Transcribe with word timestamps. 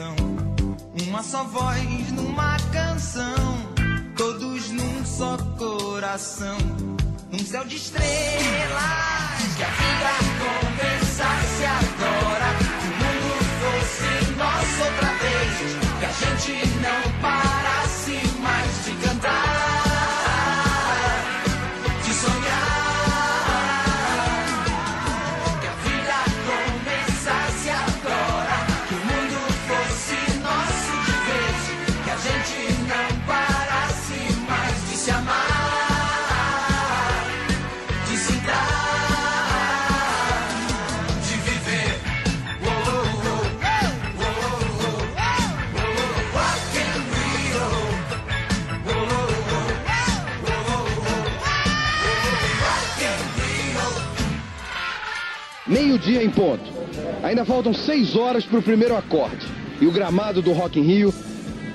direção. 0.00 0.16
Uma 1.06 1.22
só 1.22 1.44
voz 1.44 2.12
numa 2.12 2.56
canção, 2.72 3.34
todos 4.16 4.70
num 4.70 5.04
só 5.04 5.36
coração, 5.58 6.56
num 7.30 7.38
céu 7.38 7.64
de 7.64 7.76
estrelas. 7.76 8.08
Que 9.56 9.62
a 9.62 9.68
vida 9.68 10.29
Meio-dia 56.00 56.24
em 56.24 56.30
ponto. 56.30 56.64
Ainda 57.22 57.44
faltam 57.44 57.74
seis 57.74 58.16
horas 58.16 58.44
para 58.44 58.58
o 58.58 58.62
primeiro 58.62 58.96
acorde. 58.96 59.46
E 59.80 59.86
o 59.86 59.92
gramado 59.92 60.40
do 60.40 60.52
Rock 60.52 60.80
in 60.80 60.82
Rio 60.82 61.14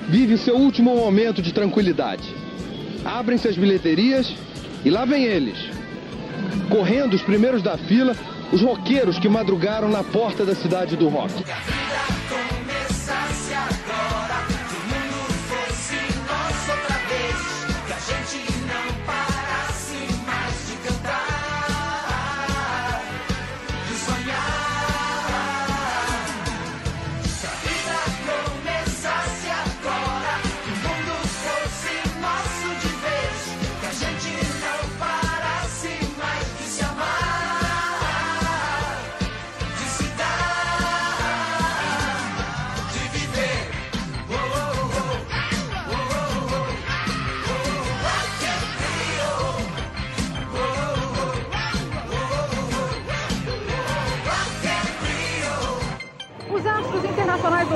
vive 0.08 0.36
seu 0.36 0.56
último 0.56 0.96
momento 0.96 1.40
de 1.40 1.52
tranquilidade. 1.52 2.34
Abrem-se 3.04 3.46
as 3.46 3.56
bilheterias 3.56 4.34
e 4.84 4.90
lá 4.90 5.04
vem 5.04 5.24
eles. 5.24 5.56
Correndo 6.68 7.14
os 7.14 7.22
primeiros 7.22 7.62
da 7.62 7.78
fila, 7.78 8.16
os 8.52 8.60
roqueiros 8.62 9.16
que 9.16 9.28
madrugaram 9.28 9.88
na 9.88 10.02
porta 10.02 10.44
da 10.44 10.56
cidade 10.56 10.96
do 10.96 11.08
rock. 11.08 11.32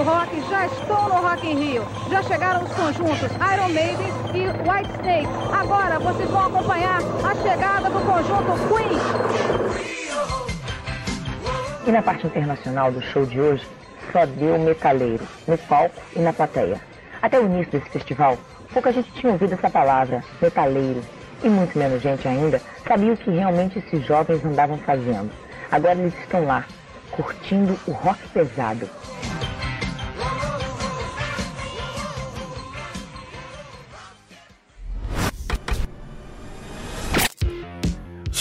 Do 0.00 0.04
rock 0.04 0.40
já 0.48 0.64
estão 0.64 1.08
no 1.10 1.16
Rock 1.16 1.46
in 1.46 1.56
Rio. 1.56 1.86
Já 2.08 2.22
chegaram 2.22 2.64
os 2.64 2.72
conjuntos 2.72 3.30
Iron 3.52 3.68
Maiden 3.68 4.08
e 4.32 4.48
White 4.66 4.90
Snake. 4.92 5.28
Agora 5.52 5.98
vocês 5.98 6.30
vão 6.30 6.46
acompanhar 6.46 7.00
a 7.22 7.34
chegada 7.34 7.90
do 7.90 8.00
conjunto 8.00 8.52
Queen. 8.68 8.98
E 11.86 11.92
na 11.92 12.00
parte 12.00 12.26
internacional 12.26 12.90
do 12.90 13.02
show 13.02 13.26
de 13.26 13.38
hoje, 13.38 13.66
só 14.10 14.24
deu 14.24 14.58
metaleiro, 14.58 15.22
no 15.46 15.58
palco 15.58 16.00
e 16.16 16.20
na 16.20 16.32
plateia. 16.32 16.80
Até 17.20 17.38
o 17.38 17.44
início 17.44 17.72
desse 17.72 17.90
festival, 17.90 18.38
pouca 18.72 18.90
gente 18.92 19.12
tinha 19.12 19.32
ouvido 19.32 19.52
essa 19.52 19.68
palavra, 19.68 20.24
metaleiro. 20.40 21.02
E 21.44 21.48
muito 21.50 21.78
menos 21.78 22.00
gente 22.00 22.26
ainda 22.26 22.58
sabia 22.88 23.12
o 23.12 23.16
que 23.18 23.30
realmente 23.30 23.78
esses 23.78 24.02
jovens 24.06 24.42
andavam 24.46 24.78
fazendo. 24.78 25.30
Agora 25.70 25.98
eles 25.98 26.18
estão 26.20 26.46
lá, 26.46 26.64
curtindo 27.10 27.78
o 27.86 27.92
rock 27.92 28.26
pesado. 28.28 28.88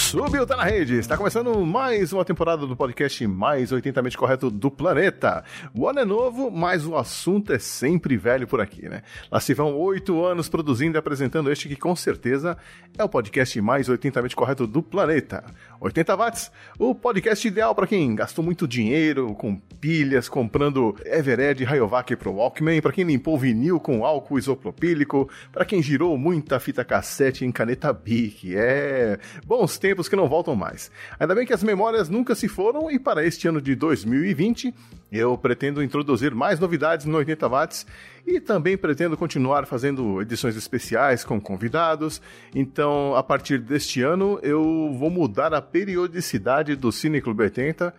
Subiu, 0.10 0.44
tá 0.44 0.58
na 0.58 0.64
rede. 0.64 0.96
Está 0.96 1.16
começando 1.16 1.64
mais 1.64 2.12
uma 2.12 2.26
temporada 2.26 2.66
do 2.66 2.76
podcast 2.76 3.28
mais 3.28 3.72
80mente 3.72 4.16
correto 4.16 4.50
do 4.50 4.72
planeta. 4.72 5.44
O 5.72 5.88
ano 5.88 6.00
é 6.00 6.06
novo, 6.06 6.50
mas 6.50 6.84
o 6.84 6.96
assunto 6.96 7.54
é 7.54 7.60
sempre 7.60 8.18
velho 8.18 8.48
por 8.48 8.60
aqui, 8.60 8.90
né? 8.90 9.04
Lá 9.32 9.40
se 9.40 9.54
vão 9.54 9.78
oito 9.78 10.26
anos 10.26 10.50
produzindo 10.50 10.98
e 10.98 11.00
apresentando 11.00 11.52
este 11.52 11.70
que 11.70 11.76
com 11.76 11.96
certeza 11.96 12.58
é 12.98 13.04
o 13.04 13.08
podcast 13.08 13.62
mais 13.62 13.88
80mente 13.88 14.34
correto 14.34 14.66
do 14.66 14.82
planeta. 14.82 15.44
80 15.80 16.16
watts, 16.16 16.52
o 16.78 16.94
podcast 16.94 17.48
ideal 17.48 17.74
para 17.74 17.88
quem 17.88 18.14
gastou 18.14 18.44
muito 18.44 18.68
dinheiro 18.68 19.34
com 19.36 19.56
pilhas, 19.56 20.28
comprando 20.28 20.94
Evered 21.06 21.64
Rayovac 21.64 22.14
pro 22.18 22.34
Walkman, 22.34 22.82
para 22.82 22.92
quem 22.92 23.06
limpou 23.06 23.38
vinil 23.38 23.80
com 23.80 24.06
álcool 24.06 24.38
isopropílico, 24.38 25.30
para 25.54 25.64
quem 25.64 25.82
girou 25.82 26.18
muita 26.18 26.60
fita 26.60 26.84
cassete 26.84 27.46
em 27.46 27.52
caneta 27.52 27.94
Bic. 27.94 28.56
É, 28.56 29.18
bons 29.46 29.78
tempos 29.78 30.10
que 30.10 30.18
não 30.18 30.28
voltam 30.28 30.56
mais. 30.56 30.92
Ainda 31.18 31.34
bem 31.34 31.46
que 31.46 31.54
as 31.54 31.64
memórias 31.64 32.10
nunca 32.10 32.36
se 32.36 32.50
foram 32.50 32.92
e 32.92 33.00
para 33.00 33.26
este 33.26 33.48
ano 33.48 33.62
de 33.62 33.74
2020 33.74 34.74
eu 35.12 35.38
pretendo 35.38 35.84
introduzir 35.84 36.34
mais 36.36 36.60
novidades 36.60 37.06
no 37.06 37.18
80 37.18 37.48
watts 37.48 37.86
e 38.26 38.40
também 38.40 38.78
pretendo 38.78 39.18
continuar 39.18 39.66
fazendo 39.66 40.22
edições 40.22 40.56
especiais 40.56 41.24
com 41.24 41.40
convidados. 41.42 42.22
Então, 42.54 43.16
a 43.16 43.24
partir 43.24 43.60
deste 43.60 44.02
ano, 44.02 44.40
eu 44.44 44.94
vou 44.98 45.10
mudar 45.10 45.54
a 45.54 45.62
periodicidade 45.62 46.76
do 46.76 46.92
Cine 46.92 47.22
Clube 47.22 47.44
80. 47.44 47.94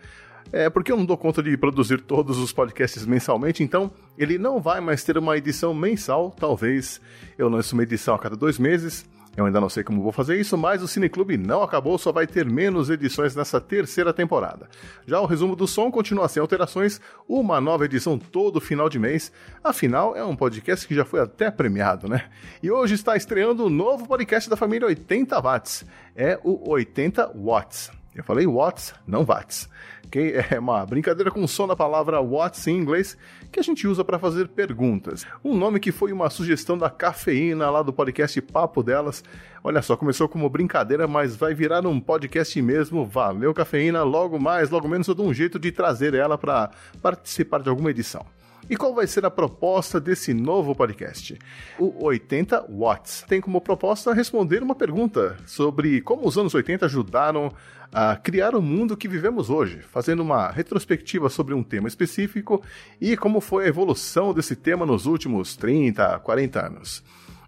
É 0.53 0.69
porque 0.69 0.91
eu 0.91 0.97
não 0.97 1.05
dou 1.05 1.17
conta 1.17 1.41
de 1.41 1.55
produzir 1.55 2.01
todos 2.01 2.37
os 2.37 2.51
podcasts 2.51 3.05
mensalmente, 3.05 3.63
então 3.63 3.91
ele 4.17 4.37
não 4.37 4.59
vai 4.59 4.81
mais 4.81 5.03
ter 5.03 5.17
uma 5.17 5.37
edição 5.37 5.73
mensal. 5.73 6.35
Talvez 6.37 6.99
eu 7.37 7.47
lance 7.47 7.73
uma 7.73 7.83
edição 7.83 8.15
a 8.15 8.19
cada 8.19 8.35
dois 8.35 8.57
meses. 8.57 9.05
Eu 9.35 9.45
ainda 9.45 9.61
não 9.61 9.69
sei 9.69 9.83
como 9.83 10.03
vou 10.03 10.11
fazer 10.11 10.37
isso, 10.39 10.57
mas 10.57 10.83
o 10.83 10.87
Cineclube 10.87 11.37
não 11.37 11.63
acabou, 11.63 11.97
só 11.97 12.11
vai 12.11 12.27
ter 12.27 12.45
menos 12.45 12.89
edições 12.89 13.33
nessa 13.33 13.61
terceira 13.61 14.13
temporada. 14.13 14.67
Já 15.05 15.21
o 15.21 15.25
resumo 15.25 15.55
do 15.55 15.67
som 15.67 15.89
continua 15.89 16.27
sem 16.27 16.41
alterações, 16.41 16.99
uma 17.29 17.61
nova 17.61 17.85
edição 17.85 18.19
todo 18.19 18.59
final 18.59 18.89
de 18.89 18.99
mês. 18.99 19.31
Afinal, 19.63 20.15
é 20.17 20.25
um 20.25 20.35
podcast 20.35 20.85
que 20.85 20.93
já 20.93 21.05
foi 21.05 21.21
até 21.21 21.49
premiado, 21.49 22.09
né? 22.09 22.25
E 22.61 22.69
hoje 22.69 22.95
está 22.95 23.15
estreando 23.15 23.65
o 23.65 23.69
novo 23.69 24.05
podcast 24.05 24.49
da 24.49 24.57
família 24.57 24.87
80 24.87 25.39
Watts. 25.39 25.85
É 26.13 26.37
o 26.43 26.69
80 26.69 27.31
Watts. 27.33 27.89
Eu 28.13 28.25
falei 28.25 28.45
watts, 28.45 28.93
não 29.07 29.23
watts. 29.23 29.69
Que 30.11 30.35
é 30.51 30.59
uma 30.59 30.85
brincadeira 30.85 31.31
com 31.31 31.41
o 31.41 31.47
som 31.47 31.65
da 31.65 31.75
palavra 31.75 32.21
watts 32.21 32.67
em 32.67 32.77
inglês 32.77 33.17
que 33.49 33.59
a 33.59 33.63
gente 33.63 33.87
usa 33.87 34.03
para 34.03 34.19
fazer 34.19 34.49
perguntas. 34.49 35.25
Um 35.43 35.57
nome 35.57 35.79
que 35.79 35.91
foi 35.91 36.11
uma 36.11 36.29
sugestão 36.29 36.77
da 36.77 36.89
cafeína 36.89 37.69
lá 37.69 37.81
do 37.81 37.93
podcast 37.93 38.39
Papo 38.41 38.83
Delas. 38.83 39.23
Olha 39.63 39.81
só, 39.81 39.95
começou 39.95 40.27
como 40.27 40.49
brincadeira, 40.49 41.07
mas 41.07 41.35
vai 41.35 41.53
virar 41.53 41.85
um 41.87 41.99
podcast 41.99 42.61
mesmo. 42.61 43.05
Valeu, 43.05 43.53
cafeína. 43.53 44.03
Logo 44.03 44.37
mais, 44.37 44.69
logo 44.69 44.87
menos 44.87 45.07
eu 45.07 45.15
dou 45.15 45.27
um 45.27 45.33
jeito 45.33 45.57
de 45.57 45.71
trazer 45.71 46.13
ela 46.13 46.37
para 46.37 46.71
participar 47.01 47.61
de 47.61 47.69
alguma 47.69 47.89
edição. 47.89 48.25
E 48.69 48.77
qual 48.77 48.93
vai 48.93 49.07
ser 49.07 49.25
a 49.25 49.31
proposta 49.31 49.99
desse 49.99 50.33
novo 50.33 50.75
podcast? 50.75 51.37
O 51.79 52.05
80 52.05 52.67
Watts 52.69 53.25
tem 53.27 53.41
como 53.41 53.59
proposta 53.59 54.13
responder 54.13 54.63
uma 54.63 54.75
pergunta 54.75 55.37
sobre 55.45 56.01
como 56.01 56.27
os 56.27 56.37
anos 56.37 56.53
80 56.53 56.85
ajudaram 56.85 57.51
a 57.91 58.15
criar 58.15 58.55
o 58.55 58.61
mundo 58.61 58.95
que 58.95 59.07
vivemos 59.07 59.49
hoje, 59.49 59.81
fazendo 59.81 60.21
uma 60.21 60.49
retrospectiva 60.49 61.29
sobre 61.29 61.53
um 61.53 61.63
tema 61.63 61.87
específico 61.87 62.63
e 62.99 63.17
como 63.17 63.41
foi 63.41 63.65
a 63.65 63.67
evolução 63.67 64.33
desse 64.33 64.55
tema 64.55 64.85
nos 64.85 65.05
últimos 65.05 65.55
30, 65.55 66.19
40 66.19 66.65
anos. 66.65 67.03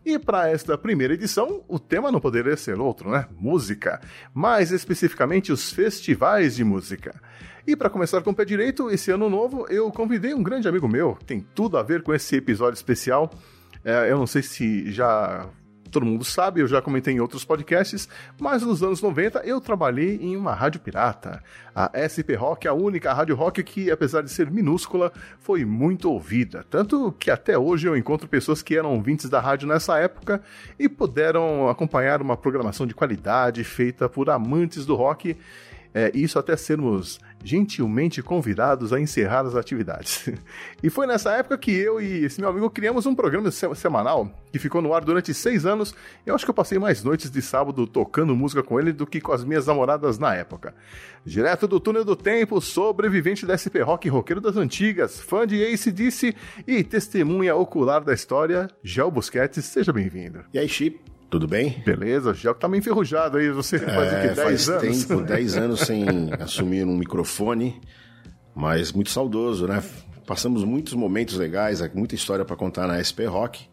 E 0.06 0.20
para 0.20 0.50
esta 0.50 0.78
primeira 0.78 1.14
edição, 1.14 1.64
o 1.66 1.80
tema 1.80 2.12
não 2.12 2.20
poderia 2.20 2.58
ser 2.58 2.78
outro, 2.78 3.10
né? 3.10 3.26
Música. 3.40 4.02
Mais 4.34 4.70
especificamente, 4.70 5.50
os 5.50 5.72
festivais 5.72 6.58
de 6.58 6.64
música. 6.66 7.16
E 7.66 7.78
para 7.78 7.90
começar 7.90 8.22
com 8.22 8.32
o 8.32 8.36
pé 8.36 8.44
direito, 8.44 8.90
esse 8.90 9.10
ano 9.10 9.30
novo, 9.30 9.66
eu 9.70 9.90
convidei 9.90 10.34
um 10.34 10.44
grande 10.44 10.68
amigo 10.68 10.86
meu, 10.86 11.18
tem 11.26 11.40
tudo 11.56 11.78
a 11.78 11.84
ver 11.84 12.04
com 12.04 12.14
esse 12.14 12.36
episódio 12.36 12.76
especial. 12.76 13.32
É, 13.86 14.12
eu 14.12 14.18
não 14.18 14.28
sei 14.28 14.44
se 14.44 14.92
já 14.92 15.48
todo 15.90 16.06
mundo 16.06 16.26
sabe, 16.26 16.60
eu 16.60 16.68
já 16.68 16.82
comentei 16.82 17.14
em 17.14 17.22
outros 17.22 17.46
podcasts, 17.46 18.10
mas 18.38 18.64
nos 18.64 18.84
anos 18.84 19.02
90 19.02 19.44
eu 19.46 19.62
trabalhei 19.62 20.18
em 20.18 20.36
uma 20.36 20.54
rádio 20.54 20.82
pirata. 20.82 21.42
A 21.74 21.90
SP 21.96 22.36
Rock, 22.36 22.68
a 22.68 22.74
única 22.74 23.14
rádio 23.14 23.36
rock 23.36 23.64
que, 23.64 23.90
apesar 23.90 24.24
de 24.24 24.32
ser 24.32 24.52
minúscula, 24.52 25.14
foi 25.40 25.64
muito 25.64 26.12
ouvida. 26.12 26.66
Tanto 26.70 27.14
que 27.14 27.32
até 27.32 27.58
hoje 27.58 27.88
eu 27.88 27.96
encontro 27.96 28.28
pessoas 28.28 28.62
que 28.62 28.76
eram 28.76 28.94
ouvintes 28.94 29.30
da 29.30 29.40
rádio 29.40 29.70
nessa 29.70 29.98
época 30.00 30.42
e 30.78 30.90
puderam 30.90 31.70
acompanhar 31.70 32.22
uma 32.22 32.36
programação 32.36 32.86
de 32.86 32.94
qualidade 32.94 33.64
feita 33.64 34.10
por 34.10 34.30
amantes 34.30 34.86
do 34.86 34.96
rock 34.96 35.38
é, 35.94 36.12
isso 36.14 36.40
até 36.40 36.58
sermos 36.58 37.20
gentilmente 37.44 38.22
convidados 38.24 38.94
a 38.94 39.00
encerrar 39.00 39.46
as 39.46 39.56
atividades. 39.56 40.30
e 40.82 40.90
foi 40.90 41.06
nessa 41.06 41.32
época 41.34 41.58
que 41.58 41.72
eu 41.72 42.02
e 42.02 42.26
esse 42.26 42.40
meu 42.40 42.50
amigo 42.50 42.70
criamos 42.70 43.06
um 43.06 43.14
programa 43.14 43.52
semanal 43.52 44.32
que 44.52 44.60
ficou 44.60 44.82
no 44.82 44.94
ar 44.94 45.04
durante 45.04 45.34
seis 45.34 45.66
anos. 45.66 45.96
Eu 46.26 46.36
acho 46.36 46.46
que 46.46 46.52
eu 46.52 46.56
passei 46.56 46.78
mais 46.78 47.04
noites 47.04 47.30
de 47.30 47.42
sábado 47.42 47.86
tocando 47.88 48.36
música 48.36 48.64
com 48.64 48.80
ele 48.80 48.94
do 48.94 49.06
que 49.06 49.20
com 49.20 49.32
as 49.32 49.44
minhas 49.44 49.68
namoradas 49.68 50.18
na 50.20 50.34
época. 50.36 50.74
Direto 51.26 51.68
do 51.68 51.80
túnel 51.80 52.06
do 52.06 52.16
tempo, 52.16 52.62
sobrevivente 52.62 53.46
da 53.46 53.58
SP 53.58 53.82
Rock 53.82 54.08
roqueiro 54.10 54.40
das 54.40 54.56
antigas, 54.56 55.20
fã 55.20 55.48
de 55.48 55.62
Ace 55.62 55.92
Disse 55.92 56.36
e 56.68 56.84
testemunha 56.84 57.56
ocular 57.56 58.04
da 58.04 58.14
história, 58.14 58.70
Gel 58.84 59.10
Busquets, 59.10 59.66
seja 59.66 59.92
bem-vindo. 59.92 60.46
E 60.54 60.60
aí, 60.60 60.70
Chip? 60.70 61.03
Tudo 61.34 61.48
bem? 61.48 61.82
Beleza, 61.84 62.32
já 62.36 62.54
tá 62.54 62.68
meio 62.68 62.80
enferrujado 62.80 63.40
aí. 63.40 63.50
Você 63.50 63.80
faz 63.80 64.14
o 64.14 64.16
quê? 64.22 64.28
10 64.28 64.38
faz 64.38 64.70
anos? 64.70 65.06
tempo, 65.06 65.22
10 65.24 65.58
anos 65.58 65.80
sem 65.80 66.06
assumir 66.40 66.86
um 66.86 66.96
microfone, 66.96 67.82
mas 68.54 68.92
muito 68.92 69.10
saudoso, 69.10 69.66
né? 69.66 69.84
Passamos 70.28 70.64
muitos 70.64 70.94
momentos 70.94 71.36
legais, 71.36 71.82
muita 71.96 72.14
história 72.14 72.46
para 72.46 72.56
contar 72.56 72.86
na 72.86 73.02
SP 73.02 73.26
Rock. 73.26 73.68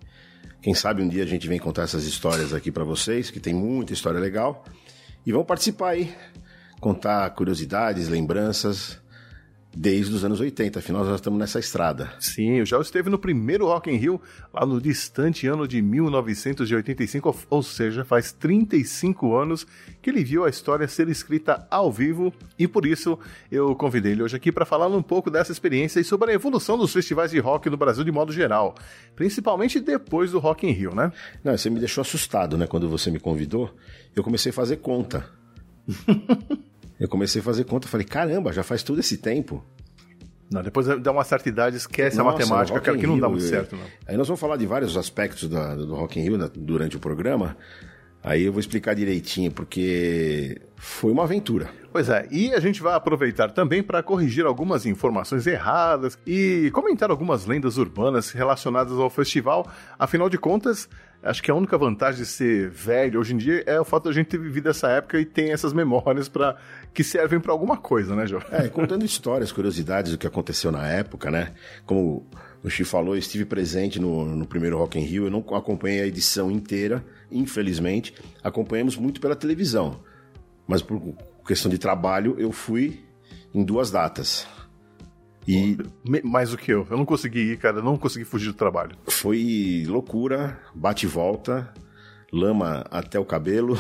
Quem 0.63 0.73
sabe 0.73 1.03
um 1.03 1.09
dia 1.09 1.23
a 1.23 1.27
gente 1.27 1.47
vem 1.47 1.59
contar 1.59 1.83
essas 1.83 2.05
histórias 2.05 2.55
aqui 2.55 2.73
para 2.73 2.83
vocês, 2.83 3.31
que 3.31 3.39
tem 3.39 3.53
muita 3.53 3.93
história 3.93 4.19
legal. 4.19 4.65
E 5.27 5.31
vão 5.31 5.45
participar 5.45 5.91
aí, 5.91 6.15
contar 6.81 7.29
curiosidades, 7.35 8.09
lembranças 8.09 8.99
desde 9.75 10.15
os 10.15 10.25
anos 10.25 10.41
80, 10.41 10.81
afinal 10.81 11.05
nós 11.05 11.15
estamos 11.15 11.39
nessa 11.39 11.59
estrada. 11.59 12.13
Sim, 12.19 12.61
o 12.61 12.67
Gel 12.67 12.81
esteve 12.81 13.09
no 13.09 13.19
primeiro 13.19 13.67
Rock 13.67 13.91
in 13.91 13.97
Rio, 13.97 14.21
lá 14.53 14.67
no 14.67 14.81
distante 14.81 15.47
ano 15.47 15.67
de 15.67 15.81
1985, 15.81 17.37
ou 17.49 17.63
seja, 17.63 18.05
faz 18.05 18.33
35 18.33 19.37
anos 19.37 19.67
que 20.03 20.11
ele 20.11 20.25
viu 20.25 20.45
a 20.45 20.51
história 20.51 20.89
ser 20.89 21.09
escrita 21.09 21.67
ao 21.71 21.91
vivo 21.93 22.33
e 22.59 22.67
por 22.67 22.85
isso 22.85 23.19
eu 23.51 23.75
convidei 23.77 24.13
ele 24.13 24.23
hoje 24.23 24.37
aqui 24.37 24.51
para 24.51 24.65
falar 24.65 24.89
um 24.89 25.03
pouco 25.03 25.31
dessa 25.31 25.53
experiência 25.53 26.01
e 26.01 26.05
sobre 26.05 26.33
a 26.33 26.35
evolução 26.35 26.77
dos 26.77 26.93
festivais 26.93 27.31
de 27.31 27.39
rock 27.39 27.71
no 27.71 27.77
Brasil 27.77 28.03
de 28.03 28.11
modo 28.11 28.33
geral, 28.33 28.75
principalmente 29.15 29.79
depois 29.79 30.33
do 30.33 30.39
Rock 30.39 30.67
in 30.67 30.73
Rio, 30.73 30.95
né? 30.95 31.13
Não, 31.45 31.57
você 31.57 31.71
me 31.71 31.79
deixou 31.79 32.03
assustado, 32.03 32.59
né, 32.59 32.67
quando 32.67 32.89
você 32.89 33.11
me 33.11 33.21
convidou. 33.21 33.73
Eu 34.17 34.25
comecei 34.25 34.51
a 34.51 34.53
fazer 34.53 34.79
conta. 34.79 35.29
Eu 37.01 37.09
comecei 37.09 37.41
a 37.41 37.45
fazer 37.45 37.65
conta, 37.65 37.89
falei, 37.89 38.07
caramba, 38.07 38.53
já 38.53 38.63
faz 38.63 38.83
todo 38.83 39.01
esse 39.01 39.17
tempo. 39.17 39.65
Não, 40.51 40.63
depois 40.63 40.87
dá 41.01 41.13
uma 41.13 41.25
certa 41.25 41.49
idade, 41.49 41.77
esquece 41.77 42.19
Nossa, 42.19 42.29
a 42.29 42.33
matemática, 42.33 42.81
que 42.81 42.91
aqui 42.91 43.07
não 43.07 43.19
dá 43.19 43.29
muito 43.29 43.45
certo, 43.45 43.75
não. 43.75 43.85
Aí 44.07 44.17
nós 44.17 44.27
vamos 44.27 44.41
falar 44.41 44.57
de 44.57 44.67
vários 44.67 44.97
aspectos 44.97 45.49
da, 45.49 45.75
do 45.77 45.95
Rock 45.95 46.19
in 46.19 46.25
Rio 46.25 46.37
né, 46.37 46.51
durante 46.55 46.97
o 46.97 47.01
programa. 47.01 47.57
Aí 48.23 48.43
eu 48.43 48.53
vou 48.53 48.61
explicar 48.61 48.95
direitinho, 48.95 49.51
porque 49.51 50.61
foi 50.77 51.11
uma 51.11 51.23
aventura. 51.23 51.71
Pois 51.91 52.09
é, 52.11 52.29
e 52.31 52.53
a 52.53 52.61
gente 52.61 52.83
vai 52.83 52.95
aproveitar 52.95 53.51
também 53.51 53.83
para 53.83 54.03
corrigir 54.03 54.45
algumas 54.45 54.85
informações 54.85 55.47
erradas 55.47 56.19
e 56.27 56.71
comentar 56.75 57.11
algumas 57.11 57.47
lendas 57.47 57.79
urbanas 57.79 58.31
relacionadas 58.31 58.99
ao 58.99 59.09
festival. 59.09 59.67
Afinal 59.99 60.29
de 60.29 60.37
contas, 60.37 60.87
acho 61.23 61.43
que 61.43 61.51
a 61.51 61.55
única 61.55 61.77
vantagem 61.77 62.23
de 62.23 62.27
ser 62.27 62.71
velho 62.71 63.21
hoje 63.21 63.35
em 63.35 63.37
dia 63.37 63.63
é 63.67 63.81
o 63.81 63.85
fato 63.85 64.09
a 64.09 64.13
gente 64.13 64.27
ter 64.27 64.39
vivido 64.39 64.69
essa 64.69 64.89
época 64.89 65.21
e 65.21 65.25
tem 65.25 65.53
essas 65.53 65.73
memórias 65.73 66.29
para 66.29 66.57
que 66.95 67.05
servem 67.05 67.39
para 67.39 67.53
alguma 67.53 67.77
coisa, 67.77 68.17
né, 68.17 68.27
João? 68.27 68.43
É, 68.51 68.69
contando 68.69 69.05
histórias, 69.05 69.53
curiosidades 69.53 70.13
do 70.13 70.19
que 70.19 70.27
aconteceu 70.27 70.73
na 70.73 70.87
época, 70.87 71.31
né? 71.31 71.53
Como 71.85 72.27
o 72.63 72.71
Chi 72.71 72.85
falou, 72.85 73.15
eu 73.15 73.19
estive 73.19 73.45
presente 73.45 73.99
no, 73.99 74.25
no 74.25 74.47
primeiro 74.47 74.79
Rock 74.79 74.99
in 74.99 75.03
Rio, 75.03 75.27
eu 75.27 75.31
não 75.31 75.41
acompanhei 75.57 76.03
a 76.03 76.07
edição 76.07 76.51
inteira, 76.51 77.05
infelizmente. 77.31 78.15
Acompanhamos 78.43 78.97
muito 78.97 79.21
pela 79.21 79.37
televisão, 79.37 80.01
mas 80.67 80.83
por 80.83 81.01
questão 81.47 81.71
de 81.71 81.79
trabalho 81.79 82.37
eu 82.39 82.53
fui 82.53 83.01
em 83.55 83.65
duas 83.65 83.91
datas. 83.91 84.47
E 85.51 85.77
mais 86.23 86.51
do 86.51 86.57
que 86.57 86.73
eu, 86.73 86.87
eu 86.89 86.97
não 86.97 87.05
consegui 87.05 87.41
ir, 87.41 87.59
cara, 87.59 87.79
eu 87.79 87.83
não 87.83 87.97
consegui 87.97 88.25
fugir 88.25 88.47
do 88.47 88.55
trabalho. 88.55 88.97
Foi 89.09 89.85
loucura, 89.89 90.61
bate 90.73 91.07
e 91.07 91.09
volta, 91.09 91.75
lama 92.33 92.85
até 92.89 93.19
o 93.19 93.25
cabelo. 93.25 93.77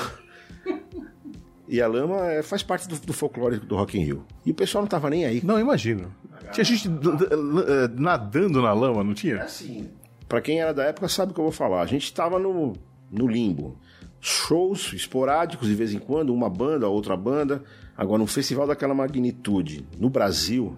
E 1.69 1.81
a 1.81 1.87
lama 1.87 2.26
é, 2.26 2.43
faz 2.43 2.64
parte 2.64 2.88
do, 2.88 2.99
do, 2.99 3.12
folclore 3.12 3.58
do 3.58 3.76
Rock 3.76 3.96
in 3.96 4.02
Rio. 4.02 4.26
E 4.44 4.50
o 4.50 4.55
pessoal 4.55 4.82
não 4.82 4.88
tava 4.88 5.08
nem 5.08 5.25
aí. 5.25 5.40
Não, 5.44 5.61
imagino. 5.61 6.12
Tinha 6.50 6.64
gente 6.64 6.88
eh, 6.88 7.88
nadando 7.94 8.61
na 8.61 8.72
lama, 8.72 9.05
não 9.05 9.14
tinha? 9.14 9.37
É 9.37 9.43
assim. 9.43 9.88
Pra 10.28 10.40
quem 10.40 10.61
era 10.61 10.75
da 10.75 10.82
época 10.82 11.06
sabe 11.06 11.31
o 11.31 11.34
que 11.34 11.38
eu 11.38 11.44
vou 11.44 11.52
falar. 11.52 11.82
A 11.82 11.87
gente 11.87 12.12
tava 12.12 12.40
no, 12.40 12.72
no 13.08 13.28
limbo. 13.28 13.78
Shows 14.20 14.93
esporádicos 14.93 15.69
de 15.69 15.75
vez 15.76 15.94
em 15.94 16.00
quando, 16.00 16.34
uma 16.34 16.50
banda, 16.50 16.88
outra 16.88 17.17
banda. 17.17 17.62
Agora, 17.96 18.20
um 18.20 18.26
festival 18.26 18.67
daquela 18.67 18.93
magnitude 18.93 19.87
no 19.96 20.11
Brasil, 20.11 20.75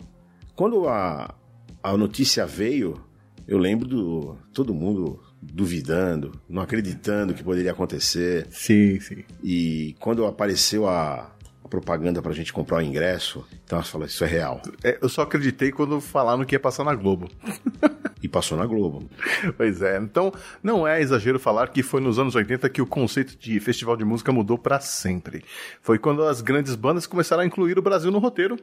quando 0.55 0.89
a, 0.89 1.35
a 1.83 1.97
notícia 1.97 2.47
veio, 2.47 3.03
eu 3.47 3.59
lembro 3.59 3.89
do 3.89 4.37
todo 4.53 4.75
mundo 4.75 5.21
duvidando, 5.43 6.41
não 6.49 6.63
acreditando 6.63 7.35
que 7.35 7.43
poderia 7.43 7.73
acontecer. 7.73 8.47
Sim, 8.51 9.01
sim. 9.01 9.25
E 9.43 9.97
quando 9.99 10.25
apareceu 10.25 10.87
a, 10.87 11.33
a 11.65 11.69
propaganda 11.69 12.23
pra 12.23 12.33
gente 12.33 12.53
comprar 12.53 12.79
o 12.79 12.83
ingresso, 12.83 13.45
então 13.65 13.79
eu 13.79 13.85
falei, 13.85 14.07
isso 14.07 14.23
é 14.25 14.29
real. 14.29 14.63
É, 14.85 14.99
eu 15.03 15.09
só 15.09 15.23
acreditei 15.23 15.73
quando 15.73 16.01
falaram 16.01 16.45
que 16.45 16.55
ia 16.55 16.61
passar 16.61 16.85
na 16.85 16.95
Globo. 16.95 17.29
e 18.23 18.29
passou 18.29 18.57
na 18.57 18.65
Globo. 18.65 19.11
Pois 19.57 19.83
é, 19.83 19.99
então 19.99 20.33
não 20.63 20.87
é 20.87 21.03
exagero 21.03 21.41
falar 21.41 21.69
que 21.69 21.83
foi 21.83 22.01
nos 22.01 22.19
anos 22.19 22.35
80 22.35 22.69
que 22.71 22.81
o 22.81 22.87
conceito 22.87 23.37
de 23.37 23.59
festival 23.59 23.97
de 23.97 24.05
música 24.05 24.31
mudou 24.31 24.57
para 24.57 24.79
sempre. 24.79 25.45
Foi 25.81 25.99
quando 25.99 26.23
as 26.23 26.41
grandes 26.41 26.77
bandas 26.77 27.07
começaram 27.07 27.43
a 27.43 27.47
incluir 27.47 27.79
o 27.79 27.83
Brasil 27.83 28.13
no 28.13 28.19
roteiro. 28.19 28.57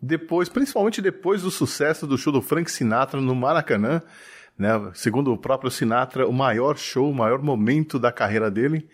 Depois, 0.00 0.48
principalmente 0.48 1.00
depois 1.00 1.42
do 1.42 1.50
sucesso 1.50 2.06
do 2.06 2.18
show 2.18 2.32
do 2.32 2.42
Frank 2.42 2.70
Sinatra 2.70 3.20
no 3.20 3.34
Maracanã, 3.34 4.02
né? 4.58 4.68
Segundo 4.94 5.32
o 5.32 5.38
próprio 5.38 5.70
Sinatra, 5.70 6.26
o 6.26 6.32
maior 6.32 6.76
show, 6.76 7.10
o 7.10 7.14
maior 7.14 7.42
momento 7.42 7.98
da 7.98 8.12
carreira 8.12 8.50
dele, 8.50 8.88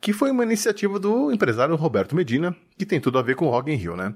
que 0.00 0.12
foi 0.12 0.30
uma 0.30 0.44
iniciativa 0.44 0.98
do 0.98 1.32
empresário 1.32 1.74
Roberto 1.76 2.14
Medina, 2.14 2.54
que 2.76 2.86
tem 2.86 3.00
tudo 3.00 3.18
a 3.18 3.22
ver 3.22 3.36
com 3.36 3.46
o 3.46 3.50
Rock 3.50 3.70
in 3.70 3.76
Rio, 3.76 3.96
né? 3.96 4.14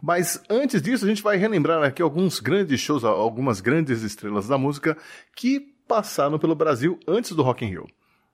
Mas 0.00 0.40
antes 0.48 0.80
disso, 0.80 1.04
a 1.04 1.08
gente 1.08 1.22
vai 1.22 1.36
relembrar 1.36 1.82
aqui 1.82 2.00
alguns 2.00 2.38
grandes 2.38 2.78
shows, 2.80 3.02
algumas 3.04 3.60
grandes 3.60 4.02
estrelas 4.02 4.46
da 4.46 4.56
música 4.56 4.96
que 5.34 5.74
passaram 5.88 6.38
pelo 6.38 6.54
Brasil 6.54 6.98
antes 7.06 7.32
do 7.32 7.42
Rock 7.42 7.64
in 7.64 7.68
Rio. 7.68 7.86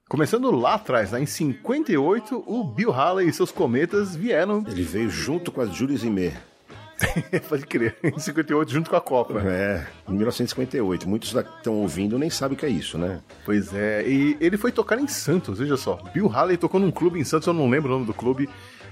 Começando 0.07 0.51
lá 0.51 0.75
atrás, 0.75 1.13
né, 1.13 1.23
em 1.23 1.27
58, 1.27 2.45
o 2.47 2.65
Bill 2.65 2.93
Haley 2.93 3.29
e 3.29 3.33
seus 3.33 3.51
cometas 3.51 4.15
vieram. 4.15 4.63
Ele 4.69 4.83
veio 4.83 5.09
junto 5.09 5.51
com 5.51 5.63
a 5.63 5.67
Julie 5.67 5.97
Zimmer. 5.97 6.54
Pode 7.49 7.67
crer, 7.67 7.97
em 8.03 8.19
58, 8.19 8.73
junto 8.73 8.91
com 8.91 8.97
a 8.97 9.01
Copa. 9.01 9.41
É, 9.41 9.87
em 10.09 10.13
1958. 10.13 11.09
Muitos 11.09 11.33
que 11.33 11.39
estão 11.39 11.75
ouvindo 11.75 12.19
nem 12.19 12.31
sabem 12.31 12.57
o 12.57 12.59
que 12.59 12.67
é 12.67 12.69
isso, 12.69 12.97
né? 12.97 13.21
Pois 13.45 13.75
é, 13.75 14.07
e 14.07 14.37
ele 14.41 14.57
foi 14.57 14.73
tocar 14.73 14.99
em 14.99 15.07
Santos, 15.09 15.59
veja 15.59 15.77
só. 15.77 15.97
Bill 16.13 16.31
Haley 16.31 16.57
tocou 16.57 16.81
num 16.81 16.91
clube 16.91 17.19
em 17.19 17.25
Santos, 17.25 17.47
eu 17.47 17.55
não 17.55 17.69
lembro 17.69 17.91
o 17.91 17.95
nome 17.95 18.07
do 18.07 18.15
clube. 18.15 18.49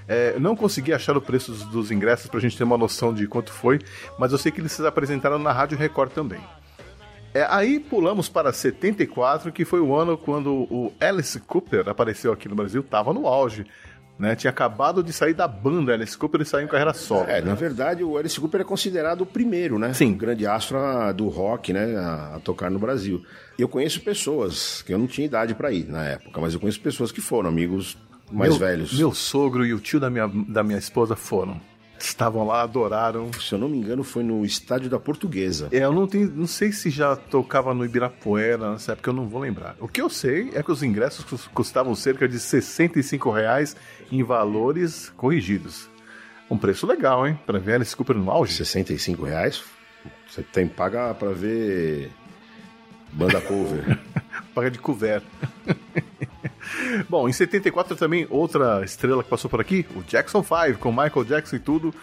É, 0.07 0.37
não 0.37 0.55
consegui 0.55 0.91
achar 0.93 1.15
o 1.15 1.21
preço 1.21 1.51
dos, 1.51 1.63
dos 1.65 1.91
ingressos 1.91 2.27
pra 2.27 2.39
gente 2.39 2.57
ter 2.57 2.63
uma 2.63 2.77
noção 2.77 3.13
de 3.13 3.25
quanto 3.25 3.53
foi, 3.53 3.79
mas 4.19 4.33
eu 4.33 4.37
sei 4.37 4.51
que 4.51 4.59
eles 4.59 4.73
se 4.73 4.85
apresentaram 4.85 5.39
na 5.39 5.53
Rádio 5.53 5.77
Record 5.77 6.11
também. 6.11 6.41
É, 7.33 7.47
aí 7.49 7.79
pulamos 7.79 8.29
para 8.29 8.53
74, 8.53 9.51
que 9.51 9.65
foi 9.65 9.79
o 9.79 9.95
ano 9.95 10.15
quando 10.15 10.53
o 10.53 10.93
Alice 10.99 11.39
Cooper 11.39 11.89
apareceu 11.89 12.31
aqui 12.31 12.47
no 12.47 12.53
Brasil, 12.53 12.81
estava 12.81 13.11
no 13.11 13.25
auge 13.25 13.65
né? 14.23 14.35
Tinha 14.35 14.49
acabado 14.49 15.03
de 15.03 15.11
sair 15.11 15.33
da 15.33 15.47
banda 15.47 15.93
Alice 15.93 16.17
Cooper 16.17 16.41
e 16.41 16.45
saiu 16.45 16.65
em 16.65 16.67
carreira 16.67 16.93
solo. 16.93 17.29
É, 17.29 17.41
na 17.41 17.53
verdade, 17.53 18.03
o 18.03 18.17
Alice 18.17 18.39
Cooper 18.39 18.61
é 18.61 18.63
considerado 18.63 19.21
o 19.21 19.25
primeiro, 19.25 19.77
né? 19.77 19.93
Sim. 19.93 20.13
O 20.13 20.15
grande 20.15 20.47
astro 20.47 20.77
do 21.15 21.27
rock, 21.27 21.73
né? 21.73 21.95
A, 21.97 22.35
a 22.37 22.39
tocar 22.39 22.71
no 22.71 22.79
Brasil. 22.79 23.23
Eu 23.59 23.67
conheço 23.67 24.01
pessoas 24.01 24.81
que 24.81 24.93
eu 24.93 24.97
não 24.97 25.05
tinha 25.05 25.25
idade 25.25 25.53
para 25.53 25.71
ir 25.71 25.87
na 25.87 26.03
época, 26.05 26.39
mas 26.41 26.53
eu 26.53 26.59
conheço 26.59 26.79
pessoas 26.79 27.11
que 27.11 27.21
foram 27.21 27.49
amigos 27.49 27.97
mais 28.31 28.51
meu, 28.51 28.59
velhos. 28.59 28.97
Meu 28.97 29.13
sogro 29.13 29.65
e 29.65 29.73
o 29.73 29.79
tio 29.79 29.99
da 29.99 30.09
minha, 30.09 30.27
da 30.47 30.63
minha 30.63 30.79
esposa 30.79 31.15
foram 31.15 31.59
estavam 32.05 32.45
lá, 32.45 32.61
adoraram. 32.61 33.31
Se 33.33 33.53
eu 33.53 33.59
não 33.59 33.69
me 33.69 33.77
engano, 33.77 34.03
foi 34.03 34.23
no 34.23 34.43
estádio 34.45 34.89
da 34.89 34.99
Portuguesa. 34.99 35.69
É, 35.71 35.79
eu 35.79 35.91
não 35.91 36.07
tenho, 36.07 36.29
não 36.29 36.47
sei 36.47 36.71
se 36.71 36.89
já 36.89 37.15
tocava 37.15 37.73
no 37.73 37.85
Ibirapuera 37.85 38.71
nessa 38.71 38.93
época, 38.93 39.09
eu 39.09 39.13
não 39.13 39.27
vou 39.27 39.41
lembrar. 39.41 39.75
O 39.79 39.87
que 39.87 40.01
eu 40.01 40.09
sei 40.09 40.51
é 40.53 40.61
que 40.61 40.71
os 40.71 40.83
ingressos 40.83 41.47
custavam 41.47 41.95
cerca 41.95 42.27
de 42.27 42.39
65 42.39 43.31
reais 43.31 43.75
em 44.11 44.23
valores 44.23 45.11
corrigidos. 45.15 45.89
Um 46.49 46.57
preço 46.57 46.85
legal, 46.85 47.27
hein? 47.27 47.39
Pra 47.45 47.57
ver 47.57 47.75
Alice 47.75 47.95
Cooper 47.95 48.15
no 48.15 48.29
auge. 48.29 48.53
65 48.53 49.25
reais? 49.25 49.63
Você 50.27 50.43
tem 50.43 50.67
que 50.67 50.75
pagar 50.75 51.13
pra 51.15 51.29
ver 51.29 52.11
banda 53.11 53.39
cover. 53.41 53.99
Paga 54.53 54.69
de 54.69 54.79
couvert. 54.79 55.23
Bom, 57.09 57.27
em 57.27 57.33
74 57.33 57.95
também, 57.95 58.27
outra 58.29 58.83
estrela 58.83 59.23
que 59.23 59.29
passou 59.29 59.49
por 59.49 59.61
aqui, 59.61 59.85
o 59.95 60.01
Jackson 60.03 60.43
5, 60.43 60.79
com 60.79 60.91
Michael 60.91 61.23
Jackson 61.25 61.55
e 61.55 61.59
tudo, 61.59 61.93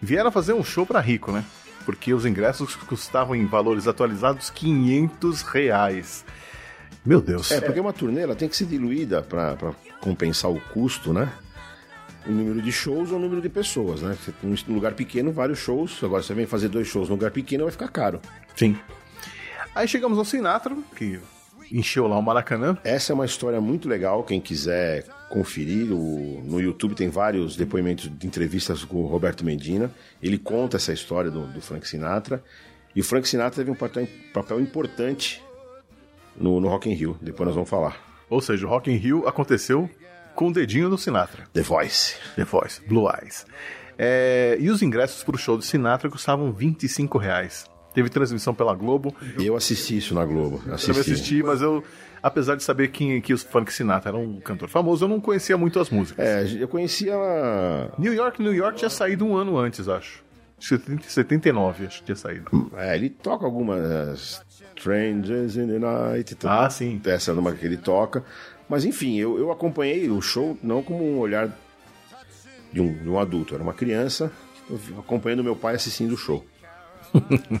vieram 0.00 0.30
fazer 0.30 0.52
um 0.52 0.64
show 0.64 0.86
pra 0.86 1.00
rico, 1.00 1.32
né? 1.32 1.44
Porque 1.84 2.12
os 2.12 2.26
ingressos 2.26 2.76
custavam 2.76 3.34
em 3.34 3.46
valores 3.46 3.86
atualizados 3.88 4.50
500 4.50 5.42
reais. 5.42 6.24
Meu 7.04 7.20
Deus. 7.20 7.50
É, 7.50 7.60
porque 7.60 7.80
uma 7.80 7.92
turnê 7.92 8.22
ela 8.22 8.34
tem 8.34 8.48
que 8.48 8.56
ser 8.56 8.66
diluída 8.66 9.22
para 9.22 9.56
compensar 10.00 10.50
o 10.50 10.60
custo, 10.60 11.12
né? 11.12 11.32
O 12.26 12.30
número 12.30 12.60
de 12.60 12.70
shows 12.70 13.10
ou 13.10 13.16
o 13.16 13.20
número 13.20 13.40
de 13.40 13.48
pessoas, 13.48 14.02
né? 14.02 14.16
Você 14.20 14.32
tem 14.32 14.54
um 14.68 14.74
lugar 14.74 14.92
pequeno, 14.92 15.32
vários 15.32 15.58
shows. 15.58 16.02
Agora 16.04 16.22
você 16.22 16.34
vem 16.34 16.44
fazer 16.44 16.68
dois 16.68 16.86
shows 16.86 17.08
num 17.08 17.14
lugar 17.14 17.30
pequeno, 17.30 17.64
vai 17.64 17.72
ficar 17.72 17.88
caro. 17.88 18.20
Sim. 18.54 18.78
Aí 19.74 19.88
chegamos 19.88 20.18
ao 20.18 20.24
Sinatra, 20.24 20.76
que 20.94 21.18
encheu 21.72 22.06
lá 22.06 22.18
o 22.18 22.22
Maracanã. 22.22 22.76
Essa 22.84 23.12
é 23.12 23.14
uma 23.14 23.24
história 23.26 23.60
muito 23.60 23.88
legal. 23.88 24.22
Quem 24.24 24.40
quiser 24.40 25.04
conferir, 25.30 25.92
o- 25.92 26.42
no 26.44 26.60
YouTube 26.60 26.94
tem 26.94 27.08
vários 27.08 27.56
depoimentos 27.56 28.10
de 28.18 28.26
entrevistas 28.26 28.84
com 28.84 28.96
o 29.02 29.06
Roberto 29.06 29.44
Medina. 29.44 29.90
Ele 30.22 30.38
conta 30.38 30.76
essa 30.76 30.92
história 30.92 31.30
do, 31.30 31.46
do 31.46 31.60
Frank 31.60 31.86
Sinatra. 31.86 32.42
E 32.96 33.00
o 33.00 33.04
Frank 33.04 33.28
Sinatra 33.28 33.56
teve 33.56 33.70
um 33.70 33.74
papel, 33.74 34.08
papel 34.32 34.60
importante 34.60 35.42
no, 36.36 36.60
no 36.60 36.68
Rock 36.68 36.88
in 36.90 36.94
Rio. 36.94 37.16
Depois 37.20 37.46
nós 37.46 37.54
vamos 37.54 37.68
falar. 37.70 38.24
Ou 38.30 38.40
seja, 38.40 38.66
o 38.66 38.68
Rock 38.68 38.90
in 38.90 38.96
Rio 38.96 39.26
aconteceu 39.28 39.88
com 40.34 40.48
o 40.48 40.52
dedinho 40.52 40.88
do 40.88 40.96
Sinatra. 40.98 41.44
The 41.52 41.62
Voice. 41.62 42.14
The 42.36 42.44
Voice, 42.44 42.80
Blue 42.86 43.08
Eyes. 43.10 43.46
É, 43.98 44.56
e 44.60 44.70
os 44.70 44.80
ingressos 44.82 45.24
para 45.24 45.34
o 45.34 45.38
show 45.38 45.56
do 45.56 45.62
Sinatra 45.64 46.08
custavam 46.08 46.52
25 46.52 47.18
reais. 47.18 47.66
Teve 47.94 48.08
transmissão 48.08 48.54
pela 48.54 48.74
Globo. 48.74 49.14
Eu 49.38 49.56
assisti 49.56 49.96
isso 49.96 50.14
na 50.14 50.24
Globo. 50.24 50.62
Eu 50.66 50.76
também 50.76 51.00
assisti, 51.00 51.42
mas 51.42 51.60
eu, 51.62 51.82
apesar 52.22 52.54
de 52.54 52.62
saber 52.62 52.88
que, 52.88 53.20
que 53.20 53.34
o 53.34 53.38
Frank 53.38 53.72
Sinatra 53.72 54.10
era 54.10 54.18
um 54.18 54.40
cantor 54.40 54.68
famoso, 54.68 55.04
eu 55.04 55.08
não 55.08 55.20
conhecia 55.20 55.56
muito 55.56 55.80
as 55.80 55.90
músicas. 55.90 56.24
É, 56.24 56.62
eu 56.62 56.68
conhecia. 56.68 57.14
New 57.98 58.12
York, 58.12 58.40
New 58.42 58.54
York 58.54 58.78
tinha 58.78 58.90
saído 58.90 59.24
um 59.24 59.36
ano 59.36 59.56
antes, 59.58 59.88
acho. 59.88 60.22
70, 60.60 61.08
79, 61.08 61.86
acho 61.86 61.98
que 62.00 62.04
tinha 62.06 62.16
saído. 62.16 62.70
É, 62.76 62.96
ele 62.96 63.10
toca 63.10 63.44
algumas 63.44 64.44
Strangers 64.76 65.56
in 65.56 65.68
the 65.68 65.78
Night. 65.78 66.36
Ah, 66.44 66.68
sim. 66.68 67.00
Essa 67.04 67.30
é 67.30 67.34
uma 67.34 67.52
que 67.52 67.64
ele 67.64 67.76
toca. 67.76 68.24
Mas 68.68 68.84
enfim, 68.84 69.16
eu, 69.16 69.38
eu 69.38 69.50
acompanhei 69.50 70.10
o 70.10 70.20
show 70.20 70.58
não 70.62 70.82
como 70.82 71.04
um 71.04 71.18
olhar 71.18 71.50
de 72.72 72.80
um, 72.80 72.92
de 72.92 73.08
um 73.08 73.18
adulto. 73.18 73.54
Era 73.54 73.62
uma 73.62 73.72
criança 73.72 74.30
eu 74.68 74.98
acompanhando 74.98 75.42
meu 75.42 75.56
pai 75.56 75.74
assistindo 75.74 76.12
o 76.12 76.16
show. 76.16 76.44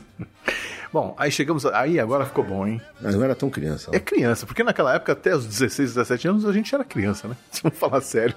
Bom, 0.90 1.14
aí 1.18 1.30
chegamos. 1.30 1.66
Aí 1.66 2.00
agora 2.00 2.24
ficou 2.24 2.42
bom, 2.42 2.66
hein? 2.66 2.80
Mas 3.00 3.14
não 3.14 3.22
era 3.22 3.34
tão 3.34 3.50
criança. 3.50 3.90
É 3.92 4.00
criança, 4.00 4.46
porque 4.46 4.62
naquela 4.64 4.94
época, 4.94 5.12
até 5.12 5.36
os 5.36 5.44
16, 5.44 5.94
17 5.94 6.28
anos, 6.28 6.46
a 6.46 6.52
gente 6.52 6.74
era 6.74 6.82
criança, 6.82 7.28
né? 7.28 7.36
Vamos 7.62 7.78
falar 7.78 8.00
sério. 8.00 8.34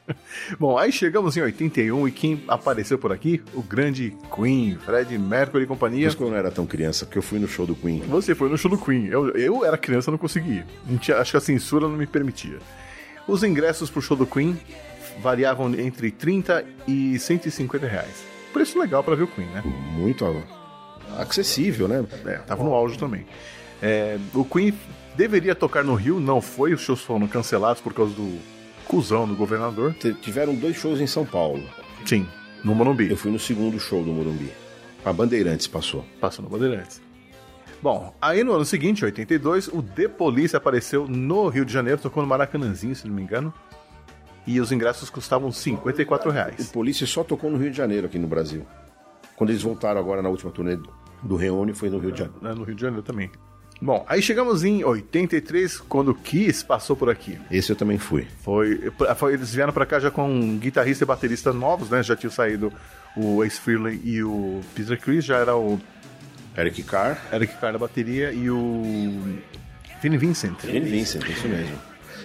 Bom, 0.58 0.78
aí 0.78 0.90
chegamos 0.90 1.36
em 1.36 1.42
81 1.42 2.08
e 2.08 2.10
quem 2.12 2.42
apareceu 2.48 2.98
por 2.98 3.12
aqui? 3.12 3.42
O 3.52 3.62
grande 3.62 4.16
Queen, 4.34 4.78
Fred 4.78 5.18
Mercury 5.18 5.64
e 5.64 5.66
companhia. 5.66 6.06
Mas 6.06 6.14
quando 6.14 6.28
eu 6.28 6.32
não 6.32 6.38
era 6.38 6.50
tão 6.50 6.64
criança, 6.64 7.04
porque 7.04 7.18
eu 7.18 7.22
fui 7.22 7.38
no 7.38 7.46
show 7.46 7.66
do 7.66 7.74
Queen. 7.74 8.00
Você 8.08 8.34
foi 8.34 8.48
no 8.48 8.56
show 8.56 8.70
do 8.70 8.78
Queen. 8.78 9.06
Eu, 9.08 9.28
eu 9.36 9.62
era 9.62 9.76
criança, 9.76 10.10
não 10.10 10.18
tinha- 10.98 11.18
acho 11.18 11.30
que 11.32 11.36
a 11.36 11.40
censura 11.40 11.86
não 11.86 11.96
me 11.96 12.06
permitia. 12.06 12.58
Os 13.28 13.42
ingressos 13.42 13.90
pro 13.90 14.00
show 14.00 14.16
do 14.16 14.26
Queen 14.26 14.58
variavam 15.20 15.72
entre 15.74 16.10
30 16.10 16.64
e 16.88 17.18
150 17.18 17.86
reais. 17.86 18.31
Preço 18.52 18.78
legal 18.78 19.02
pra 19.02 19.14
ver 19.14 19.22
o 19.24 19.26
Queen, 19.26 19.46
né? 19.48 19.62
Muito 19.64 20.24
acessível, 21.18 21.88
né? 21.88 22.04
É, 22.26 22.36
tava 22.38 22.62
no 22.62 22.72
auge 22.74 22.98
também. 22.98 23.26
É, 23.80 24.18
o 24.34 24.44
Queen 24.44 24.72
deveria 25.16 25.54
tocar 25.54 25.82
no 25.84 25.94
Rio, 25.94 26.20
não 26.20 26.40
foi. 26.40 26.72
Os 26.72 26.80
shows 26.80 27.00
foram 27.02 27.26
cancelados 27.26 27.80
por 27.82 27.92
causa 27.92 28.14
do 28.14 28.38
cuzão 28.86 29.26
do 29.26 29.34
governador. 29.34 29.94
T- 29.94 30.14
Tiveram 30.14 30.54
dois 30.54 30.76
shows 30.76 31.00
em 31.00 31.06
São 31.06 31.24
Paulo. 31.24 31.62
Sim, 32.06 32.26
no 32.62 32.74
Morumbi. 32.74 33.10
Eu 33.10 33.16
fui 33.16 33.30
no 33.30 33.38
segundo 33.38 33.78
show 33.80 34.02
do 34.02 34.10
Morumbi. 34.12 34.50
A 35.04 35.12
Bandeirantes 35.12 35.66
passou. 35.66 36.04
Passou 36.20 36.44
no 36.44 36.50
Bandeirantes. 36.50 37.00
Bom, 37.82 38.14
aí 38.22 38.44
no 38.44 38.52
ano 38.52 38.64
seguinte, 38.64 39.04
82, 39.04 39.66
o 39.68 39.82
The 39.82 40.06
Police 40.06 40.54
apareceu 40.54 41.08
no 41.08 41.48
Rio 41.48 41.64
de 41.64 41.72
Janeiro, 41.72 42.00
tocou 42.00 42.22
no 42.22 42.28
Maracanãzinho, 42.28 42.94
se 42.94 43.08
não 43.08 43.14
me 43.14 43.22
engano. 43.22 43.52
E 44.46 44.60
os 44.60 44.72
ingressos 44.72 45.08
custavam 45.10 45.52
54 45.52 46.28
O 46.28 46.32
reais. 46.32 46.68
Polícia 46.70 47.06
só 47.06 47.22
tocou 47.22 47.50
no 47.50 47.56
Rio 47.58 47.70
de 47.70 47.76
Janeiro, 47.76 48.06
aqui 48.06 48.18
no 48.18 48.26
Brasil. 48.26 48.66
Quando 49.36 49.50
eles 49.50 49.62
voltaram 49.62 50.00
agora 50.00 50.20
na 50.22 50.28
última 50.28 50.50
turnê 50.50 50.78
do 51.22 51.36
Reone, 51.36 51.72
foi 51.74 51.88
no 51.90 51.98
Rio 51.98 52.12
de 52.12 52.18
Janeiro. 52.18 52.40
né, 52.42 52.54
No 52.54 52.64
Rio 52.64 52.74
de 52.74 52.80
Janeiro 52.82 53.02
também. 53.02 53.30
Bom, 53.80 54.04
aí 54.08 54.22
chegamos 54.22 54.62
em 54.62 54.84
83, 54.84 55.78
quando 55.80 56.10
o 56.12 56.14
Kiss 56.14 56.64
passou 56.64 56.94
por 56.94 57.10
aqui. 57.10 57.36
Esse 57.50 57.72
eu 57.72 57.76
também 57.76 57.98
fui. 57.98 58.26
Foi, 58.42 58.92
foi- 59.16 59.34
eles 59.34 59.52
vieram 59.52 59.72
pra 59.72 59.84
cá 59.84 59.98
já 59.98 60.08
com 60.10 60.28
um 60.28 60.56
guitarrista 60.56 61.02
e 61.02 61.06
baterista 61.06 61.52
novos, 61.52 61.90
né? 61.90 62.00
Já 62.02 62.14
tinham 62.14 62.30
saído 62.30 62.72
o 63.16 63.42
Ace 63.42 63.58
Frehley 63.60 64.00
e 64.04 64.22
o 64.22 64.60
Peter 64.74 65.00
Chris, 65.00 65.24
já 65.24 65.38
era 65.38 65.56
o 65.56 65.80
Eric 66.56 66.82
Carr, 66.84 67.18
Eric 67.32 67.56
Carr 67.56 67.72
na 67.72 67.78
bateria 67.78 68.30
e 68.32 68.48
o 68.50 69.20
Vinnie 70.00 70.18
Vincent. 70.18 70.60
Gene 70.64 70.88
Vincent, 70.88 71.28
isso 71.28 71.48
mesmo. 71.48 71.76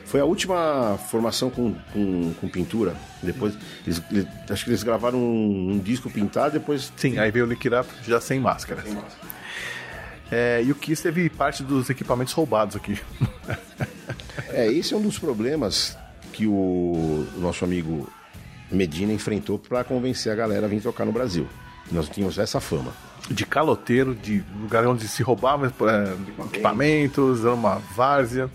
Foi 0.08 0.20
a 0.22 0.26
última 0.26 0.98
formação 1.10 1.50
com, 1.50 1.74
com, 1.94 2.34
com 2.40 2.48
pintura. 2.48 2.96
Depois, 3.22 3.54
eles, 3.86 4.02
eles- 4.10 4.28
acho 4.50 4.64
que 4.64 4.70
eles 4.72 4.82
gravaram 4.82 5.20
um, 5.20 5.74
um 5.74 5.80
disco 5.80 6.10
pintado, 6.10 6.54
depois 6.54 6.92
Sim, 6.96 7.20
aí 7.20 7.30
veio 7.30 7.46
o 7.46 7.48
Lick 7.48 7.68
It 7.68 7.76
Up 7.88 7.90
já 8.10 8.20
sem 8.22 8.40
máscara. 8.40 8.84
É, 10.32 10.62
e 10.64 10.72
o 10.72 10.76
Kiss 10.76 11.02
teve 11.04 11.30
parte 11.30 11.64
dos 11.64 11.90
equipamentos 11.90 12.34
roubados 12.34 12.76
aqui. 12.76 13.00
É, 14.50 14.68
esse 14.72 14.94
é 14.94 14.98
um 14.98 15.02
dos 15.02 15.18
problemas 15.20 15.98
que 16.34 16.46
o, 16.48 16.52
o 17.36 17.40
nosso 17.40 17.64
amigo 17.66 18.10
Medina 18.72 19.12
enfrentou 19.14 19.58
para 19.58 19.84
convencer 19.84 20.32
a 20.32 20.36
galera 20.36 20.66
a 20.66 20.70
vir 20.70 20.82
tocar 20.82 21.06
no 21.06 21.12
Brasil. 21.12 21.48
Nós 21.92 22.10
tínhamos 22.10 22.38
essa 22.38 22.60
fama. 22.60 22.92
De 23.32 23.46
caloteiro, 23.46 24.14
de 24.16 24.44
lugar 24.62 24.86
onde 24.88 25.08
se 25.08 25.24
roubava 25.24 25.68
é, 25.68 26.44
equipamentos, 26.46 27.42
era 27.46 27.54
uma 27.54 27.76
várzea. 27.96 28.50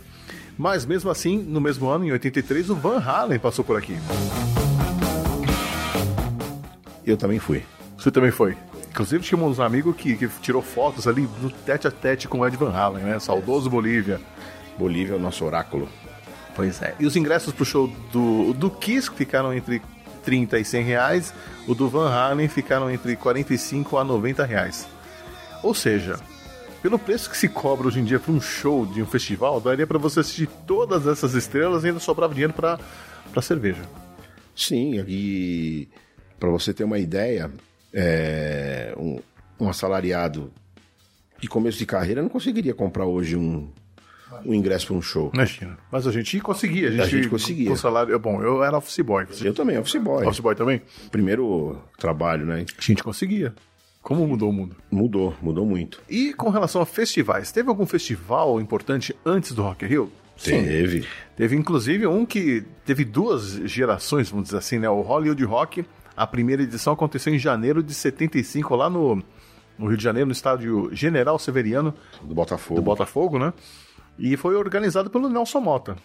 Mas 0.58 0.84
mesmo 0.84 1.10
assim, 1.10 1.38
no 1.38 1.60
mesmo 1.60 1.88
ano, 1.88 2.04
em 2.04 2.12
83, 2.12 2.70
o 2.70 2.74
Van 2.74 2.98
Halen 2.98 3.38
passou 3.38 3.64
por 3.64 3.76
aqui. 3.76 3.96
Eu 7.04 7.16
também 7.16 7.38
fui. 7.38 7.64
Você 7.96 8.10
também 8.10 8.30
foi. 8.30 8.56
Inclusive, 8.90 9.24
tinha 9.24 9.40
uns 9.40 9.58
amigos 9.58 9.96
que, 9.96 10.16
que 10.16 10.28
tirou 10.40 10.60
fotos 10.60 11.08
ali 11.08 11.28
no 11.40 11.50
tete 11.50 11.88
a 11.88 11.90
tete 11.90 12.28
com 12.28 12.40
o 12.40 12.46
Ed 12.46 12.56
Van 12.56 12.70
Halen, 12.70 13.04
né? 13.04 13.18
Saudoso 13.18 13.70
Bolívia. 13.70 14.20
Bolívia 14.78 15.14
é 15.14 15.16
o 15.16 15.20
nosso 15.20 15.44
oráculo. 15.44 15.88
Pois 16.54 16.82
é. 16.82 16.94
E 17.00 17.06
os 17.06 17.16
ingressos 17.16 17.52
pro 17.54 17.64
show 17.64 17.90
do, 18.12 18.52
do 18.52 18.70
Kiss 18.70 19.10
ficaram 19.10 19.52
entre 19.54 19.80
30 20.24 20.58
e 20.58 20.64
100 20.64 20.84
reais. 20.84 21.34
O 21.66 21.74
do 21.74 21.88
Van 21.88 22.10
Halen 22.10 22.48
ficaram 22.48 22.90
entre 22.90 23.16
45 23.16 23.96
a 23.96 24.04
90 24.04 24.44
reais. 24.44 24.86
Ou 25.62 25.74
seja, 25.74 26.18
pelo 26.82 26.98
preço 26.98 27.30
que 27.30 27.36
se 27.36 27.48
cobra 27.48 27.86
hoje 27.86 28.00
em 28.00 28.04
dia 28.04 28.18
para 28.18 28.32
um 28.32 28.40
show 28.40 28.84
de 28.84 29.00
um 29.00 29.06
festival, 29.06 29.60
daria 29.60 29.86
para 29.86 29.98
você 29.98 30.20
assistir 30.20 30.48
todas 30.66 31.06
essas 31.06 31.34
estrelas 31.34 31.84
e 31.84 31.88
ainda 31.88 32.00
sobrava 32.00 32.34
dinheiro 32.34 32.52
para 32.52 32.78
cerveja. 33.40 33.82
Sim, 34.54 35.02
e 35.06 35.88
para 36.40 36.50
você 36.50 36.74
ter 36.74 36.82
uma 36.82 36.98
ideia, 36.98 37.50
é, 37.94 38.92
um, 38.98 39.20
um 39.60 39.68
assalariado 39.68 40.52
de 41.38 41.48
começo 41.48 41.78
de 41.78 41.86
carreira 41.86 42.20
não 42.20 42.28
conseguiria 42.28 42.74
comprar 42.74 43.06
hoje 43.06 43.36
um, 43.36 43.70
um 44.44 44.52
ingresso 44.52 44.88
para 44.88 44.96
um 44.96 45.02
show. 45.02 45.30
Imagina. 45.32 45.78
Mas 45.90 46.06
a 46.06 46.10
gente 46.10 46.40
conseguia. 46.40 46.88
A 46.88 46.90
gente, 46.90 47.10
gente 47.10 47.28
conseguia. 47.28 47.70
Com 47.70 47.76
salário, 47.76 48.18
bom, 48.18 48.42
eu 48.42 48.62
era 48.62 48.76
office 48.76 48.98
boy. 49.00 49.24
Você 49.26 49.48
Eu 49.48 49.54
também, 49.54 49.78
office 49.78 50.00
boy. 50.02 50.26
office 50.26 50.40
boy 50.40 50.54
também? 50.54 50.82
Primeiro 51.10 51.78
trabalho, 51.96 52.44
né? 52.44 52.66
A 52.76 52.82
gente 52.82 53.02
conseguia. 53.02 53.54
Como 54.02 54.26
mudou 54.26 54.50
o 54.50 54.52
mundo? 54.52 54.76
Mudou, 54.90 55.34
mudou 55.40 55.64
muito. 55.64 56.02
E 56.10 56.34
com 56.34 56.50
relação 56.50 56.82
a 56.82 56.86
festivais, 56.86 57.52
teve 57.52 57.68
algum 57.68 57.86
festival 57.86 58.60
importante 58.60 59.14
antes 59.24 59.52
do 59.52 59.62
Rock 59.62 59.84
in 59.84 59.88
Rio? 59.88 60.12
Teve. 60.42 61.06
Teve 61.36 61.56
inclusive 61.56 62.06
um 62.06 62.26
que 62.26 62.64
teve 62.84 63.04
duas 63.04 63.52
gerações, 63.70 64.28
vamos 64.28 64.46
dizer 64.46 64.58
assim, 64.58 64.78
né? 64.78 64.90
O 64.90 65.00
Hollywood 65.02 65.44
Rock, 65.44 65.84
a 66.16 66.26
primeira 66.26 66.62
edição 66.62 66.92
aconteceu 66.94 67.32
em 67.32 67.38
janeiro 67.38 67.80
de 67.82 67.94
75, 67.94 68.74
lá 68.74 68.90
no, 68.90 69.22
no 69.78 69.86
Rio 69.86 69.96
de 69.96 70.02
Janeiro, 70.02 70.26
no 70.26 70.32
estádio 70.32 70.90
General 70.92 71.38
Severiano 71.38 71.94
Do 72.22 72.34
Botafogo. 72.34 72.80
do 72.80 72.84
Botafogo, 72.84 73.38
né? 73.38 73.52
E 74.18 74.36
foi 74.36 74.56
organizado 74.56 75.10
pelo 75.10 75.28
Nelson 75.28 75.60
Mota. 75.60 75.96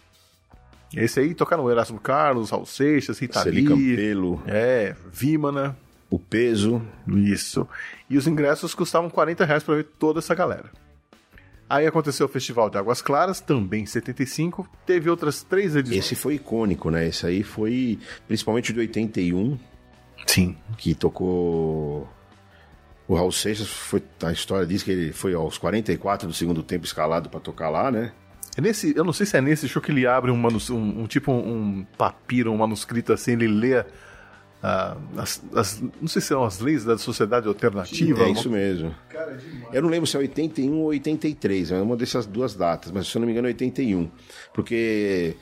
Esse 0.95 1.19
aí 1.19 1.33
tocaram 1.33 1.65
o 1.65 1.71
Erasmo 1.71 1.99
Carlos, 1.99 2.51
Raul 2.51 2.65
Seixas, 2.65 3.19
Rita 3.19 3.43
Lee, 3.43 3.65
Campelo, 3.65 4.41
é, 4.45 4.95
Vímana, 5.11 5.75
o 6.09 6.19
peso. 6.19 6.81
isso. 7.07 7.67
E 8.09 8.17
os 8.17 8.27
ingressos 8.27 8.73
custavam 8.73 9.09
40 9.09 9.45
reais 9.45 9.63
para 9.63 9.75
ver 9.75 9.87
toda 9.99 10.19
essa 10.19 10.33
galera. 10.33 10.71
Aí 11.69 11.85
aconteceu 11.85 12.25
o 12.25 12.29
Festival 12.29 12.69
de 12.69 12.77
Águas 12.77 13.01
Claras, 13.01 13.41
também 13.41 13.83
em 13.83 13.85
75. 13.85 14.67
Teve 14.85 15.09
outras 15.09 15.43
três 15.43 15.75
edições. 15.75 16.05
Esse 16.05 16.15
foi 16.15 16.35
icônico, 16.35 16.89
né? 16.89 17.07
Esse 17.07 17.25
aí 17.25 17.43
foi, 17.43 17.99
principalmente 18.25 18.71
de 18.71 18.79
81, 18.79 19.59
Sim. 20.25 20.55
que 20.77 20.95
tocou. 20.95 22.07
O 23.05 23.15
Raul 23.15 23.33
Seixas 23.33 23.67
foi. 23.67 24.01
A 24.23 24.31
história 24.31 24.65
diz 24.65 24.81
que 24.81 24.91
ele 24.91 25.11
foi 25.11 25.33
aos 25.33 25.57
44 25.57 26.27
do 26.27 26.33
segundo 26.33 26.63
tempo 26.63 26.85
escalado 26.85 27.29
para 27.29 27.39
tocar 27.41 27.69
lá, 27.69 27.91
né? 27.91 28.13
É 28.55 28.61
nesse, 28.61 28.95
eu 28.95 29.03
não 29.03 29.13
sei 29.13 29.25
se 29.25 29.37
é 29.37 29.41
nesse 29.41 29.67
show 29.67 29.81
que 29.81 29.91
ele 29.91 30.07
abre 30.07 30.31
um, 30.31 30.37
manus, 30.37 30.69
um, 30.69 31.01
um 31.01 31.05
tipo 31.05 31.31
um, 31.31 31.85
papiro, 31.97 32.51
um 32.51 32.57
manuscrito 32.57 33.13
assim, 33.13 33.33
ele 33.33 33.47
lê 33.47 33.85
as, 35.17 35.41
as- 35.55 35.81
não 36.01 36.07
sei 36.07 36.21
se 36.21 36.27
são 36.29 36.43
as 36.43 36.59
leis 36.59 36.83
da 36.83 36.97
sociedade 36.97 37.47
alternativa. 37.47 38.23
É 38.23 38.29
isso 38.31 38.49
mesmo. 38.49 38.93
Eu 39.71 39.81
não 39.81 39.89
lembro 39.89 40.07
se 40.07 40.15
é 40.15 40.19
81 40.19 40.73
ou 40.79 40.87
83, 40.87 41.71
é 41.71 41.81
uma 41.81 41.95
dessas 41.95 42.25
duas 42.25 42.53
datas, 42.55 42.91
mas 42.91 43.07
se 43.07 43.15
eu 43.17 43.19
não 43.19 43.25
me 43.25 43.31
engano 43.31 43.47
é 43.47 43.51
81. 43.51 44.09
Porque 44.53 45.35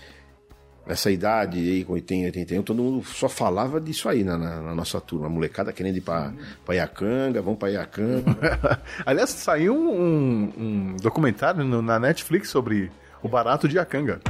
nessa 0.87 1.09
idade 1.09 1.57
aí, 1.57 1.83
com 1.83 1.93
80, 1.93 2.25
81, 2.27 2.61
todo 2.63 2.81
mundo 2.83 3.03
só 3.05 3.27
falava 3.27 3.81
disso 3.81 4.07
aí 4.07 4.23
na, 4.23 4.37
na- 4.37 4.61
na 4.61 4.75
nossa 4.75 5.01
turma. 5.01 5.25
A 5.27 5.29
molecada 5.29 5.73
querendo 5.73 5.97
ir 5.97 6.01
pra, 6.01 6.31
pra 6.65 6.75
Iacanga, 6.75 7.41
vamos 7.41 7.57
pra 7.59 7.69
Iacanga. 7.71 8.37
Aliás, 9.05 9.29
saiu 9.31 9.75
um, 9.75 10.53
um 10.57 10.95
documentário 11.01 11.63
no- 11.63 11.81
na 11.81 11.99
Netflix 11.99 12.49
sobre 12.49 12.91
o 13.23 13.27
barato 13.27 13.67
de 13.67 13.75
Iacanga. 13.77 14.21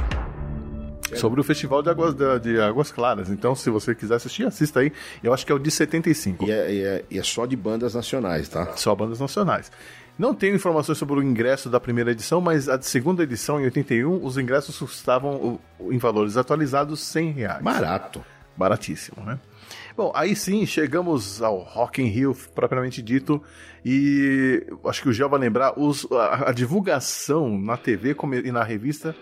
Sobre 1.14 1.40
o 1.40 1.44
Festival 1.44 1.82
de 1.82 1.90
Águas, 1.90 2.14
de 2.42 2.60
Águas 2.60 2.90
Claras. 2.90 3.30
Então, 3.30 3.54
se 3.54 3.70
você 3.70 3.94
quiser 3.94 4.16
assistir, 4.16 4.44
assista 4.46 4.80
aí. 4.80 4.92
Eu 5.22 5.32
acho 5.32 5.46
que 5.46 5.52
é 5.52 5.54
o 5.54 5.58
de 5.58 5.70
75. 5.70 6.44
e, 6.46 6.50
é, 6.50 6.72
e 6.74 6.80
é- 6.82 7.04
e 7.10 7.18
é 7.18 7.22
só 7.22 7.46
de 7.46 7.54
bandas 7.56 7.94
nacionais, 7.94 8.48
tá? 8.48 8.72
Só 8.76 8.94
bandas 8.94 9.20
nacionais. 9.20 9.70
Não 10.18 10.34
tenho 10.34 10.54
informações 10.56 10.96
sobre 10.98 11.18
o 11.18 11.22
ingresso 11.22 11.68
da 11.68 11.78
primeira 11.78 12.10
edição, 12.10 12.40
mas 12.40 12.68
a 12.68 12.76
de 12.76 12.86
segunda 12.86 13.22
edição, 13.22 13.60
em 13.60 13.64
81, 13.64 14.24
os 14.24 14.38
ingressos 14.38 14.78
custavam, 14.78 15.60
em 15.90 15.98
valores 15.98 16.36
atualizados, 16.36 17.00
100 17.00 17.30
reais. 17.32 17.62
Barato. 17.62 18.24
Baratíssimo, 18.56 19.22
né? 19.22 19.38
Bom, 19.94 20.10
aí 20.14 20.34
sim, 20.34 20.64
chegamos 20.64 21.42
ao 21.42 21.58
Rock 21.58 22.00
in 22.02 22.06
Rio, 22.06 22.34
propriamente 22.54 23.02
dito, 23.02 23.42
e 23.84 24.66
acho 24.86 25.02
que 25.02 25.08
o 25.08 25.12
Gel 25.12 25.28
vai 25.28 25.38
lembrar, 25.40 25.78
os- 25.78 26.06
a, 26.10 26.48
a 26.50 26.52
divulgação 26.52 27.58
na 27.58 27.76
TV 27.76 28.16
e 28.44 28.50
na 28.52 28.62
revista, 28.64 29.14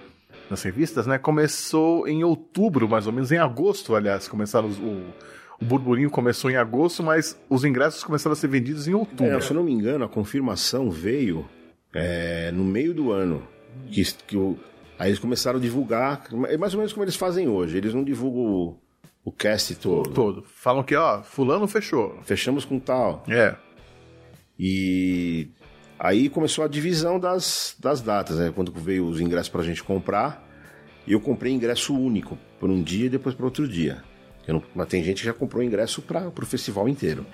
nas 0.51 0.63
revistas, 0.63 1.07
né, 1.07 1.19
começou 1.19 2.07
em 2.07 2.23
outubro, 2.25 2.89
mais 2.89 3.07
ou 3.07 3.13
menos, 3.13 3.33
em 3.33 3.39
agosto, 3.39 3.95
aliás, 3.95 4.29
começaram 4.29 4.69
os- 4.69 4.79
o, 4.79 5.03
o 5.61 5.65
burburinho 5.65 6.11
começou 6.11 6.51
em 6.51 6.57
agosto, 6.57 7.03
mas 7.03 7.39
os 7.49 7.65
ingressos 7.65 8.05
começaram 8.05 8.33
a 8.33 8.37
ser 8.37 8.49
vendidos 8.49 8.87
em 8.89 8.95
outubro. 8.95 9.27
É, 9.37 9.41
se 9.41 9.51
eu 9.51 9.57
não 9.57 9.65
me 9.65 9.73
engano, 9.73 10.05
a 10.05 10.09
confirmação 10.09 10.91
veio 10.91 11.47
é, 11.95 12.51
no 12.53 12.65
meio 12.65 12.93
do 12.93 13.13
ano. 13.13 13.47
Que, 13.91 14.03
que 14.27 14.37
o- 14.37 14.59
aí 14.99 15.11
eles 15.11 15.19
começaram 15.19 15.59
a 15.59 15.63
divulgar, 15.63 16.25
é 16.49 16.57
mais 16.57 16.75
ou 16.75 16.79
menos 16.79 16.93
como 16.93 17.05
eles 17.05 17.17
fazem 17.17 17.49
hoje. 17.49 17.77
Eles 17.77 17.95
não 17.95 18.03
divulgam 18.05 18.43
o, 18.43 18.79
o 19.25 19.33
cast 19.33 19.75
todo. 19.77 20.11
Todo. 20.11 20.43
Falam 20.45 20.83
que, 20.83 20.95
ó, 20.97 21.23
fulano 21.23 21.67
fechou. 21.69 22.19
Fechamos 22.25 22.65
com 22.65 22.79
tal. 22.81 23.23
É, 23.29 23.55
E 24.59 25.49
aí 25.99 26.29
começou 26.29 26.65
a 26.65 26.69
divisão 26.69 27.19
das, 27.19 27.77
das 27.79 28.01
datas, 28.01 28.37
né? 28.39 28.53
Quando 28.55 28.73
veio 28.73 29.07
os 29.07 29.21
ingressos 29.21 29.49
pra 29.49 29.63
gente 29.63 29.83
comprar. 29.83 30.43
E 31.07 31.13
eu 31.13 31.21
comprei 31.21 31.53
ingresso 31.53 31.95
único, 31.95 32.39
por 32.59 32.71
um 32.71 32.83
dia 32.83 33.07
e 33.07 33.09
depois 33.11 33.35
para 33.35 33.45
outro 33.45 33.69
dia. 33.69 34.03
Eu 34.49 34.55
não- 34.55 34.63
mas 34.75 34.89
tem 34.89 35.03
gente 35.05 35.19
que 35.21 35.27
já 35.27 35.35
comprou 35.35 35.63
ingresso 35.63 36.01
para 36.01 36.27
o 36.29 36.47
festival 36.47 36.89
inteiro. 36.89 37.27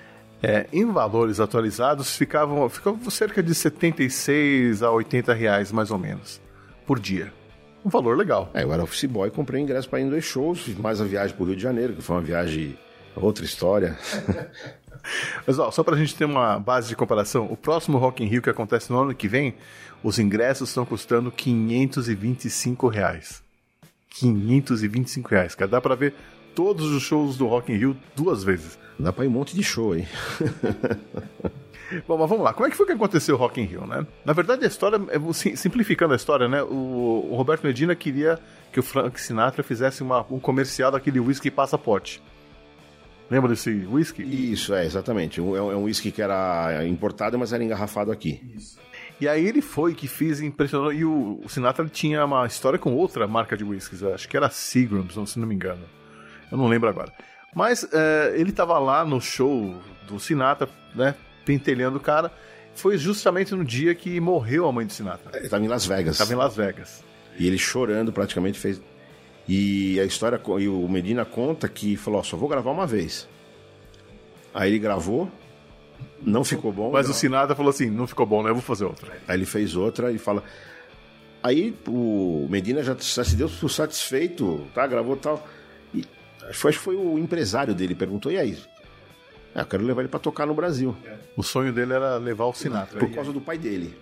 É, 0.43 0.65
em 0.73 0.85
valores 0.91 1.39
atualizados, 1.39 2.15
ficavam, 2.17 2.67
ficavam 2.67 3.09
cerca 3.09 3.41
de 3.43 3.53
76 3.53 4.81
a 4.83 4.91
80 4.91 5.33
reais, 5.33 5.71
mais 5.71 5.91
ou 5.91 5.97
menos, 5.97 6.41
por 6.85 6.99
dia. 6.99 7.31
Um 7.85 7.89
valor 7.89 8.17
legal. 8.17 8.49
É, 8.53 8.63
eu 8.63 8.73
era 8.73 8.83
office 8.83 9.05
boy, 9.05 9.29
comprei 9.31 9.61
ingresso 9.61 9.87
para 9.89 9.99
ir 9.99 10.03
em 10.03 10.09
dois 10.09 10.23
shows, 10.25 10.61
fiz 10.63 10.75
mais 10.77 10.99
a 10.99 11.05
viagem 11.05 11.35
pro 11.35 11.45
Rio 11.45 11.55
de 11.55 11.61
Janeiro, 11.61 11.93
que 11.93 12.01
foi 12.01 12.15
uma 12.15 12.21
viagem, 12.21 12.77
outra 13.15 13.45
história. 13.45 13.97
Mas 15.47 15.57
ó, 15.59 15.71
só 15.71 15.83
pra 15.83 15.95
gente 15.97 16.15
ter 16.15 16.25
uma 16.25 16.59
base 16.59 16.87
de 16.89 16.95
comparação, 16.95 17.45
o 17.51 17.57
próximo 17.57 17.97
Rock 17.97 18.23
in 18.23 18.27
Rio 18.27 18.41
que 18.41 18.49
acontece 18.49 18.91
no 18.91 18.99
ano 18.99 19.13
que 19.15 19.27
vem, 19.27 19.53
os 20.03 20.19
ingressos 20.19 20.69
estão 20.69 20.85
custando 20.85 21.31
525 21.31 22.87
reais. 22.87 23.41
525 24.11 25.29
reais, 25.29 25.55
cara. 25.55 25.69
Dá 25.71 25.79
pra 25.81 25.95
ver 25.95 26.13
todos 26.55 26.85
os 26.91 27.01
shows 27.03 27.37
do 27.37 27.47
Rock 27.47 27.71
in 27.71 27.77
Rio 27.77 27.97
duas 28.15 28.43
vezes. 28.43 28.77
Dá 28.99 29.11
pra 29.13 29.25
ir 29.25 29.27
um 29.27 29.31
monte 29.31 29.55
de 29.55 29.63
show 29.63 29.93
aí. 29.93 30.07
Bom, 32.07 32.17
mas 32.17 32.29
vamos 32.29 32.43
lá. 32.45 32.53
Como 32.53 32.65
é 32.65 32.69
que 32.69 32.77
foi 32.77 32.85
que 32.85 32.93
aconteceu 32.93 33.35
o 33.35 33.37
Rock 33.37 33.59
in 33.59 33.65
Rio, 33.65 33.85
né? 33.85 34.05
Na 34.23 34.31
verdade, 34.31 34.63
a 34.63 34.67
história, 34.67 34.97
é, 35.09 35.33
sim- 35.33 35.55
simplificando 35.57 36.13
a 36.13 36.15
história, 36.15 36.47
né? 36.47 36.63
O, 36.63 37.27
o 37.31 37.35
Roberto 37.35 37.63
Medina 37.65 37.93
queria 37.95 38.39
que 38.71 38.79
o 38.79 38.83
Frank 38.83 39.19
Sinatra 39.19 39.61
fizesse 39.61 40.01
uma- 40.01 40.25
um 40.31 40.39
comercial 40.39 40.89
daquele 40.91 41.19
whisky 41.19 41.51
passaporte. 41.51 42.21
Lembra 43.31 43.47
desse 43.47 43.69
whisky? 43.89 44.23
Isso, 44.51 44.73
é, 44.73 44.85
exatamente. 44.85 45.39
É 45.39 45.43
um, 45.43 45.55
é 45.55 45.75
um 45.77 45.83
whisky 45.83 46.11
que 46.11 46.21
era 46.21 46.85
importado, 46.85 47.39
mas 47.39 47.53
era 47.53 47.63
engarrafado 47.63 48.11
aqui. 48.11 48.41
E 49.21 49.27
aí 49.27 49.47
ele 49.47 49.61
foi 49.61 49.95
que 49.95 50.05
fez 50.05 50.41
impressionou. 50.41 50.91
E 50.91 51.05
o, 51.05 51.41
Sinatra 51.47 51.87
tinha 51.87 52.25
uma 52.25 52.45
história 52.45 52.77
com 52.77 52.93
outra 52.93 53.25
marca 53.27 53.55
de 53.55 53.63
whiskies, 53.63 54.03
acho 54.03 54.27
que 54.27 54.35
era 54.35 54.49
Seagrams, 54.49 55.13
se 55.29 55.39
não 55.39 55.47
me 55.47 55.55
engano. 55.55 55.83
Eu 56.51 56.57
não 56.57 56.67
lembro 56.67 56.89
agora. 56.89 57.13
Mas 57.55 57.87
é, 57.93 58.33
ele 58.35 58.51
tava 58.51 58.77
lá 58.79 59.05
no 59.05 59.21
show 59.21 59.79
do 60.05 60.19
Sinatra, 60.19 60.67
né? 60.93 61.15
Pentelhando 61.45 61.99
o 61.99 62.01
cara. 62.01 62.33
Foi 62.75 62.97
justamente 62.97 63.55
no 63.55 63.63
dia 63.63 63.95
que 63.95 64.19
morreu 64.19 64.67
a 64.67 64.73
mãe 64.73 64.85
do 64.85 64.91
Sinatra. 64.91 65.39
Ele 65.39 65.47
tava 65.47 65.63
em 65.63 65.69
Las 65.69 65.85
Vegas. 65.85 66.17
Tava 66.17 66.33
em 66.33 66.35
Las 66.35 66.55
Vegas. 66.55 67.01
E 67.39 67.47
ele 67.47 67.57
chorando 67.57 68.11
praticamente 68.11 68.59
fez. 68.59 68.81
E 69.47 69.99
a 69.99 70.05
história, 70.05 70.39
e 70.59 70.67
o 70.67 70.87
Medina 70.87 71.25
conta 71.25 71.67
que 71.67 71.95
falou: 71.95 72.19
ó, 72.19 72.23
só 72.23 72.37
vou 72.37 72.47
gravar 72.47 72.71
uma 72.71 72.87
vez. 72.87 73.27
Aí 74.53 74.69
ele 74.69 74.79
gravou, 74.79 75.29
não 76.21 76.43
ficou 76.43 76.71
bom. 76.71 76.91
Mas 76.91 77.09
o 77.09 77.13
Sinatra 77.13 77.55
falou 77.55 77.69
assim: 77.69 77.89
não 77.89 78.07
ficou 78.07 78.25
bom, 78.25 78.43
né? 78.43 78.49
Eu 78.49 78.55
vou 78.55 78.63
fazer 78.63 78.85
outra. 78.85 79.11
Aí 79.27 79.35
ele 79.37 79.45
fez 79.45 79.75
outra 79.75 80.11
e 80.11 80.17
fala. 80.17 80.43
Aí 81.43 81.75
o 81.87 82.47
Medina 82.49 82.83
já, 82.83 82.95
já 82.99 83.23
se 83.23 83.35
deu 83.35 83.49
por 83.49 83.69
satisfeito, 83.69 84.67
tá? 84.73 84.85
Gravou 84.85 85.15
tal. 85.17 85.45
E 85.93 86.05
acho 86.43 86.49
que 86.49 86.53
foi, 86.53 86.69
acho 86.69 86.79
que 86.79 86.85
foi 86.85 86.95
o 86.95 87.17
empresário 87.17 87.73
dele, 87.73 87.95
perguntou: 87.95 88.31
e 88.31 88.37
aí? 88.37 88.57
Ah, 89.53 89.61
eu 89.61 89.65
quero 89.65 89.83
levar 89.83 90.01
ele 90.01 90.09
pra 90.09 90.19
tocar 90.19 90.45
no 90.45 90.53
Brasil. 90.53 90.95
O 91.35 91.43
sonho 91.43 91.73
dele 91.73 91.93
era 91.93 92.15
levar 92.17 92.45
o 92.45 92.53
Sinatra. 92.53 92.99
Por 92.99 93.11
causa 93.11 93.33
do 93.33 93.41
pai 93.41 93.57
dele. 93.57 93.93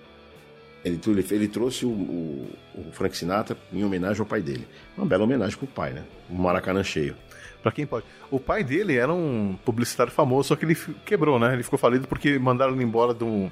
Ele, 0.84 1.00
ele, 1.08 1.26
ele 1.32 1.48
trouxe 1.48 1.86
o, 1.86 1.90
o- 1.90 2.50
o 2.76 2.92
Frank 2.94 3.16
Sinatra 3.18 3.58
em 3.74 3.84
homenagem 3.84 4.20
ao 4.22 4.26
pai 4.26 4.42
dele. 4.42 4.66
Uma 4.98 5.06
bela 5.06 5.24
homenagem 5.26 5.58
pro 5.58 5.68
pai, 5.68 5.92
né? 5.92 6.04
Um 6.30 6.36
Maracanã 6.36 6.84
cheio. 6.84 7.16
Pra 7.62 7.72
quem 7.72 7.86
pode. 7.86 8.06
O 8.32 8.40
pai 8.40 8.64
dele 8.64 8.96
era 8.96 9.14
um 9.14 9.58
publicitário 9.66 10.12
famoso, 10.12 10.48
só 10.50 10.56
que 10.56 10.64
ele 10.64 10.76
quebrou, 11.06 11.38
né? 11.38 11.54
Ele 11.54 11.64
ficou 11.64 11.78
falido 11.78 12.08
porque 12.08 12.40
mandaram 12.40 12.74
ele 12.74 12.84
embora 12.84 13.14
do. 13.14 13.52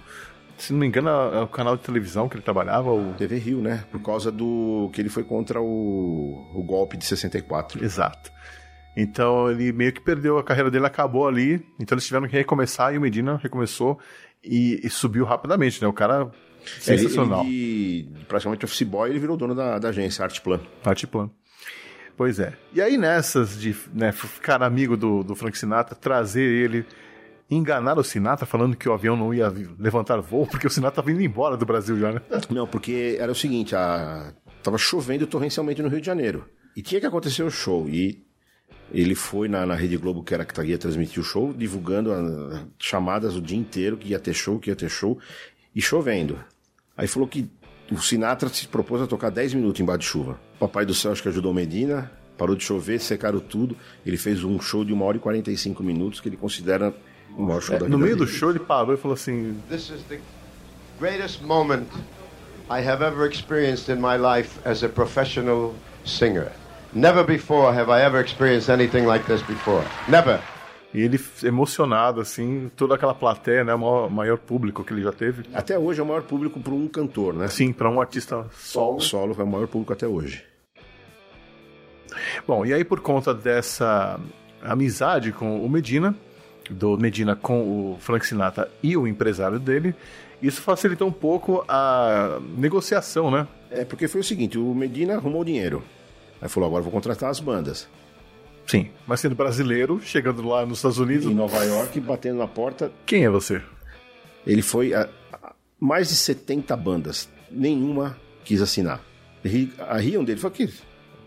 Se 0.57 0.71
não 0.71 0.79
me 0.79 0.87
engano, 0.87 1.09
é 1.09 1.41
o 1.41 1.47
canal 1.47 1.75
de 1.75 1.83
televisão 1.83 2.29
que 2.29 2.35
ele 2.37 2.43
trabalhava, 2.43 2.89
o. 2.91 3.13
TV 3.15 3.37
Rio, 3.37 3.59
né? 3.61 3.83
Por 3.91 4.01
causa 4.01 4.31
do 4.31 4.89
que 4.93 5.01
ele 5.01 5.09
foi 5.09 5.23
contra 5.25 5.61
o, 5.61 6.49
o 6.55 6.63
golpe 6.63 6.95
de 6.95 7.03
64. 7.05 7.83
Exato. 7.83 8.31
Então 8.95 9.51
ele 9.51 9.71
meio 9.73 9.91
que 9.93 10.01
perdeu, 10.01 10.37
a 10.37 10.43
carreira 10.43 10.71
dele 10.71 10.85
acabou 10.85 11.27
ali. 11.27 11.63
Então 11.79 11.95
eles 11.95 12.05
tiveram 12.05 12.27
que 12.27 12.35
recomeçar 12.37 12.93
e 12.93 12.97
o 12.97 13.01
Medina 13.01 13.35
recomeçou 13.37 13.99
e, 14.43 14.79
e 14.83 14.89
subiu 14.89 15.25
rapidamente, 15.25 15.81
né? 15.81 15.87
O 15.87 15.93
cara 15.93 16.31
sensacional. 16.79 17.45
ele, 17.45 18.09
praticamente 18.27 18.65
office 18.65 18.83
boy, 18.83 19.09
ele 19.09 19.19
virou 19.19 19.37
dono 19.37 19.55
da, 19.55 19.79
da 19.79 19.89
agência 19.89 20.23
Artplan. 20.23 20.59
Partiplan. 20.83 21.29
Pois 22.15 22.39
é. 22.39 22.53
E 22.73 22.81
aí 22.81 22.97
nessas 22.97 23.59
de 23.59 23.75
né, 23.93 24.11
ficar 24.11 24.63
amigo 24.63 24.97
do, 24.97 25.23
do 25.23 25.35
Frank 25.35 25.57
Sinatra, 25.57 25.95
trazer 25.95 26.41
ele, 26.41 26.85
enganar 27.49 27.97
o 27.97 28.03
Sinatra 28.03 28.45
falando 28.45 28.75
que 28.75 28.89
o 28.89 28.93
avião 28.93 29.15
não 29.15 29.33
ia 29.33 29.53
levantar 29.79 30.19
voo, 30.19 30.47
porque 30.47 30.65
o 30.65 30.69
Sinatra 30.69 31.01
estava 31.01 31.11
indo 31.11 31.21
embora 31.21 31.55
do 31.55 31.65
Brasil 31.65 31.97
já, 31.99 32.11
né? 32.11 32.21
Não, 32.49 32.67
porque 32.67 33.17
era 33.19 33.31
o 33.31 33.35
seguinte, 33.35 33.75
a... 33.75 34.33
tava 34.63 34.77
chovendo 34.77 35.27
torrencialmente 35.27 35.81
no 35.81 35.89
Rio 35.89 36.01
de 36.01 36.07
Janeiro. 36.07 36.45
E 36.75 36.81
tinha 36.81 36.99
que 36.99 37.07
acontecer 37.07 37.43
o 37.43 37.49
show. 37.49 37.87
E 37.87 38.25
ele 38.91 39.15
foi 39.15 39.47
na, 39.47 39.65
na 39.65 39.75
Rede 39.75 39.97
Globo, 39.97 40.23
que 40.23 40.33
era 40.33 40.45
que 40.45 40.61
ia 40.63 40.77
transmitir 40.77 41.21
o 41.21 41.23
show, 41.23 41.53
divulgando 41.53 42.11
ah, 42.11 42.65
chamadas 42.79 43.35
o 43.35 43.41
dia 43.41 43.57
inteiro, 43.57 43.97
que 43.97 44.09
ia 44.09 44.19
ter 44.19 44.33
show, 44.33 44.59
que 44.59 44.69
ia 44.69 44.75
ter 44.75 44.89
show, 44.89 45.19
e 45.75 45.81
chovendo. 45.81 46.39
Aí 46.97 47.07
falou 47.07 47.27
que 47.27 47.47
o 47.91 47.97
Sinatra 47.99 48.49
se 48.49 48.67
propôs 48.67 49.01
a 49.01 49.07
tocar 49.07 49.29
10 49.29 49.53
minutos 49.53 49.79
embaixo 49.79 49.99
de 49.99 50.05
chuva. 50.05 50.39
Papai 50.59 50.85
do 50.85 50.93
Céu 50.93 51.11
acho 51.11 51.21
que 51.21 51.29
ajudou 51.29 51.53
Medina, 51.53 52.11
parou 52.37 52.55
de 52.55 52.63
chover, 52.63 52.99
secaram 52.99 53.39
tudo. 53.39 53.77
Ele 54.05 54.17
fez 54.17 54.43
um 54.43 54.59
show 54.59 54.83
de 54.83 54.91
uma 54.91 55.05
hora 55.05 55.17
e 55.17 55.19
45 55.19 55.83
minutos, 55.83 56.19
que 56.19 56.27
ele 56.27 56.37
considera 56.37 56.93
o 57.37 57.43
maior 57.43 57.61
show 57.61 57.73
da 57.73 57.85
vida 57.85 57.85
É, 57.85 57.89
No 57.89 57.97
meio 57.97 58.17
do 58.17 58.27
show 58.27 58.49
ele 58.49 58.59
parou 58.59 58.93
e 58.93 58.97
falou 58.97 59.13
assim: 59.15 59.57
This 59.69 59.89
is 59.89 60.01
the 60.09 60.19
greatest 60.99 61.43
moment 61.43 61.87
I 62.69 62.81
have 62.85 63.03
ever 63.03 63.25
experienced 63.29 63.89
in 63.89 64.01
my 64.01 64.17
life 64.17 64.59
as 64.65 64.83
a 64.83 64.89
professional 64.89 65.73
singer. 66.03 66.51
Never 66.93 67.23
before 67.23 67.73
have 67.73 67.91
I 67.91 68.01
ever 68.03 68.19
experienced 68.19 68.69
anything 68.69 69.05
like 69.05 69.25
this 69.27 69.41
before. 69.43 69.85
Never. 70.07 70.41
E 70.93 71.01
ele 71.01 71.19
emocionado, 71.43 72.21
assim, 72.21 72.71
toda 72.75 72.95
aquela 72.95 73.13
plateia, 73.13 73.63
né? 73.63 73.73
O 73.73 73.77
maior, 73.77 74.09
maior 74.09 74.37
público 74.37 74.83
que 74.83 74.93
ele 74.93 75.03
já 75.03 75.11
teve. 75.11 75.43
Até 75.53 75.77
hoje 75.77 75.99
é 75.99 76.03
o 76.03 76.05
maior 76.05 76.23
público 76.23 76.59
para 76.59 76.73
um 76.73 76.87
cantor, 76.87 77.33
né? 77.33 77.47
Sim, 77.49 77.73
para 77.73 77.89
um 77.89 77.99
artista 77.99 78.45
solo. 78.53 79.01
Solo 79.01 79.35
é 79.37 79.43
o 79.43 79.47
maior 79.47 79.67
público 79.67 79.93
até 79.93 80.07
hoje. 80.07 80.43
Bom, 82.47 82.65
e 82.65 82.73
aí 82.73 82.83
por 82.83 83.01
conta 83.01 83.33
dessa 83.33 84.19
amizade 84.63 85.31
com 85.31 85.63
o 85.63 85.69
Medina, 85.69 86.15
do 86.69 86.97
Medina 86.97 87.35
com 87.35 87.61
o 87.93 87.97
Frank 87.99 88.25
Sinatra 88.25 88.71
e 88.81 88.97
o 88.97 89.05
empresário 89.05 89.59
dele, 89.59 89.93
Isso 90.41 90.61
facilitou 90.61 91.07
um 91.07 91.11
pouco 91.11 91.65
a 91.67 92.39
negociação, 92.57 93.31
né? 93.31 93.47
É, 93.71 93.83
porque 93.83 94.07
foi 94.07 94.21
o 94.21 94.23
seguinte, 94.23 94.57
o 94.57 94.73
Medina 94.73 95.15
arrumou 95.15 95.43
dinheiro. 95.43 95.83
Aí 96.41 96.47
falou, 96.47 96.67
agora 96.67 96.83
vou 96.83 96.91
contratar 96.91 97.29
as 97.29 97.39
bandas. 97.39 97.87
Sim. 98.67 98.89
Mas 99.07 99.19
sendo 99.21 99.33
brasileiro, 99.35 99.99
chegando 100.03 100.45
lá 100.47 100.65
nos 100.65 100.79
Estados 100.79 100.99
Unidos. 100.99 101.25
Em 101.25 101.33
Nova 101.33 101.63
York, 101.63 101.99
batendo 102.01 102.37
na 102.39 102.47
porta. 102.47 102.91
Quem 103.05 103.23
é 103.25 103.29
você? 103.29 103.61
Ele 104.45 104.61
foi 104.61 104.93
a, 104.93 105.09
a 105.33 105.53
mais 105.79 106.09
de 106.09 106.15
70 106.15 106.75
bandas. 106.75 107.29
Nenhuma 107.49 108.17
quis 108.43 108.61
assinar. 108.61 109.01
Ri- 109.43 109.73
A 109.79 109.97
riam 109.97 110.23
dele. 110.23 110.39
Falou 110.39 110.55
que 110.55 110.69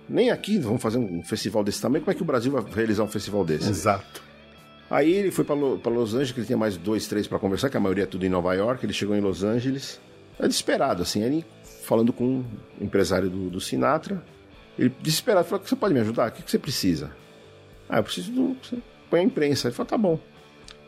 nem 0.08 0.30
aqui 0.30 0.58
vamos 0.58 0.82
fazer 0.82 0.98
um 0.98 1.22
festival 1.22 1.64
desse 1.64 1.80
tamanho. 1.80 2.04
Como 2.04 2.12
é 2.12 2.14
que 2.14 2.22
o 2.22 2.26
Brasil 2.26 2.52
vai 2.52 2.62
realizar 2.74 3.02
um 3.04 3.08
festival 3.08 3.44
desse? 3.44 3.68
Exato. 3.70 4.22
Aí 4.90 5.12
ele 5.12 5.30
foi 5.30 5.44
para 5.44 5.54
Los 5.54 6.14
Angeles, 6.14 6.32
que 6.32 6.40
ele 6.40 6.46
tinha 6.46 6.58
mais 6.58 6.76
dois, 6.76 7.06
três 7.06 7.26
para 7.26 7.38
conversar, 7.38 7.70
que 7.70 7.76
a 7.76 7.80
maioria 7.80 8.02
é 8.04 8.06
tudo 8.06 8.26
em 8.26 8.28
Nova 8.28 8.52
York. 8.54 8.84
Ele 8.84 8.92
chegou 8.92 9.14
em 9.16 9.20
Los 9.20 9.44
Angeles, 9.44 10.00
é 10.38 10.48
desesperado, 10.48 11.02
assim. 11.02 11.22
Ele 11.22 11.44
falando 11.84 12.12
com 12.12 12.40
o 12.40 12.44
empresário 12.84 13.30
do, 13.30 13.48
do 13.50 13.60
Sinatra, 13.60 14.22
ele 14.78 14.92
desesperado 15.00 15.46
falou: 15.46 15.64
Você 15.64 15.76
pode 15.76 15.94
me 15.94 16.00
ajudar? 16.00 16.28
O 16.28 16.32
que, 16.32 16.42
que 16.42 16.50
você 16.50 16.58
precisa? 16.58 17.12
Ah, 17.90 17.98
eu 17.98 18.04
preciso 18.04 18.30
do. 18.32 18.56
Põe 19.10 19.20
a 19.20 19.22
imprensa. 19.24 19.68
Ele 19.68 19.74
falou: 19.74 19.88
Tá 19.88 19.98
bom. 19.98 20.18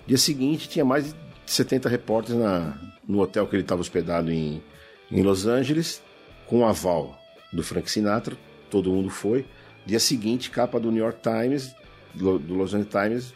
Dia 0.07 0.19
seguinte, 0.19 0.69
tinha 0.69 0.85
mais 0.85 1.07
de 1.13 1.15
70 1.47 1.89
repórteres 1.89 2.41
na, 2.41 2.77
no 3.07 3.21
hotel 3.21 3.47
que 3.47 3.55
ele 3.57 3.63
estava 3.63 3.81
hospedado 3.81 4.31
em, 4.33 4.63
em 5.11 5.23
Los 5.23 5.47
Angeles, 5.47 6.03
com 6.47 6.61
o 6.61 6.65
aval 6.65 7.19
do 7.53 7.63
Frank 7.63 7.91
Sinatra. 7.91 8.37
Todo 8.71 8.91
mundo 8.91 9.11
foi. 9.11 9.45
Dia 9.85 9.99
seguinte, 10.01 10.51
capa 10.51 10.79
do 10.81 10.91
New 10.91 11.03
York 11.03 11.19
Times, 11.23 11.75
do 12.15 12.39
Los 12.55 12.73
Angeles 12.75 12.89
Times, 12.93 13.35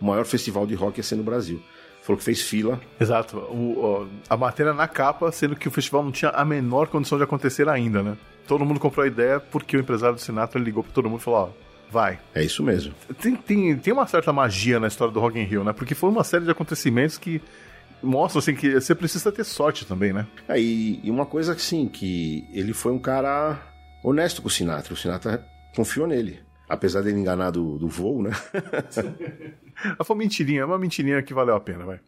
o 0.00 0.04
maior 0.04 0.24
festival 0.24 0.66
de 0.66 0.74
rock 0.74 0.98
ia 0.98 1.02
ser 1.04 1.16
no 1.16 1.22
Brasil. 1.22 1.62
Falou 2.02 2.18
que 2.18 2.24
fez 2.24 2.42
fila. 2.42 2.78
Exato. 3.00 3.38
O- 3.38 4.06
a 4.28 4.36
matéria 4.36 4.74
na 4.74 4.86
capa, 4.86 5.32
sendo 5.32 5.56
que 5.56 5.66
o 5.68 5.70
festival 5.70 6.02
não 6.02 6.12
tinha 6.12 6.30
a 6.32 6.44
menor 6.44 6.88
condição 6.88 7.16
de 7.16 7.24
acontecer 7.24 7.68
ainda, 7.68 8.02
né? 8.02 8.16
Todo 8.46 8.64
mundo 8.64 8.78
comprou 8.78 9.04
a 9.04 9.06
ideia 9.08 9.40
porque 9.40 9.76
o 9.76 9.80
empresário 9.80 10.16
do 10.16 10.20
Sinatra 10.20 10.60
ligou 10.60 10.82
pra 10.84 10.92
todo 10.92 11.08
mundo 11.08 11.20
e 11.20 11.22
falou: 11.24 11.40
ó, 11.40 11.63
vai. 11.90 12.18
É 12.34 12.42
isso 12.42 12.62
mesmo. 12.62 12.94
Tem, 13.20 13.36
tem, 13.36 13.76
tem 13.76 13.92
uma 13.92 14.06
certa 14.06 14.32
magia 14.32 14.80
na 14.80 14.88
história 14.88 15.12
do 15.12 15.20
Rock 15.20 15.38
in 15.38 15.44
Rio, 15.44 15.64
né? 15.64 15.72
Porque 15.72 15.94
foi 15.94 16.10
uma 16.10 16.24
série 16.24 16.44
de 16.44 16.50
acontecimentos 16.50 17.18
que 17.18 17.40
mostram 18.02 18.38
assim 18.40 18.54
que 18.54 18.74
você 18.74 18.94
precisa 18.94 19.32
ter 19.32 19.44
sorte 19.44 19.86
também, 19.86 20.12
né? 20.12 20.26
É, 20.48 20.60
e, 20.60 21.00
e 21.02 21.10
uma 21.10 21.26
coisa 21.26 21.52
assim, 21.52 21.88
que 21.88 22.46
ele 22.52 22.72
foi 22.72 22.92
um 22.92 22.98
cara 22.98 23.58
honesto 24.02 24.42
com 24.42 24.48
o 24.48 24.50
Sinatra. 24.50 24.92
O 24.92 24.96
Sinatra 24.96 25.44
confiou 25.74 26.06
nele. 26.06 26.40
Apesar 26.68 27.02
dele 27.02 27.18
enganar 27.18 27.50
do, 27.50 27.78
do 27.78 27.88
voo, 27.88 28.22
né? 28.22 28.30
Ela 29.84 30.04
foi 30.04 30.16
mentirinha, 30.16 30.62
é 30.62 30.64
uma 30.64 30.78
mentirinha 30.78 31.22
que 31.22 31.34
valeu 31.34 31.54
a 31.54 31.60
pena, 31.60 31.84
vai. 31.84 32.00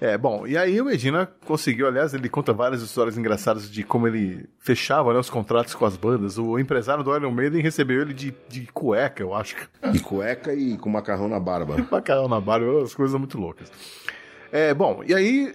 É, 0.00 0.16
bom, 0.16 0.46
e 0.46 0.56
aí 0.56 0.80
o 0.80 0.84
Medina 0.84 1.28
conseguiu, 1.44 1.88
aliás, 1.88 2.14
ele 2.14 2.28
conta 2.28 2.52
várias 2.52 2.82
histórias 2.82 3.18
engraçadas 3.18 3.68
de 3.68 3.82
como 3.82 4.06
ele 4.06 4.48
fechava 4.60 5.12
né, 5.12 5.18
os 5.18 5.28
contratos 5.28 5.74
com 5.74 5.84
as 5.84 5.96
bandas. 5.96 6.38
O 6.38 6.58
empresário 6.58 7.02
do 7.02 7.14
Iron 7.14 7.32
Maiden 7.32 7.60
recebeu 7.60 8.02
ele 8.02 8.14
de, 8.14 8.32
de 8.48 8.66
cueca, 8.72 9.22
eu 9.22 9.34
acho. 9.34 9.56
E 9.92 9.98
cueca 9.98 10.54
e 10.54 10.78
com 10.78 10.88
macarrão 10.88 11.28
na 11.28 11.40
barba. 11.40 11.76
Macarrão 11.90 12.28
na 12.28 12.40
barba, 12.40 12.82
as 12.82 12.94
coisas 12.94 13.18
muito 13.18 13.38
loucas. 13.38 13.72
É, 14.52 14.72
bom, 14.72 15.02
e 15.04 15.12
aí 15.12 15.54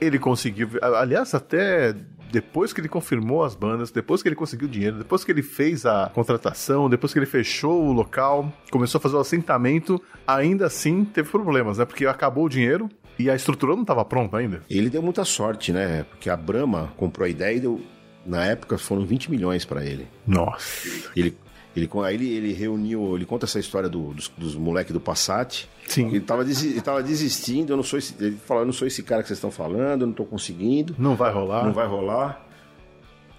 ele 0.00 0.18
conseguiu, 0.18 0.68
aliás, 0.80 1.34
até 1.34 1.94
depois 2.30 2.72
que 2.72 2.80
ele 2.80 2.88
confirmou 2.88 3.42
as 3.42 3.56
bandas, 3.56 3.90
depois 3.90 4.22
que 4.22 4.28
ele 4.28 4.36
conseguiu 4.36 4.68
dinheiro, 4.68 4.98
depois 4.98 5.24
que 5.24 5.32
ele 5.32 5.42
fez 5.42 5.84
a 5.84 6.10
contratação, 6.14 6.88
depois 6.88 7.12
que 7.12 7.18
ele 7.18 7.26
fechou 7.26 7.84
o 7.84 7.92
local, 7.92 8.52
começou 8.70 8.98
a 8.98 9.02
fazer 9.02 9.16
o 9.16 9.20
assentamento, 9.20 10.00
ainda 10.24 10.66
assim 10.66 11.04
teve 11.04 11.28
problemas, 11.28 11.78
né? 11.78 11.84
Porque 11.84 12.06
acabou 12.06 12.44
o 12.44 12.48
dinheiro 12.48 12.88
e 13.22 13.30
a 13.30 13.34
estrutura 13.34 13.74
não 13.74 13.82
estava 13.82 14.04
pronta 14.04 14.36
ainda. 14.38 14.62
Ele 14.68 14.88
deu 14.90 15.02
muita 15.02 15.24
sorte, 15.24 15.72
né? 15.72 16.04
Porque 16.04 16.28
a 16.30 16.36
Brahma 16.36 16.92
comprou 16.96 17.24
a 17.26 17.28
ideia 17.28 17.56
e 17.56 17.60
deu. 17.60 17.80
Na 18.26 18.44
época 18.44 18.76
foram 18.76 19.04
20 19.06 19.30
milhões 19.30 19.64
para 19.64 19.84
ele. 19.84 20.06
Nossa. 20.26 20.86
Ele, 21.16 21.36
ele, 21.74 21.88
aí 22.04 22.14
ele, 22.14 22.28
ele 22.28 22.52
reuniu, 22.52 23.16
ele 23.16 23.24
conta 23.24 23.46
essa 23.46 23.58
história 23.58 23.88
do- 23.88 24.12
dos, 24.12 24.28
dos 24.36 24.54
moleques 24.54 24.92
do 24.92 25.00
Passat. 25.00 25.64
Sim. 25.86 26.08
Ele 26.08 26.20
tava, 26.20 26.44
desi- 26.44 26.68
ele 26.72 26.80
tava 26.82 27.02
desistindo, 27.02 27.72
eu 27.72 27.76
não 27.76 27.82
sou 27.82 27.98
esse, 27.98 28.14
ele 28.20 28.36
falou, 28.36 28.62
eu 28.62 28.66
não 28.66 28.72
sou 28.74 28.86
esse 28.86 29.02
cara 29.02 29.22
que 29.22 29.28
vocês 29.28 29.38
estão 29.38 29.50
falando, 29.50 30.02
eu 30.02 30.06
não 30.06 30.12
tô 30.14 30.24
conseguindo, 30.26 30.94
Não 30.98 31.16
vai 31.16 31.32
rolar. 31.32 31.64
não 31.64 31.72
vai 31.72 31.86
rolar. 31.86 32.46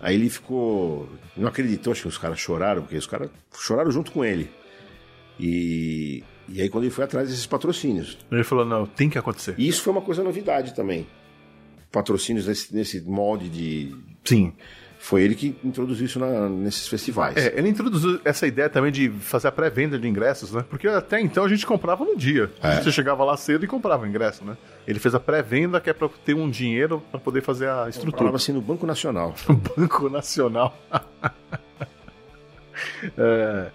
Aí 0.01 0.15
ele 0.15 0.29
ficou, 0.29 1.07
não 1.37 1.47
acreditou, 1.47 1.91
acho 1.93 2.01
que 2.01 2.07
os 2.07 2.17
caras 2.17 2.39
choraram, 2.39 2.81
porque 2.81 2.97
os 2.97 3.05
caras 3.05 3.29
choraram 3.55 3.91
junto 3.91 4.11
com 4.11 4.25
ele. 4.25 4.49
E, 5.39 6.23
e 6.53 6.61
aí 6.61 6.69
quando 6.69 6.83
ele 6.85 6.93
foi 6.93 7.03
atrás 7.03 7.29
desses 7.29 7.45
patrocínios. 7.45 8.17
Ele 8.31 8.43
falou: 8.43 8.65
não, 8.65 8.85
tem 8.85 9.09
que 9.09 9.17
acontecer. 9.17 9.55
E 9.57 9.67
isso 9.67 9.81
foi 9.81 9.91
uma 9.93 10.01
coisa 10.01 10.23
novidade 10.23 10.73
também. 10.75 11.07
Patrocínios 11.91 12.47
nesse, 12.47 12.73
nesse 12.73 13.01
molde 13.01 13.49
de... 13.49 13.95
Sim. 14.23 14.53
Foi 14.97 15.23
ele 15.23 15.33
que 15.33 15.55
introduziu 15.63 16.05
isso 16.05 16.19
na- 16.19 16.47
nesses 16.47 16.87
festivais. 16.87 17.35
É, 17.35 17.57
ele 17.57 17.67
introduziu 17.67 18.21
essa 18.23 18.45
ideia 18.45 18.69
também 18.69 18.91
de 18.91 19.09
fazer 19.09 19.47
a 19.47 19.51
pré-venda 19.51 19.97
de 19.97 20.07
ingressos, 20.07 20.51
né? 20.51 20.63
Porque 20.69 20.87
até 20.87 21.19
então 21.19 21.43
a 21.43 21.49
gente 21.49 21.65
comprava 21.65 22.05
no 22.05 22.15
dia. 22.15 22.51
É. 22.61 22.75
Você 22.81 22.91
chegava 22.91 23.23
lá 23.25 23.35
cedo 23.35 23.65
e 23.65 23.67
comprava 23.67 24.05
o 24.05 24.07
ingresso, 24.07 24.45
né? 24.45 24.55
Ele 24.87 24.99
fez 24.99 25.15
a 25.15 25.19
pré-venda 25.19 25.81
que 25.81 25.89
é 25.89 25.93
pra 25.93 26.07
ter 26.23 26.35
um 26.35 26.47
dinheiro 26.49 27.01
pra 27.09 27.19
poder 27.19 27.41
fazer 27.41 27.67
a 27.67 27.89
estrutura. 27.89 28.19
Falava 28.19 28.37
assim 28.37 28.53
no 28.53 28.61
Banco 28.61 28.85
Nacional. 28.85 29.33
Banco 29.75 30.07
Nacional. 30.07 30.77
É. 33.17 33.71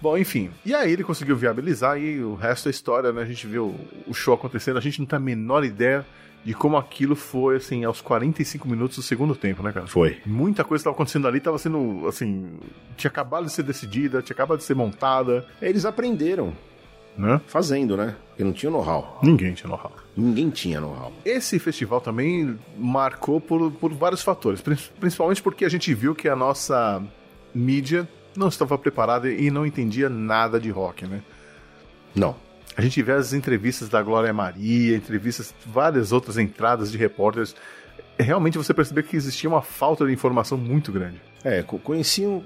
Bom, 0.00 0.16
enfim. 0.16 0.50
E 0.64 0.74
aí 0.74 0.92
ele 0.92 1.04
conseguiu 1.04 1.36
viabilizar 1.36 1.98
e 1.98 2.22
o 2.22 2.34
resto 2.34 2.68
é 2.68 2.70
história, 2.70 3.12
né? 3.12 3.22
A 3.22 3.26
gente 3.26 3.46
viu 3.46 3.74
o 4.06 4.14
show 4.14 4.34
acontecendo, 4.34 4.78
a 4.78 4.80
gente 4.80 4.98
não 4.98 5.06
tem 5.06 5.16
a 5.16 5.20
menor 5.20 5.64
ideia 5.64 6.06
de 6.42 6.54
como 6.54 6.78
aquilo 6.78 7.14
foi, 7.14 7.56
assim, 7.56 7.84
aos 7.84 8.00
45 8.00 8.66
minutos 8.66 8.96
do 8.96 9.02
segundo 9.02 9.34
tempo, 9.36 9.62
né, 9.62 9.72
cara? 9.72 9.86
Foi. 9.86 10.18
Muita 10.24 10.64
coisa 10.64 10.80
estava 10.80 10.94
acontecendo 10.94 11.28
ali, 11.28 11.36
estava 11.36 11.58
sendo, 11.58 12.06
assim, 12.08 12.48
tinha 12.96 13.10
acabado 13.10 13.44
de 13.44 13.52
ser 13.52 13.62
decidida, 13.62 14.22
tinha 14.22 14.34
acabado 14.34 14.56
de 14.58 14.64
ser 14.64 14.74
montada, 14.74 15.46
Eles 15.60 15.84
aprenderam 15.84 16.54
né? 17.18 17.38
fazendo, 17.46 17.94
né? 17.94 18.16
Porque 18.28 18.42
não 18.42 18.52
tinha 18.54 18.70
know-how. 18.72 19.18
Ninguém 19.22 19.52
tinha 19.52 19.68
know-how. 19.68 19.92
Ninguém 20.16 20.48
tinha 20.48 20.80
know-how. 20.80 21.12
Esse 21.26 21.58
festival 21.58 22.00
também 22.00 22.58
marcou 22.78 23.38
por, 23.38 23.70
por 23.72 23.92
vários 23.92 24.22
fatores, 24.22 24.62
prin- 24.62 24.78
principalmente 24.98 25.42
porque 25.42 25.66
a 25.66 25.68
gente 25.68 25.92
viu 25.92 26.14
que 26.14 26.26
a 26.26 26.34
nossa 26.36 27.02
mídia 27.54 28.08
não 28.36 28.48
estava 28.48 28.76
preparada 28.78 29.30
e 29.30 29.50
não 29.50 29.64
entendia 29.66 30.08
nada 30.08 30.58
de 30.60 30.70
rock, 30.70 31.06
né? 31.06 31.20
Não. 32.14 32.36
A 32.76 32.82
gente 32.82 33.02
vê 33.02 33.12
as 33.12 33.32
entrevistas 33.32 33.88
da 33.88 34.02
Glória 34.02 34.32
Maria, 34.32 34.96
entrevistas, 34.96 35.54
várias 35.66 36.12
outras 36.12 36.38
entradas 36.38 36.90
de 36.90 36.96
repórteres. 36.98 37.54
Realmente 38.18 38.56
você 38.58 38.72
percebeu 38.72 39.02
que 39.02 39.16
existia 39.16 39.48
uma 39.50 39.62
falta 39.62 40.06
de 40.06 40.12
informação 40.12 40.56
muito 40.56 40.92
grande. 40.92 41.20
É, 41.44 41.62
co- 41.62 41.78
conheciam 41.78 42.42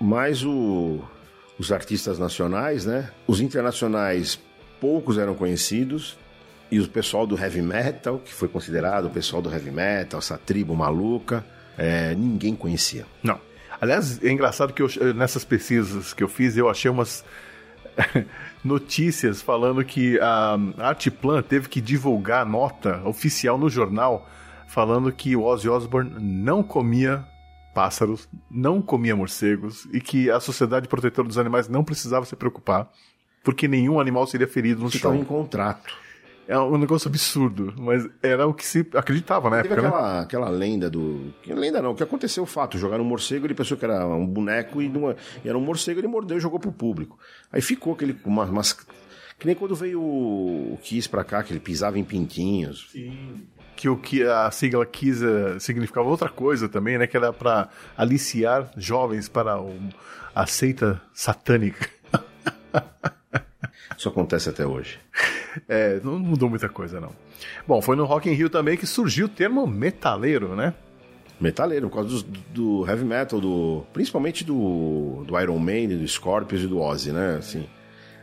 mais 0.00 0.42
o- 0.44 1.00
os 1.58 1.70
artistas 1.72 2.18
nacionais, 2.18 2.86
né? 2.86 3.10
Os 3.26 3.40
internacionais, 3.40 4.40
poucos 4.80 5.18
eram 5.18 5.34
conhecidos. 5.34 6.16
E 6.70 6.78
o 6.78 6.88
pessoal 6.88 7.26
do 7.26 7.36
heavy 7.36 7.60
metal, 7.62 8.20
que 8.24 8.32
foi 8.32 8.46
considerado 8.48 9.06
o 9.06 9.10
pessoal 9.10 9.42
do 9.42 9.50
heavy 9.52 9.72
metal, 9.72 10.18
essa 10.18 10.38
tribo 10.38 10.74
maluca, 10.76 11.44
é, 11.76 12.14
ninguém 12.14 12.54
conhecia. 12.54 13.04
Não. 13.22 13.40
Aliás, 13.80 14.22
é 14.22 14.30
engraçado 14.30 14.72
que 14.72 14.82
eu- 14.82 15.14
nessas 15.14 15.44
pesquisas 15.44 16.12
que 16.12 16.22
eu 16.22 16.28
fiz, 16.28 16.56
eu 16.56 16.68
achei 16.68 16.90
umas 16.90 17.24
notícias 18.64 19.40
falando 19.42 19.84
que 19.84 20.18
a 20.20 20.56
Artplan 20.78 21.42
teve 21.42 21.68
que 21.68 21.80
divulgar 21.80 22.42
a 22.42 22.44
nota 22.44 23.00
oficial 23.04 23.58
no 23.58 23.68
jornal 23.68 24.28
falando 24.68 25.10
que 25.12 25.34
o 25.34 25.42
Ozzy 25.42 25.68
Osbourne 25.68 26.12
não 26.20 26.62
comia 26.62 27.24
pássaros, 27.74 28.28
não 28.50 28.80
comia 28.82 29.16
morcegos 29.16 29.86
e 29.92 30.00
que 30.00 30.30
a 30.30 30.38
Sociedade 30.40 30.88
Protetora 30.88 31.26
dos 31.26 31.38
Animais 31.38 31.68
não 31.68 31.82
precisava 31.84 32.24
se 32.24 32.36
preocupar 32.36 32.88
porque 33.42 33.66
nenhum 33.66 33.98
animal 33.98 34.26
seria 34.26 34.46
ferido 34.46 34.82
no 34.82 34.90
Ficava 34.90 35.14
show. 35.14 35.22
em 35.22 35.26
contrato. 35.26 35.94
É 36.50 36.58
um 36.58 36.76
negócio 36.76 37.06
absurdo, 37.06 37.72
mas 37.78 38.08
era 38.20 38.44
o 38.44 38.52
que 38.52 38.66
se 38.66 38.84
acreditava 38.94 39.48
na 39.48 39.62
Teve 39.62 39.74
época, 39.74 39.82
né? 39.82 39.88
aquela, 39.88 40.20
aquela 40.22 40.48
lenda 40.48 40.90
do. 40.90 41.32
Que 41.44 41.54
lenda 41.54 41.80
não, 41.80 41.92
o 41.92 41.94
que 41.94 42.02
aconteceu 42.02 42.42
o 42.42 42.46
fato. 42.46 42.76
Jogaram 42.76 43.04
um 43.04 43.06
morcego, 43.06 43.46
ele 43.46 43.54
pensou 43.54 43.76
que 43.76 43.84
era 43.84 44.04
um 44.04 44.26
boneco 44.26 44.82
e, 44.82 44.90
e 45.44 45.48
era 45.48 45.56
um 45.56 45.60
morcego, 45.60 46.00
ele 46.00 46.08
mordeu 46.08 46.36
e 46.38 46.40
jogou 46.40 46.58
pro 46.58 46.72
público. 46.72 47.16
Aí 47.52 47.62
ficou 47.62 47.92
aquele. 47.92 48.18
Uma, 48.24 48.46
umas, 48.46 48.72
que 48.72 49.46
nem 49.46 49.54
quando 49.54 49.76
veio 49.76 50.02
o, 50.02 50.74
o 50.74 50.78
Kiss 50.82 51.08
pra 51.08 51.22
cá, 51.22 51.40
que 51.44 51.52
ele 51.52 51.60
pisava 51.60 52.00
em 52.00 52.04
pintinhos. 52.04 52.90
que 53.76 53.88
o 53.88 53.96
que 53.96 54.24
a 54.24 54.50
sigla 54.50 54.84
Kiss 54.84 55.24
eh, 55.24 55.56
significava 55.60 56.08
outra 56.08 56.28
coisa 56.28 56.68
também, 56.68 56.98
né? 56.98 57.06
Que 57.06 57.16
era 57.16 57.32
para 57.32 57.68
aliciar 57.96 58.72
jovens 58.76 59.28
para 59.28 59.56
a 60.34 60.46
seita 60.46 61.00
satânica. 61.14 61.88
Isso 63.96 64.08
acontece 64.08 64.48
até 64.48 64.66
hoje. 64.66 64.98
É, 65.68 65.98
não 66.04 66.16
mudou 66.20 66.48
muita 66.48 66.68
coisa, 66.68 67.00
não. 67.00 67.10
Bom, 67.66 67.82
foi 67.82 67.96
no 67.96 68.04
Rock 68.04 68.30
in 68.30 68.34
Rio 68.34 68.48
também 68.48 68.76
que 68.76 68.86
surgiu 68.86 69.26
o 69.26 69.28
termo 69.28 69.66
metaleiro, 69.66 70.54
né? 70.54 70.72
Metaleiro, 71.40 71.88
por 71.88 71.96
causa 71.96 72.08
dos- 72.10 72.22
do, 72.22 72.86
heavy 72.88 73.04
metal, 73.04 73.40
do, 73.40 73.84
principalmente 73.92 74.44
do, 74.44 75.24
do 75.26 75.36
Iron 75.40 75.58
Maiden, 75.58 75.98
do 75.98 76.06
Scorpions 76.06 76.62
e 76.62 76.68
do 76.68 76.78
Ozzy, 76.80 77.10
né? 77.10 77.34
Assim, 77.40 77.66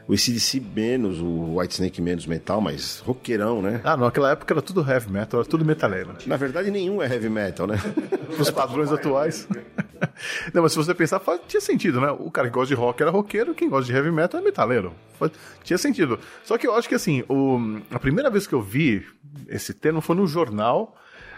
O 0.07 0.13
ACDC 0.13 0.61
menos, 0.73 1.19
o 1.19 1.57
Whitesnake 1.57 2.01
menos 2.01 2.25
metal, 2.25 2.61
mas 2.61 2.99
roqueirão, 2.99 3.61
né? 3.61 3.81
Ah, 3.83 3.97
naquela 3.97 4.31
época 4.31 4.53
era 4.53 4.61
tudo 4.61 4.79
heavy 4.89 5.11
metal, 5.11 5.41
era 5.41 5.49
tudo 5.49 5.65
metaleiro. 5.65 6.15
Na 6.25 6.37
verdade, 6.37 6.71
nenhum 6.71 7.01
é 7.01 7.13
heavy 7.13 7.27
metal, 7.27 7.67
né? 7.67 7.75
Os 8.39 8.49
padrões 8.49 8.89
atuais. 8.91 9.47
Não, 10.53 10.61
mas 10.63 10.71
se 10.71 10.77
você 10.77 10.93
pensar, 10.93 11.19
faz, 11.19 11.41
tinha 11.47 11.59
sentido, 11.59 11.99
né? 11.99 12.09
O 12.11 12.31
cara 12.31 12.47
que 12.47 12.53
gosta 12.53 12.73
de 12.73 12.79
rock 12.79 13.01
era 13.01 13.11
roqueiro, 13.11 13.53
quem 13.53 13.67
gosta 13.69 13.85
de 13.91 13.93
heavy 13.97 14.11
metal 14.11 14.39
é 14.39 14.43
metaleiro. 14.43 14.93
Faz- 15.19 15.31
tinha 15.63 15.77
sentido. 15.77 16.17
Só 16.43 16.57
que 16.57 16.65
eu 16.65 16.73
acho 16.73 16.87
que, 16.87 16.95
assim, 16.95 17.23
o- 17.27 17.79
a 17.91 17.99
primeira 17.99 18.29
vez 18.29 18.47
que 18.47 18.53
eu 18.55 18.61
vi 18.61 19.05
esse 19.49 19.73
termo 19.73 19.99
foi 19.99 20.15
no 20.15 20.25
jornal, 20.25 20.95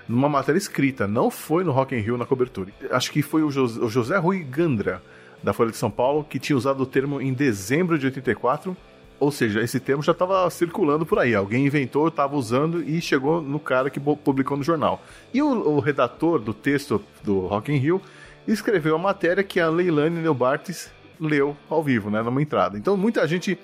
numa 0.08 0.30
matéria 0.30 0.58
escrita, 0.60 1.08
não 1.08 1.32
foi 1.32 1.64
no 1.64 1.72
Rock 1.72 1.96
in 1.96 2.00
Rio 2.00 2.18
na 2.18 2.26
cobertura. 2.26 2.72
Acho 2.92 3.12
que 3.12 3.22
foi 3.24 3.42
o, 3.42 3.50
Jos- 3.50 3.78
o 3.78 3.90
José 3.90 4.18
Rui 4.18 4.44
Gandra, 4.44 5.02
da 5.42 5.54
Folha 5.54 5.72
de 5.72 5.78
São 5.78 5.90
Paulo, 5.90 6.24
que 6.24 6.40
tinha 6.40 6.56
usado 6.56 6.82
o 6.82 6.86
termo 6.86 7.22
em 7.22 7.34
dezembro 7.34 7.98
de 7.98 8.06
84. 8.06 8.76
Ou 9.20 9.32
seja, 9.32 9.62
esse 9.62 9.80
termo 9.80 10.02
já 10.02 10.14
estava 10.14 10.50
circulando 10.50 11.06
por 11.06 11.20
aí. 11.20 11.36
Alguém 11.36 11.66
inventou, 11.66 12.08
estava 12.08 12.36
usando 12.38 12.82
e 12.82 13.02
chegou 13.02 13.42
no 13.42 13.60
cara 13.60 13.90
que 13.90 14.00
publicou 14.00 14.56
no 14.56 14.64
jornal. 14.64 15.02
E 15.34 15.42
o, 15.42 15.48
o 15.48 15.80
redator 15.80 16.40
do 16.40 16.54
texto 16.54 17.04
do 17.22 17.42
Rock 17.48 17.72
in 17.72 17.78
Rio 17.78 18.02
escreveu 18.48 18.96
a 18.96 19.00
matéria 19.00 19.44
que 19.44 19.60
a 19.60 19.70
Leilane 19.70 20.22
Neubartes 20.22 20.90
leu 21.20 21.56
ao 21.70 21.84
vivo, 21.84 22.10
né, 22.10 22.22
numa 22.22 22.42
entrada. 22.42 22.78
Então 22.78 22.96
muita 22.96 23.28
gente 23.28 23.60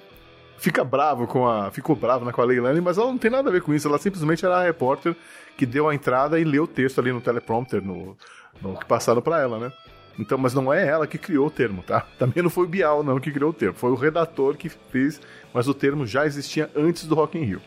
fica 0.58 0.84
bravo 0.84 1.26
com 1.26 1.48
a. 1.48 1.72
Ficou 1.72 1.96
bravo 1.96 2.26
né, 2.26 2.32
com 2.32 2.42
a 2.42 2.46
Leilane, 2.46 2.82
mas 2.82 2.98
ela 2.98 3.08
não 3.08 3.18
tem 3.18 3.32
nada 3.32 3.50
a 3.50 3.52
ver 3.52 3.62
com 3.62 3.74
isso. 3.74 3.88
Ela 3.88 3.98
simplesmente 3.98 4.46
era 4.46 4.58
a 4.58 4.64
repórter 4.64 5.16
que 5.58 5.66
deu 5.66 5.88
a 5.88 5.96
entrada 5.96 6.40
e 6.40 6.44
leu 6.44 6.64
o 6.64 6.68
texto 6.68 7.00
ali 7.00 7.14
no 7.14 7.22
teleprompter, 7.22 7.82
no, 7.82 8.18
no 8.62 8.78
que 8.78 8.86
passaram 8.86 9.22
para 9.22 9.40
ela, 9.42 9.58
né? 9.58 9.72
Então, 10.18 10.38
mas 10.38 10.54
não 10.54 10.74
é 10.74 10.88
ela 10.88 11.06
que 11.06 11.18
criou 11.18 11.48
o 11.48 11.52
termo, 11.52 11.84
tá? 11.84 12.06
Também 12.18 12.42
não 12.42 12.50
foi 12.50 12.66
o 12.66 12.68
Bial, 12.70 13.04
não, 13.04 13.20
que 13.20 13.32
criou 13.32 13.50
o 13.50 13.54
termo. 13.54 13.76
Foi 13.76 13.92
o 13.92 13.96
redator 13.96 14.56
que 14.56 14.70
fez, 14.70 15.20
mas 15.54 15.68
o 15.68 15.74
termo 15.74 16.06
já 16.08 16.26
existia 16.26 16.70
antes 16.76 17.06
do 17.06 17.16
Rock 17.16 17.38
in 17.38 17.44
Rio. 17.44 17.62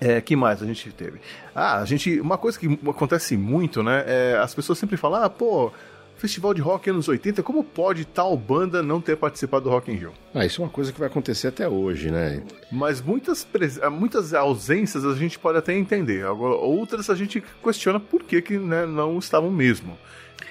É, 0.00 0.20
que 0.20 0.36
mais 0.36 0.62
a 0.62 0.66
gente 0.66 0.92
teve? 0.92 1.18
Ah, 1.54 1.78
a 1.80 1.84
gente. 1.84 2.20
Uma 2.20 2.38
coisa 2.38 2.56
que 2.58 2.66
acontece 2.88 3.36
muito, 3.36 3.82
né? 3.82 4.04
É, 4.06 4.38
as 4.40 4.54
pessoas 4.54 4.78
sempre 4.78 4.96
falam, 4.96 5.24
ah, 5.24 5.28
pô, 5.28 5.72
festival 6.16 6.54
de 6.54 6.60
rock 6.60 6.88
anos 6.88 7.08
80, 7.08 7.42
como 7.42 7.64
pode 7.64 8.04
tal 8.04 8.36
banda 8.36 8.80
não 8.80 9.00
ter 9.00 9.16
participado 9.16 9.64
do 9.64 9.70
Rock 9.70 9.90
in 9.90 9.94
Rio? 9.96 10.12
Ah, 10.32 10.46
isso 10.46 10.62
é 10.62 10.64
uma 10.64 10.70
coisa 10.70 10.92
que 10.92 11.00
vai 11.00 11.08
acontecer 11.08 11.48
até 11.48 11.68
hoje, 11.68 12.12
né? 12.12 12.44
Mas 12.70 13.00
muitas, 13.00 13.44
pres- 13.44 13.80
muitas 13.90 14.32
ausências 14.34 15.04
a 15.04 15.14
gente 15.14 15.36
pode 15.36 15.58
até 15.58 15.74
entender. 15.76 16.24
Agora, 16.24 16.54
outras 16.54 17.10
a 17.10 17.16
gente 17.16 17.42
questiona 17.60 17.98
por 17.98 18.22
que, 18.22 18.40
que 18.40 18.56
né, 18.56 18.86
não 18.86 19.18
estavam 19.18 19.50
mesmo. 19.50 19.98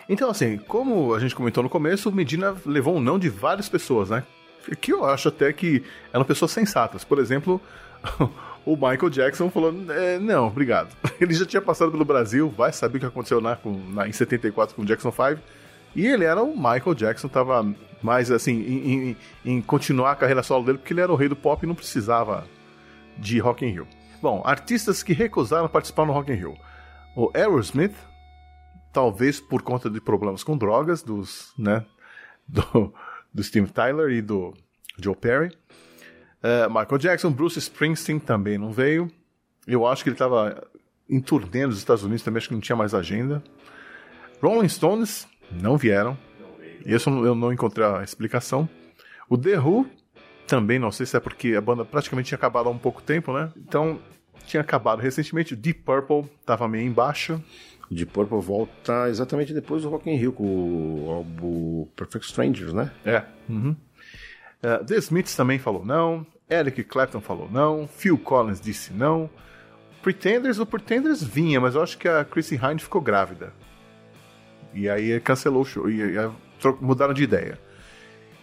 Então, 0.09 0.29
assim, 0.29 0.57
como 0.57 1.13
a 1.13 1.19
gente 1.19 1.35
comentou 1.35 1.61
no 1.63 1.69
começo, 1.69 2.11
Medina 2.11 2.55
levou 2.65 2.95
um 2.95 3.01
não 3.01 3.19
de 3.19 3.29
várias 3.29 3.67
pessoas, 3.67 4.09
né? 4.09 4.23
Que 4.81 4.91
eu 4.93 5.05
acho 5.05 5.27
até 5.29 5.51
que 5.53 5.83
eram 6.13 6.23
pessoas 6.25 6.51
sensatas. 6.51 7.03
Por 7.03 7.19
exemplo, 7.19 7.61
o 8.65 8.75
Michael 8.75 9.09
Jackson 9.09 9.49
falou: 9.49 9.73
"É, 9.89 10.17
não, 10.19 10.47
obrigado. 10.47 10.89
Ele 11.19 11.33
já 11.33 11.45
tinha 11.45 11.61
passado 11.61 11.91
pelo 11.91 12.05
Brasil, 12.05 12.49
vai 12.49 12.71
saber 12.71 12.97
o 12.97 12.99
que 13.01 13.05
aconteceu 13.05 13.41
na, 13.41 13.57
na- 13.89 14.07
em 14.07 14.11
74 14.11 14.75
com 14.75 14.81
o 14.81 14.85
Jackson 14.85 15.11
5. 15.11 15.41
E 15.95 16.05
ele 16.05 16.25
era 16.25 16.43
o 16.43 16.55
Michael 16.55 16.93
Jackson, 16.93 17.27
tava 17.27 17.65
mais 18.03 18.29
assim, 18.29 18.53
em, 18.61 19.09
em- 19.09 19.17
em 19.45 19.61
continuar 19.61 20.11
a 20.11 20.15
carreira 20.15 20.43
solo 20.43 20.63
dele, 20.65 20.77
porque 20.77 20.93
ele 20.93 21.01
era 21.01 21.11
o 21.11 21.15
rei 21.15 21.27
do 21.27 21.35
pop 21.35 21.63
e 21.63 21.67
não 21.67 21.73
precisava 21.73 22.45
de 23.17 23.39
Rock 23.39 23.65
in 23.65 23.71
Rio. 23.71 23.87
Bom, 24.21 24.41
artistas 24.45 25.01
que 25.01 25.11
recusaram 25.13 25.67
participar 25.67 26.05
no 26.05 26.13
Rock 26.13 26.31
in 26.31 26.35
Rio. 26.35 26.53
O 27.15 27.31
Aerosmith, 27.33 27.95
talvez 28.97 29.39
por 29.39 29.61
conta 29.61 29.91
de 29.91 30.01
problemas 30.01 30.43
com 30.43 30.57
drogas 30.57 31.03
dos, 31.03 31.53
né, 31.55 31.85
do, 32.49 32.91
do 33.31 33.43
Steve 33.43 33.69
Tyler 33.71 34.09
e 34.09 34.23
do 34.23 34.55
Joe 34.97 35.15
Perry. 35.15 35.55
Eh, 36.41 36.67
Michael 36.67 36.97
Jackson, 36.97 37.29
Bruce 37.29 37.59
Springsteen 37.59 38.17
também 38.17 38.57
não 38.57 38.71
veio. 38.71 39.07
Eu 39.67 39.85
acho 39.85 40.01
que 40.01 40.09
ele 40.09 40.15
estava 40.15 40.67
em 41.07 41.21
turnê 41.21 41.67
nos 41.67 41.77
Estados 41.77 42.03
Unidos 42.03 42.23
também, 42.23 42.39
acho 42.39 42.47
que 42.47 42.55
não 42.55 42.61
tinha 42.61 42.75
mais 42.75 42.95
agenda. 42.95 43.43
Rolling 44.41 44.67
Stones 44.67 45.27
não 45.51 45.77
vieram. 45.77 46.17
Isso 46.83 47.11
eu 47.11 47.35
não 47.35 47.53
encontrei 47.53 47.85
a 47.85 48.01
explicação. 48.03 48.67
O 49.29 49.37
The 49.37 49.59
Who 49.59 49.87
também 50.47 50.79
não 50.79 50.91
sei 50.91 51.05
se 51.05 51.15
é 51.15 51.19
porque 51.19 51.53
a 51.53 51.61
banda 51.61 51.85
praticamente 51.85 52.29
tinha 52.29 52.37
acabado 52.37 52.67
há 52.67 52.71
um 52.71 52.79
pouco 52.79 53.03
tempo, 53.03 53.31
né? 53.31 53.51
Então 53.57 53.99
tinha 54.47 54.61
acabado 54.61 55.01
recentemente. 55.01 55.53
O 55.53 55.57
Deep 55.57 55.83
Purple 55.83 56.27
estava 56.41 56.67
meio 56.67 56.87
embaixo. 56.87 57.39
Deep 57.89 58.11
Purple 58.11 58.41
volta 58.41 59.09
exatamente 59.09 59.53
depois 59.53 59.83
do 59.83 59.89
Rock 59.89 60.09
in 60.09 60.15
Rio 60.15 60.33
com 60.33 61.05
o 61.05 61.09
álbum 61.09 61.87
Perfect 61.95 62.27
Strangers, 62.27 62.73
né? 62.73 62.91
É. 63.05 63.23
Uhum. 63.49 63.75
Uh, 64.63 64.85
The 64.85 64.95
Smiths 64.97 65.35
também 65.35 65.57
falou 65.57 65.85
não. 65.85 66.25
Eric 66.49 66.83
Clapton 66.83 67.21
falou 67.21 67.49
não. 67.49 67.87
Phil 67.87 68.17
Collins 68.17 68.59
disse 68.59 68.93
não. 68.93 69.29
Pretenders, 70.01 70.59
o 70.59 70.65
Pretenders 70.65 71.23
vinha, 71.23 71.59
mas 71.59 71.75
eu 71.75 71.81
acho 71.81 71.97
que 71.97 72.07
a 72.07 72.23
Chrissy 72.23 72.55
Hynde 72.55 72.83
ficou 72.83 73.01
grávida. 73.01 73.53
E 74.73 74.89
aí 74.89 75.19
cancelou 75.19 75.61
o 75.61 75.65
show. 75.65 75.89
E, 75.89 76.01
e, 76.01 76.31
mudaram 76.81 77.13
de 77.13 77.23
ideia. 77.23 77.59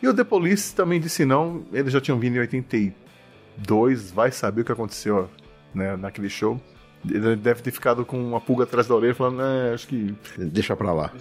E 0.02 0.08
o 0.08 0.14
The 0.14 0.24
Police 0.24 0.74
também 0.74 1.00
disse 1.00 1.24
não. 1.24 1.64
Eles 1.72 1.92
já 1.92 2.00
tinham 2.00 2.18
vindo 2.18 2.36
em 2.36 2.40
82. 2.40 4.10
Vai 4.10 4.30
saber 4.30 4.62
o 4.62 4.64
que 4.64 4.72
aconteceu 4.72 5.30
né, 5.74 5.96
naquele 5.96 6.28
show. 6.28 6.60
Ele 7.08 7.36
deve 7.36 7.62
ter 7.62 7.70
ficado 7.70 8.04
com 8.04 8.16
uma 8.16 8.40
pulga 8.40 8.64
atrás 8.64 8.86
da 8.86 8.94
orelha 8.94 9.14
falando, 9.14 9.38
né, 9.38 9.72
acho 9.74 9.86
que 9.86 10.14
Deixa 10.38 10.74
pra 10.74 10.92
lá. 10.92 11.12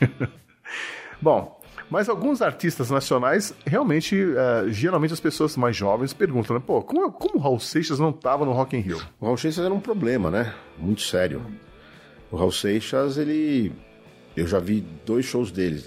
Bom, 1.20 1.60
mas 1.90 2.08
alguns 2.08 2.42
artistas 2.42 2.90
nacionais, 2.90 3.54
realmente, 3.66 4.16
eh, 4.16 4.64
geralmente 4.68 5.12
as 5.12 5.20
pessoas 5.20 5.56
mais 5.56 5.76
jovens 5.76 6.12
perguntam, 6.12 6.56
né? 6.56 6.62
Pô, 6.64 6.82
como, 6.82 7.12
como 7.12 7.36
o 7.36 7.40
Raul 7.40 7.60
Seixas 7.60 7.98
não 7.98 8.10
estava 8.10 8.44
no 8.44 8.52
Rock 8.52 8.76
in 8.76 8.80
Rio? 8.80 9.00
O 9.20 9.26
Raul 9.26 9.36
Seixas 9.36 9.64
era 9.64 9.72
um 9.72 9.80
problema, 9.80 10.30
né? 10.30 10.54
Muito 10.78 11.02
sério. 11.02 11.44
O 12.30 12.36
Raul 12.36 12.52
Seixas, 12.52 13.16
ele. 13.16 13.72
Eu 14.36 14.46
já 14.46 14.58
vi 14.58 14.84
dois 15.06 15.24
shows 15.24 15.50
dele 15.50 15.84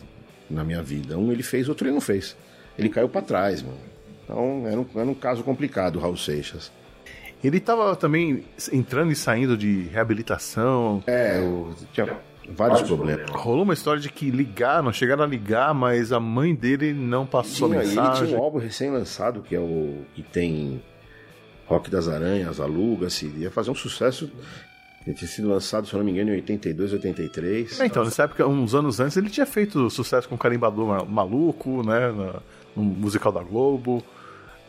na 0.49 0.63
minha 0.63 0.81
vida. 0.81 1.17
Um 1.17 1.31
ele 1.31 1.43
fez, 1.43 1.67
outro 1.67 1.86
ele 1.88 1.93
não 1.93 2.01
fez. 2.01 2.38
Ele 2.77 2.89
caiu 2.89 3.10
pra 3.10 3.21
trás, 3.21 3.62
mano. 3.62 3.77
Então 4.23 4.67
era 4.67 4.79
um, 4.79 4.86
era 4.95 5.10
um 5.10 5.13
caso 5.13 5.43
complicado 5.43 5.97
o 5.97 5.99
Raul 5.99 6.15
Seixas. 6.15 6.71
Ele 7.43 7.58
estava 7.58 7.95
também 7.95 8.43
entrando 8.73 9.12
e 9.12 9.15
saindo 9.15 9.56
de 9.56 9.84
reabilitação. 9.91 11.04
É, 11.06 11.39
o, 11.39 11.73
tinha 11.93 12.17
vários 12.50 12.82
problemas. 12.82 13.30
Rolou 13.30 13.63
uma 13.63 13.73
história 13.73 14.02
de 14.02 14.10
que 14.10 14.32
ligaram, 14.32 14.91
chegaram 14.91 15.23
a 15.23 15.28
ligar, 15.28 15.73
mas 15.73 16.12
a 16.12 16.19
mãe 16.19 16.56
dele 16.56 16.93
não 16.93 17.26
passou 17.26 17.69
Tinha, 17.69 17.82
ele 17.82 17.89
mensagem. 17.89 18.28
tinha 18.28 18.39
um 18.39 18.43
álbum 18.43 18.58
recém-lançado, 18.58 19.41
que 19.41 19.56
é 19.56 19.60
o 19.60 20.02
que 20.15 20.23
tem 20.23 20.82
Rock 21.67 21.89
das 21.91 22.08
Aranhas, 22.08 22.60
Aluga-se, 22.60 23.28
ia 23.38 23.52
fazer 23.52 23.69
um 23.71 23.76
sucesso. 23.76 24.32
Ele 25.06 25.15
tinha 25.15 25.28
sido 25.28 25.47
lançado, 25.50 25.88
se 25.88 25.93
eu 25.93 26.00
não 26.00 26.06
me 26.06 26.12
engano, 26.12 26.32
em 26.32 26.36
82, 26.36 26.91
83. 26.93 27.80
É, 27.80 27.86
então, 27.86 28.04
nessa 28.04 28.23
época, 28.23 28.45
uns 28.47 28.73
anos 28.76 29.00
antes, 29.00 29.15
ele 29.15 29.30
tinha 29.30 29.45
feito 29.45 29.89
sucesso 29.89 30.28
com 30.28 30.36
o 30.36 30.38
Carimbador 30.38 30.86
Ma- 30.86 31.06
Maluco, 31.06 31.82
né? 31.86 32.12
no 32.76 32.84
musical 32.84 33.32
da 33.32 33.41
Globo. 33.41 34.04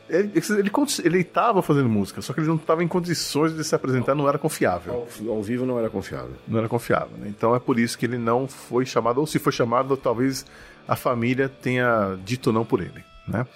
Ele, 0.08 0.32
ele, 0.34 0.70
ele 1.04 1.24
tava 1.24 1.60
fazendo 1.60 1.88
música, 1.88 2.22
só 2.22 2.32
que 2.32 2.40
ele 2.40 2.46
não 2.46 2.56
estava 2.56 2.82
em 2.82 2.88
condições 2.88 3.54
de 3.54 3.62
se 3.62 3.74
apresentar, 3.74 4.14
não 4.14 4.28
era 4.28 4.38
confiável. 4.38 5.06
Ao, 5.26 5.34
ao 5.34 5.42
vivo 5.42 5.66
não 5.66 5.78
era 5.78 5.90
confiável. 5.90 6.32
Não 6.46 6.58
era 6.58 6.68
confiável, 6.68 7.16
né? 7.18 7.28
Então 7.28 7.54
é 7.54 7.60
por 7.60 7.78
isso 7.78 7.98
que 7.98 8.06
ele 8.06 8.16
não 8.16 8.48
foi 8.48 8.86
chamado, 8.86 9.18
ou 9.18 9.26
se 9.26 9.38
foi 9.38 9.52
chamado, 9.52 9.96
talvez 9.96 10.46
a 10.86 10.96
família 10.96 11.48
tenha 11.48 12.18
dito 12.24 12.50
não 12.52 12.64
por 12.64 12.80
ele, 12.80 13.04
né? 13.26 13.46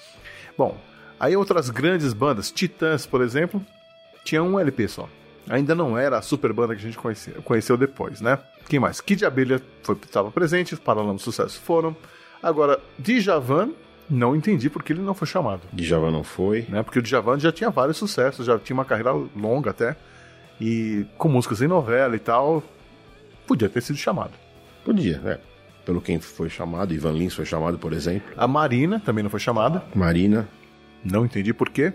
Bom, 0.57 0.79
aí 1.19 1.35
outras 1.35 1.71
grandes 1.71 2.13
bandas, 2.13 2.51
Titãs, 2.51 3.07
por 3.07 3.23
exemplo, 3.23 3.65
tinha 4.23 4.43
um 4.43 4.61
LP 4.61 4.89
só. 4.89 5.09
Ainda 5.49 5.75
não 5.75 5.99
era 5.99 6.19
a 6.19 6.23
super 6.23 6.53
banda 6.53 6.75
que 6.75 6.83
a 6.83 6.85
gente 6.85 6.99
conhecia, 6.99 7.35
conheceu 7.45 7.77
depois, 7.77 8.21
né? 8.21 8.39
Quem 8.69 8.79
mais? 8.79 9.01
Kid 9.01 9.25
Abelha 9.25 9.61
estava 10.03 10.31
presente, 10.31 10.75
os 10.75 10.81
Paralamas 10.81 11.23
Sucesso 11.23 11.61
foram. 11.61 11.97
Agora, 12.43 12.81
Djavan, 12.99 13.71
não 14.13 14.37
entendi 14.37 14.69
porque 14.69 14.93
ele 14.93 15.01
não 15.01 15.15
foi 15.15 15.27
chamado 15.27 15.63
Djavan 15.73 16.11
não 16.11 16.23
foi. 16.23 16.67
né? 16.69 16.83
Porque 16.83 16.99
o 16.99 17.03
Djavan 17.03 17.39
já 17.39 17.51
tinha 17.51 17.71
vários 17.71 17.97
sucessos, 17.97 18.47
já 18.47 18.59
tinha 18.59 18.75
uma 18.75 18.85
carreira 18.85 19.13
longa 19.13 19.71
até, 19.71 19.97
e 20.61 21.07
com 21.17 21.29
músicas 21.29 21.63
em 21.63 21.67
novela 21.69 22.15
e 22.15 22.19
tal, 22.19 22.63
podia 23.47 23.69
ter 23.69 23.81
sido 23.81 23.97
chamado. 23.97 24.33
Podia, 24.85 25.19
né? 25.19 25.39
Pelo 25.85 26.01
quem 26.01 26.21
foi 26.21 26.49
chamado, 26.49 26.95
Ivan 26.95 27.13
Lins 27.13 27.35
foi 27.35 27.45
chamado, 27.45 27.79
por 27.79 27.93
exemplo. 27.93 28.33
A 28.37 28.47
Marina 28.47 29.01
também 29.01 29.23
não 29.23 29.31
foi 29.31 29.41
chamada, 29.41 29.83
Marina. 29.95 30.49
não 31.05 31.25
entendi 31.25 31.53
por 31.53 31.71
quê. 31.71 31.93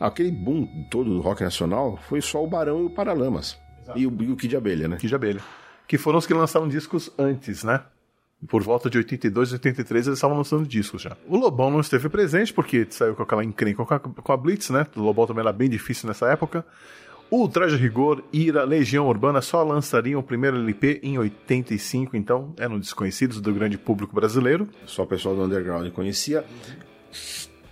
Aquele 0.00 0.32
boom 0.32 0.66
todo 0.90 1.08
do 1.08 1.20
rock 1.20 1.42
nacional 1.42 1.96
foi 2.08 2.20
só 2.20 2.42
o 2.42 2.46
Barão 2.48 2.80
e 2.82 2.86
o 2.86 2.90
Paralamas. 2.90 3.56
E 3.94 4.06
o, 4.06 4.16
e 4.22 4.32
o 4.32 4.36
Kid 4.36 4.56
Abelha, 4.56 4.88
né? 4.88 4.96
Kid 4.96 5.14
Abelha. 5.14 5.40
Que 5.86 5.96
foram 5.96 6.18
os 6.18 6.26
que 6.26 6.34
lançaram 6.34 6.68
discos 6.68 7.10
antes, 7.16 7.62
né? 7.62 7.80
Por 8.46 8.62
volta 8.62 8.88
de 8.88 8.98
82, 8.98 9.52
83 9.54 10.06
eles 10.06 10.18
estavam 10.18 10.36
lançando 10.36 10.66
discos 10.66 11.02
já. 11.02 11.16
O 11.26 11.36
Lobão 11.36 11.70
não 11.70 11.80
esteve 11.80 12.08
presente 12.08 12.52
porque 12.52 12.86
saiu 12.88 13.16
com 13.16 13.22
aquela 13.22 13.44
encrenca 13.44 13.84
com 13.84 13.94
a, 13.94 13.98
com 13.98 14.32
a 14.32 14.36
Blitz, 14.36 14.70
né? 14.70 14.86
O 14.94 15.00
Lobão 15.00 15.26
também 15.26 15.42
era 15.42 15.52
bem 15.52 15.68
difícil 15.68 16.06
nessa 16.06 16.28
época. 16.30 16.64
O 17.30 17.46
Traje 17.46 17.76
Rigor, 17.76 18.22
Ira, 18.32 18.64
Legião 18.64 19.06
Urbana 19.06 19.42
só 19.42 19.62
lançariam 19.62 20.20
o 20.20 20.22
primeiro 20.22 20.56
LP 20.56 21.00
em 21.02 21.18
85, 21.18 22.16
então 22.16 22.54
eram 22.56 22.78
desconhecidos 22.78 23.40
do 23.40 23.52
grande 23.52 23.76
público 23.76 24.14
brasileiro. 24.14 24.66
Só 24.86 25.02
o 25.02 25.06
pessoal 25.06 25.34
do 25.34 25.42
underground 25.42 25.90
conhecia. 25.90 26.42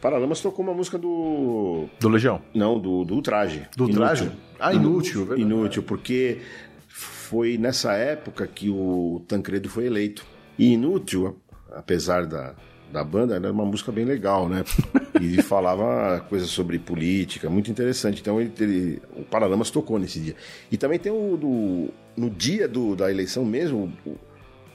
Paralamas 0.01 0.41
tocou 0.41 0.63
uma 0.63 0.75
música 0.75 0.99
do. 0.99 1.87
Do 1.99 2.09
Legião. 2.09 2.43
Não, 2.55 2.79
do, 2.79 3.05
do 3.05 3.15
Ultraje. 3.15 3.67
Do 3.75 3.85
Ultraje? 3.85 4.31
Ah, 4.59 4.75
inútil, 4.75 5.21
verdade. 5.21 5.41
Inútil, 5.41 5.83
porque 5.83 6.43
foi 6.87 7.57
nessa 7.57 7.95
época 7.95 8.47
que 8.47 8.69
o 8.69 9.23
Tancredo 9.27 9.71
foi 9.71 9.87
eleito. 9.87 10.25
E 10.59 10.73
Inútil, 10.73 11.37
apesar 11.75 12.27
da, 12.27 12.55
da 12.93 13.05
banda, 13.05 13.35
era 13.35 13.53
uma 13.53 13.65
música 13.65 13.93
bem 13.93 14.05
legal, 14.05 14.49
né? 14.49 14.65
E 15.19 15.41
falava 15.41 16.21
coisas 16.29 16.51
sobre 16.51 16.79
política, 16.79 17.49
muito 17.49 17.71
interessante. 17.71 18.21
Então 18.21 18.39
ele, 18.39 18.53
ele, 18.61 19.03
o 19.17 19.23
Paralamas 19.23 19.71
tocou 19.71 19.99
nesse 19.99 20.21
dia. 20.21 20.37
E 20.71 20.77
também 20.77 20.99
tem 20.99 21.11
o 21.11 21.39
do, 21.39 21.89
no 22.15 22.29
dia 22.29 22.69
do, 22.69 22.95
da 22.95 23.11
eleição 23.11 23.43
mesmo, 23.43 23.91
o, 24.05 24.11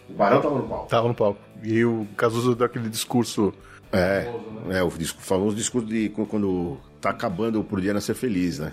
o 0.09 0.13
Barão 0.13 0.37
estava 0.37 0.57
no 0.57 0.67
palco. 0.67 0.89
Tava 0.89 1.07
no 1.07 1.13
palco. 1.13 1.39
E 1.63 1.85
o 1.85 2.07
Cazuza 2.17 2.55
deu 2.55 2.65
aquele 2.65 2.89
discurso. 2.89 3.53
É, 3.93 4.27
é 4.69 4.81
o 4.81 4.89
disco, 4.89 5.21
famoso 5.21 5.55
discurso 5.55 5.87
de 5.87 6.09
quando 6.09 6.77
tá 6.99 7.09
acabando 7.09 7.63
por 7.63 7.79
dia 7.79 7.93
nascer 7.93 8.15
feliz, 8.15 8.57
né? 8.57 8.71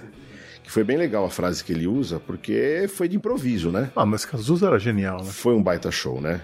Que 0.63 0.71
foi 0.71 0.85
bem 0.85 0.97
legal 0.97 1.25
a 1.25 1.31
frase 1.31 1.65
que 1.65 1.73
ele 1.73 1.87
usa, 1.87 2.21
porque 2.21 2.87
foi 2.89 3.09
de 3.09 3.17
improviso, 3.17 3.71
né? 3.71 3.91
Ah, 3.97 4.07
mas 4.07 4.25
Cazuza 4.25 4.69
era 4.69 4.79
genial, 4.79 5.19
né? 5.19 5.31
Foi 5.31 5.55
um 5.55 5.63
baita 5.63 5.91
show, 5.91 6.21
né? 6.21 6.41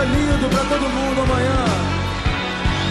Dia 0.00 0.04
nasça 0.04 0.04
lindo 0.04 0.48
pra 0.48 0.64
todo 0.64 0.88
mundo 0.88 1.20
amanhã. 1.20 1.64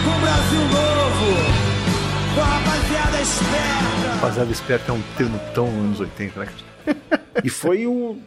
Com 0.04 0.10
o 0.10 0.20
Brasil 0.20 0.60
novo. 0.60 2.34
Com 2.34 2.40
a 2.40 2.44
rapaziada 2.44 3.20
esperta. 3.20 4.14
Rapaziada 4.14 4.52
esperta 4.52 4.92
é 4.92 4.94
um 4.94 5.02
termo 5.16 5.40
tão 5.54 5.66
anos 5.66 6.00
80, 6.00 6.40
né? 6.40 6.48
E 7.44 7.48
foi 7.48 7.86
o 7.86 8.18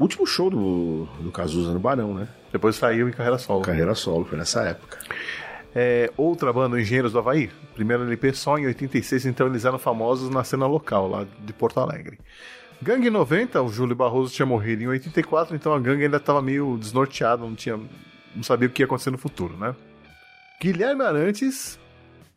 último 0.00 0.26
show 0.26 0.50
do, 0.50 1.06
do 1.20 1.30
Cazuza 1.30 1.72
no 1.72 1.78
Barão, 1.78 2.14
né? 2.14 2.28
Depois 2.50 2.76
saiu 2.76 3.08
em 3.08 3.12
carreira 3.12 3.38
solo. 3.38 3.62
Carreira 3.62 3.94
solo, 3.94 4.24
foi 4.24 4.38
nessa 4.38 4.62
época. 4.62 4.98
É, 5.74 6.10
outra 6.16 6.52
banda, 6.52 6.80
Engenheiros 6.80 7.12
do 7.12 7.18
Havaí, 7.18 7.50
primeiro 7.74 8.02
LP 8.02 8.32
só 8.32 8.58
em 8.58 8.66
86, 8.66 9.26
então 9.26 9.46
eles 9.46 9.64
eram 9.64 9.78
famosos 9.78 10.30
na 10.30 10.42
cena 10.42 10.66
local, 10.66 11.08
lá 11.08 11.26
de 11.40 11.52
Porto 11.52 11.78
Alegre. 11.78 12.18
Gangue 12.80 13.10
90, 13.10 13.62
o 13.62 13.68
Júlio 13.68 13.94
Barroso 13.94 14.32
tinha 14.32 14.46
morrido 14.46 14.82
em 14.82 14.86
84, 14.88 15.54
então 15.54 15.74
a 15.74 15.78
gangue 15.78 16.04
ainda 16.04 16.16
estava 16.16 16.40
meio 16.40 16.76
desnorteada, 16.78 17.42
não, 17.42 17.54
tinha, 17.54 17.78
não 18.38 18.44
sabia 18.44 18.68
o 18.68 18.70
que 18.70 18.82
ia 18.82 18.86
acontecer 18.86 19.10
no 19.10 19.18
futuro, 19.18 19.56
né? 19.56 19.74
Guilherme 20.60 21.02
Arantes 21.02 21.78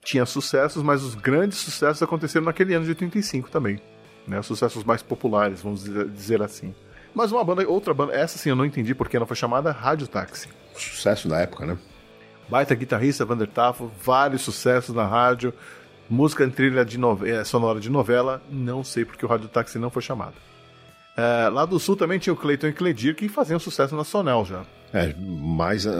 tinha 0.04 0.26
sucessos, 0.26 0.82
mas 0.82 1.04
os 1.04 1.14
grandes 1.14 1.60
sucessos 1.60 2.02
aconteceram 2.02 2.46
naquele 2.46 2.74
ano 2.74 2.86
de 2.86 2.92
85 2.92 3.50
também. 3.52 3.80
Né? 4.28 4.40
Os 4.40 4.48
sucessos 4.48 4.84
mais 4.84 5.04
populares, 5.04 5.62
vamos 5.62 5.84
dizer 5.84 6.42
assim. 6.42 6.74
Mas 7.14 7.32
uma 7.32 7.44
banda, 7.44 7.68
outra 7.68 7.94
banda, 7.94 8.14
essa 8.14 8.38
sim 8.38 8.50
eu 8.50 8.56
não 8.56 8.66
entendi 8.66 8.96
porque 8.96 9.20
não 9.20 9.28
foi 9.28 9.36
chamada 9.36 9.72
Rádio 9.72 10.08
Táxi. 10.08 10.50
Sucesso 10.74 11.28
da 11.28 11.40
época, 11.40 11.66
né? 11.66 11.78
Baita 12.50 12.74
guitarrista, 12.74 13.26
Vander 13.26 13.48
Tafo, 13.48 13.92
vários 14.04 14.42
sucessos 14.42 14.96
na 14.96 15.06
rádio, 15.06 15.54
música 16.10 16.44
em 16.44 16.50
trilha 16.50 16.84
de 16.84 16.98
novela, 16.98 17.46
sonora 17.46 17.80
de 17.80 17.90
novela, 17.90 18.42
não 18.50 18.84
sei 18.84 19.06
porque 19.06 19.26
o 19.26 19.30
Rádio 19.30 19.50
Táxi 19.50 19.78
não 19.78 19.90
foi 19.90 20.02
chamado. 20.02 20.34
É, 21.16 21.50
lá 21.50 21.66
do 21.66 21.80
sul 21.80 21.96
também 21.96 22.18
tinha 22.18 22.34
o 22.34 22.38
Cleiton 22.38 22.68
e 22.68 22.74
Cledir 22.74 23.16
que 23.16 23.30
faziam 23.30 23.60
sucesso 23.60 23.96
na 23.96 24.04
Sonel 24.04 24.46
já. 24.46 24.66
É, 24.94 25.14
mais 25.18 25.86
uh, 25.86 25.92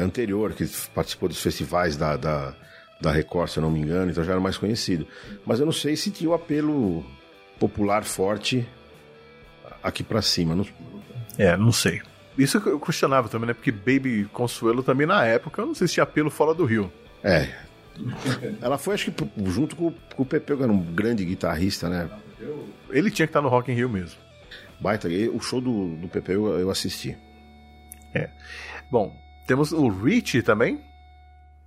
anterior, 0.00 0.52
que 0.52 0.64
participou 0.94 1.28
dos 1.28 1.42
festivais 1.42 1.96
da, 1.96 2.16
da, 2.16 2.54
da 3.00 3.10
Record, 3.10 3.50
se 3.50 3.58
eu 3.58 3.62
não 3.62 3.70
me 3.70 3.80
engano, 3.80 4.10
então 4.10 4.22
já 4.22 4.32
era 4.32 4.40
mais 4.40 4.56
conhecido. 4.56 5.06
Mas 5.44 5.58
eu 5.58 5.66
não 5.66 5.72
sei 5.72 5.96
se 5.96 6.10
tinha 6.10 6.30
o 6.30 6.34
apelo 6.34 7.04
popular 7.58 8.04
forte 8.04 8.66
aqui 9.82 10.04
para 10.04 10.22
cima. 10.22 10.54
Não... 10.54 10.66
É, 11.36 11.56
não 11.56 11.72
sei. 11.72 12.00
Isso 12.38 12.58
eu 12.64 12.78
questionava 12.78 13.28
também, 13.28 13.48
né? 13.48 13.54
Porque 13.54 13.72
Baby 13.72 14.28
Consuelo 14.32 14.82
também 14.82 15.06
na 15.06 15.24
época, 15.24 15.60
eu 15.60 15.66
não 15.66 15.74
sei 15.74 15.88
se 15.88 15.94
tinha 15.94 16.04
apelo 16.04 16.30
fora 16.30 16.54
do 16.54 16.64
Rio. 16.64 16.90
É. 17.22 17.48
Ela 18.60 18.78
foi, 18.78 18.94
acho 18.94 19.10
que, 19.10 19.28
junto 19.50 19.76
com, 19.76 19.92
com 20.14 20.22
o 20.22 20.26
Pepe, 20.26 20.56
que 20.56 20.62
era 20.62 20.72
um 20.72 20.80
grande 20.80 21.24
guitarrista, 21.24 21.88
né? 21.88 22.08
Ele 22.90 23.10
tinha 23.10 23.26
que 23.26 23.30
estar 23.30 23.42
no 23.42 23.48
Rock 23.48 23.70
in 23.70 23.74
Rio 23.74 23.88
mesmo. 23.88 24.18
Baita, 24.80 25.08
o 25.32 25.40
show 25.40 25.60
do, 25.60 25.96
do 25.96 26.08
Pepe 26.08 26.32
eu, 26.32 26.58
eu 26.58 26.70
assisti. 26.70 27.16
É. 28.14 28.30
Bom, 28.90 29.14
temos 29.46 29.72
o 29.72 29.88
Rich 29.88 30.42
também. 30.42 30.80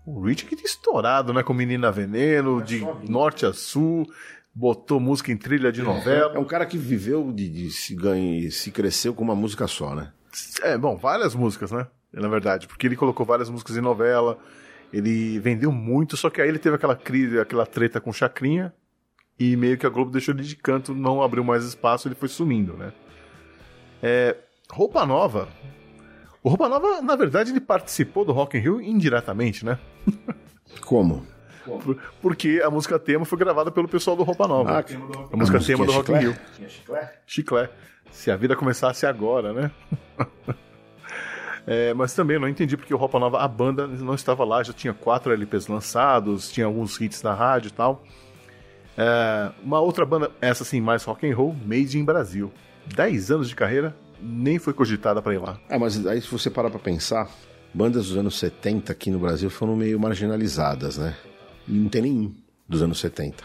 O 0.05 0.21
Rich 0.21 0.45
que 0.45 0.55
tinha 0.55 0.67
estourado, 0.67 1.33
né? 1.33 1.41
Com 1.43 1.53
Menina 1.53 1.91
Veneno, 1.91 2.61
de 2.61 2.85
norte 3.07 3.45
a 3.45 3.53
sul 3.53 4.07
botou 4.55 5.01
música 5.01 5.31
em 5.31 5.37
trilha 5.37 5.69
de 5.71 5.81
novela. 5.83 6.33
É 6.33 6.39
um 6.39 6.45
cara 6.45 6.65
que 6.65 6.77
viveu 6.77 7.31
de, 7.33 7.49
de 7.49 7.71
se 7.71 7.93
ganha, 7.93 8.49
se 8.49 8.71
cresceu 8.71 9.13
com 9.13 9.21
uma 9.21 9.35
música 9.35 9.67
só, 9.67 9.93
né? 9.93 10.13
É, 10.61 10.77
bom, 10.77 10.95
várias 10.95 11.35
músicas, 11.35 11.71
né? 11.71 11.85
Na 12.13 12.29
verdade, 12.29 12.65
porque 12.65 12.87
ele 12.87 12.95
colocou 12.95 13.25
várias 13.25 13.49
músicas 13.49 13.75
em 13.75 13.81
novela, 13.81 14.39
ele 14.93 15.37
vendeu 15.39 15.69
muito, 15.69 16.15
só 16.15 16.29
que 16.29 16.41
aí 16.41 16.47
ele 16.47 16.59
teve 16.59 16.77
aquela 16.77 16.95
crise, 16.95 17.37
aquela 17.37 17.65
treta 17.65 17.99
com 17.99 18.13
Chacrinha, 18.13 18.73
e 19.37 19.57
meio 19.57 19.77
que 19.77 19.85
a 19.85 19.89
Globo 19.89 20.11
deixou 20.11 20.33
ele 20.33 20.43
de 20.43 20.55
canto, 20.55 20.95
não 20.95 21.21
abriu 21.21 21.43
mais 21.43 21.65
espaço, 21.65 22.07
ele 22.07 22.15
foi 22.15 22.29
sumindo, 22.29 22.77
né? 22.77 22.93
É, 24.01 24.37
Roupa 24.71 25.05
Nova. 25.05 25.49
O 26.45 26.49
Roupa 26.49 26.69
Nova, 26.69 27.01
na 27.01 27.15
verdade, 27.15 27.49
ele 27.49 27.59
participou 27.59 28.23
do 28.23 28.31
Rock 28.31 28.55
in 28.55 28.59
Rio 28.61 28.79
indiretamente, 28.79 29.65
né? 29.65 29.79
Como? 30.85 31.25
Por- 31.65 31.97
Porque 32.21 32.61
a 32.63 32.69
música 32.69 32.99
tema 32.99 33.25
foi 33.25 33.39
gravada 33.39 33.71
pelo 33.71 33.87
pessoal 33.87 34.15
do 34.15 34.21
Roupa 34.21 34.47
Nova. 34.47 34.77
Ah, 34.79 34.85
a 35.33 35.35
música 35.35 35.59
tema 35.59 35.87
do 35.87 35.91
Rock 35.91 36.11
in 36.11 36.17
Rio. 36.17 36.35
chiclete? 36.69 37.13
Chiclé. 37.25 37.69
Se 38.11 38.29
a 38.29 38.35
vida 38.37 38.55
começasse 38.55 39.07
agora, 39.07 39.53
né? 39.53 39.71
É, 41.67 41.95
mas 41.95 42.13
também 42.13 42.37
não 42.37 42.47
entendi 42.47 42.77
porque 42.77 42.93
o 42.93 42.97
Roupa 42.97 43.17
Nova, 43.17 43.39
a 43.39 43.47
banda 43.47 43.87
não 43.87 44.13
estava 44.13 44.45
lá, 44.45 44.61
já 44.61 44.71
tinha 44.71 44.93
quatro 44.93 45.33
LPs 45.33 45.65
lançados, 45.67 46.51
tinha 46.51 46.67
alguns 46.67 47.01
hits 47.01 47.23
na 47.23 47.33
rádio 47.33 47.69
e 47.69 47.71
tal. 47.71 48.03
É, 48.95 49.51
uma 49.63 49.79
outra 49.79 50.05
banda, 50.05 50.29
essa 50.39 50.63
sim, 50.63 50.79
mais 50.79 51.03
rock 51.05 51.27
and 51.27 51.35
roll, 51.35 51.55
Made 51.65 51.97
in 51.97 52.05
Brasil. 52.05 52.51
10 52.85 53.31
anos 53.31 53.49
de 53.49 53.55
carreira, 53.55 53.95
nem 54.21 54.57
foi 54.59 54.73
cogitada 54.73 55.21
para 55.21 55.33
ir 55.33 55.39
lá. 55.39 55.59
É, 55.69 55.77
mas 55.77 56.05
aí 56.07 56.21
se 56.21 56.27
você 56.31 56.49
parar 56.49 56.69
pra 56.69 56.79
pensar, 56.79 57.29
bandas 57.73 58.07
dos 58.07 58.17
anos 58.17 58.37
70 58.39 58.91
aqui 58.91 59.09
no 59.11 59.19
Brasil 59.19 59.49
foram 59.49 59.75
meio 59.75 59.99
marginalizadas, 59.99 60.97
né? 60.97 61.15
E 61.67 61.71
não 61.71 61.89
tem 61.89 62.01
nenhum 62.03 62.33
dos 62.67 62.81
anos 62.81 62.99
70. 62.99 63.43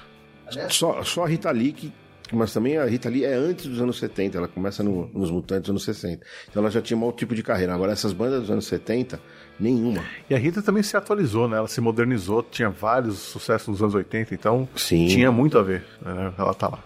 Só, 0.69 1.03
só 1.05 1.25
a 1.25 1.29
Rita 1.29 1.51
Lee, 1.51 1.73
que, 1.73 1.93
mas 2.33 2.53
também 2.53 2.77
a 2.77 2.85
Rita 2.85 3.09
Lee 3.09 3.25
é 3.25 3.35
antes 3.35 3.67
dos 3.67 3.81
anos 3.81 3.99
70, 3.99 4.37
ela 4.39 4.49
começa 4.49 4.83
no- 4.83 5.09
nos 5.15 5.31
Mutantes 5.31 5.63
dos 5.63 5.71
anos 5.71 5.85
60. 5.85 6.27
Então 6.49 6.61
ela 6.63 6.71
já 6.71 6.81
tinha 6.83 6.97
um 6.97 7.03
outro 7.05 7.19
tipo 7.21 7.35
de 7.35 7.43
carreira. 7.43 7.75
Agora 7.75 7.93
essas 7.93 8.13
bandas 8.13 8.41
dos 8.43 8.51
anos 8.51 8.67
70, 8.67 9.21
nenhuma. 9.59 10.03
E 10.29 10.35
a 10.35 10.39
Rita 10.39 10.61
também 10.63 10.83
se 10.83 10.97
atualizou, 10.97 11.49
né? 11.49 11.57
Ela 11.57 11.69
se 11.69 11.81
modernizou, 11.81 12.43
tinha 12.43 12.69
vários 12.71 13.19
sucessos 13.19 13.69
nos 13.69 13.83
anos 13.83 13.95
80, 13.95 14.35
então 14.35 14.69
Sim. 14.77 15.07
tinha 15.07 15.31
muito 15.31 15.57
a 15.59 15.63
ver. 15.63 15.85
Né? 16.03 16.33
Ela 16.39 16.53
tá 16.55 16.69
lá. 16.69 16.79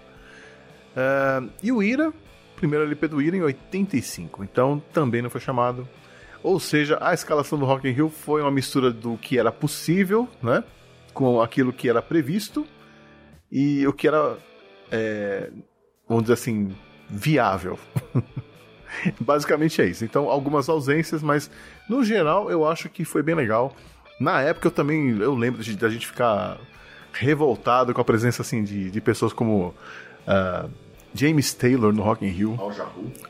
É, 0.97 1.43
e 1.63 1.73
o 1.73 1.83
Ira, 1.83 2.13
primeiro 2.57 2.85
LP 2.85 3.09
do 3.09 3.21
Ira 3.21 3.37
em 3.37 3.43
85, 3.43 4.45
então 4.45 4.83
também 4.93 5.23
não 5.23 5.31
foi 5.31 5.41
chamado. 5.41 5.89
Ou 6.43 6.61
seja, 6.61 6.99
a 7.01 7.15
escalação 7.15 7.59
do 7.59 7.65
Rock 7.65 7.89
in 7.89 7.93
Rio 7.93 8.11
foi 8.11 8.43
uma 8.43 8.51
mistura 8.51 8.91
do 8.91 9.17
que 9.17 9.39
era 9.39 9.51
possível, 9.51 10.29
né? 10.43 10.63
Com 11.13 11.41
aquilo 11.41 11.73
que 11.73 11.89
era 11.89 12.03
previsto 12.03 12.67
e 13.51 13.87
o 13.87 13.93
que 13.93 14.07
era, 14.07 14.37
é, 14.91 15.51
vamos 16.07 16.25
dizer 16.25 16.35
assim, 16.35 16.75
viável. 17.09 17.79
Basicamente 19.19 19.81
é 19.81 19.87
isso. 19.87 20.05
Então, 20.05 20.29
algumas 20.29 20.69
ausências, 20.69 21.23
mas 21.23 21.51
no 21.89 22.05
geral 22.05 22.51
eu 22.51 22.67
acho 22.67 22.89
que 22.89 23.05
foi 23.05 23.23
bem 23.23 23.35
legal. 23.35 23.75
Na 24.21 24.41
época 24.43 24.69
eu 24.69 24.73
também 24.73 25.19
eu 25.19 25.35
lembro 25.35 25.63
da 25.77 25.89
gente 25.89 26.07
ficar 26.07 26.59
revoltado 27.13 27.95
com 27.95 28.01
a 28.01 28.05
presença 28.05 28.43
assim 28.43 28.63
de, 28.63 28.91
de 28.91 29.01
pessoas 29.01 29.33
como 29.33 29.75
ah, 30.27 30.69
James 31.15 31.55
Taylor 31.55 31.93
no 31.93 32.03
Rock 32.03 32.25
in 32.25 32.29
Rio. 32.29 32.57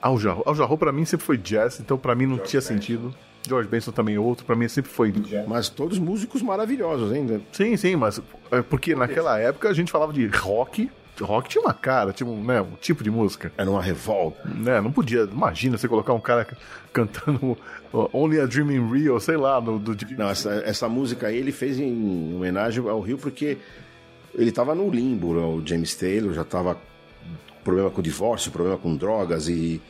Al 0.01 0.19
Jarreau. 0.19 0.43
Al 0.47 0.55
Jarreau 0.55 0.79
pra 0.79 0.91
mim 0.91 1.05
sempre 1.05 1.27
foi 1.27 1.37
jazz, 1.37 1.79
então 1.81 1.99
pra 1.99 2.15
mim 2.15 2.27
não 2.27 2.39
tinha 2.39 2.61
sentido. 2.63 3.15
George 3.47 3.69
Benson 3.69 3.93
também 3.93 4.15
é 4.15 4.19
outro, 4.19 4.47
pra 4.47 4.57
mim 4.57 4.67
sempre 4.69 4.91
foi. 4.91 5.13
Mas 5.47 5.69
todos 5.69 5.99
músicos 5.99 6.41
maravilhosos 6.41 7.13
ainda. 7.13 7.43
Sim, 7.53 7.77
sim, 7.77 7.95
mas 7.95 8.21
é 8.51 8.63
porque 8.63 8.95
naquela 8.95 9.39
época 9.39 9.69
a 9.69 9.75
gente 9.75 9.93
falava 9.93 10.13
de 10.13 10.27
rock. 10.27 10.91
Rock 11.21 11.49
tinha 11.49 11.63
uma 11.63 11.75
cara, 11.75 12.13
tinha 12.13 12.29
um, 12.29 12.43
né, 12.43 12.61
um 12.61 12.73
tipo 12.81 13.05
de 13.05 13.11
música. 13.11 13.53
Era 13.57 13.71
uma 13.71 13.83
revolta. 13.83 14.49
né? 14.49 14.81
Não 14.81 14.91
podia. 14.91 15.29
Imagina 15.31 15.77
você 15.79 15.87
colocar 15.87 16.13
um 16.13 16.21
cara 16.21 16.47
cantando 16.93 17.57
Only 17.93 18.41
a 18.41 18.47
Dream 18.47 18.73
in 18.73 18.91
Rio, 18.91 19.21
sei 19.21 19.37
lá, 19.37 19.61
no, 19.61 19.79
do, 19.79 19.97
Não, 20.17 20.31
essa, 20.31 20.51
essa 20.65 20.89
música 20.89 21.27
aí 21.29 21.37
ele 21.37 21.53
fez 21.53 21.79
em 21.79 22.35
homenagem 22.35 22.89
ao 22.89 23.01
Rio 23.01 23.19
porque 23.19 23.59
ele 24.35 24.51
tava 24.51 24.75
no 24.75 24.91
limbo, 24.91 25.35
né, 25.35 25.43
o 25.43 25.63
James 25.65 25.95
Taylor 25.95 26.33
já 26.33 26.43
tava 26.43 26.77
problema 27.65 27.91
com 27.91 28.03
divórcio, 28.03 28.53
problema 28.53 28.79
com 28.79 28.95
drogas 28.95 29.49
e, 29.49 29.81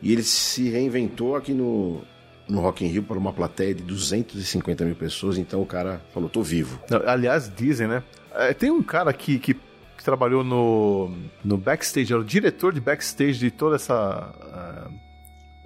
e 0.00 0.12
ele 0.12 0.22
se 0.22 0.70
reinventou 0.70 1.36
aqui 1.36 1.52
no, 1.52 2.00
no 2.48 2.60
Rock 2.60 2.84
in 2.84 2.88
Rio 2.88 3.02
para 3.02 3.18
uma 3.18 3.32
plateia 3.32 3.74
de 3.74 3.82
250 3.82 4.84
mil 4.84 4.94
pessoas, 4.94 5.36
então 5.36 5.60
o 5.60 5.66
cara 5.66 6.00
falou, 6.12 6.28
tô 6.28 6.42
vivo. 6.42 6.80
Aliás, 7.06 7.50
dizem, 7.54 7.88
né? 7.88 8.02
É, 8.34 8.54
tem 8.54 8.70
um 8.70 8.82
cara 8.82 9.12
que, 9.12 9.38
que 9.38 9.56
trabalhou 10.04 10.44
no, 10.44 11.10
no 11.44 11.56
backstage, 11.56 12.12
era 12.12 12.20
o 12.20 12.24
diretor 12.24 12.72
de 12.72 12.80
backstage 12.80 13.38
de 13.38 13.50
toda 13.50 13.76
essa. 13.76 14.32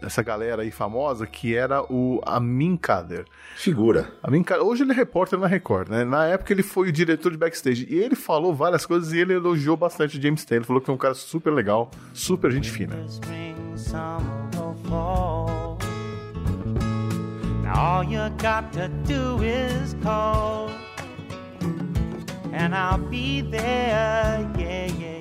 Essa 0.01 0.23
galera 0.23 0.63
aí 0.63 0.71
famosa, 0.71 1.27
que 1.27 1.55
era 1.55 1.83
o 1.93 2.21
Amin 2.25 2.77
Kader. 2.77 3.25
Figura. 3.57 4.13
Amin 4.23 4.43
Kader, 4.43 4.65
hoje 4.65 4.83
ele 4.83 4.93
é 4.93 4.95
repórter 4.95 5.39
na 5.39 5.47
Record, 5.47 5.89
né? 5.89 6.05
Na 6.05 6.27
época 6.27 6.53
ele 6.53 6.63
foi 6.63 6.89
o 6.89 6.93
diretor 6.93 7.33
de 7.33 7.39
backstage. 7.39 7.87
E 7.89 7.99
ele 7.99 8.15
falou 8.15 8.55
várias 8.55 8.87
coisas 8.87 9.13
e 9.13 9.19
ele 9.19 9.35
elogiou 9.35 9.77
bastante 9.77 10.19
o 10.19 10.23
James 10.23 10.45
Taylor. 10.45 10.67
Falou 10.67 10.81
que 10.83 10.91
é 10.91 10.93
um 10.95 10.99
cara 10.99 11.15
super 11.15 11.53
legal, 11.53 11.91
super 12.13 12.51
gente 12.51 12.71
fina. 12.71 12.95
Spring, 13.07 13.55
summer 13.77 14.21
or 14.59 14.75
fall. 14.89 15.79
Now 17.63 17.99
all 17.99 18.05
you 18.05 18.31
got 18.39 18.73
to 18.73 18.89
do 19.05 19.43
is 19.43 19.95
call, 20.03 20.71
and 22.53 22.75
I'll 22.75 22.99
be 22.99 23.43
there. 23.43 24.49
Yeah, 24.57 24.87
yeah. 24.99 25.18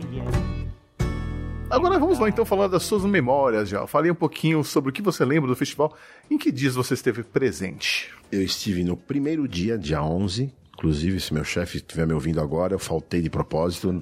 Agora 1.70 2.00
vamos 2.00 2.18
lá 2.18 2.30
então 2.30 2.46
falando 2.46 2.72
das 2.72 2.84
suas 2.84 3.04
memórias 3.04 3.68
já. 3.68 3.86
Falei 3.86 4.10
um 4.10 4.16
pouquinho 4.16 4.64
sobre 4.64 4.90
o 4.90 4.94
que 4.94 5.02
você 5.02 5.26
lembra 5.26 5.50
do 5.50 5.56
festival. 5.56 5.96
Em 6.32 6.38
que 6.38 6.52
dias 6.52 6.76
você 6.76 6.94
esteve 6.94 7.24
presente? 7.24 8.10
Eu 8.32 8.42
estive 8.42 8.84
no 8.86 8.96
primeiro 8.96 9.48
dia, 9.48 9.78
dia 9.78 10.02
11. 10.02 10.54
Inclusive, 10.74 11.20
se 11.20 11.34
meu 11.34 11.44
chefe 11.44 11.78
estiver 11.78 12.08
me 12.08 12.14
ouvindo 12.14 12.40
agora, 12.40 12.74
eu 12.74 12.80
faltei 12.80 13.22
de 13.22 13.30
propósito. 13.30 14.02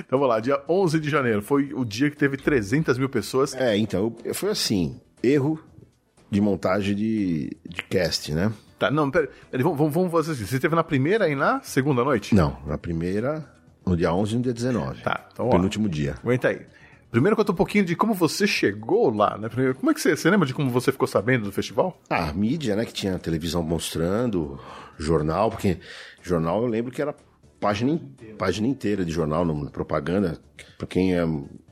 Então 0.00 0.18
vamos 0.18 0.28
lá, 0.28 0.40
dia 0.40 0.62
11 0.68 1.00
de 1.00 1.08
janeiro. 1.08 1.40
Foi 1.40 1.72
o 1.72 1.86
dia 1.86 2.10
que 2.10 2.16
teve 2.16 2.36
300 2.36 2.98
mil 2.98 3.08
pessoas. 3.08 3.54
É, 3.54 3.78
então, 3.78 4.14
foi 4.34 4.50
assim: 4.50 5.00
erro 5.22 5.58
de 6.30 6.38
montagem 6.38 6.94
de, 6.94 7.56
de 7.66 7.82
cast, 7.84 8.30
né? 8.34 8.52
Tá, 8.78 8.90
não, 8.90 9.10
pera, 9.10 9.30
pera 9.50 9.62
vamos, 9.62 9.92
vamos 9.92 10.12
fazer 10.12 10.32
assim. 10.32 10.44
Você 10.44 10.56
esteve 10.56 10.74
na 10.74 10.84
primeira 10.84 11.30
e 11.30 11.34
na 11.34 11.62
segunda 11.62 12.04
noite? 12.04 12.34
Não, 12.34 12.58
na 12.66 12.76
primeira, 12.76 13.44
no 13.86 13.96
dia 13.96 14.12
11 14.12 14.32
e 14.32 14.36
no 14.36 14.42
dia 14.42 14.52
19. 14.52 15.02
Tá, 15.02 15.28
então 15.32 15.46
ó. 15.46 15.50
Penúltimo 15.50 15.88
dia. 15.88 16.14
Aguenta 16.22 16.48
aí. 16.48 16.60
Primeiro 17.10 17.34
conta 17.34 17.50
um 17.50 17.56
pouquinho 17.56 17.84
de 17.84 17.96
como 17.96 18.14
você 18.14 18.46
chegou 18.46 19.10
lá, 19.12 19.36
né? 19.36 19.48
Primeiro, 19.48 19.74
como 19.74 19.90
é 19.90 19.94
que 19.94 20.00
você, 20.00 20.14
você 20.16 20.30
lembra 20.30 20.46
de 20.46 20.54
como 20.54 20.70
você 20.70 20.92
ficou 20.92 21.08
sabendo 21.08 21.44
do 21.46 21.52
festival? 21.52 21.98
Ah, 22.08 22.28
a 22.28 22.32
mídia, 22.32 22.76
né, 22.76 22.84
que 22.84 22.92
tinha 22.92 23.18
televisão 23.18 23.62
mostrando, 23.64 24.60
jornal, 24.96 25.50
porque 25.50 25.78
jornal 26.22 26.62
eu 26.62 26.68
lembro 26.68 26.92
que 26.92 27.02
era 27.02 27.12
página, 27.58 27.90
in- 27.90 28.14
página 28.38 28.68
inteira 28.68 29.04
de 29.04 29.10
jornal, 29.10 29.44
no, 29.44 29.68
propaganda. 29.70 30.38
Pra 30.78 30.86
quem 30.86 31.18
é, 31.18 31.26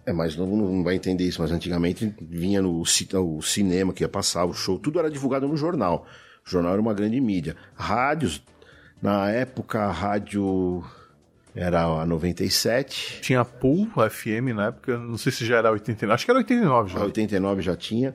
é 0.07 0.13
mais 0.13 0.35
novo 0.35 0.57
não 0.57 0.83
vai 0.83 0.97
entender 0.97 1.23
isso, 1.23 1.41
mas 1.41 1.53
antigamente 1.53 2.13
vinha 2.21 2.61
no 2.61 2.81
o 2.81 3.41
cinema 3.43 3.93
que 3.93 4.03
ia 4.03 4.09
passar, 4.09 4.45
o 4.45 4.53
show, 4.53 4.77
tudo 4.77 4.99
era 4.99 5.09
divulgado 5.09 5.47
no 5.47 5.57
jornal. 5.57 6.05
O 6.45 6.51
jornal 6.51 6.73
era 6.73 6.81
uma 6.83 6.93
grande 6.95 7.21
mídia. 7.21 7.55
Rádios, 7.77 8.43
na 9.01 9.31
época 9.31 9.87
rádio 9.93 10.83
era 11.55 11.83
a 11.83 12.07
97, 12.07 13.21
Tinha 13.21 13.45
Pool 13.45 13.89
FM 14.09 14.55
na 14.55 14.67
época, 14.67 14.97
não 14.99 15.19
sei 15.19 15.33
se 15.33 15.45
já 15.45 15.57
era 15.57 15.71
89, 15.71 16.15
acho 16.15 16.25
que 16.25 16.31
era 16.31 16.39
89 16.39 16.93
já. 16.93 17.01
A 17.01 17.05
89 17.05 17.63
já 17.63 17.77
tinha. 17.77 18.15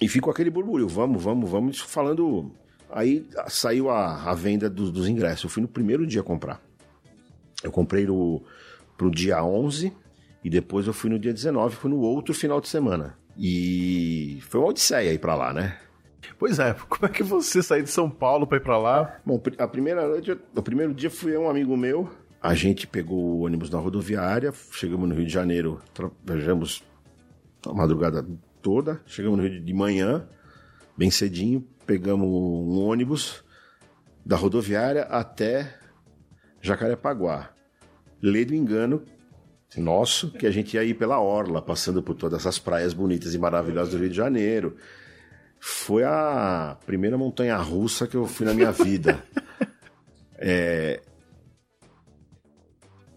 E 0.00 0.08
ficou 0.08 0.30
aquele 0.32 0.50
burburinho, 0.50 0.88
vamos, 0.88 1.22
vamos, 1.22 1.50
vamos, 1.50 1.76
isso 1.76 1.86
falando. 1.86 2.52
Aí 2.90 3.26
saiu 3.48 3.90
a, 3.90 4.30
a 4.30 4.34
venda 4.34 4.68
dos, 4.68 4.90
dos 4.90 5.06
ingressos. 5.06 5.44
Eu 5.44 5.50
fui 5.50 5.62
no 5.62 5.68
primeiro 5.68 6.06
dia 6.06 6.22
comprar. 6.22 6.60
Eu 7.62 7.70
comprei 7.70 8.06
no, 8.06 8.42
pro 8.96 9.10
dia 9.10 9.44
11 9.44 9.92
e 10.42 10.50
depois 10.50 10.86
eu 10.86 10.92
fui 10.92 11.10
no 11.10 11.18
dia 11.18 11.32
19, 11.32 11.76
fui 11.76 11.90
no 11.90 12.00
outro 12.00 12.34
final 12.34 12.60
de 12.60 12.68
semana. 12.68 13.16
E 13.36 14.38
foi 14.48 14.60
uma 14.60 14.68
odisseia 14.70 15.12
ir 15.12 15.18
pra 15.18 15.34
lá, 15.34 15.52
né? 15.52 15.76
Pois 16.38 16.58
é, 16.58 16.74
como 16.88 17.06
é 17.06 17.08
que 17.08 17.22
você 17.22 17.62
saiu 17.62 17.82
de 17.82 17.90
São 17.90 18.08
Paulo 18.10 18.46
pra 18.46 18.56
ir 18.56 18.62
pra 18.62 18.78
lá? 18.78 19.20
Bom, 19.24 19.40
a 19.58 19.68
primeira 19.68 20.08
noite, 20.08 20.36
o 20.54 20.62
primeiro 20.62 20.94
dia 20.94 21.10
fui 21.10 21.36
um 21.36 21.48
amigo 21.48 21.76
meu. 21.76 22.10
A 22.42 22.54
gente 22.54 22.86
pegou 22.86 23.18
o 23.18 23.40
ônibus 23.40 23.68
na 23.68 23.78
rodoviária, 23.78 24.52
chegamos 24.72 25.08
no 25.08 25.14
Rio 25.14 25.26
de 25.26 25.32
Janeiro, 25.32 25.80
viajamos 26.24 26.82
a 27.66 27.74
madrugada 27.74 28.26
toda, 28.62 29.00
chegamos 29.06 29.38
no 29.38 29.46
Rio 29.46 29.60
de 29.60 29.74
manhã, 29.74 30.26
bem 30.96 31.10
cedinho, 31.10 31.66
pegamos 31.86 32.26
um 32.26 32.78
ônibus 32.78 33.44
da 34.24 34.36
rodoviária 34.36 35.02
até 35.02 35.76
Jacarepaguá. 36.62 37.50
Lê 38.22 38.44
do 38.44 38.54
engano 38.54 39.02
nosso 39.76 40.30
que 40.32 40.46
a 40.46 40.50
gente 40.50 40.74
ia 40.74 40.84
ir 40.84 40.94
pela 40.94 41.20
orla, 41.20 41.62
passando 41.62 42.02
por 42.02 42.14
todas 42.14 42.40
essas 42.40 42.58
praias 42.58 42.92
bonitas 42.92 43.34
e 43.34 43.38
maravilhosas 43.38 43.92
do 43.92 44.00
Rio 44.00 44.10
de 44.10 44.16
Janeiro. 44.16 44.76
Foi 45.60 46.02
a 46.04 46.76
primeira 46.86 47.16
montanha 47.16 47.56
russa 47.58 48.06
que 48.06 48.16
eu 48.16 48.26
fui 48.26 48.46
na 48.46 48.54
minha 48.54 48.72
vida. 48.72 49.22
É, 50.42 51.02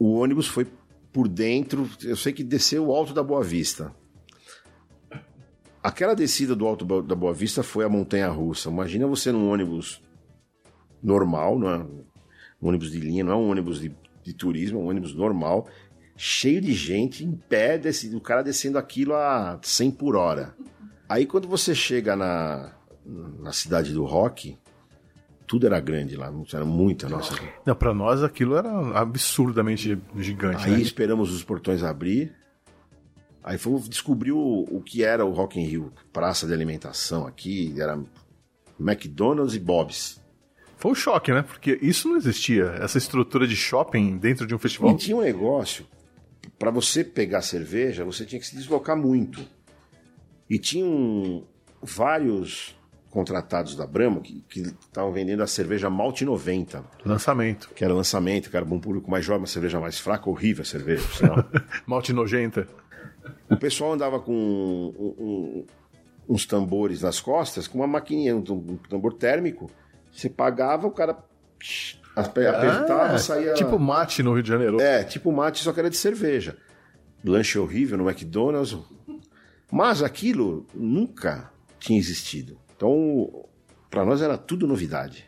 O 0.04 0.16
ônibus 0.16 0.50
foi 0.50 0.68
por 1.14 1.30
dentro, 1.30 1.90
eu 2.04 2.18
sei 2.18 2.34
que 2.34 2.44
desceu 2.44 2.88
o 2.88 2.94
alto 2.94 3.14
da 3.14 3.24
Boa 3.24 3.42
Vista. 3.42 3.96
Aquela 5.82 6.14
descida 6.14 6.54
do 6.54 6.68
alto 6.68 6.84
da 7.02 7.16
Boa 7.16 7.34
Vista 7.34 7.64
foi 7.64 7.86
a 7.86 7.90
montanha 7.90 8.28
russa. 8.28 8.70
Imagina 8.70 9.08
você 9.08 9.32
num 9.32 9.50
ônibus 9.50 10.04
normal, 11.02 11.58
não 11.58 11.70
é 11.70 11.78
um 11.78 12.68
ônibus 12.68 12.92
de 12.92 13.00
linha, 13.00 13.24
não 13.24 13.32
é 13.32 13.36
um 13.38 13.50
ônibus 13.50 13.80
de, 13.80 13.96
de 14.22 14.34
turismo, 14.34 14.78
é 14.78 14.82
um 14.82 14.90
ônibus 14.90 15.16
normal, 15.16 15.70
cheio 16.18 16.60
de 16.60 16.74
gente, 16.74 17.24
em 17.24 17.32
pé, 17.32 17.78
desce, 17.78 18.14
o 18.14 18.20
cara 18.20 18.44
descendo 18.44 18.78
aquilo 18.78 19.14
a 19.14 19.58
100 19.64 19.92
por 19.92 20.18
hora. 20.18 20.54
Aí 21.08 21.26
quando 21.26 21.48
você 21.48 21.74
chega 21.74 22.14
na, 22.14 22.76
na 23.40 23.54
cidade 23.54 23.94
do 23.94 24.04
rock, 24.04 24.58
tudo 25.54 25.68
era 25.68 25.80
grande 25.80 26.16
lá, 26.16 26.34
era 26.52 26.66
muita, 26.66 27.08
nossa. 27.08 27.36
Não, 27.64 27.76
pra 27.76 27.94
nós 27.94 28.24
aquilo 28.24 28.56
era 28.56 28.72
absurdamente 29.00 29.96
gigante, 30.18 30.66
Aí 30.66 30.72
né? 30.72 30.82
esperamos 30.82 31.32
os 31.32 31.44
portões 31.44 31.84
abrir. 31.84 32.34
Aí 33.44 33.60
fomos 33.60 33.88
descobrir 33.88 34.32
o, 34.32 34.66
o 34.68 34.82
que 34.82 35.04
era 35.04 35.24
o 35.24 35.30
Rock 35.32 35.60
in 35.60 35.66
Rio, 35.66 35.94
praça 36.12 36.48
de 36.48 36.54
alimentação 36.54 37.28
aqui, 37.28 37.72
era 37.80 38.02
McDonald's 38.80 39.54
e 39.54 39.60
Bob's. 39.60 40.20
Foi 40.76 40.92
um 40.92 40.96
choque, 40.96 41.32
né? 41.32 41.44
Porque 41.44 41.78
isso 41.84 42.10
não 42.10 42.18
existia, 42.18 42.64
essa 42.82 42.98
estrutura 42.98 43.46
de 43.46 43.56
shopping 43.56 44.18
dentro 44.18 44.48
de 44.48 44.56
um 44.56 44.58
E 44.58 44.60
festival. 44.60 44.98
tinha 44.98 45.16
um 45.16 45.22
negócio, 45.22 45.86
para 46.58 46.72
você 46.72 47.04
pegar 47.04 47.44
cerveja, 47.44 48.04
você 48.04 48.26
tinha 48.26 48.40
que 48.42 48.48
se 48.48 48.56
deslocar 48.56 48.98
muito. 48.98 49.40
E 50.50 50.58
tinham 50.58 51.44
vários 51.80 52.76
contratados 53.14 53.76
da 53.76 53.86
Brahma 53.86 54.20
que 54.22 54.44
estavam 54.62 55.14
vendendo 55.14 55.44
a 55.44 55.48
cerveja 55.48 55.88
Malte 55.88 56.26
90, 56.26 56.84
Lançamento. 57.06 57.70
que 57.76 57.86
era 57.86 57.94
lançamento, 57.94 58.50
que 58.50 58.58
era 58.58 58.66
um 58.66 58.80
público 58.80 59.10
mais 59.12 59.24
jovem, 59.24 59.42
uma 59.42 59.48
cerveja 59.48 59.80
mais 59.80 60.00
fraca, 60.00 60.28
horrível 60.30 60.64
a 60.64 60.66
cerveja. 60.66 61.04
Malte 61.86 62.12
nojenta. 62.12 62.68
O 63.48 63.56
pessoal 63.56 63.94
andava 63.94 64.20
com 64.20 64.34
um- 64.34 65.16
um- 65.24 65.66
uns 66.28 66.46
tambores 66.48 67.04
nas 67.04 67.20
costas, 67.20 67.68
com 67.68 67.78
uma 67.78 67.88
maquininha, 67.88 68.36
um, 68.36 68.78
tambor 68.90 69.14
térmico. 69.14 69.70
Você 70.12 70.28
pagava, 70.28 70.88
o 70.88 70.92
cara 70.92 71.16
ape- 72.16 72.48
apertava, 72.48 73.14
Ah, 73.14 73.18
saía. 73.20 73.54
Tipo 73.54 73.78
mate 73.78 74.24
no 74.24 74.34
Rio 74.34 74.42
de 74.42 74.50
Janeiro. 74.50 74.82
É, 74.82 75.04
tipo 75.04 75.32
mate, 75.32 75.62
só 75.64 75.72
que 75.72 75.80
era 75.80 75.90
de 75.90 75.98
cerveja. 75.98 76.58
Lanche 77.24 77.60
horrível 77.60 77.98
no 77.98 78.10
McDonald's. 78.10 78.76
Mas 79.72 80.02
aquilo 80.02 80.66
nunca 80.74 81.52
tinha 81.80 82.00
existido. 82.00 82.58
Então, 82.76 83.46
para 83.90 84.06
nós 84.06 84.22
era 84.22 84.38
tudo 84.38 84.68
novidade. 84.68 85.26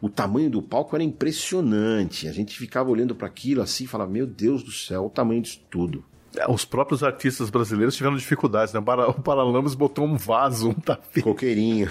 O 0.00 0.08
tamanho 0.08 0.50
do 0.50 0.60
palco 0.62 0.96
era 0.96 1.02
impressionante. 1.04 2.26
A 2.28 2.32
gente 2.32 2.56
ficava 2.58 2.90
olhando 2.90 3.14
para 3.14 3.26
aquilo 3.28 3.62
assim 3.62 3.84
e 3.84 3.86
falava: 3.86 4.10
Meu 4.10 4.26
Deus 4.26 4.62
do 4.62 4.72
céu, 4.72 5.06
o 5.06 5.10
tamanho 5.10 5.40
disso 5.42 5.60
tudo. 5.70 6.04
É, 6.36 6.50
Os 6.50 6.64
próprios 6.64 7.02
artistas 7.04 7.50
brasileiros 7.50 7.94
tiveram 7.94 8.16
dificuldades, 8.16 8.72
né? 8.72 8.80
O 8.80 8.82
Para- 8.82 9.08
O 9.10 9.14
Paralamas 9.22 9.74
botou 9.74 10.04
um 10.06 10.16
vaso, 10.16 10.70
um 10.70 10.74
tapete. 10.74 11.22
coqueirinho. 11.22 11.90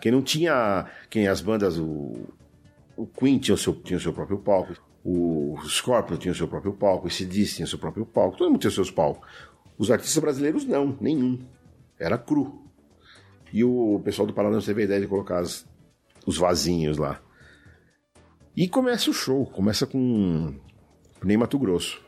Quem 0.00 0.12
não 0.12 0.22
tinha. 0.22 0.86
Quem 1.10 1.26
as 1.28 1.40
bandas, 1.40 1.76
o, 1.78 2.28
o 2.96 3.06
Queen 3.06 3.38
tinha 3.38 3.54
o, 3.54 3.58
seu, 3.58 3.74
tinha 3.74 3.96
o 3.98 4.00
seu 4.00 4.12
próprio 4.12 4.38
palco, 4.38 4.72
o 5.04 5.56
Scorpio 5.66 6.16
tinha 6.16 6.32
o 6.32 6.34
seu 6.36 6.46
próprio 6.48 6.72
palco, 6.72 7.08
o 7.08 7.10
CDs 7.10 7.54
tinha 7.56 7.66
o 7.66 7.68
seu 7.68 7.78
próprio 7.78 8.06
palco, 8.06 8.36
todo 8.38 8.48
mundo 8.50 8.60
tinha 8.60 8.68
os 8.68 8.74
seus 8.74 8.90
palcos. 8.90 9.28
Os 9.76 9.90
artistas 9.90 10.20
brasileiros 10.22 10.64
não, 10.64 10.96
nenhum. 11.00 11.38
Era 11.98 12.16
cru. 12.16 12.62
E 13.52 13.64
o 13.64 14.00
pessoal 14.04 14.26
do 14.26 14.32
Paraná 14.34 14.60
teve 14.60 14.82
a 14.82 14.84
ideia 14.84 15.00
de 15.00 15.06
colocar 15.06 15.38
as- 15.38 15.66
os 16.26 16.36
vasinhos 16.36 16.98
lá. 16.98 17.20
E 18.56 18.68
começa 18.68 19.08
o 19.10 19.14
show, 19.14 19.46
começa 19.46 19.86
com 19.86 20.54
Ney 21.22 21.36
Mato 21.36 21.58
Grosso. 21.58 22.00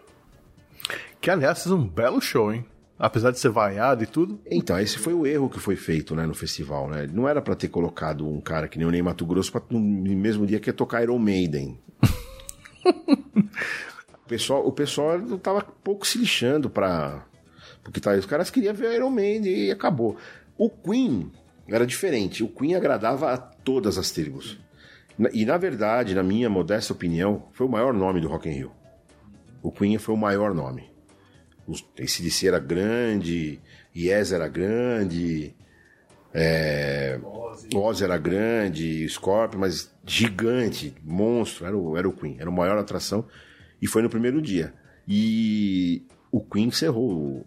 Que, 1.20 1.30
aliás, 1.30 1.62
fez 1.62 1.72
um 1.72 1.86
belo 1.86 2.20
show, 2.20 2.52
hein? 2.52 2.64
Apesar 2.98 3.30
de 3.30 3.38
ser 3.38 3.48
vaiado 3.50 4.02
e 4.02 4.06
tudo. 4.06 4.40
Então, 4.50 4.78
esse 4.78 4.98
foi 4.98 5.14
o 5.14 5.26
erro 5.26 5.48
que 5.48 5.58
foi 5.58 5.76
feito 5.76 6.14
né, 6.14 6.26
no 6.26 6.34
festival. 6.34 6.88
Né? 6.88 7.06
Não 7.12 7.26
era 7.28 7.40
pra 7.40 7.54
ter 7.54 7.68
colocado 7.68 8.28
um 8.28 8.40
cara 8.40 8.68
que 8.68 8.78
nem 8.78 8.86
o 8.86 8.90
Ney 8.90 9.00
Mato 9.00 9.24
Grosso 9.24 9.50
pra, 9.52 9.62
no 9.70 9.80
mesmo 9.80 10.46
dia 10.46 10.60
que 10.60 10.68
ia 10.68 10.74
tocar 10.74 11.02
Iron 11.02 11.18
Maiden. 11.18 11.78
o, 14.24 14.28
pessoal, 14.28 14.66
o 14.66 14.72
pessoal 14.72 15.20
tava 15.38 15.62
pouco 15.62 16.06
se 16.06 16.18
lixando 16.18 16.68
pra. 16.68 17.24
Porque 17.82 18.00
tá, 18.00 18.12
os 18.12 18.26
caras 18.26 18.50
queriam 18.50 18.74
ver 18.74 18.94
Iron 18.96 19.10
Maiden 19.10 19.52
e 19.66 19.70
acabou. 19.70 20.16
O 20.60 20.68
Queen 20.68 21.32
era 21.66 21.86
diferente. 21.86 22.44
O 22.44 22.48
Queen 22.48 22.74
agradava 22.74 23.32
a 23.32 23.38
todas 23.38 23.96
as 23.96 24.10
tribos. 24.10 24.58
E 25.32 25.44
na 25.46 25.56
verdade, 25.56 26.14
na 26.14 26.22
minha 26.22 26.50
modesta 26.50 26.92
opinião, 26.92 27.44
foi 27.52 27.66
o 27.66 27.70
maior 27.70 27.94
nome 27.94 28.20
do 28.20 28.28
Rock 28.28 28.48
in 28.48 28.52
Rio. 28.52 28.72
O 29.62 29.72
Queen 29.72 29.96
foi 29.96 30.14
o 30.14 30.18
maior 30.18 30.52
nome. 30.52 30.90
Os- 31.66 31.82
Esse 31.96 32.22
DC 32.22 32.46
era 32.48 32.58
grande, 32.58 33.58
Yes 33.96 34.32
era 34.32 34.48
grande, 34.48 35.54
é, 36.34 37.18
Oz 37.74 38.02
era 38.02 38.16
grande, 38.18 39.08
Scorpion, 39.08 39.60
mas 39.60 39.90
gigante, 40.06 40.94
monstro, 41.02 41.66
era 41.66 41.76
o, 41.76 41.96
era 41.96 42.08
o 42.08 42.12
Queen, 42.12 42.36
era 42.38 42.48
a 42.48 42.52
maior 42.52 42.76
atração. 42.78 43.26
E 43.80 43.86
foi 43.86 44.02
no 44.02 44.10
primeiro 44.10 44.40
dia. 44.42 44.74
E 45.08 46.06
o 46.30 46.40
Queen 46.40 46.68
encerrou 46.68 47.46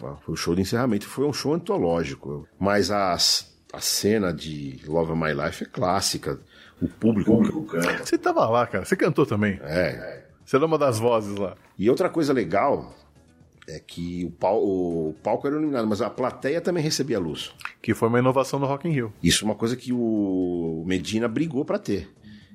o, 0.00 0.16
foi 0.16 0.34
o 0.34 0.36
show 0.36 0.54
de 0.54 0.62
encerramento, 0.62 1.06
foi 1.06 1.26
um 1.26 1.32
show 1.32 1.52
antológico. 1.54 2.46
Mas 2.58 2.90
as, 2.90 3.52
a 3.72 3.80
cena 3.80 4.32
de 4.32 4.80
Love 4.86 5.12
of 5.12 5.20
My 5.22 5.32
Life 5.32 5.64
é 5.64 5.66
clássica. 5.66 6.38
O 6.80 6.88
público, 6.88 7.64
canta. 7.66 8.04
Você 8.06 8.16
tava 8.16 8.48
lá, 8.48 8.66
cara. 8.66 8.84
Você 8.84 8.96
cantou 8.96 9.26
também. 9.26 9.58
É. 9.62 10.24
Você 10.44 10.56
era 10.56 10.64
uma 10.64 10.78
das 10.78 10.98
vozes 10.98 11.36
lá. 11.36 11.54
E 11.78 11.90
outra 11.90 12.08
coisa 12.08 12.32
legal 12.32 12.94
é 13.68 13.78
que 13.78 14.24
o, 14.24 14.30
pal- 14.30 14.62
o 14.64 15.14
palco 15.22 15.46
era 15.46 15.54
iluminado, 15.56 15.86
mas 15.86 16.00
a 16.00 16.08
plateia 16.08 16.60
também 16.60 16.82
recebia 16.82 17.18
luz. 17.20 17.52
Que 17.82 17.92
foi 17.94 18.08
uma 18.08 18.18
inovação 18.18 18.58
do 18.58 18.66
Rock 18.66 18.88
in 18.88 18.92
Rio. 18.92 19.12
Isso 19.22 19.44
é 19.44 19.46
uma 19.46 19.54
coisa 19.54 19.76
que 19.76 19.92
o 19.92 20.82
Medina 20.86 21.28
brigou 21.28 21.64
pra 21.64 21.78
ter. 21.78 22.10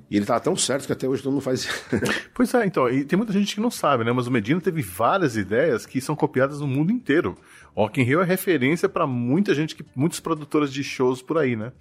E 0.10 0.18
ele 0.18 0.26
tava 0.26 0.39
tão 0.39 0.56
certo 0.56 0.86
que 0.86 0.93
até 0.93 1.08
hoje 1.08 1.24
todo 1.24 1.34
mundo 1.34 1.41
faz. 1.41 1.68
Pois 2.34 2.53
é, 2.53 2.66
então, 2.66 2.89
e 2.89 3.03
tem 3.03 3.18
muita 3.18 3.32
gente 3.34 3.56
que 3.56 3.62
não 3.62 3.72
sabe, 3.72 4.03
né? 4.03 4.12
Mas 4.12 4.28
o 4.28 4.32
Medina 4.32 4.60
teve 4.60 4.82
várias 4.82 5.38
ideias 5.38 5.86
que 5.86 6.01
são 6.01 6.16
copiadas 6.16 6.60
no 6.60 6.68
mundo 6.68 6.91
inteiro. 6.91 7.38
O 7.74 7.82
Rock 7.82 8.01
in 8.01 8.03
Rio 8.03 8.22
é 8.22 8.26
referência 8.26 8.89
pra 8.89 9.08
muita 9.08 9.53
gente, 9.53 9.76
que 9.76 9.86
muitos 9.95 10.20
produtores 10.20 10.72
de 10.72 10.84
shows 10.84 11.22
por 11.22 11.38
aí, 11.38 11.56
né? 11.56 11.72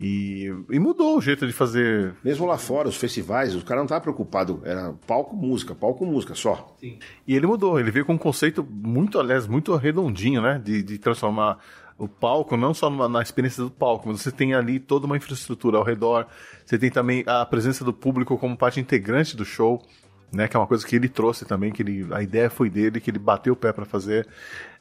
E, 0.00 0.46
e 0.70 0.78
mudou 0.78 1.18
o 1.18 1.20
jeito 1.20 1.46
de 1.46 1.52
fazer. 1.52 2.14
Mesmo 2.24 2.46
lá 2.46 2.56
fora, 2.56 2.88
os 2.88 2.96
festivais, 2.96 3.54
os 3.54 3.62
caras 3.62 3.80
não 3.80 3.84
estavam 3.84 4.02
preocupados. 4.02 4.56
Era 4.64 4.94
palco, 5.06 5.36
música, 5.36 5.74
palco, 5.74 6.06
música 6.06 6.34
só. 6.34 6.74
E 6.82 7.36
ele 7.36 7.46
mudou, 7.46 7.78
ele 7.78 7.90
veio 7.90 8.06
com 8.06 8.14
um 8.14 8.18
conceito 8.18 8.66
muito, 8.68 9.20
aliás, 9.20 9.46
muito 9.46 9.76
redondinho, 9.76 10.40
né? 10.40 10.58
De, 10.64 10.82
de 10.82 10.96
transformar 10.96 11.58
o 12.00 12.08
palco 12.08 12.56
não 12.56 12.72
só 12.72 12.88
na 12.88 13.20
experiência 13.20 13.62
do 13.62 13.70
palco, 13.70 14.08
mas 14.08 14.22
você 14.22 14.32
tem 14.32 14.54
ali 14.54 14.80
toda 14.80 15.04
uma 15.04 15.18
infraestrutura 15.18 15.76
ao 15.76 15.84
redor. 15.84 16.26
Você 16.64 16.78
tem 16.78 16.90
também 16.90 17.22
a 17.26 17.44
presença 17.44 17.84
do 17.84 17.92
público 17.92 18.38
como 18.38 18.56
parte 18.56 18.80
integrante 18.80 19.36
do 19.36 19.44
show, 19.44 19.82
né? 20.32 20.48
Que 20.48 20.56
é 20.56 20.58
uma 20.58 20.66
coisa 20.66 20.86
que 20.86 20.96
ele 20.96 21.10
trouxe 21.10 21.44
também, 21.44 21.70
que 21.70 21.82
ele, 21.82 22.06
a 22.10 22.22
ideia 22.22 22.48
foi 22.48 22.70
dele, 22.70 23.00
que 23.00 23.10
ele 23.10 23.18
bateu 23.18 23.52
o 23.52 23.56
pé 23.56 23.70
para 23.70 23.84
fazer. 23.84 24.26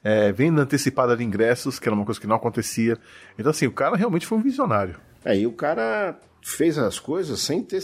É, 0.01 0.31
venda 0.31 0.61
antecipada 0.61 1.17
de 1.17 1.21
ingressos, 1.21 1.77
que 1.77 1.89
era 1.89 1.93
uma 1.95 2.05
coisa 2.05 2.21
que 2.21 2.25
não 2.25 2.37
acontecia. 2.37 2.97
Então, 3.37 3.49
assim, 3.49 3.67
o 3.67 3.71
cara 3.71 3.97
realmente 3.97 4.25
foi 4.25 4.37
um 4.37 4.41
visionário. 4.41 4.95
Aí 5.25 5.45
o 5.45 5.51
cara 5.51 6.17
fez 6.41 6.77
as 6.77 6.99
coisas 6.99 7.41
sem 7.41 7.61
ter 7.61 7.83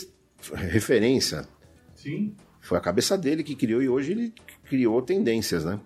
referência. 0.54 1.46
Sim. 1.94 2.34
Foi 2.62 2.78
a 2.78 2.82
cabeça 2.82 3.18
dele 3.18 3.44
que 3.44 3.54
criou 3.54 3.84
e 3.84 3.90
hoje 3.90 4.14
ele 4.14 4.34
criou 4.64 5.02
tendências, 5.02 5.66
né? 5.66 5.78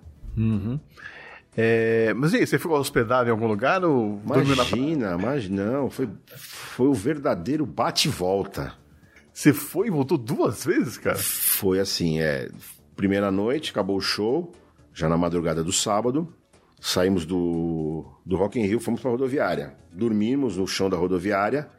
É, 1.57 2.13
mas 2.13 2.33
e 2.33 2.37
aí, 2.37 2.47
você 2.47 2.57
ficou 2.57 2.77
hospedado 2.77 3.27
em 3.27 3.31
algum 3.31 3.47
lugar 3.47 3.83
ou 3.83 4.17
dormiu 4.17 4.55
na? 4.55 4.63
Imagina, 4.63 5.15
imagina, 5.15 5.65
não, 5.71 5.89
foi, 5.89 6.07
foi 6.35 6.87
o 6.87 6.93
verdadeiro 6.93 7.65
bate-volta. 7.65 8.73
Você 9.33 9.53
foi 9.53 9.87
e 9.87 9.89
voltou 9.89 10.17
duas 10.17 10.65
vezes, 10.65 10.97
cara? 10.97 11.17
Foi 11.17 11.79
assim, 11.79 12.19
é, 12.19 12.49
primeira 12.95 13.31
noite, 13.31 13.71
acabou 13.71 13.97
o 13.97 14.01
show, 14.01 14.51
já 14.93 15.07
na 15.07 15.17
madrugada 15.17 15.63
do 15.63 15.71
sábado, 15.71 16.33
saímos 16.79 17.25
do, 17.25 18.05
do 18.25 18.35
Rock 18.35 18.59
in 18.59 18.65
Rio, 18.65 18.79
fomos 18.79 19.01
pra 19.01 19.11
rodoviária. 19.11 19.73
Dormimos 19.91 20.57
no 20.57 20.67
chão 20.67 20.89
da 20.89 20.97
rodoviária, 20.97 21.69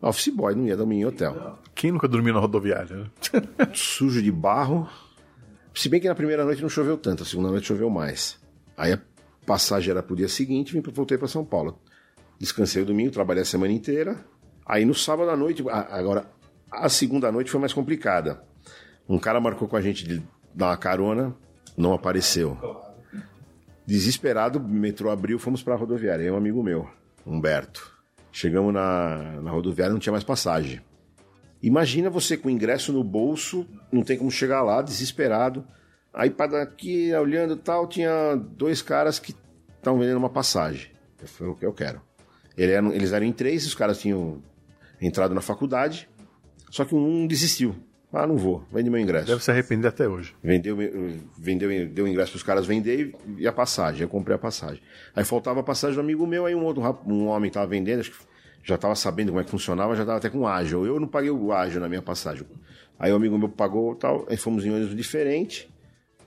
office 0.00 0.28
boy, 0.28 0.54
não 0.54 0.66
ia 0.66 0.76
dormir 0.76 0.96
em 0.96 1.04
hotel. 1.06 1.58
Quem 1.74 1.92
nunca 1.92 2.08
dormiu 2.08 2.34
na 2.34 2.40
rodoviária? 2.40 2.96
né? 2.96 3.06
Sujo 3.74 4.22
de 4.22 4.32
barro, 4.32 4.88
se 5.74 5.88
bem 5.88 6.00
que 6.00 6.08
na 6.08 6.14
primeira 6.14 6.44
noite 6.44 6.62
não 6.62 6.68
choveu 6.68 6.96
tanto, 6.96 7.22
a 7.22 7.26
segunda 7.26 7.50
noite 7.50 7.66
choveu 7.66 7.90
mais. 7.90 8.41
Aí 8.76 8.92
a 8.92 8.98
passagem 9.46 9.90
era 9.90 10.02
pro 10.02 10.16
dia 10.16 10.28
seguinte, 10.28 10.72
vim, 10.72 10.80
voltei 10.92 11.18
para 11.18 11.28
São 11.28 11.44
Paulo. 11.44 11.78
Descansei 12.38 12.82
o 12.82 12.86
domingo, 12.86 13.10
trabalhei 13.10 13.42
a 13.42 13.46
semana 13.46 13.72
inteira. 13.72 14.24
Aí 14.66 14.84
no 14.84 14.94
sábado 14.94 15.30
à 15.30 15.36
noite, 15.36 15.62
a- 15.68 15.96
agora, 15.96 16.26
a 16.70 16.88
segunda 16.88 17.30
noite 17.30 17.50
foi 17.50 17.60
mais 17.60 17.72
complicada. 17.72 18.42
Um 19.08 19.18
cara 19.18 19.40
marcou 19.40 19.68
com 19.68 19.76
a 19.76 19.80
gente 19.82 20.06
de 20.06 20.22
dar 20.54 20.66
uma 20.68 20.76
carona, 20.76 21.34
não 21.76 21.92
apareceu. 21.92 22.56
Desesperado, 23.86 24.58
o 24.58 24.62
metrô 24.68 25.10
abriu, 25.10 25.38
fomos 25.38 25.62
pra 25.62 25.74
rodoviária. 25.74 26.22
Eu 26.22 26.28
e 26.28 26.30
um 26.30 26.36
amigo 26.38 26.62
meu, 26.62 26.88
Humberto. 27.26 27.92
Chegamos 28.30 28.72
na, 28.72 29.40
na 29.42 29.50
rodoviária, 29.50 29.92
não 29.92 29.98
tinha 30.00 30.12
mais 30.12 30.24
passagem. 30.24 30.80
Imagina 31.62 32.08
você 32.08 32.36
com 32.36 32.48
o 32.48 32.50
ingresso 32.50 32.92
no 32.92 33.04
bolso, 33.04 33.66
não 33.90 34.02
tem 34.02 34.16
como 34.16 34.30
chegar 34.30 34.62
lá, 34.62 34.82
desesperado. 34.82 35.64
Aí 36.12 36.30
para 36.30 36.52
daqui, 36.58 37.12
olhando 37.14 37.54
e 37.54 37.58
tal, 37.58 37.86
tinha 37.86 38.34
dois 38.36 38.82
caras 38.82 39.18
que 39.18 39.34
estavam 39.78 39.98
vendendo 40.00 40.18
uma 40.18 40.28
passagem. 40.30 40.90
Eu 41.20 41.28
falei, 41.28 41.52
o 41.52 41.56
que 41.56 41.64
eu 41.66 41.72
quero. 41.72 42.00
Ele 42.56 42.72
eram- 42.72 42.92
eles 42.92 43.12
eram 43.12 43.24
em 43.24 43.32
três, 43.32 43.66
os 43.66 43.74
caras 43.74 43.98
tinham 43.98 44.42
entrado 45.00 45.34
na 45.34 45.40
faculdade, 45.40 46.08
só 46.70 46.84
que 46.84 46.94
um 46.94 47.26
desistiu. 47.26 47.74
Ah, 48.12 48.26
não 48.26 48.36
vou, 48.36 48.62
vende 48.70 48.90
meu 48.90 49.00
ingresso. 49.00 49.26
Deve 49.28 49.42
se 49.42 49.50
arrepender 49.50 49.88
até 49.88 50.06
hoje. 50.06 50.34
Vendeu, 50.44 50.76
vendeu, 51.38 51.88
deu 51.88 52.06
ingresso 52.06 52.32
para 52.32 52.36
os 52.36 52.42
caras 52.42 52.66
vender 52.66 53.14
e 53.38 53.46
a 53.46 53.52
passagem. 53.52 54.02
Eu 54.02 54.08
comprei 54.08 54.36
a 54.36 54.38
passagem. 54.38 54.82
Aí 55.16 55.24
faltava 55.24 55.60
a 55.60 55.62
passagem 55.62 55.94
do 55.94 56.02
amigo 56.02 56.26
meu, 56.26 56.44
aí 56.44 56.54
um 56.54 56.62
outro 56.62 56.82
um 57.06 57.28
homem 57.28 57.48
estava 57.48 57.66
vendendo, 57.66 58.00
acho 58.00 58.10
que 58.10 58.18
já 58.62 58.74
estava 58.74 58.94
sabendo 58.94 59.28
como 59.28 59.40
é 59.40 59.44
que 59.44 59.50
funcionava, 59.50 59.96
já 59.96 60.02
estava 60.02 60.18
até 60.18 60.28
com 60.28 60.46
ágil. 60.46 60.84
Eu 60.84 61.00
não 61.00 61.08
paguei 61.08 61.30
o 61.30 61.52
ágil 61.54 61.80
na 61.80 61.88
minha 61.88 62.02
passagem. 62.02 62.46
Aí 62.98 63.10
o 63.10 63.16
amigo 63.16 63.38
meu 63.38 63.48
pagou 63.48 63.94
tal, 63.94 64.26
aí 64.28 64.36
fomos 64.36 64.66
em 64.66 64.70
ônibus 64.70 64.94
diferente 64.94 65.72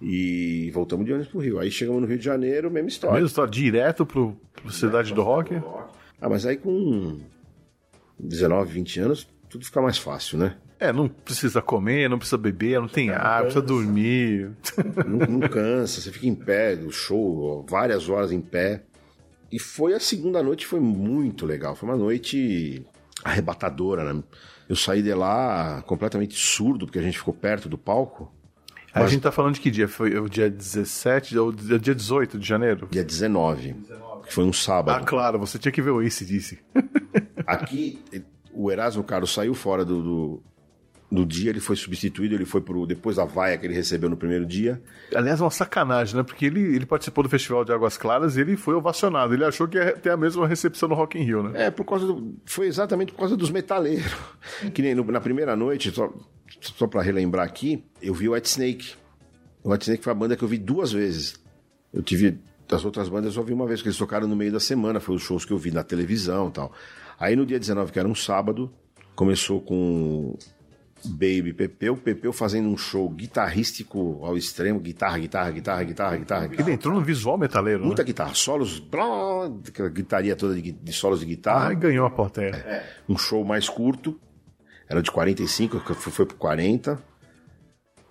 e 0.02 0.70
voltamos 0.74 1.06
de 1.06 1.14
ônibus 1.14 1.32
pro 1.32 1.40
Rio. 1.40 1.60
Aí 1.60 1.72
chegamos 1.72 2.02
no 2.02 2.08
Rio 2.08 2.18
de 2.18 2.26
Janeiro, 2.26 2.70
mesma 2.72 2.90
história. 2.90 3.16
Mesmo 3.16 3.28
estar 3.28 3.48
direto 3.48 4.06
pro, 4.06 4.36
pro 4.54 4.72
Cidade 4.72 5.14
do 5.14 5.22
Rock? 5.22 5.56
Ah, 6.22 6.30
mas 6.30 6.46
aí 6.46 6.58
com 6.58 7.20
19, 8.20 8.72
20 8.74 9.00
anos, 9.00 9.28
tudo 9.50 9.66
fica 9.66 9.82
mais 9.82 9.98
fácil, 9.98 10.38
né? 10.38 10.58
É, 10.80 10.92
não 10.92 11.08
precisa 11.08 11.62
comer, 11.62 12.10
não 12.10 12.18
precisa 12.18 12.38
beber, 12.38 12.80
não 12.80 12.88
tem 12.88 13.10
ar, 13.10 13.44
precisa 13.44 13.62
dormir. 13.62 14.52
não, 15.08 15.40
não 15.40 15.48
cansa, 15.48 16.02
você 16.02 16.12
fica 16.12 16.28
em 16.28 16.36
pé, 16.36 16.74
o 16.76 16.92
show, 16.92 17.66
várias 17.70 18.10
horas 18.10 18.32
em 18.32 18.42
pé. 18.42 18.84
E 19.52 19.60
foi 19.60 19.94
a 19.94 20.00
segunda 20.00 20.44
noite, 20.44 20.66
foi 20.66 20.80
muito 20.80 21.46
legal. 21.46 21.76
Foi 21.76 21.88
uma 21.88 21.98
noite 21.98 22.86
arrebatadora, 23.24 24.14
né? 24.14 24.22
Eu 24.68 24.76
saí 24.76 25.02
de 25.02 25.14
lá 25.14 25.82
completamente 25.84 26.36
surdo, 26.36 26.86
porque 26.86 27.00
a 27.00 27.02
gente 27.02 27.18
ficou 27.18 27.34
perto 27.34 27.70
do 27.70 27.78
palco. 27.78 28.34
A 28.96 29.08
gente 29.08 29.22
tá 29.22 29.32
falando 29.32 29.56
de 29.56 29.60
que 29.62 29.70
dia? 29.70 29.88
Foi 29.88 30.18
o 30.18 30.30
dia 30.30 30.50
17 30.50 31.38
ou 31.38 31.52
dia 31.52 31.94
18 31.94 32.40
de 32.40 32.48
janeiro? 32.48 32.88
Dia 32.90 33.04
19, 33.04 33.76
que 34.26 34.34
foi 34.34 34.44
um 34.46 34.50
Ah, 34.50 34.54
sábado. 34.54 35.06
claro, 35.06 35.38
você 35.38 35.60
tinha 35.60 35.72
que 35.72 35.82
ver 35.82 35.92
o 35.92 36.02
Ace 36.02 36.26
disse. 36.26 36.60
Aqui, 37.46 38.00
o 38.54 38.72
Erasmo 38.72 39.04
Carlos 39.04 39.34
saiu 39.34 39.54
fora 39.54 39.84
do, 39.84 40.02
do, 40.02 40.44
do 41.16 41.26
dia, 41.26 41.50
ele 41.50 41.60
foi 41.60 41.76
substituído, 41.76 42.36
ele 42.36 42.46
foi 42.46 42.62
pro, 42.62 42.86
depois 42.86 43.16
da 43.16 43.26
vaia 43.26 43.58
que 43.58 43.66
ele 43.66 43.74
recebeu 43.74 44.10
no 44.10 44.16
primeiro 44.18 44.46
dia. 44.46 44.82
Aliás, 45.16 45.42
uma 45.42 45.50
sacanagem, 45.50 46.16
né? 46.18 46.22
Porque 46.24 46.46
ele, 46.46 46.60
ele 46.76 46.86
participou 46.86 47.24
do 47.24 47.30
Festival 47.30 47.66
de 47.66 47.72
Águas 47.72 47.98
Claras 47.98 48.38
e 48.38 48.42
ele 48.42 48.56
foi 48.58 48.76
ovacionado. 48.76 49.34
Ele 49.34 49.44
achou 49.46 49.68
que 49.68 49.78
ia 49.78 49.94
ter 49.94 50.12
a 50.12 50.18
mesma 50.18 50.46
recepção 50.48 50.88
no 50.90 50.94
Rock 50.96 51.18
in 51.18 51.24
Rio, 51.24 51.42
né? 51.44 51.66
É, 51.68 51.72
por 51.72 51.86
causa 51.86 52.06
do, 52.06 52.36
foi 52.46 52.68
exatamente 52.68 53.12
por 53.14 53.20
causa 53.20 53.36
dos 53.36 53.50
metaleiros. 53.50 54.06
Que 54.74 54.82
nem 54.82 54.94
no- 54.94 55.04
na 55.06 55.20
primeira 55.22 55.56
noite, 55.56 55.90
só, 55.92 56.14
só 56.60 56.86
para 56.86 57.02
relembrar 57.02 57.46
aqui, 57.46 57.84
eu 58.02 58.14
vi 58.14 58.30
o 58.30 58.34
White 58.34 58.50
Snake. 58.50 58.94
O 59.64 59.72
White 59.72 59.86
Snake 59.86 60.04
foi 60.04 60.12
a 60.12 60.16
banda 60.16 60.36
que 60.36 60.44
eu 60.44 60.48
vi 60.48 60.58
duas 60.60 60.92
vezes. 60.92 61.36
Eu 61.94 62.04
tive 62.04 62.38
das 62.68 62.84
outras 62.84 63.08
bandas, 63.10 63.26
eu 63.28 63.32
só 63.32 63.42
vi 63.44 63.54
uma 63.54 63.66
vez, 63.68 63.82
que 63.82 63.88
eles 63.88 63.98
tocaram 63.98 64.28
no 64.28 64.36
meio 64.36 64.52
da 64.52 64.60
semana, 64.60 65.00
foi 65.00 65.16
os 65.16 65.22
shows 65.22 65.46
que 65.46 65.54
eu 65.54 65.58
vi 65.58 65.72
na 65.72 65.84
televisão 65.84 66.50
e 66.50 66.52
tal. 66.52 66.72
Aí 67.20 67.36
no 67.36 67.46
dia 67.46 67.60
19, 67.60 67.92
que 67.92 68.00
era 68.00 68.08
um 68.08 68.16
sábado, 68.16 68.72
começou 69.16 69.62
com 69.62 70.36
Baby 71.08 71.54
Pepeu, 71.54 71.96
Pepeu 71.98 72.32
fazendo 72.34 72.68
um 72.70 72.78
show 72.78 73.10
guitarrístico 73.10 74.20
ao 74.24 74.38
extremo, 74.38 74.80
guitarra, 74.80 75.18
guitarra, 75.20 75.52
guitarra, 75.52 75.84
guitarra, 75.84 76.18
guitarra. 76.18 76.50
Ele 76.58 76.72
entrou 76.72 76.94
no 76.94 77.02
visual 77.02 77.38
metaleiro, 77.38 77.84
Muita 77.86 78.02
né? 78.04 78.08
guitarra, 78.08 78.34
solos, 78.34 78.80
blá, 78.80 79.46
aquela 79.68 79.90
gritaria 79.90 80.36
toda 80.36 80.56
de, 80.60 80.72
de 80.72 80.94
solos 80.94 81.20
de 81.20 81.26
guitarra 81.26 81.70
Ah, 81.70 81.74
e 81.74 81.76
ganhou 81.76 82.06
a 82.06 82.10
plateia. 82.10 82.84
um 83.08 83.18
show 83.18 83.44
mais 83.46 83.68
curto, 83.70 84.20
era 84.90 85.02
de 85.02 85.12
45, 85.12 85.80
que 85.80 85.94
foi, 85.94 86.12
foi 86.12 86.26
pro 86.26 86.38
40. 86.38 87.02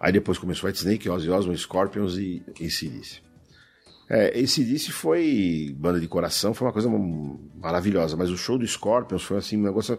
Aí 0.00 0.12
depois 0.12 0.38
começou 0.38 0.66
White 0.68 0.78
Snake, 0.80 1.08
Ozzy 1.08 1.30
Osbourne, 1.30 1.56
Scorpions 1.58 2.16
e 2.18 2.42
ACDC. 2.60 3.20
É, 4.10 4.38
ACDC 4.38 4.90
foi 4.92 5.74
banda 5.78 5.98
de 5.98 6.06
coração, 6.06 6.52
foi 6.52 6.66
uma 6.66 6.72
coisa 6.72 6.90
maravilhosa, 7.56 8.16
mas 8.16 8.28
o 8.30 8.36
show 8.36 8.58
do 8.58 8.66
Scorpions 8.66 9.22
foi 9.22 9.38
assim, 9.38 9.56
um 9.56 9.62
negócio 9.62 9.98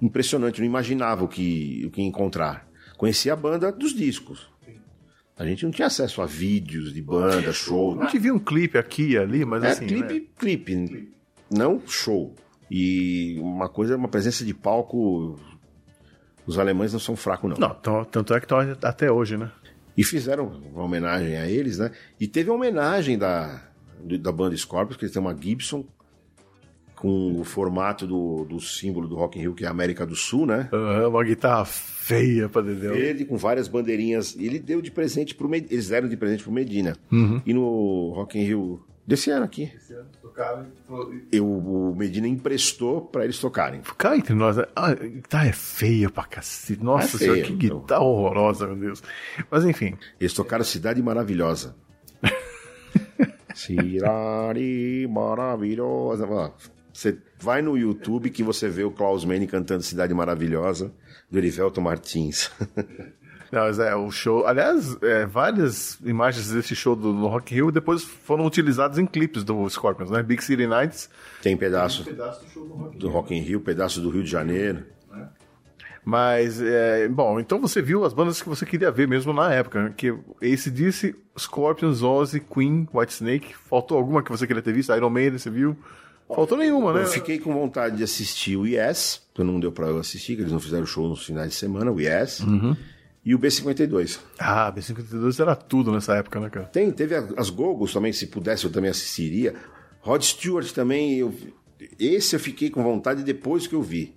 impressionante, 0.00 0.60
não 0.60 0.66
imaginava 0.66 1.24
o 1.24 1.28
que, 1.28 1.84
o 1.86 1.90
que 1.90 2.02
encontrar. 2.02 2.68
Conhecia 2.96 3.32
a 3.32 3.36
banda 3.36 3.72
dos 3.72 3.94
discos. 3.94 4.48
A 5.36 5.44
gente 5.44 5.64
não 5.64 5.72
tinha 5.72 5.86
acesso 5.86 6.22
a 6.22 6.26
vídeos 6.26 6.92
de 6.94 7.02
banda, 7.02 7.52
show. 7.52 8.00
A 8.00 8.04
gente 8.04 8.18
viu 8.20 8.34
um 8.36 8.38
clipe 8.38 8.78
aqui 8.78 9.10
e 9.10 9.18
ali, 9.18 9.44
mas 9.44 9.64
É 9.64 9.70
assim. 9.70 9.86
clipe, 9.86 10.14
né? 10.20 10.26
clipe, 10.38 11.12
não 11.50 11.82
show. 11.86 12.34
E 12.70 13.36
uma 13.40 13.68
coisa, 13.68 13.96
uma 13.96 14.08
presença 14.08 14.44
de 14.44 14.54
palco. 14.54 15.38
Os 16.46 16.58
alemães 16.58 16.92
não 16.92 17.00
são 17.00 17.16
fracos, 17.16 17.50
não. 17.50 17.56
Não, 17.84 18.04
tanto 18.04 18.32
é 18.34 18.38
que 18.38 18.44
estão 18.44 18.58
até 18.82 19.10
hoje, 19.10 19.36
né? 19.36 19.50
E 19.96 20.04
fizeram 20.04 20.46
uma 20.72 20.84
homenagem 20.84 21.36
a 21.36 21.48
eles, 21.48 21.78
né? 21.78 21.90
E 22.20 22.26
teve 22.28 22.50
a 22.50 22.52
homenagem 22.52 23.16
da, 23.18 23.62
da 24.20 24.30
banda 24.30 24.56
Scorpions, 24.56 24.96
que 24.96 25.04
eles 25.04 25.12
têm 25.12 25.22
uma 25.22 25.36
Gibson 25.36 25.84
com 27.04 27.38
o 27.38 27.44
formato 27.44 28.06
do, 28.06 28.46
do 28.46 28.58
símbolo 28.58 29.06
do 29.06 29.14
Rock 29.14 29.38
in 29.38 29.42
Rio, 29.42 29.54
que 29.54 29.62
é 29.64 29.68
a 29.68 29.70
América 29.70 30.06
do 30.06 30.16
Sul, 30.16 30.46
né? 30.46 30.70
Aham, 30.72 31.08
uma 31.10 31.22
guitarra 31.22 31.66
feia 31.66 32.48
pra 32.48 32.62
Dedéu. 32.62 32.94
Verde 32.94 33.26
com 33.26 33.36
várias 33.36 33.68
bandeirinhas. 33.68 34.34
E 34.34 34.46
ele 34.46 34.58
deu 34.58 34.80
de 34.80 34.90
presente 34.90 35.34
pro 35.34 35.46
Medina. 35.46 35.70
Eles 35.70 35.88
deram 35.90 36.08
de 36.08 36.16
presente 36.16 36.42
pro 36.42 36.50
Medina. 36.50 36.96
E 37.44 37.52
no 37.52 38.12
Rock 38.14 38.38
in 38.38 38.44
Rio 38.44 38.82
desse 39.06 39.28
ano 39.30 39.44
aqui, 39.44 39.70
eu, 41.30 41.46
o 41.46 41.94
Medina 41.94 42.26
emprestou 42.26 43.02
pra 43.02 43.24
eles 43.24 43.38
tocarem. 43.38 43.82
Cá 43.98 44.16
entre 44.16 44.34
nós, 44.34 44.56
né? 44.56 44.64
a 44.74 44.94
guitarra 44.94 45.48
é 45.48 45.52
feia 45.52 46.08
pra 46.08 46.24
cacete. 46.24 46.82
Nossa 46.82 47.16
É 47.16 47.18
senhora, 47.18 47.44
feia, 47.44 47.54
que 47.58 47.66
então. 47.66 47.80
guitarra 47.80 48.02
horrorosa, 48.02 48.66
meu 48.66 48.76
Deus. 48.76 49.02
Mas 49.50 49.62
enfim, 49.66 49.94
Eles 50.18 50.32
tocaram 50.32 50.64
Cidade 50.64 51.02
Maravilhosa. 51.02 51.76
Cidade 53.54 55.06
Maravilhosa. 55.10 56.26
Você 56.94 57.18
vai 57.40 57.60
no 57.60 57.76
YouTube 57.76 58.30
que 58.30 58.44
você 58.44 58.68
vê 58.68 58.84
o 58.84 58.90
Klaus 58.90 59.24
Manning 59.24 59.48
cantando 59.48 59.82
Cidade 59.82 60.14
Maravilhosa 60.14 60.92
do 61.28 61.36
Erivelto 61.36 61.80
Martins. 61.82 62.52
Não, 63.50 63.62
mas 63.62 63.78
é, 63.78 63.94
o 63.94 64.10
show. 64.10 64.46
Aliás, 64.46 64.96
é, 65.02 65.26
várias 65.26 65.98
imagens 66.04 66.50
desse 66.50 66.74
show 66.74 66.94
do, 66.96 67.12
do 67.12 67.26
Rock 67.26 67.54
Rio 67.54 67.70
depois 67.70 68.02
foram 68.02 68.46
utilizadas 68.46 68.98
em 68.98 69.06
clipes 69.06 69.44
do 69.44 69.68
Scorpions, 69.68 70.10
né? 70.10 70.22
Big 70.22 70.42
City 70.42 70.66
Nights. 70.66 71.10
Tem 71.42 71.56
pedaço 71.56 72.04
do 72.96 73.08
Rock 73.08 73.34
in 73.34 73.40
Rio, 73.40 73.60
pedaço 73.60 74.00
do 74.00 74.10
Rio 74.10 74.22
de 74.22 74.30
Janeiro. 74.30 74.84
Mas, 76.04 76.60
é, 76.60 77.08
bom, 77.08 77.40
então 77.40 77.60
você 77.60 77.80
viu 77.80 78.04
as 78.04 78.12
bandas 78.12 78.42
que 78.42 78.48
você 78.48 78.66
queria 78.66 78.90
ver 78.90 79.08
mesmo 79.08 79.32
na 79.32 79.52
época, 79.52 79.84
né? 79.84 79.94
Que 79.96 80.14
esse 80.40 80.70
disse 80.70 81.16
Scorpions, 81.38 82.02
Ozzy, 82.02 82.40
Queen, 82.40 82.88
Whitesnake. 82.92 83.54
Faltou 83.54 83.96
alguma 83.96 84.22
que 84.22 84.30
você 84.30 84.46
queria 84.46 84.62
ter 84.62 84.72
visto? 84.72 84.94
Iron 84.94 85.10
Maiden, 85.10 85.38
você 85.38 85.50
viu? 85.50 85.76
Faltou 86.28 86.56
nenhuma, 86.58 86.92
né? 86.92 87.02
Eu 87.02 87.06
fiquei 87.06 87.38
com 87.38 87.52
vontade 87.52 87.96
de 87.96 88.02
assistir 88.02 88.56
o 88.56 88.66
Yes, 88.66 89.22
que 89.34 89.42
não 89.44 89.60
deu 89.60 89.70
pra 89.70 89.86
eu 89.88 89.98
assistir, 89.98 90.34
que 90.36 90.42
eles 90.42 90.52
não 90.52 90.60
fizeram 90.60 90.86
show 90.86 91.08
nos 91.08 91.24
finais 91.24 91.50
de 91.50 91.54
semana, 91.56 91.90
o 91.92 92.00
Yes. 92.00 92.40
E 93.24 93.34
o 93.34 93.38
B52. 93.38 94.18
Ah, 94.38 94.70
B-52 94.70 95.40
era 95.40 95.54
tudo 95.56 95.90
nessa 95.92 96.14
época, 96.14 96.38
né, 96.40 96.50
cara? 96.50 96.66
Tem, 96.66 96.90
teve 96.90 97.14
as 97.36 97.48
Gogos 97.50 97.92
também, 97.92 98.12
se 98.12 98.26
pudesse 98.26 98.64
eu 98.66 98.70
também 98.70 98.90
assistiria. 98.90 99.54
Rod 100.00 100.22
Stewart 100.22 100.70
também, 100.72 101.14
eu, 101.18 101.32
esse 101.98 102.36
eu 102.36 102.40
fiquei 102.40 102.68
com 102.68 102.82
vontade 102.82 103.22
depois 103.22 103.66
que 103.66 103.74
eu 103.74 103.80
vi 103.82 104.14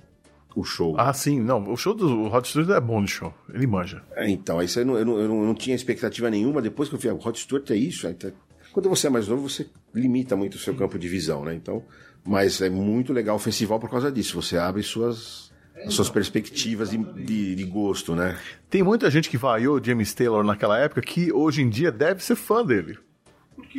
o 0.56 0.64
show. 0.64 0.96
Ah, 0.98 1.14
sim, 1.14 1.40
não. 1.40 1.72
O 1.72 1.78
show 1.78 1.94
do 1.94 2.28
Rod 2.28 2.44
Stewart 2.46 2.70
é 2.70 2.82
bom 2.82 3.02
de 3.04 3.12
show. 3.12 3.34
Ele 3.54 3.66
manja. 3.68 4.02
É, 4.16 4.30
Então, 4.30 4.62
isso 4.62 4.78
aí 4.80 4.84
eu 4.84 4.88
não, 4.88 4.98
eu, 4.98 5.06
não, 5.06 5.20
eu 5.20 5.28
não- 5.46 5.56
tinha 5.56 5.76
expectativa 5.76 6.30
nenhuma, 6.30 6.62
depois 6.62 6.90
que 6.90 6.96
eu 6.96 7.00
vi, 7.00 7.08
ah, 7.08 7.14
o 7.14 7.18
Rod 7.18 7.36
Stewart 7.38 7.70
é 7.72 7.76
isso. 7.76 8.08
aí 8.08 8.14
tá- 8.14 8.32
Quando 8.78 8.90
você 8.90 9.08
é 9.08 9.10
mais 9.10 9.28
novo, 9.28 9.50
você 9.50 9.66
limita 9.92 10.36
muito 10.36 10.54
o 10.54 10.60
seu 10.60 10.76
campo 10.76 11.00
de 11.00 11.08
visão, 11.08 11.44
né? 11.44 11.56
Então, 11.56 11.82
mas 12.24 12.62
é 12.62 12.70
muito 12.70 13.12
legal 13.12 13.36
o 13.38 13.40
festival 13.40 13.80
por 13.80 13.90
causa 13.90 14.12
disso. 14.12 14.40
Você 14.40 14.56
abre 14.56 14.84
suas, 14.84 15.52
as 15.84 15.96
suas 15.96 16.12
perspectivas 16.12 16.92
de, 16.92 16.98
de, 16.98 17.56
de 17.56 17.64
gosto, 17.64 18.14
né? 18.14 18.38
Tem 18.70 18.84
muita 18.84 19.10
gente 19.10 19.32
que 19.32 19.38
vaiou 19.38 19.84
James 19.84 20.14
Taylor 20.14 20.44
naquela 20.44 20.78
época 20.78 21.02
que 21.02 21.34
hoje 21.34 21.64
em 21.64 21.70
dia 21.72 21.92
deve 21.92 22.24
ser 22.24 22.36
fã 22.36 22.64
dele. 22.64 23.00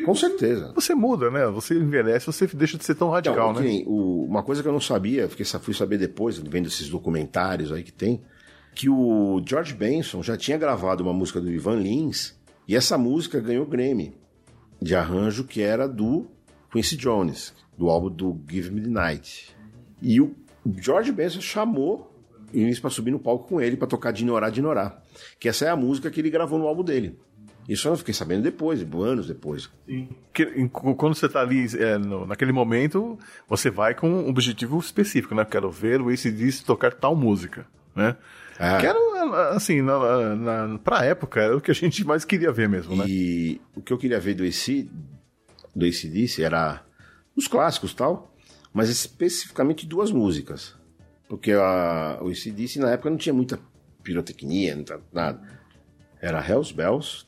Com 0.04 0.16
certeza. 0.16 0.72
Você 0.74 0.96
muda, 0.96 1.30
né? 1.30 1.46
Você 1.46 1.74
envelhece, 1.74 2.26
você 2.26 2.48
deixa 2.48 2.76
de 2.76 2.84
ser 2.84 2.96
tão 2.96 3.08
radical, 3.10 3.52
Então, 3.52 3.62
né? 3.62 3.68
que 3.68 3.74
nem 3.76 3.84
o- 3.86 4.24
uma 4.24 4.42
coisa 4.42 4.62
que 4.64 4.68
eu 4.68 4.72
não 4.72 4.80
sabia, 4.80 5.28
fiquei, 5.28 5.46
fui 5.46 5.74
saber 5.74 5.96
depois, 5.98 6.38
vendo 6.38 6.66
esses 6.66 6.88
documentários 6.88 7.70
aí 7.70 7.84
que 7.84 7.92
tem, 7.92 8.20
que 8.74 8.88
o 8.88 9.40
George 9.46 9.74
Benson 9.74 10.24
já 10.24 10.36
tinha 10.36 10.58
gravado 10.58 11.04
uma 11.04 11.12
música 11.12 11.40
do 11.40 11.48
Ivan 11.52 11.76
Lins, 11.76 12.34
e 12.66 12.74
essa 12.74 12.98
música 12.98 13.38
ganhou 13.38 13.64
Grammy 13.64 14.12
de 14.80 14.94
arranjo 14.94 15.44
que 15.44 15.60
era 15.62 15.88
do 15.88 16.26
Quincy 16.72 16.96
Jones, 16.96 17.54
do 17.76 17.88
álbum 17.88 18.10
do 18.10 18.40
Give 18.48 18.70
Me 18.70 18.80
the 18.82 18.88
Night. 18.88 19.56
E 20.00 20.20
o 20.20 20.34
George 20.80 21.10
Benson 21.12 21.40
chamou 21.40 22.12
o 22.52 22.56
Lins 22.56 22.80
para 22.80 22.90
subir 22.90 23.10
no 23.10 23.18
palco 23.18 23.48
com 23.48 23.60
ele 23.60 23.76
para 23.76 23.88
tocar 23.88 24.12
Dinorá 24.12 24.48
Dinorá, 24.50 24.98
que 25.38 25.48
essa 25.48 25.64
é 25.66 25.68
a 25.68 25.76
música 25.76 26.10
que 26.10 26.20
ele 26.20 26.30
gravou 26.30 26.58
no 26.58 26.66
álbum 26.66 26.82
dele. 26.84 27.18
Isso 27.68 27.86
eu 27.86 27.90
não 27.90 27.98
fiquei 27.98 28.14
sabendo 28.14 28.42
depois, 28.42 28.80
anos 29.02 29.26
depois. 29.26 29.68
Que- 30.32 30.44
em- 30.56 30.66
quando 30.68 31.14
você 31.14 31.28
tá 31.28 31.40
ali 31.42 31.66
é, 31.76 31.98
no- 31.98 32.24
naquele 32.26 32.50
momento, 32.50 33.18
você 33.46 33.68
vai 33.70 33.94
com 33.94 34.08
um 34.08 34.28
objetivo 34.30 34.78
específico, 34.78 35.34
né? 35.34 35.44
Quero 35.44 35.70
ver 35.70 36.00
o 36.00 36.08
ACDC 36.08 36.64
tocar 36.64 36.94
tal 36.94 37.14
música, 37.14 37.66
né? 37.94 38.16
Ah. 38.58 38.78
Quero, 38.80 38.98
assim, 39.34 39.82
na, 39.82 40.36
na, 40.36 40.78
pra 40.78 41.04
época, 41.04 41.40
era 41.40 41.56
o 41.56 41.60
que 41.60 41.70
a 41.70 41.74
gente 41.74 42.04
mais 42.04 42.24
queria 42.24 42.52
ver 42.52 42.68
mesmo, 42.68 42.96
né? 42.96 43.04
E 43.06 43.60
o 43.74 43.80
que 43.80 43.92
eu 43.92 43.98
queria 43.98 44.20
ver 44.20 44.34
do 44.34 44.44
AC, 44.44 44.88
do 45.74 45.84
ACDC 45.84 46.42
era 46.42 46.82
os 47.36 47.46
clássicos 47.46 47.92
e 47.92 47.96
tal, 47.96 48.34
mas 48.72 48.88
especificamente 48.88 49.86
duas 49.86 50.10
músicas. 50.10 50.74
Porque 51.28 51.52
a, 51.52 52.18
o 52.22 52.28
ACDC 52.28 52.78
na 52.78 52.90
época 52.90 53.10
não 53.10 53.16
tinha 53.16 53.34
muita 53.34 53.58
pirotecnia, 54.02 54.74
não 54.74 54.84
nada. 55.12 55.40
Era 56.20 56.44
Hells 56.46 56.72
Bells 56.72 57.26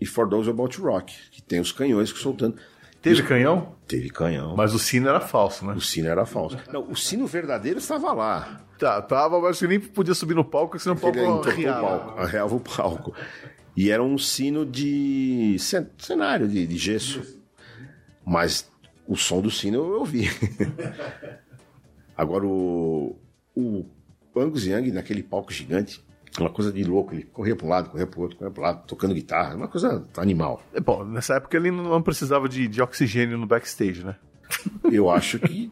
e 0.00 0.06
For 0.06 0.28
Those 0.28 0.50
About 0.50 0.76
to 0.76 0.82
Rock, 0.82 1.14
que 1.30 1.42
tem 1.42 1.60
os 1.60 1.72
canhões 1.72 2.12
que 2.12 2.18
soltando. 2.18 2.56
Teve 3.00 3.22
canhão, 3.22 3.76
Teve 3.86 4.10
canhão. 4.10 4.56
mas 4.56 4.74
o 4.74 4.78
sino 4.80 5.08
era 5.08 5.20
falso, 5.20 5.64
né? 5.64 5.74
O 5.74 5.80
sino 5.80 6.08
era 6.08 6.26
falso. 6.26 6.58
Não, 6.72 6.90
o 6.90 6.96
sino 6.96 7.26
verdadeiro 7.26 7.78
estava 7.78 8.12
lá. 8.12 8.65
Tá, 8.78 9.00
tava, 9.00 9.40
mas 9.40 9.56
você 9.58 9.66
nem 9.66 9.80
podia 9.80 10.14
subir 10.14 10.34
no 10.34 10.44
palco, 10.44 10.78
senão 10.78 10.96
o 10.96 10.98
palco 11.00 11.18
palco, 11.98 12.20
arreava 12.20 12.54
o 12.54 12.60
palco. 12.60 13.14
E 13.76 13.90
era 13.90 14.02
um 14.02 14.16
sino 14.18 14.64
de 14.66 15.56
cen- 15.58 15.88
cenário, 15.98 16.46
de, 16.48 16.66
de 16.66 16.76
gesso. 16.76 17.22
Mas 18.24 18.70
o 19.06 19.16
som 19.16 19.40
do 19.40 19.50
sino 19.50 19.76
eu 19.78 20.00
ouvi. 20.00 20.28
Agora 22.16 22.46
o, 22.46 23.16
o 23.54 23.84
Angus 24.34 24.66
Young 24.66 24.90
naquele 24.92 25.22
palco 25.22 25.52
gigante, 25.52 26.02
uma 26.38 26.50
coisa 26.50 26.72
de 26.72 26.82
louco. 26.84 27.14
Ele 27.14 27.24
corria 27.24 27.54
para 27.56 27.66
um 27.66 27.68
lado, 27.70 27.90
corria 27.90 28.06
para 28.06 28.18
o 28.18 28.22
outro, 28.22 28.38
corria 28.38 28.52
para 28.52 28.62
lado, 28.62 28.86
tocando 28.86 29.14
guitarra. 29.14 29.54
Uma 29.54 29.68
coisa 29.68 30.04
animal. 30.16 30.62
É, 30.72 30.80
Bom, 30.80 31.04
nessa 31.04 31.34
época 31.34 31.56
ele 31.56 31.70
não 31.70 32.00
precisava 32.02 32.48
de, 32.48 32.66
de 32.68 32.80
oxigênio 32.82 33.36
no 33.38 33.46
backstage, 33.46 34.04
né? 34.04 34.16
Eu 34.84 35.10
acho 35.10 35.38
que... 35.38 35.70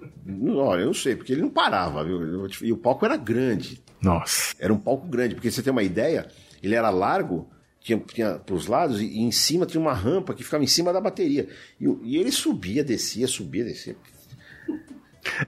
Olha, 0.57 0.81
eu 0.81 0.87
não 0.87 0.95
sei, 0.95 1.17
porque 1.17 1.33
ele 1.33 1.43
não 1.43 1.51
parava, 1.51 2.05
viu? 2.05 2.49
E 2.63 2.73
o 2.73 2.77
palco 2.77 3.05
era 3.05 3.17
grande. 3.17 3.83
Nossa. 4.03 4.55
Era 4.59 4.73
um 4.73 4.79
palco 4.79 5.07
grande, 5.07 5.35
porque 5.35 5.51
você 5.51 5.63
tem 5.63 5.71
uma 5.71 5.83
ideia, 5.83 6.27
ele 6.63 6.75
era 6.75 6.91
largo, 6.91 7.49
tinha, 7.81 7.99
tinha 7.99 8.35
pros 8.39 8.67
lados, 8.67 9.01
e, 9.01 9.07
e 9.07 9.21
em 9.21 9.31
cima 9.31 9.67
tinha 9.67 9.81
uma 9.81 9.93
rampa 9.93 10.35
que 10.35 10.43
ficava 10.43 10.65
em 10.65 10.67
cima 10.69 10.93
da 10.93 11.01
bateria. 11.01 11.49
E, 11.81 11.87
e 12.03 12.17
ele 12.17 12.33
subia, 12.33 12.83
descia, 12.83 13.27
subia, 13.27 13.65
descia. 13.65 13.97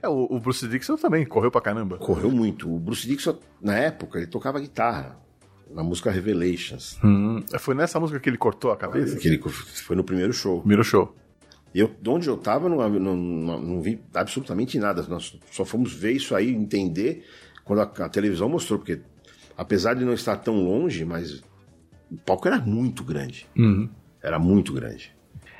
É, 0.01 0.07
o, 0.07 0.27
o 0.29 0.39
Bruce 0.39 0.67
Dixon 0.67 0.95
também 0.95 1.25
correu 1.25 1.51
pra 1.51 1.61
caramba. 1.61 1.97
Correu 1.97 2.31
muito. 2.31 2.73
O 2.73 2.79
Bruce 2.79 3.07
Dixon, 3.07 3.37
na 3.61 3.77
época, 3.77 4.17
ele 4.17 4.27
tocava 4.27 4.59
guitarra. 4.59 5.19
Na 5.69 5.83
música 5.83 6.09
Revelations. 6.09 6.97
Hum, 7.03 7.43
foi 7.59 7.75
nessa 7.75 7.99
música 7.99 8.21
que 8.21 8.29
ele 8.29 8.37
cortou 8.37 8.71
a 8.71 8.77
cabeça? 8.77 9.17
Que 9.17 9.27
ele 9.27 9.37
foi 9.39 9.97
no 9.97 10.03
primeiro 10.03 10.31
show. 10.31 10.59
Primeiro 10.59 10.81
show. 10.81 11.13
Eu, 11.79 11.95
de 12.01 12.09
onde 12.09 12.27
eu 12.27 12.37
tava, 12.37 12.67
não, 12.67 12.89
não, 12.89 13.15
não, 13.15 13.59
não 13.61 13.81
vi 13.81 14.01
absolutamente 14.13 14.79
nada. 14.79 15.05
Nós 15.07 15.37
só 15.51 15.63
fomos 15.63 15.93
ver 15.93 16.13
isso 16.13 16.35
aí, 16.35 16.51
entender, 16.51 17.23
quando 17.63 17.81
a, 17.81 17.83
a 17.83 18.09
televisão 18.09 18.49
mostrou, 18.49 18.79
porque 18.79 18.99
apesar 19.55 19.93
de 19.93 20.03
não 20.03 20.13
estar 20.13 20.37
tão 20.37 20.55
longe, 20.55 21.05
mas 21.05 21.43
o 22.11 22.17
palco 22.25 22.47
era 22.47 22.59
muito 22.59 23.03
grande. 23.03 23.47
Era 24.23 24.39
muito 24.39 24.73
grande. 24.73 25.15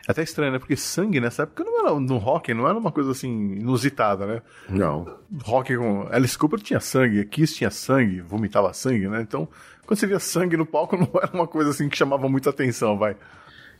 É 0.07 0.11
até 0.11 0.24
estranho, 0.24 0.53
né? 0.53 0.59
Porque 0.59 0.76
sangue 0.76 1.20
nessa 1.20 1.43
época 1.43 1.63
não 1.63 1.80
era 1.82 1.99
no 1.99 2.18
rock, 2.18 2.53
não 2.53 2.68
era 2.68 2.78
uma 2.78 2.91
coisa 2.91 3.11
assim 3.11 3.53
inusitada, 3.53 4.26
né? 4.26 4.41
Não. 4.70 5.20
Rock 5.43 5.76
com 5.78 6.07
Alice 6.09 6.38
Cooper 6.38 6.59
tinha 6.59 6.80
sangue, 6.80 7.26
Kiss 7.26 7.53
tinha 7.53 7.70
sangue, 7.70 8.22
vomitava 8.22 8.74
sangue, 8.74 9.07
né? 9.07 9.22
Então, 9.22 9.47
quando 9.86 9.99
você 9.99 10.07
via 10.07 10.20
sangue 10.20 10.57
no 10.57 10.65
palco, 10.65 10.95
não 10.97 11.09
era 11.22 11.32
uma 11.34 11.45
coisa 11.45 11.70
assim 11.72 11.89
que 11.89 11.97
chamava 11.97 12.28
muita 12.30 12.49
atenção, 12.49 12.97
vai. 12.97 13.18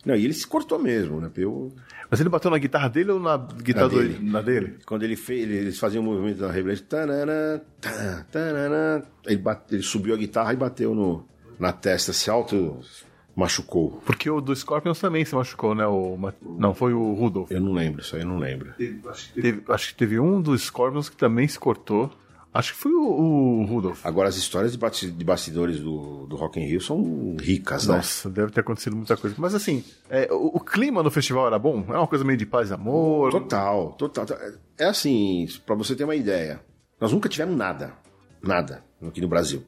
Não, 0.06 0.16
e 0.16 0.24
ele 0.26 0.34
se 0.34 0.48
cortou 0.48 0.80
mesmo, 0.80 1.20
né? 1.20 1.30
Eu, 1.36 1.72
Mas 2.10 2.20
ele 2.22 2.30
bateu 2.30 2.50
na 2.50 2.58
guitarra 2.58 2.88
dele 2.90 3.12
ou 3.12 3.20
na 3.20 3.36
guitarra 3.38 3.88
Na 3.88 3.94
do- 3.94 4.00
dele. 4.02 4.20
na 4.32 4.42
dele? 4.42 4.76
quando 4.86 5.04
ele 5.04 5.16
fez, 5.16 5.42
ele- 5.44 5.58
eles 5.58 5.78
faziam 5.80 6.02
o 6.02 6.06
movimento 6.06 6.40
da 6.40 6.52
Revelation, 6.52 6.86
tanana, 6.88 7.62
tan, 7.82 8.26
tanana, 8.32 9.04
ele, 9.26 9.38
bate- 9.38 9.76
ele 9.76 9.84
subiu 9.84 10.14
a 10.14 10.18
guitarra 10.18 10.54
e 10.54 10.56
bateu 10.56 10.96
no, 10.96 11.26
na 11.60 11.74
testa, 11.74 12.14
se 12.14 12.30
auto 12.30 12.80
machucou. 13.36 14.02
Porque 14.06 14.30
o 14.30 14.40
do 14.42 14.56
Scorpions 14.56 15.00
também 15.00 15.24
se 15.26 15.36
machucou, 15.36 15.76
né? 15.76 15.86
O, 15.86 16.18
não, 16.58 16.74
foi 16.74 16.94
o 16.94 17.14
Rudolph. 17.14 17.52
Eu 17.52 17.62
não 17.62 17.74
lembro, 17.74 18.02
isso 18.02 18.16
aí 18.16 18.22
eu 18.22 18.28
não 18.28 18.40
lembro. 18.40 18.74
Teve- 19.36 19.62
acho 19.70 19.90
que 19.90 19.96
teve 19.96 20.20
um 20.20 20.42
dos 20.42 20.64
Scorpions 20.64 21.10
que 21.10 21.18
também 21.18 21.48
se 21.48 21.60
cortou. 21.60 22.12
Acho 22.54 22.74
que 22.74 22.80
foi 22.80 22.92
o, 22.92 23.04
o 23.04 23.66
Rudolph. 23.66 24.06
Agora, 24.06 24.30
as 24.30 24.36
histórias 24.36 24.72
de, 24.72 25.24
bastidores 25.24 25.80
do, 25.80 26.26
do 26.26 26.36
Rock 26.36 26.60
in 26.60 26.66
Rio 26.66 26.82
são 26.82 27.36
ricas, 27.40 27.88
né? 27.88 27.98
Nossa, 27.98 28.30
deve 28.30 28.52
ter 28.52 28.62
acontecido 28.62 28.96
muita 28.96 29.16
coisa. 29.16 29.36
Mas 29.38 29.54
assim, 29.54 29.84
é, 30.10 30.28
o, 30.32 30.48
o 30.48 30.60
clima 30.60 31.04
no 31.04 31.12
festival 31.12 31.48
era 31.48 31.60
bom? 31.60 31.84
Era 31.88 32.00
uma 32.00 32.08
coisa 32.08 32.24
meio 32.24 32.38
de 32.38 32.46
paz 32.46 32.70
e 32.70 32.74
amor? 32.74 33.32
Total, 33.32 33.92
total. 33.94 34.26
É 34.78 34.86
assim, 34.86 35.48
pra 35.66 35.76
você 35.76 35.96
ter 35.96 36.04
uma 36.04 36.16
ideia, 36.16 36.62
nós 37.00 37.12
nunca 37.12 37.30
tivemos 37.30 37.56
nada. 37.56 37.94
Nada 38.42 38.84
aqui 39.06 39.22
no 39.22 39.28
Brasil. 39.28 39.64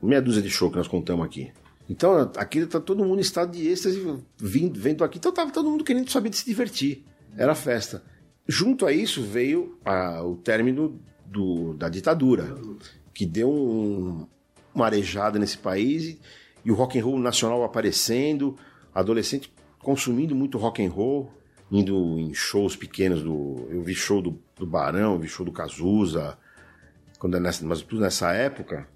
Meia 0.00 0.22
dúzia 0.22 0.40
de 0.40 0.48
show 0.48 0.70
que 0.70 0.76
nós 0.76 0.88
contamos 0.88 1.26
aqui. 1.26 1.52
Então, 1.90 2.30
aqui 2.36 2.64
tá 2.66 2.78
todo 2.78 3.04
mundo 3.04 3.18
em 3.18 3.22
estado 3.22 3.52
de 3.52 3.66
êxtase 3.66 4.00
vindo, 4.36 4.78
vendo 4.78 5.02
aqui. 5.02 5.18
Então, 5.18 5.32
tava 5.32 5.50
todo 5.50 5.70
mundo 5.70 5.82
querendo 5.82 6.10
saber 6.10 6.28
de 6.28 6.36
se 6.36 6.44
divertir. 6.44 7.04
Era 7.36 7.54
festa. 7.54 8.02
Junto 8.46 8.86
a 8.86 8.92
isso 8.92 9.22
veio 9.22 9.78
a, 9.84 10.22
o 10.22 10.36
término 10.36 11.00
do, 11.30 11.74
da 11.74 11.88
ditadura, 11.88 12.56
que 13.14 13.26
deu 13.26 13.50
um, 13.50 14.26
uma 14.74 14.86
arejada 14.86 15.38
nesse 15.38 15.58
país 15.58 16.04
e, 16.04 16.20
e 16.64 16.70
o 16.70 16.74
rock 16.74 16.98
and 16.98 17.04
roll 17.04 17.18
nacional 17.18 17.62
aparecendo, 17.64 18.56
adolescente 18.94 19.52
consumindo 19.78 20.34
muito 20.34 20.58
rock 20.58 20.84
and 20.84 20.90
roll, 20.90 21.32
indo 21.70 22.18
em 22.18 22.32
shows 22.34 22.76
pequenos 22.76 23.22
do, 23.22 23.68
eu 23.70 23.82
vi 23.82 23.94
show 23.94 24.20
do, 24.20 24.38
do 24.56 24.66
Barão, 24.66 25.18
vi 25.18 25.28
show 25.28 25.44
do 25.44 25.52
Cazuza, 25.52 26.38
quando 27.18 27.36
é 27.36 27.40
nessa, 27.40 27.64
mas 27.64 27.82
tudo 27.82 28.00
nessa 28.00 28.32
época. 28.32 28.88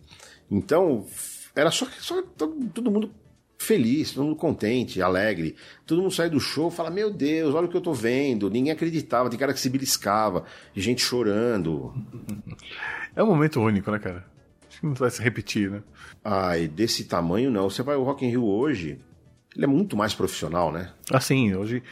Então 0.50 1.06
era 1.54 1.70
só, 1.70 1.86
só 1.98 2.22
todo, 2.22 2.68
todo 2.70 2.90
mundo 2.90 3.10
feliz, 3.62 4.12
todo 4.12 4.24
mundo 4.24 4.36
contente, 4.36 5.00
alegre. 5.00 5.56
Todo 5.86 6.02
mundo 6.02 6.12
sai 6.12 6.28
do 6.28 6.40
show 6.40 6.68
e 6.68 6.72
fala: 6.72 6.90
Meu 6.90 7.10
Deus, 7.10 7.54
olha 7.54 7.66
o 7.66 7.70
que 7.70 7.76
eu 7.76 7.80
tô 7.80 7.92
vendo. 7.92 8.50
Ninguém 8.50 8.72
acreditava, 8.72 9.30
tem 9.30 9.38
cara 9.38 9.52
que 9.52 9.60
se 9.60 9.70
beliscava, 9.70 10.44
gente 10.74 11.02
chorando. 11.02 11.92
É 13.14 13.22
um 13.22 13.26
momento 13.26 13.60
único, 13.60 13.90
né, 13.90 13.98
cara? 13.98 14.24
Acho 14.66 14.80
que 14.80 14.86
não 14.86 14.94
vai 14.94 15.10
se 15.10 15.22
repetir, 15.22 15.70
né? 15.70 15.82
Ai, 16.24 16.66
desse 16.66 17.04
tamanho 17.04 17.50
não. 17.50 17.68
Você 17.68 17.82
vai 17.82 17.94
ao 17.94 18.02
Rock 18.02 18.24
in 18.24 18.30
Rio 18.30 18.46
hoje, 18.46 18.98
ele 19.54 19.64
é 19.64 19.68
muito 19.68 19.98
mais 19.98 20.14
profissional, 20.14 20.72
né? 20.72 20.90
Assim, 21.10 21.54
hoje. 21.54 21.82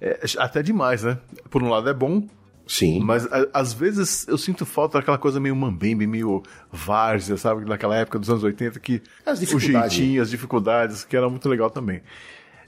É, 0.00 0.20
até 0.38 0.62
demais, 0.62 1.02
né? 1.02 1.18
Por 1.50 1.64
um 1.64 1.68
lado 1.68 1.88
é 1.88 1.94
bom, 1.94 2.24
Sim. 2.70 3.00
mas 3.00 3.24
a- 3.32 3.48
às 3.54 3.72
vezes 3.72 4.28
eu 4.28 4.36
sinto 4.36 4.66
falta 4.66 4.98
daquela 4.98 5.16
coisa 5.16 5.40
meio 5.40 5.56
mambembe, 5.56 6.06
meio 6.06 6.42
várzea, 6.70 7.36
sabe? 7.38 7.64
Naquela 7.64 7.96
época 7.96 8.18
dos 8.18 8.28
anos 8.28 8.44
80 8.44 8.78
que 8.78 9.02
As 9.24 9.38
o 9.38 9.40
dificuldades. 9.40 9.94
jeitinho, 9.94 10.20
as 10.22 10.28
dificuldades, 10.30 11.02
que 11.02 11.16
era 11.16 11.28
muito 11.30 11.48
legal 11.48 11.70
também. 11.70 12.02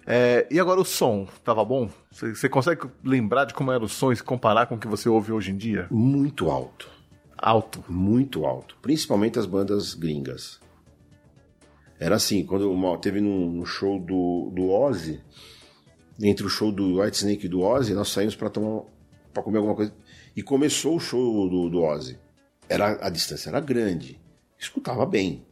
É, 0.06 0.46
e 0.50 0.58
agora 0.58 0.80
o 0.80 0.84
som, 0.84 1.28
tava 1.44 1.62
bom? 1.64 1.88
Você 2.10 2.48
consegue 2.48 2.88
lembrar 3.04 3.44
de 3.44 3.52
como 3.54 3.70
era 3.70 3.84
o 3.84 3.88
som 3.88 4.10
e 4.10 4.16
se 4.16 4.22
comparar 4.24 4.66
com 4.66 4.74
o 4.74 4.78
que 4.78 4.88
você 4.88 5.08
ouve 5.08 5.30
hoje 5.32 5.50
em 5.52 5.56
dia? 5.56 5.86
Muito 5.90 6.50
alto. 6.50 6.88
Alto. 7.36 7.84
Muito 7.88 8.46
alto. 8.46 8.76
Principalmente 8.82 9.38
as 9.38 9.44
bandas 9.46 9.94
gringas. 9.94 10.58
Era 11.98 12.16
assim, 12.16 12.44
quando 12.44 12.96
teve 12.96 13.20
no, 13.20 13.64
show 13.66 13.98
do, 14.00 14.50
do 14.54 14.70
Ozzy, 14.70 15.20
entre 16.20 16.46
o 16.46 16.48
show 16.48 16.72
do 16.72 17.00
White 17.00 17.18
Snake 17.18 17.44
e 17.46 17.48
do 17.48 17.60
Ozzy, 17.60 17.92
nós 17.92 18.08
saímos 18.08 18.34
pra 18.34 18.48
tomar 18.48 18.82
para 19.32 19.42
comer 19.42 19.58
alguma 19.58 19.74
coisa. 19.74 19.92
E 20.36 20.42
começou 20.42 20.96
o 20.96 21.00
show 21.00 21.48
do, 21.48 21.68
do 21.68 21.82
Ozzy. 21.82 22.18
Era, 22.68 23.04
a 23.04 23.10
distância 23.10 23.50
era 23.50 23.60
grande. 23.60 24.20
Escutava 24.58 25.04
bem. 25.04 25.44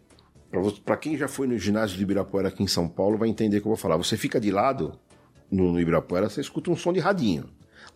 Pra 0.85 0.97
quem 0.97 1.17
já 1.17 1.29
foi 1.29 1.47
no 1.47 1.59
ginásio 1.59 1.97
do 1.97 2.03
Ibirapuera 2.03 2.49
aqui 2.49 2.63
em 2.63 2.69
São 2.69 2.89
Paulo, 2.89 3.19
vai 3.19 3.29
entender 3.29 3.59
o 3.59 3.61
que 3.61 3.67
eu 3.67 3.71
vou 3.71 3.77
falar. 3.77 3.97
Você 3.97 4.17
fica 4.17 4.41
de 4.41 4.51
lado 4.51 4.99
no, 5.51 5.73
no 5.73 5.81
Ibirapuera, 5.81 6.29
você 6.29 6.41
escuta 6.41 6.71
um 6.71 6.77
som 6.77 6.93
de 6.93 7.01
radinho. 7.01 7.45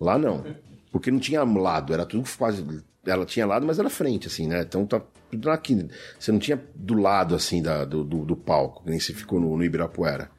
Lá 0.01 0.19
não. 0.19 0.45
Porque 0.91 1.11
não 1.11 1.19
tinha 1.19 1.43
lado, 1.45 1.95
era 1.95 2.05
tudo 2.05 2.29
quase. 2.37 2.65
Ela 3.07 3.25
tinha 3.25 3.47
lado, 3.47 3.67
mas 3.67 3.79
era 3.79 3.89
frente, 3.89 4.27
assim, 4.27 4.47
né? 4.47 4.63
Então 4.63 4.85
tá 4.87 5.01
tudo 5.31 5.51
aqui. 5.51 5.89
Você 6.19 6.31
não 6.31 6.39
tinha 6.39 6.63
do 6.75 6.95
lado, 6.95 7.35
assim, 7.35 7.63
da, 7.63 7.85
do, 7.85 8.05
do, 8.05 8.25
do 8.25 8.37
palco, 8.37 8.85
que 8.85 8.91
nem 8.91 9.01
você 9.01 9.15
ficou 9.15 9.41
no, 9.41 9.57
no 9.57 9.65
Ibirapuera. 9.65 10.31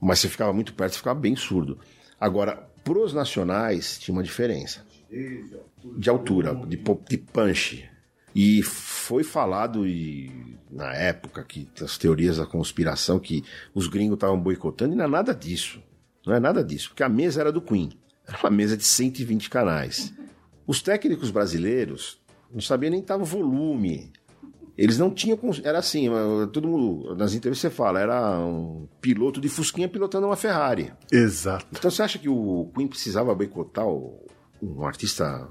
Mas 0.00 0.18
você 0.18 0.28
ficava 0.28 0.52
muito 0.52 0.74
perto, 0.74 0.92
você 0.92 0.98
ficava 0.98 1.18
bem 1.18 1.34
surdo. 1.34 1.78
Agora, 2.20 2.68
pros 2.84 3.12
nacionais, 3.12 3.98
tinha 3.98 4.14
uma 4.14 4.22
diferença. 4.22 4.84
De 5.96 6.10
altura, 6.10 6.54
de, 6.54 6.76
de 6.76 7.18
punch. 7.18 7.88
E 8.34 8.62
foi 8.62 9.22
falado 9.22 9.86
e, 9.86 10.58
na 10.70 10.92
época 10.92 11.44
que 11.44 11.68
as 11.80 11.96
teorias 11.96 12.38
da 12.38 12.46
conspiração 12.46 13.18
que 13.18 13.44
os 13.72 13.86
gringos 13.86 14.16
estavam 14.16 14.38
boicotando, 14.38 14.92
e 14.92 14.96
não 14.96 15.04
é 15.04 15.08
nada 15.08 15.34
disso. 15.34 15.80
Não 16.26 16.34
é 16.34 16.40
nada 16.40 16.64
disso, 16.64 16.88
porque 16.88 17.02
a 17.02 17.08
mesa 17.08 17.40
era 17.40 17.52
do 17.52 17.62
Queen. 17.62 17.92
Era 18.26 18.38
uma 18.38 18.50
mesa 18.50 18.76
de 18.76 18.84
120 18.84 19.50
canais. 19.50 20.12
Os 20.66 20.80
técnicos 20.80 21.30
brasileiros 21.30 22.18
não 22.50 22.60
sabiam 22.60 22.90
nem 22.90 23.00
estava 23.00 23.22
o 23.22 23.26
volume. 23.26 24.10
Eles 24.76 24.98
não 24.98 25.10
tinham. 25.10 25.38
Era 25.62 25.78
assim, 25.78 26.08
todo 26.52 26.66
mundo. 26.66 27.14
Nas 27.14 27.32
entrevistas 27.34 27.70
você 27.70 27.76
fala, 27.76 28.00
era 28.00 28.38
um 28.40 28.88
piloto 29.00 29.40
de 29.40 29.48
Fusquinha 29.48 29.88
pilotando 29.88 30.26
uma 30.26 30.36
Ferrari. 30.36 30.92
Exato. 31.12 31.66
Então 31.72 31.90
você 31.90 32.02
acha 32.02 32.18
que 32.18 32.28
o 32.28 32.70
Queen 32.74 32.88
precisava 32.88 33.34
boicotar 33.34 33.86
o- 33.86 34.20
um 34.62 34.84
artista 34.84 35.48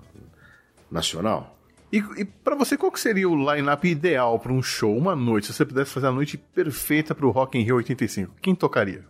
nacional? 0.91 1.57
E, 1.91 1.97
e 2.17 2.25
para 2.25 2.55
você, 2.55 2.75
qual 2.75 2.91
que 2.91 2.99
seria 2.99 3.29
o 3.29 3.53
line-up 3.53 3.87
ideal 3.87 4.39
para 4.39 4.51
um 4.51 4.63
show, 4.63 4.97
uma 4.97 5.15
noite? 5.15 5.47
Se 5.47 5.53
você 5.53 5.63
pudesse 5.65 5.91
fazer 5.91 6.07
a 6.07 6.11
noite 6.11 6.37
perfeita 6.37 7.13
pro 7.13 7.29
Rock 7.29 7.57
in 7.57 7.61
Rio 7.61 7.75
85, 7.75 8.33
quem 8.41 8.55
tocaria? 8.55 9.05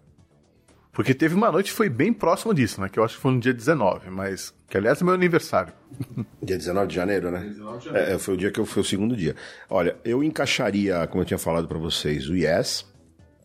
Porque 0.93 1.13
teve 1.15 1.33
uma 1.33 1.51
noite 1.51 1.71
que 1.71 1.75
foi 1.75 1.89
bem 1.89 2.13
próxima 2.13 2.53
disso, 2.53 2.79
né? 2.79 2.87
Que 2.87 2.99
eu 2.99 3.03
acho 3.03 3.15
que 3.15 3.21
foi 3.21 3.31
no 3.31 3.39
dia 3.39 3.53
19, 3.53 4.11
mas 4.11 4.53
que 4.69 4.77
aliás 4.77 5.01
é 5.01 5.03
meu 5.03 5.15
aniversário. 5.15 5.73
Dia 6.41 6.57
19 6.57 6.87
de 6.87 6.95
janeiro, 6.95 7.31
né? 7.31 7.55
É, 7.93 8.17
foi 8.19 8.33
o 8.33 8.37
dia 8.37 8.51
que 8.51 8.59
eu 8.59 8.65
foi 8.65 8.81
o 8.81 8.85
segundo 8.85 9.15
dia. 9.15 9.35
Olha, 9.69 9.95
eu 10.03 10.23
encaixaria, 10.23 11.07
como 11.07 11.21
eu 11.21 11.25
tinha 11.25 11.37
falado 11.37 11.67
pra 11.67 11.77
vocês, 11.77 12.27
o 12.27 12.35
Yes, 12.35 12.85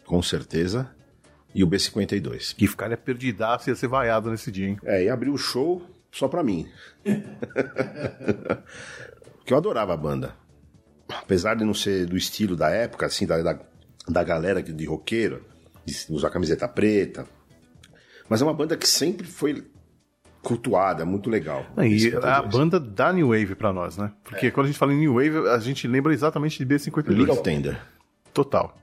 com 0.05 0.21
certeza, 0.21 0.91
e 1.55 1.63
o 1.63 1.67
B52. 1.67 2.55
Que 2.57 2.67
ficaria 2.67 2.97
perdidaço 2.97 3.69
e 3.69 3.71
ia 3.71 3.77
ser 3.77 3.87
vaiado 3.87 4.31
nesse 4.31 4.51
dia, 4.51 4.69
hein? 4.69 4.79
É, 4.85 5.05
e 5.05 5.09
abrir 5.09 5.31
o 5.31 5.39
show 5.39 5.83
só 6.11 6.27
pra 6.29 6.43
mim. 6.43 6.69
Porque 9.39 9.53
eu 9.53 9.57
adorava 9.57 9.95
a 9.95 9.97
banda. 9.97 10.35
Apesar 11.09 11.55
de 11.55 11.65
não 11.65 11.75
ser 11.75 12.05
do 12.07 12.17
estilo 12.17 12.57
da 12.57 12.69
época, 12.71 13.07
assim, 13.07 13.27
da, 13.27 13.41
da, 13.43 13.59
da 14.09 14.25
galera 14.25 14.63
de 14.63 14.85
roqueiro, 14.85 15.45
de 15.85 15.95
usar 16.11 16.31
camiseta 16.31 16.69
preta. 16.69 17.27
Mas 18.29 18.41
é 18.41 18.45
uma 18.45 18.55
banda 18.55 18.77
que 18.77 18.87
sempre 18.87 19.27
foi 19.27 19.65
cultuada, 20.43 21.05
muito 21.05 21.29
legal. 21.29 21.67
E 21.79 22.09
a 22.09 22.43
52. 22.43 22.55
banda 22.55 22.81
da 22.81 23.13
New 23.13 23.29
Wave 23.29 23.55
pra 23.55 23.73
nós, 23.73 23.97
né? 23.97 24.13
Porque 24.25 24.51
quando 24.51 24.65
a 24.65 24.69
gente 24.69 24.79
fala 24.79 24.93
em 24.93 24.99
New 24.99 25.15
Wave, 25.15 25.49
a 25.49 25.59
gente 25.59 25.87
lembra 25.87 26.13
exatamente 26.13 26.65
de 26.65 26.75
B52. 26.75 27.17
Legal 27.17 27.37
Tender. 27.39 27.81
Total. 28.33 28.77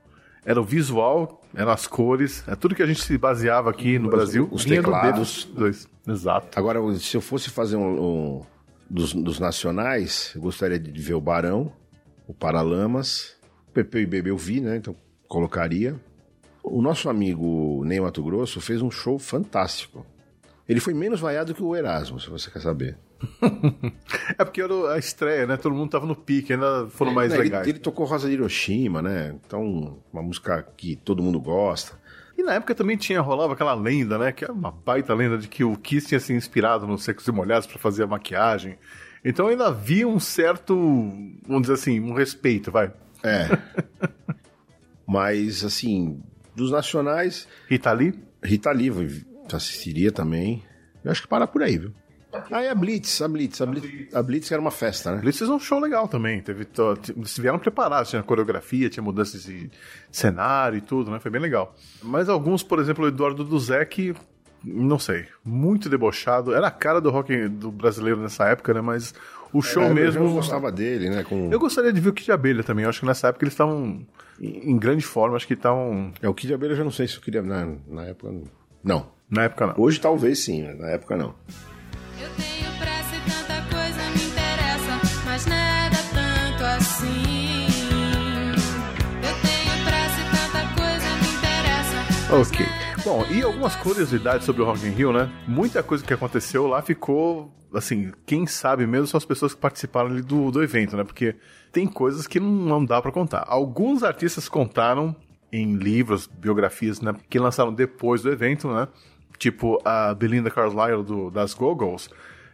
Era 0.45 0.61
o 0.61 0.63
visual, 0.63 1.41
eram 1.55 1.71
as 1.71 1.87
cores, 1.87 2.43
é 2.47 2.55
tudo 2.55 2.75
que 2.75 2.83
a 2.83 2.85
gente 2.85 3.01
se 3.01 3.17
baseava 3.17 3.69
aqui 3.69 3.97
no 3.97 4.09
Brasil. 4.09 4.47
os 4.51 4.63
vinha 4.63 4.81
do 4.81 4.91
teclados. 4.91 5.49
B52. 5.55 5.87
Exato. 6.07 6.59
Agora, 6.59 6.79
se 6.99 7.17
eu 7.17 7.21
fosse 7.21 7.49
fazer 7.49 7.77
um, 7.77 7.99
um 8.37 8.41
dos, 8.87 9.13
dos 9.13 9.39
nacionais, 9.39 10.31
eu 10.35 10.41
gostaria 10.41 10.77
de 10.77 11.01
ver 11.01 11.15
o 11.15 11.21
Barão, 11.21 11.71
o 12.27 12.33
Paralamas, 12.33 13.35
Pepe 13.73 13.99
e 13.99 14.05
Bebê 14.05 14.29
eu 14.29 14.37
vi, 14.37 14.61
né? 14.61 14.77
Então 14.77 14.95
colocaria. 15.27 15.95
O 16.67 16.81
nosso 16.81 17.09
amigo 17.09 17.83
Ney 17.85 17.99
Mato 18.01 18.23
Grosso 18.23 18.59
fez 18.59 18.81
um 18.81 18.89
show 18.89 19.19
fantástico. 19.19 20.05
Ele 20.67 20.79
foi 20.79 20.95
menos 20.95 21.19
vaiado 21.19 21.53
que 21.53 21.61
o 21.61 21.75
Erasmo, 21.75 22.19
se 22.19 22.27
você 22.27 22.49
quer 22.49 22.61
saber. 22.61 22.97
É 24.37 24.43
porque 24.43 24.61
era 24.61 24.93
a 24.93 24.97
estreia, 24.97 25.45
né? 25.45 25.55
Todo 25.57 25.75
mundo 25.75 25.91
tava 25.91 26.05
no 26.05 26.15
pique, 26.15 26.53
ainda 26.53 26.87
foram 26.89 27.13
mais 27.13 27.29
Não, 27.29 27.37
ele, 27.37 27.45
legais. 27.45 27.67
ele 27.67 27.79
tocou 27.79 28.05
Rosa 28.05 28.27
de 28.27 28.33
Hiroshima, 28.33 29.01
né? 29.01 29.35
Então, 29.45 29.99
uma 30.11 30.21
música 30.21 30.67
que 30.75 30.95
todo 30.95 31.21
mundo 31.23 31.39
gosta. 31.39 31.97
E 32.37 32.43
na 32.43 32.55
época 32.55 32.75
também 32.75 32.97
tinha, 32.97 33.21
rolava 33.21 33.53
aquela 33.53 33.73
lenda, 33.73 34.17
né? 34.17 34.31
Que 34.31 34.43
era 34.43 34.51
uma 34.51 34.71
baita 34.71 35.13
lenda 35.13 35.37
de 35.37 35.47
que 35.47 35.63
o 35.63 35.77
Kiss 35.77 36.07
tinha 36.07 36.19
se 36.19 36.33
inspirado 36.33 36.85
nos 36.87 37.03
Secos 37.03 37.27
e 37.27 37.31
Molhados 37.31 37.67
pra 37.67 37.77
fazer 37.77 38.03
a 38.03 38.07
maquiagem. 38.07 38.77
Então 39.23 39.47
ainda 39.47 39.67
havia 39.67 40.07
um 40.07 40.19
certo, 40.19 40.75
vamos 41.47 41.61
dizer 41.61 41.73
assim, 41.73 41.99
um 41.99 42.13
respeito, 42.13 42.71
vai. 42.71 42.91
É. 43.23 43.47
Mas, 45.07 45.63
assim, 45.63 46.21
dos 46.55 46.71
nacionais, 46.71 47.47
Rita 47.67 47.91
Lee? 47.91 48.13
Rita 48.43 48.71
Lee 48.71 48.91
assistiria 49.53 50.11
também. 50.11 50.63
Eu 51.03 51.11
acho 51.11 51.21
que 51.21 51.27
para 51.27 51.45
por 51.45 51.61
aí, 51.61 51.77
viu? 51.77 51.93
Ah, 52.51 52.63
e 52.63 52.67
a 52.67 52.75
Blitz, 52.75 53.21
a 53.21 53.27
Blitz, 53.27 53.61
a 53.61 53.65
Blitz, 53.65 54.13
a 54.13 54.21
Blitz 54.21 54.51
era 54.51 54.61
uma 54.61 54.71
festa, 54.71 55.11
né? 55.11 55.21
Eles 55.21 55.37
fizeram 55.37 55.55
um 55.55 55.59
show 55.59 55.79
legal 55.79 56.07
também. 56.07 56.41
Teve, 56.41 56.67
eles 57.15 57.37
vieram 57.37 57.57
preparados, 57.57 58.09
tinha 58.09 58.21
coreografia, 58.23 58.89
tinha 58.89 59.03
mudanças 59.03 59.43
de 59.43 59.69
cenário 60.11 60.77
e 60.77 60.81
tudo, 60.81 61.11
né? 61.11 61.19
Foi 61.19 61.31
bem 61.31 61.41
legal. 61.41 61.75
Mas 62.03 62.27
alguns, 62.27 62.61
por 62.63 62.79
exemplo, 62.79 63.05
o 63.05 63.07
Eduardo 63.07 63.43
Duzek, 63.43 64.13
não 64.63 64.99
sei, 64.99 65.27
muito 65.43 65.89
debochado. 65.89 66.53
Era 66.53 66.67
a 66.67 66.71
cara 66.71 66.99
do 66.99 67.09
rock 67.09 67.47
do 67.47 67.71
brasileiro 67.71 68.19
nessa 68.19 68.45
época, 68.49 68.73
né? 68.73 68.81
Mas 68.81 69.13
o 69.57 69.61
show 69.61 69.83
É, 69.83 69.93
mesmo. 69.93 70.23
Eu 70.25 70.33
gostava 70.33 70.71
dele, 70.71 71.09
né? 71.09 71.23
Com... 71.23 71.49
Eu 71.51 71.59
gostaria 71.59 71.93
de 71.93 71.99
ver 72.01 72.09
o 72.09 72.13
Kid 72.13 72.31
Abelha 72.31 72.63
também. 72.63 72.83
Eu 72.83 72.89
acho 72.89 72.99
que 72.99 73.05
nessa 73.05 73.27
época 73.29 73.43
eles 73.45 73.53
estavam 73.53 74.05
em 74.39 74.77
grande 74.77 75.05
forma. 75.05 75.35
Acho 75.35 75.47
que 75.47 75.53
estavam. 75.53 76.11
É, 76.21 76.27
o 76.27 76.33
Kid 76.33 76.53
Abelha 76.53 76.73
eu 76.73 76.77
já 76.77 76.83
não 76.83 76.91
sei 76.91 77.07
se 77.07 77.15
eu 77.15 77.21
queria. 77.21 77.41
Na, 77.41 77.67
na 77.87 78.03
época. 78.05 78.31
não. 78.31 78.43
Não. 78.83 79.07
Na 79.29 79.43
época 79.45 79.67
não. 79.67 79.73
Hoje 79.77 79.99
talvez 79.99 80.39
sim, 80.39 80.63
mas 80.63 80.77
na 80.77 80.89
época 80.89 81.17
não. 81.17 81.33
Eu 82.21 82.29
tenho 82.37 82.71
pressa 82.77 83.15
e 83.15 83.19
tanta 83.31 83.61
coisa 83.75 84.09
me 84.09 84.23
interessa, 84.27 85.01
mas 85.25 85.45
nada 85.47 85.97
tanto 86.13 86.63
assim. 86.63 87.65
Eu 89.23 89.35
tenho 89.41 89.85
pressa 89.85 90.19
e 90.21 90.25
tanta 90.31 90.61
coisa 90.75 91.09
me 91.21 91.27
interessa. 91.33 92.35
Ok. 92.35 92.84
Bom, 93.05 93.23
e 93.29 93.43
algumas 93.43 93.75
curiosidades 93.75 94.47
sobre 94.47 94.63
o 94.63 94.65
Rock 94.65 94.83
in 94.87 94.89
Rio, 94.89 95.13
né? 95.13 95.31
Muita 95.47 95.83
coisa 95.83 96.03
que 96.03 96.11
aconteceu 96.11 96.65
lá 96.65 96.81
ficou, 96.81 97.53
assim, 97.71 98.11
quem 98.25 98.47
sabe 98.47 98.87
mesmo 98.87 99.05
são 99.05 99.19
as 99.19 99.23
pessoas 99.23 99.53
que 99.53 99.61
participaram 99.61 100.09
ali 100.09 100.23
do, 100.23 100.49
do 100.49 100.63
evento, 100.63 100.97
né? 100.97 101.03
Porque 101.03 101.35
tem 101.71 101.85
coisas 101.85 102.25
que 102.25 102.39
não, 102.39 102.49
não 102.49 102.83
dá 102.83 102.99
pra 102.99 103.11
contar. 103.11 103.45
Alguns 103.47 104.01
artistas 104.01 104.49
contaram 104.49 105.15
em 105.51 105.75
livros, 105.75 106.25
biografias, 106.25 106.99
né, 106.99 107.13
que 107.29 107.37
lançaram 107.37 107.71
depois 107.71 108.23
do 108.23 108.31
evento, 108.31 108.67
né? 108.73 108.87
Tipo 109.37 109.79
a 109.85 110.11
Belinda 110.15 110.49
Carlisle 110.49 111.03
do, 111.03 111.29
das 111.29 111.53
Googles. 111.53 112.09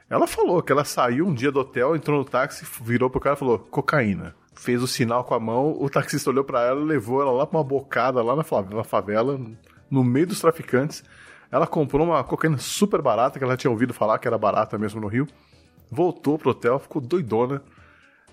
Ela 0.10 0.28
falou 0.28 0.62
que 0.62 0.74
ela 0.74 0.84
saiu 0.84 1.28
um 1.28 1.34
dia 1.34 1.50
do 1.50 1.62
hotel, 1.62 1.96
entrou 1.96 2.18
no 2.18 2.26
táxi, 2.26 2.66
virou 2.84 3.10
pro 3.10 3.22
cara 3.22 3.38
e 3.38 3.40
falou: 3.40 3.58
cocaína. 3.58 4.36
Fez 4.54 4.84
o 4.84 4.88
sinal 4.88 5.24
com 5.24 5.34
a 5.34 5.40
mão, 5.40 5.78
o 5.80 5.90
taxista 5.90 6.30
olhou 6.30 6.44
pra 6.44 6.62
ela, 6.62 6.84
levou 6.84 7.22
ela 7.22 7.32
lá 7.32 7.48
pra 7.48 7.58
uma 7.58 7.64
bocada 7.64 8.22
lá 8.22 8.36
na 8.36 8.44
favela, 8.84 9.40
no 9.92 10.04
meio 10.04 10.26
dos 10.26 10.40
traficantes. 10.40 11.04
Ela 11.52 11.68
comprou 11.68 12.08
uma 12.08 12.24
cocaína 12.24 12.58
super 12.58 13.02
barata, 13.02 13.38
que 13.38 13.44
ela 13.44 13.58
tinha 13.58 13.70
ouvido 13.70 13.94
falar 13.94 14.18
que 14.18 14.28
era 14.28 14.38
barata 14.38 14.78
mesmo 14.78 15.02
no 15.02 15.08
Rio. 15.08 15.28
Voltou 15.92 16.40
pro 16.40 16.52
hotel, 16.52 16.80
ficou 16.80 17.02
doidona. 17.02 17.62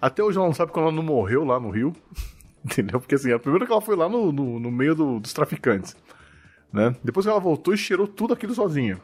Até 0.00 0.22
hoje 0.22 0.38
ela 0.38 0.46
não 0.46 0.54
sabe 0.54 0.70
quando 0.70 0.86
ela 0.86 0.94
não 0.94 1.02
morreu 1.02 1.44
lá 1.44 1.58
no 1.58 1.70
Rio. 1.70 1.92
Entendeu? 2.64 3.00
Porque 3.00 3.16
assim, 3.16 3.32
a 3.32 3.38
primeira 3.38 3.66
que 3.66 3.72
ela 3.72 3.80
foi 3.80 3.96
lá 3.96 4.08
no, 4.08 4.30
no, 4.30 4.60
no 4.60 4.70
meio 4.70 4.94
do- 4.94 5.18
dos 5.18 5.32
traficantes. 5.32 5.96
Né? 6.72 6.94
Depois 7.02 7.26
que 7.26 7.30
ela 7.30 7.40
voltou 7.40 7.74
e 7.74 7.78
cheirou 7.78 8.06
tudo 8.06 8.34
aquilo 8.34 8.54
sozinha. 8.54 9.00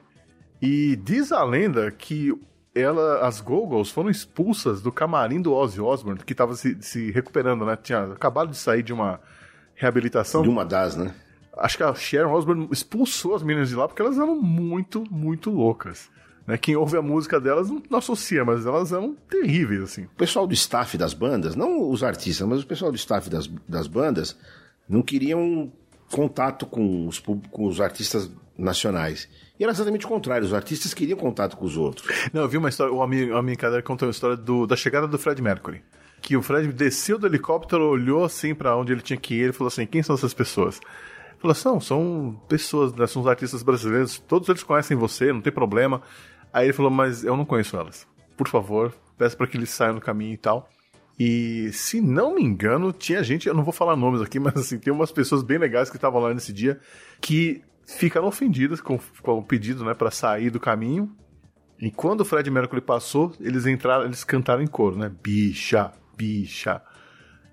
E 0.62 0.94
diz 0.96 1.32
a 1.32 1.42
lenda 1.42 1.90
que 1.90 2.32
ela, 2.74 3.26
as 3.26 3.40
Googles 3.40 3.90
foram 3.90 4.10
expulsas 4.10 4.80
do 4.82 4.92
camarim 4.92 5.40
do 5.40 5.52
Ozzy 5.52 5.80
Osbourne, 5.80 6.20
que 6.24 6.32
estava 6.32 6.54
se, 6.54 6.76
se 6.80 7.10
recuperando, 7.10 7.64
né? 7.64 7.76
Tinha 7.76 8.04
acabado 8.12 8.50
de 8.50 8.56
sair 8.56 8.82
de 8.82 8.92
uma 8.92 9.20
reabilitação. 9.74 10.42
De 10.42 10.48
uma 10.48 10.64
das, 10.64 10.96
né? 10.96 11.14
Acho 11.56 11.76
que 11.76 11.82
a 11.82 11.94
Sharon 11.94 12.32
Osbourne 12.32 12.68
expulsou 12.70 13.34
as 13.34 13.42
meninas 13.42 13.68
de 13.68 13.76
lá 13.76 13.86
porque 13.86 14.02
elas 14.02 14.18
eram 14.18 14.40
muito, 14.40 15.04
muito 15.10 15.50
loucas. 15.50 16.10
Né? 16.46 16.58
Quem 16.58 16.76
ouve 16.76 16.96
a 16.96 17.02
música 17.02 17.40
delas 17.40 17.70
não, 17.70 17.82
não 17.88 17.98
associa, 17.98 18.44
mas 18.44 18.66
elas 18.66 18.92
eram 18.92 19.16
terríveis, 19.28 19.82
assim. 19.82 20.04
O 20.04 20.16
pessoal 20.16 20.46
do 20.46 20.54
staff 20.54 20.98
das 20.98 21.14
bandas, 21.14 21.56
não 21.56 21.88
os 21.88 22.02
artistas, 22.02 22.46
mas 22.46 22.62
o 22.62 22.66
pessoal 22.66 22.90
do 22.90 22.96
staff 22.96 23.30
das, 23.30 23.46
das 23.68 23.86
bandas, 23.86 24.36
não 24.88 25.02
queriam 25.02 25.72
contato 26.10 26.66
com 26.66 27.06
os, 27.06 27.18
com 27.18 27.66
os 27.66 27.80
artistas 27.80 28.30
nacionais. 28.56 29.28
E 29.58 29.62
era 29.62 29.72
exatamente 29.72 30.06
o 30.06 30.08
contrário, 30.08 30.46
os 30.46 30.54
artistas 30.54 30.92
queriam 30.92 31.18
contato 31.18 31.56
com 31.56 31.64
os 31.64 31.76
outros. 31.76 32.06
Não, 32.32 32.42
eu 32.42 32.48
vi 32.48 32.56
uma 32.56 32.68
história, 32.68 32.92
o 32.92 33.02
amigo, 33.02 33.36
amigo 33.36 33.60
Cadeira 33.60 33.82
contou 33.82 34.06
uma 34.06 34.12
história 34.12 34.36
do, 34.36 34.66
da 34.66 34.76
chegada 34.76 35.06
do 35.06 35.18
Fred 35.18 35.40
Mercury. 35.40 35.82
Que 36.20 36.36
o 36.36 36.42
Fred 36.42 36.72
desceu 36.72 37.18
do 37.18 37.26
helicóptero, 37.26 37.84
olhou 37.84 38.24
assim 38.24 38.54
pra 38.54 38.76
onde 38.76 38.92
ele 38.92 39.02
tinha 39.02 39.16
que 39.16 39.34
ir 39.34 39.50
e 39.50 39.52
falou 39.52 39.68
assim: 39.68 39.86
quem 39.86 40.02
são 40.02 40.14
essas 40.14 40.32
pessoas? 40.32 40.80
São 41.52 42.40
pessoas, 42.48 42.94
né, 42.94 43.06
são 43.06 43.20
os 43.20 43.28
artistas 43.28 43.62
brasileiros, 43.62 44.18
todos 44.18 44.48
eles 44.48 44.62
conhecem 44.62 44.96
você, 44.96 45.32
não 45.32 45.40
tem 45.40 45.52
problema. 45.52 46.00
Aí 46.52 46.66
ele 46.66 46.72
falou: 46.72 46.90
mas 46.90 47.24
eu 47.24 47.36
não 47.36 47.44
conheço 47.44 47.76
elas. 47.76 48.06
Por 48.36 48.48
favor, 48.48 48.94
peço 49.18 49.36
pra 49.36 49.46
que 49.46 49.56
eles 49.56 49.70
saiam 49.70 49.94
do 49.94 50.00
caminho 50.00 50.34
e 50.34 50.38
tal. 50.38 50.68
E 51.18 51.70
se 51.72 52.00
não 52.00 52.34
me 52.34 52.42
engano, 52.42 52.92
tinha 52.92 53.22
gente, 53.22 53.48
eu 53.48 53.54
não 53.54 53.62
vou 53.62 53.72
falar 53.72 53.96
nomes 53.96 54.20
aqui, 54.20 54.38
mas 54.40 54.56
assim, 54.56 54.78
tem 54.78 54.92
umas 54.92 55.12
pessoas 55.12 55.42
bem 55.42 55.58
legais 55.58 55.90
que 55.90 55.96
estavam 55.96 56.20
lá 56.20 56.32
nesse 56.32 56.52
dia 56.52 56.80
que 57.20 57.62
ficaram 57.86 58.26
ofendidas 58.26 58.80
com, 58.80 58.98
com 59.22 59.38
o 59.38 59.42
pedido, 59.42 59.84
né, 59.84 59.94
para 59.94 60.10
sair 60.10 60.50
do 60.50 60.58
caminho. 60.58 61.14
E 61.78 61.90
quando 61.90 62.20
o 62.20 62.24
Fred 62.24 62.50
Mercury 62.50 62.80
passou, 62.80 63.32
eles 63.40 63.66
entraram, 63.66 64.04
eles 64.04 64.24
cantaram 64.24 64.62
em 64.62 64.66
coro, 64.66 64.96
né? 64.96 65.10
Bicha, 65.22 65.92
bicha. 66.16 66.80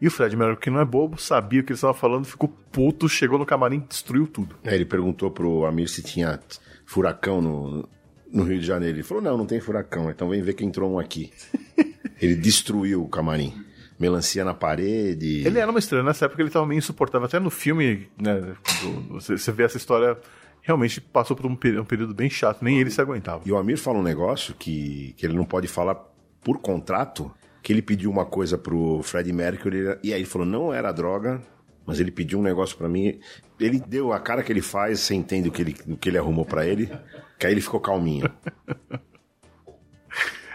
E 0.02 0.08
o 0.08 0.12
Fred 0.12 0.36
Mercury, 0.36 0.60
que 0.60 0.70
não 0.72 0.80
é 0.80 0.86
bobo, 0.86 1.22
sabia 1.22 1.62
o 1.62 1.64
que 1.64 1.72
eles 1.72 1.78
estavam 1.78 1.94
falando, 1.94 2.26
ficou 2.26 2.50
puto, 2.72 3.08
chegou 3.08 3.38
no 3.38 3.46
camarim, 3.46 3.86
destruiu 3.88 4.26
tudo. 4.26 4.56
Aí 4.66 4.74
ele 4.74 4.86
perguntou 4.86 5.30
pro 5.30 5.64
Amir 5.64 5.88
se 5.88 6.02
tinha 6.02 6.40
furacão 6.88 7.40
no, 7.40 7.88
no 8.34 8.44
Rio 8.44 8.60
de 8.60 8.66
Janeiro. 8.66 8.98
Ele 8.98 9.04
falou: 9.04 9.22
não, 9.22 9.38
não 9.38 9.46
tem 9.46 9.62
furacão, 9.62 10.10
então 10.10 10.30
vem 10.30 10.42
ver 10.42 10.54
que 10.54 10.66
entrou 10.66 10.92
um 10.92 10.98
aqui. 10.98 11.32
ele 12.20 12.36
destruiu 12.36 13.04
o 13.04 13.08
camarim. 13.08 13.54
Melancia 14.00 14.44
na 14.44 14.56
parede. 14.56 15.46
Ele 15.46 15.60
era 15.60 15.70
uma 15.70 15.78
estrela, 15.78 16.04
nessa 16.04 16.26
época 16.26 16.42
ele 16.42 16.50
estava 16.50 16.66
meio 16.66 16.80
insuportável. 16.80 17.28
Até 17.28 17.40
no 17.40 17.52
filme, 17.52 18.10
né, 18.20 18.56
você, 19.10 19.38
você 19.38 19.52
vê 19.52 19.62
essa 19.62 19.78
história, 19.78 20.18
realmente 20.64 21.00
passou 21.00 21.38
por 21.38 21.46
um, 21.46 21.52
um 21.52 21.86
período 21.86 22.12
bem 22.12 22.28
chato, 22.28 22.64
nem 22.64 22.80
ele 22.80 22.90
se 22.90 23.00
aguentava. 23.00 23.44
E 23.46 23.52
o 23.52 23.58
Amir 23.58 23.78
fala 23.78 24.00
um 24.00 24.04
negócio 24.04 24.56
que, 24.56 25.14
que 25.16 25.24
ele 25.28 25.36
não 25.36 25.46
pode 25.46 25.68
falar 25.68 25.94
por 26.44 26.58
contrato, 26.58 27.32
que 27.62 27.72
ele 27.72 27.82
pediu 27.82 28.10
uma 28.10 28.26
coisa 28.26 28.58
pro 28.58 29.02
Freddie 29.04 29.34
Mercury, 29.34 29.98
e 30.04 30.14
aí 30.14 30.20
ele 30.22 30.26
falou, 30.26 30.48
não 30.48 30.74
era 30.74 30.92
droga, 30.92 31.42
mas 31.86 32.00
ele 32.00 32.12
pediu 32.12 32.40
um 32.40 32.44
negócio 32.44 32.78
pra 32.78 32.90
mim. 32.90 33.20
Ele 33.60 33.80
deu 33.80 34.12
a 34.12 34.20
cara 34.20 34.42
que 34.44 34.52
ele 34.52 34.62
faz, 34.62 35.00
você 35.00 35.14
entende 35.14 35.50
o 35.50 35.52
que 35.52 35.62
ele, 35.62 35.76
o 35.88 35.98
que 35.98 36.10
ele 36.10 36.18
arrumou 36.18 36.46
pra 36.46 36.66
ele, 36.66 36.90
que 37.38 37.46
aí 37.46 37.54
ele 37.54 37.62
ficou 37.62 37.80
calminho. 37.80 38.30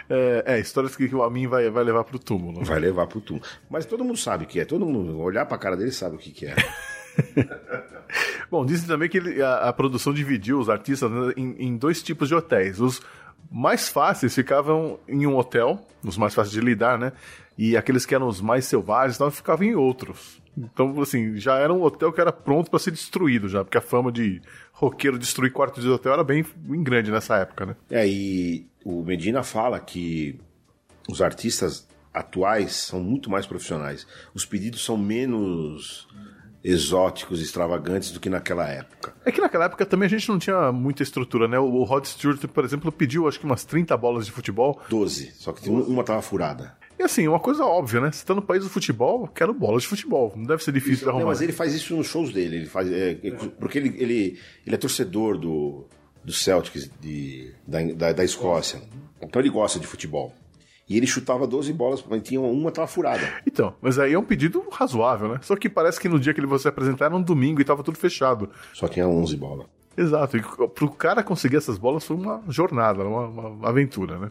É, 0.09 0.45
é, 0.55 0.61
histórias 0.61 0.95
que, 0.95 1.13
o 1.13 1.23
Amin 1.23 1.49
vai, 1.49 1.69
vai 1.69 1.83
levar 1.83 2.05
pro 2.05 2.19
túmulo. 2.19 2.65
Vai 2.65 2.79
levar 2.79 3.07
pro 3.09 3.21
túmulo. 3.21 3.45
Mas 3.69 3.85
todo 3.87 4.05
mundo 4.05 4.17
sabe 4.17 4.45
o 4.45 4.47
que 4.47 4.61
é, 4.61 4.65
todo 4.65 4.87
mundo 4.87 5.19
olhar 5.19 5.45
pra 5.47 5.59
cara 5.59 5.77
dele 5.77 5.91
sabe 5.91 6.15
o 6.15 6.19
que, 6.19 6.31
que 6.31 6.47
é. 6.47 6.55
Bom, 8.51 8.65
dizem 8.65 8.87
também 8.87 9.09
que 9.09 9.19
ele- 9.19 9.43
a, 9.43 9.69
a 9.69 9.73
produção 9.73 10.15
dividiu 10.15 10.61
os 10.61 10.69
artistas 10.69 11.11
né, 11.11 11.33
em, 11.37 11.57
em 11.59 11.77
dois 11.77 12.03
tipos 12.03 12.29
de 12.29 12.35
hotéis. 12.37 12.79
Os 12.79 13.03
mais 13.51 13.89
fáceis 13.89 14.35
ficavam 14.35 14.99
em 15.09 15.27
um 15.27 15.37
hotel, 15.37 15.81
os 16.05 16.17
mais 16.17 16.35
fáceis 16.35 16.53
de 16.53 16.61
lidar, 16.61 16.99
né? 16.99 17.13
E 17.57 17.77
aqueles 17.77 18.05
que 18.05 18.15
eram 18.15 18.29
os 18.29 18.41
mais 18.41 18.65
selvagens 18.67 19.17
então, 19.17 19.31
ficavam 19.31 19.67
em 19.67 19.75
outros. 19.75 20.41
Então, 20.57 21.01
assim, 21.01 21.37
já 21.37 21.57
era 21.59 21.73
um 21.73 21.83
hotel 21.83 22.13
que 22.13 22.21
era 22.21 22.33
pronto 22.33 22.71
para 22.71 22.79
ser 22.79 22.91
destruído 22.91 23.49
já, 23.49 23.63
porque 23.63 23.77
a 23.77 23.83
fama 23.83 24.11
de 24.11 24.41
roqueiro 24.73 25.19
destruir 25.19 25.53
quartos 25.53 25.83
de 25.83 25.91
hotel 25.91 26.15
era 26.15 26.25
bem, 26.25 26.45
bem 26.57 26.83
grande 26.83 27.11
nessa 27.11 27.37
época, 27.37 27.67
né? 27.67 27.77
É, 27.91 28.07
e 28.07 28.67
o 28.85 29.03
Medina 29.03 29.43
fala 29.43 29.79
que 29.79 30.39
os 31.09 31.21
artistas 31.21 31.87
atuais 32.13 32.75
são 32.75 33.01
muito 33.01 33.31
mais 33.31 33.47
profissionais. 33.47 34.07
Os 34.35 34.47
pedidos 34.47 34.83
são 34.83 34.97
menos 34.97 36.09
exóticos, 36.71 37.41
extravagantes 37.41 38.11
do 38.11 38.19
que 38.19 38.29
naquela 38.29 38.69
época. 38.69 39.15
É 39.25 39.31
que 39.31 39.41
naquela 39.41 39.67
época 39.67 39.87
também 39.87 40.07
a 40.07 40.11
gente 40.11 40.29
não 40.29 40.39
tinha 40.39 40.73
muita 40.73 41.03
estrutura, 41.03 41.47
né? 41.47 41.59
O, 41.59 41.85
Rod 41.85 42.05
Stewart, 42.05 42.45
por 42.49 42.65
exemplo, 42.65 42.91
pediu 42.91 43.29
acho 43.29 43.39
que 43.39 43.45
umas 43.47 43.65
30 43.65 43.97
bolas 43.97 44.27
de 44.27 44.33
futebol. 44.33 44.81
12, 44.89 45.33
só 45.35 45.53
que 45.53 45.71
um- 45.71 45.83
uma 45.85 46.03
tava 46.03 46.21
furada. 46.23 46.77
E 46.99 47.03
assim, 47.03 47.29
uma 47.29 47.39
coisa 47.39 47.65
óbvia, 47.65 48.01
né? 48.01 48.11
Você 48.11 48.25
tá 48.25 48.35
no 48.35 48.43
país 48.43 48.65
do 48.65 48.71
futebol, 48.71 49.29
quero 49.29 49.53
bola 49.55 49.79
de 49.79 49.87
futebol. 49.87 50.33
Não 50.35 50.45
deve 50.45 50.65
ser 50.65 50.73
difícil 50.73 51.05
de 51.05 51.09
arrumar. 51.11 51.21
Não, 51.21 51.29
mas 51.29 51.41
ele 51.43 51.53
faz 51.53 51.75
isso 51.75 51.95
nos 51.95 52.07
shows 52.07 52.33
dele. 52.33 52.57
Ele 52.57 52.67
faz, 52.67 52.91
é, 52.91 53.19
é, 53.23 53.31
porque 53.61 53.79
ele, 53.79 53.95
ele, 53.99 54.39
ele 54.67 54.75
é 54.75 54.79
torcedor 54.79 55.39
do, 55.39 55.87
do 56.25 56.33
Celtics 56.33 56.91
de, 57.01 57.53
da, 57.67 57.83
da, 57.93 58.13
da 58.13 58.25
Escócia. 58.25 58.81
Então 59.21 59.41
ele 59.41 59.51
gosta 59.51 59.79
de 59.79 59.87
futebol. 59.87 60.35
E 60.89 60.97
ele 60.97 61.07
chutava 61.07 61.49
12 61.49 61.73
bolas, 61.73 62.05
mas 62.09 62.23
tinha 62.23 62.41
uma 62.41 62.71
tava 62.71 62.87
furada. 62.87 63.29
Então, 63.45 63.75
mas 63.81 63.99
aí 63.99 64.13
é 64.13 64.19
um 64.19 64.25
pedido 64.25 64.63
razoável, 64.71 65.29
né? 65.29 65.41
Só 65.43 65.57
que 65.57 65.69
parece 65.69 65.99
que 65.99 66.09
no 66.09 66.19
dia 66.19 66.33
que 66.33 66.39
ele 66.39 66.47
você 66.47 66.69
apresentar 66.69 67.07
era 67.07 67.17
um 67.17 67.23
domingo 67.23 67.61
e 67.61 67.65
tava 67.65 67.83
tudo 67.83 67.99
fechado. 67.99 68.49
Só 68.73 68.87
tinha 68.87 69.09
11 69.09 69.37
bolas. 69.37 69.67
Exato. 69.97 70.37
E 70.37 70.43
pro 70.69 70.89
cara 70.91 71.25
conseguir 71.25 71.57
essas 71.57 71.77
bolas 71.77 72.05
foi 72.05 72.17
uma 72.17 72.41
jornada, 72.49 73.03
uma, 73.03 73.27
uma 73.27 73.69
aventura, 73.69 74.19
né? 74.19 74.31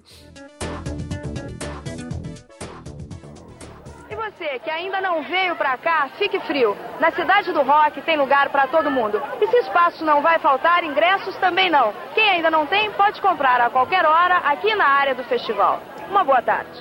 E 4.09 4.15
você 4.15 4.59
que 4.59 4.69
ainda 4.69 5.01
não 5.01 5.23
veio 5.23 5.57
pra 5.57 5.77
cá, 5.77 6.09
fique 6.17 6.39
frio. 6.41 6.73
Na 7.01 7.11
cidade 7.11 7.51
do 7.51 7.63
rock 7.63 8.01
tem 8.03 8.17
lugar 8.17 8.49
pra 8.49 8.67
todo 8.67 8.89
mundo. 8.89 9.21
E 9.41 9.47
se 9.47 9.57
espaço 9.57 10.05
não 10.05 10.21
vai 10.21 10.39
faltar, 10.39 10.85
ingressos 10.85 11.35
também 11.37 11.69
não. 11.69 11.91
Quem 12.13 12.29
ainda 12.29 12.49
não 12.49 12.65
tem, 12.65 12.91
pode 12.91 13.19
comprar 13.19 13.59
a 13.59 13.69
qualquer 13.69 14.05
hora 14.05 14.37
aqui 14.37 14.73
na 14.75 14.85
área 14.85 15.15
do 15.15 15.23
festival. 15.25 15.81
Uma 16.09 16.23
boa 16.23 16.41
tarde. 16.41 16.71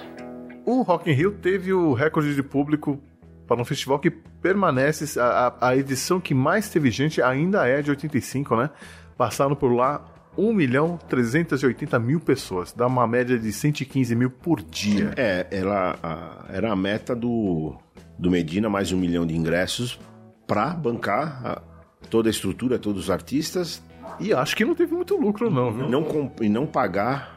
O 0.64 0.82
Rock 0.82 1.10
in 1.10 1.14
Rio 1.14 1.32
teve 1.32 1.72
o 1.72 1.92
recorde 1.92 2.34
de 2.34 2.42
público 2.42 2.98
para 3.46 3.60
um 3.60 3.64
festival 3.64 3.98
que 3.98 4.10
permanece. 4.10 5.18
A, 5.18 5.54
a- 5.60 5.68
a 5.68 5.76
edição 5.76 6.20
que 6.20 6.34
mais 6.34 6.68
teve 6.68 6.90
gente 6.90 7.20
ainda 7.20 7.66
é 7.66 7.82
de 7.82 7.90
85, 7.90 8.56
né? 8.56 8.70
Passaram 9.16 9.54
por 9.54 9.72
lá 9.72 10.04
1 10.36 10.52
milhão 10.52 10.96
380 11.08 11.98
mil 11.98 12.20
pessoas. 12.20 12.72
Dá 12.72 12.86
uma 12.86 13.06
média 13.06 13.38
de 13.38 13.52
115 13.52 14.14
mil 14.16 14.30
por 14.30 14.62
dia. 14.62 15.12
É, 15.16 15.46
ela 15.50 15.96
a- 16.02 16.44
era 16.52 16.72
a 16.72 16.76
meta 16.76 17.14
do, 17.14 17.74
do 18.18 18.30
Medina, 18.30 18.68
mais 18.70 18.90
um 18.92 18.98
milhão 18.98 19.26
de 19.26 19.36
ingressos, 19.36 19.98
pra 20.46 20.68
bancar 20.70 21.40
a- 21.46 21.62
toda 22.08 22.28
a 22.28 22.30
estrutura, 22.30 22.78
todos 22.78 23.04
os 23.04 23.10
artistas, 23.10 23.82
E 24.20 24.32
acho 24.32 24.54
que 24.56 24.64
não 24.64 24.74
teve 24.76 24.94
muito 24.94 25.16
lucro, 25.16 25.50
não, 25.50 25.72
viu? 25.72 25.88
não 25.88 26.04
com- 26.04 26.30
e 26.40 26.48
não 26.48 26.66
pagar 26.66 27.33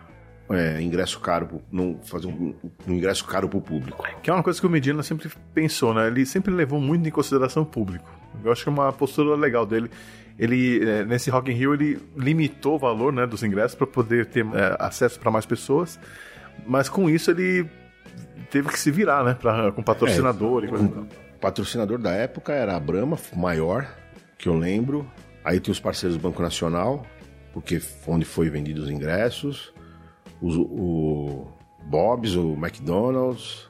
é, 0.49 0.81
ingresso 0.81 1.19
caro, 1.19 1.45
pro- 1.47 1.61
não 1.71 1.99
fazer 2.03 2.27
um, 2.27 2.53
um 2.87 2.93
ingresso 2.93 3.25
caro 3.25 3.49
pro 3.49 3.59
público. 3.61 4.03
Que 4.23 4.29
é 4.29 4.33
uma 4.33 4.43
coisa 4.43 4.59
que 4.59 4.65
o 4.65 4.69
Medina 4.69 5.03
sempre 5.03 5.29
pensou, 5.53 5.93
né? 5.93 6.07
Ele 6.07 6.25
sempre 6.25 6.53
levou 6.53 6.79
muito 6.79 7.07
em 7.07 7.11
consideração 7.11 7.63
o 7.63 7.65
público. 7.65 8.09
Eu 8.43 8.51
acho 8.51 8.63
que 8.63 8.69
é 8.69 8.71
uma 8.71 8.91
postura 8.93 9.35
legal 9.35 9.65
dele. 9.65 9.89
Ele, 10.39 10.87
eh, 10.87 11.03
nesse 11.03 11.29
Rock 11.31 11.51
in 11.51 11.55
Rio, 11.55 11.73
ele 11.73 11.99
limitou 12.15 12.75
o 12.75 12.79
valor 12.79 13.11
né, 13.11 13.25
dos 13.25 13.41
ingressos 13.43 13.75
para 13.75 13.87
poder 13.87 14.27
ter 14.27 14.45
eh, 14.45 14.75
acesso 14.79 15.19
para 15.19 15.31
mais 15.31 15.45
pessoas. 15.45 15.99
Mas 16.65 16.87
com 16.87 17.09
isso 17.09 17.31
ele 17.31 17.67
teve 18.51 18.69
que 18.69 18.79
se 18.79 18.91
virar, 18.91 19.23
né? 19.23 19.33
Pra, 19.39 19.71
com 19.71 19.81
patrocinador 19.81 20.63
e 20.63 20.67
coisa 20.67 20.85
e 20.85 20.87
tal. 20.89 21.03
O 21.03 21.39
patrocinador 21.39 21.97
da 21.97 22.11
época 22.11 22.53
era 22.53 22.75
a 22.75 22.79
Brahma, 22.79 23.17
maior, 23.35 23.87
que 24.37 24.47
eu 24.47 24.55
lembro. 24.57 25.05
Aí 25.43 25.59
tem 25.59 25.71
os 25.71 25.79
parceiros 25.79 26.17
do 26.17 26.21
Banco 26.21 26.41
Nacional, 26.41 27.05
porque 27.53 27.81
onde 28.05 28.23
foi 28.25 28.49
vendidos 28.49 28.85
os 28.85 28.89
ingressos. 28.89 29.73
Os- 30.41 30.55
o 30.57 31.47
Bob's, 31.85 32.35
o 32.35 32.53
McDonald's, 32.53 33.67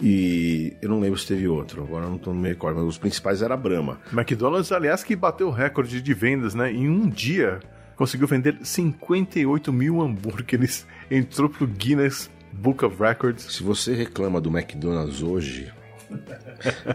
E 0.00 0.76
eu 0.80 0.88
não 0.88 1.00
lembro 1.00 1.18
se 1.18 1.26
teve 1.26 1.48
outro, 1.48 1.82
agora 1.82 2.06
não 2.06 2.16
tô 2.16 2.32
me 2.32 2.48
recordo, 2.48 2.78
mas 2.78 2.86
os 2.88 2.96
principais 2.98 3.42
era 3.42 3.54
a 3.54 3.56
Brahma. 3.56 3.98
McDonald's, 4.12 4.70
aliás, 4.70 5.02
que 5.02 5.16
bateu 5.16 5.48
o 5.48 5.50
recorde 5.50 6.00
de 6.00 6.14
vendas, 6.14 6.54
né? 6.54 6.72
Em 6.72 6.88
um 6.88 7.08
dia, 7.08 7.58
conseguiu 7.96 8.28
vender 8.28 8.56
58 8.62 9.72
mil 9.72 10.00
hambúrgueres. 10.00 10.86
Entrou 11.10 11.48
pro 11.48 11.66
Guinness 11.66 12.30
Book 12.52 12.84
of 12.84 13.02
Records. 13.02 13.52
Se 13.52 13.64
você 13.64 13.94
reclama 13.94 14.40
do 14.40 14.48
McDonald's 14.48 15.22
hoje, 15.22 15.72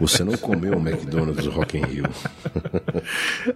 você 0.00 0.24
não 0.24 0.36
comeu 0.36 0.76
o 0.76 0.80
McDonald's 0.80 1.44
do 1.44 1.50
Rock 1.50 1.78
in 1.78 1.82
Rio. 1.84 2.04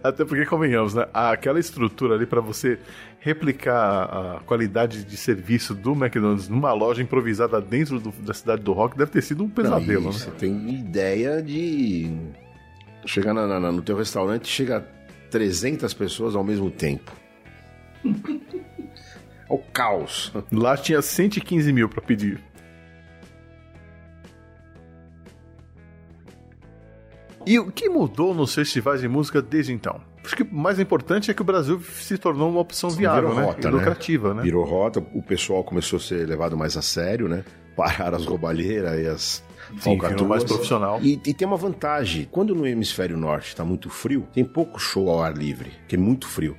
Até 0.03 0.25
porque, 0.25 0.45
convenhamos, 0.47 0.95
né? 0.95 1.07
Aquela 1.13 1.59
estrutura 1.61 2.15
ali 2.15 2.27
para 2.27 2.41
você 2.41 2.79
replicar 3.21 4.05
a 4.37 4.41
qualidade 4.47 5.05
de 5.05 5.17
serviço 5.17 5.75
do 5.75 5.93
McDonald's 5.93 6.49
numa 6.49 6.73
loja 6.73 7.03
improvisada 7.03 7.61
dentro 7.61 7.99
do- 7.99 8.13
da 8.23 8.35
cidade 8.35 8.63
do 8.63 8.73
rock 8.73 8.97
deve 8.99 9.11
ter 9.11 9.23
sido 9.23 9.43
um 9.45 9.49
pesadelo, 9.49 10.03
Não, 10.05 10.11
e 10.11 10.13
né? 10.15 10.19
Você 10.19 10.31
tem 10.33 10.75
ideia 10.75 11.43
de 11.43 12.11
chegar 13.07 13.33
na- 13.35 13.47
na- 13.61 13.73
no 13.73 13.83
teu 13.83 13.97
restaurante 13.97 14.45
e 14.47 14.49
chega 14.49 14.87
300 15.31 15.93
pessoas 15.95 16.35
ao 16.37 16.45
mesmo 16.45 16.71
tempo. 16.71 17.13
É 19.47 19.53
o 19.53 19.59
caos. 19.59 20.33
Lá 20.51 20.75
tinha 20.75 21.03
115 21.03 21.71
mil 21.71 21.87
para 21.87 22.01
pedir. 22.01 22.41
E 27.47 27.59
o 27.59 27.71
que 27.71 27.89
mudou 27.89 28.35
nos 28.35 28.55
festivais 28.55 29.01
de 29.01 29.09
música 29.09 29.43
desde 29.43 29.73
então? 29.73 30.01
Acho 30.25 30.37
que 30.37 30.43
o 30.43 30.55
mais 30.55 30.81
importante 30.81 31.31
é 31.31 31.35
que 31.35 31.43
o 31.43 31.45
Brasil 31.45 31.81
se 31.81 32.17
tornou 32.17 32.49
uma 32.51 32.61
opção 32.61 32.89
viável, 32.91 33.29
Virou 33.29 33.37
né? 33.41 33.47
rota, 33.47 33.69
e 33.69 33.71
lucrativa, 33.71 34.35
né? 34.35 34.43
Virou 34.43 34.65
rota, 34.65 35.05
o 35.15 35.23
pessoal 35.23 35.63
começou 35.63 35.99
a 35.99 36.01
ser 36.01 36.27
levado 36.27 36.57
mais 36.57 36.77
a 36.77 36.83
sério, 36.83 37.29
né? 37.29 37.45
Pararam 37.77 38.17
as 38.17 38.25
roubalheiras 38.25 38.99
e 39.01 39.07
as 39.07 39.45
Sim, 39.81 39.99
mais 40.27 40.45
profissional. 40.45 41.01
E, 41.03 41.21
e 41.27 41.35
tem 41.35 41.47
uma 41.47 41.57
vantagem. 41.57 42.29
Quando 42.31 42.55
no 42.55 42.67
hemisfério 42.67 43.17
norte 43.17 43.49
está 43.49 43.65
muito 43.65 43.91
frio, 43.91 44.27
tem 44.33 44.45
pouco 44.45 44.79
show 44.79 45.11
ao 45.11 45.23
ar 45.23 45.35
livre, 45.37 45.73
que 45.89 45.97
é 45.97 45.99
muito 45.99 46.27
frio. 46.27 46.57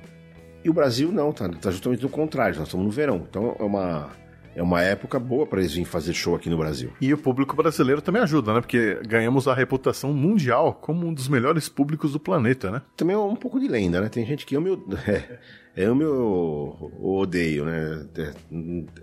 E 0.64 0.70
o 0.70 0.72
Brasil 0.72 1.12
não, 1.12 1.32
tá, 1.32 1.48
tá 1.48 1.70
justamente 1.70 2.00
do 2.00 2.08
contrário, 2.08 2.58
nós 2.58 2.68
estamos 2.68 2.84
no 2.84 2.92
verão. 2.92 3.24
Então 3.28 3.56
é 3.58 3.62
uma, 3.62 4.10
é 4.56 4.62
uma 4.62 4.80
época 4.80 5.18
boa 5.18 5.46
para 5.46 5.60
eles 5.60 5.72
virem 5.72 5.84
fazer 5.84 6.14
show 6.14 6.34
aqui 6.34 6.48
no 6.48 6.56
Brasil. 6.56 6.90
E 6.98 7.12
o 7.12 7.18
público 7.18 7.54
brasileiro 7.54 8.00
também 8.00 8.22
ajuda, 8.22 8.54
né? 8.54 8.60
Porque 8.62 8.98
ganhamos 9.06 9.46
a 9.46 9.52
reputação 9.54 10.14
mundial 10.14 10.72
como 10.72 11.06
um 11.06 11.12
dos 11.12 11.28
melhores 11.28 11.68
públicos 11.68 12.12
do 12.12 12.18
planeta, 12.18 12.70
né? 12.70 12.80
Também 12.96 13.14
é 13.14 13.18
um 13.18 13.36
pouco 13.36 13.60
de 13.60 13.68
lenda, 13.68 14.00
né? 14.00 14.08
Tem 14.08 14.24
gente 14.24 14.46
que 14.46 14.56
ama 14.56 14.70
e 14.70 14.72
é, 15.76 15.84
é 15.84 15.90
ou 15.90 16.90
ou 16.98 17.18
odeio, 17.18 17.66
né? 17.66 18.06
É, 18.16 18.32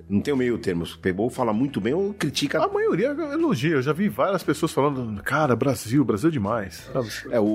não 0.10 0.20
tem 0.22 0.34
o 0.34 0.38
meio 0.38 0.58
termo. 0.58 0.86
O 0.86 0.98
Pebol 0.98 1.30
fala 1.30 1.54
muito 1.54 1.80
bem 1.80 1.94
ou 1.94 2.16
critica 2.16 2.60
A 2.64 2.68
maioria 2.68 3.10
elogia. 3.10 3.76
Eu 3.76 3.82
já 3.84 3.94
vi 3.94 4.10
várias 4.10 4.42
pessoas 4.42 4.72
falando, 4.72 5.22
cara, 5.22 5.56
Brasil, 5.56 6.04
Brasil 6.04 6.30
é 6.30 6.32
demais. 6.32 6.90
Sabe? 6.92 7.10
É, 7.30 7.40
o, 7.40 7.46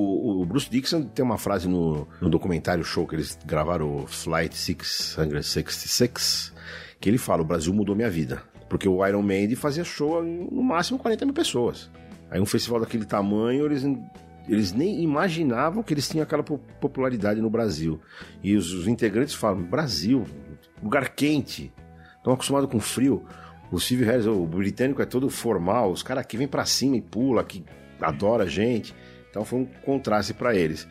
o 0.41 0.47
Bruce 0.47 0.71
Dixon 0.71 1.03
tem 1.03 1.25
uma 1.25 1.37
frase 1.37 1.67
no, 1.69 2.07
no 2.21 2.31
documentário 2.31 2.85
show 2.85 3.09
que 3.09 3.17
eles 3.17 3.37
gravaram, 3.45 4.07
Flight 4.07 4.57
666, 4.57 6.53
que 7.01 7.09
ele 7.09 7.19
fala: 7.19 7.43
o 7.43 7.45
Brasil 7.45 7.73
mudou 7.73 7.95
minha 7.97 8.11
vida. 8.11 8.43
Porque 8.69 8.89
o 8.89 9.05
Iron 9.07 9.23
Maiden 9.23 9.57
fazia 9.57 9.83
show 9.83 10.23
no 10.23 10.63
máximo 10.63 10.99
40 10.99 11.25
mil 11.25 11.35
pessoas. 11.35 11.91
Aí 12.31 12.39
um 12.41 12.45
festival 12.47 12.81
daquele 12.81 13.07
tamanho, 13.07 13.65
eles, 13.65 13.83
eles 14.47 14.73
nem 14.73 15.03
imaginavam 15.03 15.83
que 15.83 15.95
eles 15.95 16.07
tinham 16.07 16.23
aquela 16.23 16.43
po- 16.43 16.61
popularidade 16.79 17.41
no 17.41 17.49
Brasil. 17.49 17.99
E 18.43 18.55
os, 18.55 18.73
os 18.75 18.87
integrantes 18.87 19.35
falam: 19.35 19.63
Brasil, 19.63 20.25
lugar 20.83 21.09
quente, 21.15 21.73
estão 22.19 22.33
acostumados 22.35 22.71
com 22.71 22.79
frio. 22.79 23.25
O 23.71 23.79
Steve 23.79 24.05
Harris, 24.05 24.27
o 24.27 24.47
britânico, 24.47 25.01
é 25.03 25.07
todo 25.07 25.29
formal. 25.31 25.91
Os 25.91 26.03
caras 26.03 26.23
aqui 26.23 26.37
vêm 26.37 26.49
pra 26.49 26.65
cima 26.67 26.97
e 26.97 27.01
pula, 27.03 27.43
que 27.45 27.65
adora 28.01 28.45
a 28.45 28.49
gente. 28.49 28.95
Então 29.31 29.45
foi 29.45 29.61
um 29.61 29.65
contraste 29.65 30.33
pra 30.35 30.55
eles. 30.55 30.87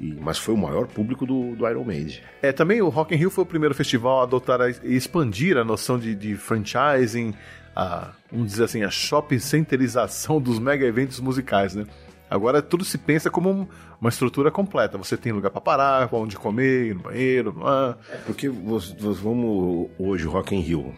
E- 0.00 0.16
mas 0.20 0.38
foi 0.38 0.54
o 0.54 0.58
maior 0.58 0.86
público 0.86 1.24
do, 1.26 1.54
do 1.54 1.68
Iron 1.68 1.84
Maiden. 1.84 2.18
É, 2.40 2.52
também 2.52 2.80
o 2.82 2.88
Rock 2.88 3.14
in 3.14 3.18
Rio 3.18 3.30
foi 3.30 3.44
o 3.44 3.46
primeiro 3.46 3.74
festival 3.74 4.20
a 4.20 4.22
adotar 4.24 4.60
e 4.82 4.94
expandir 4.96 5.56
a 5.56 5.64
noção 5.64 5.98
de, 5.98 6.14
de 6.14 6.34
franchising, 6.36 7.34
a, 7.74 8.12
vamos 8.30 8.48
dizer 8.52 8.64
assim, 8.64 8.82
a 8.82 8.90
shopping 8.90 9.38
centerização 9.38 10.40
dos 10.40 10.58
mega 10.58 10.84
eventos 10.84 11.20
musicais, 11.20 11.74
né? 11.74 11.86
Agora 12.30 12.62
tudo 12.62 12.82
se 12.84 12.96
pensa 12.96 13.30
como 13.30 13.50
um- 13.50 13.66
uma 14.00 14.08
estrutura 14.08 14.50
completa. 14.50 14.96
Você 14.98 15.16
tem 15.18 15.32
lugar 15.32 15.50
para 15.50 15.60
parar, 15.60 16.08
onde 16.12 16.36
comer, 16.36 16.86
ir 16.88 16.94
no 16.94 17.02
banheiro, 17.02 17.60
ah, 17.62 17.96
Porque 18.24 18.48
vamos 18.48 19.88
hoje, 19.98 20.24
Rock 20.26 20.54
in 20.54 20.60
Rio. 20.60 20.94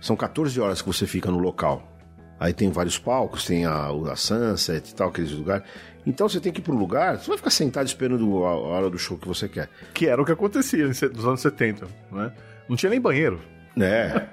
São 0.00 0.16
14 0.16 0.60
horas 0.60 0.82
que 0.82 0.88
você 0.88 1.06
fica 1.06 1.30
no 1.30 1.38
local. 1.38 1.93
Aí 2.38 2.52
tem 2.52 2.70
vários 2.70 2.98
palcos, 2.98 3.44
tem 3.44 3.64
a, 3.64 3.88
a 3.88 4.16
Sunset 4.16 4.90
e 4.90 4.94
tal, 4.94 5.08
aqueles 5.08 5.30
lugares. 5.32 5.64
Então 6.06 6.28
você 6.28 6.40
tem 6.40 6.52
que 6.52 6.60
ir 6.60 6.62
pro 6.62 6.74
lugar, 6.74 7.18
você 7.18 7.28
vai 7.28 7.36
ficar 7.36 7.50
sentado 7.50 7.86
esperando 7.86 8.44
a, 8.44 8.50
a 8.50 8.54
hora 8.54 8.90
do 8.90 8.98
show 8.98 9.16
que 9.16 9.26
você 9.26 9.48
quer. 9.48 9.68
que 9.94 10.06
era 10.06 10.20
o 10.20 10.24
que 10.24 10.32
acontecia 10.32 10.86
nos 10.86 11.24
anos 11.24 11.40
70, 11.40 11.86
né? 12.12 12.32
Não 12.68 12.76
tinha 12.76 12.90
nem 12.90 13.00
banheiro. 13.00 13.40
É. 13.80 14.26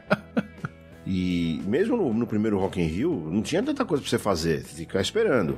e 1.05 1.61
mesmo 1.65 1.95
no, 1.95 2.13
no 2.13 2.27
primeiro 2.27 2.59
Rock 2.59 2.81
in 2.81 2.85
Rio, 2.85 3.29
não 3.31 3.41
tinha 3.41 3.63
tanta 3.63 3.85
coisa 3.85 4.01
pra 4.01 4.09
você 4.09 4.19
fazer. 4.19 4.63
Você 4.63 4.75
ficar 4.75 5.01
esperando. 5.01 5.57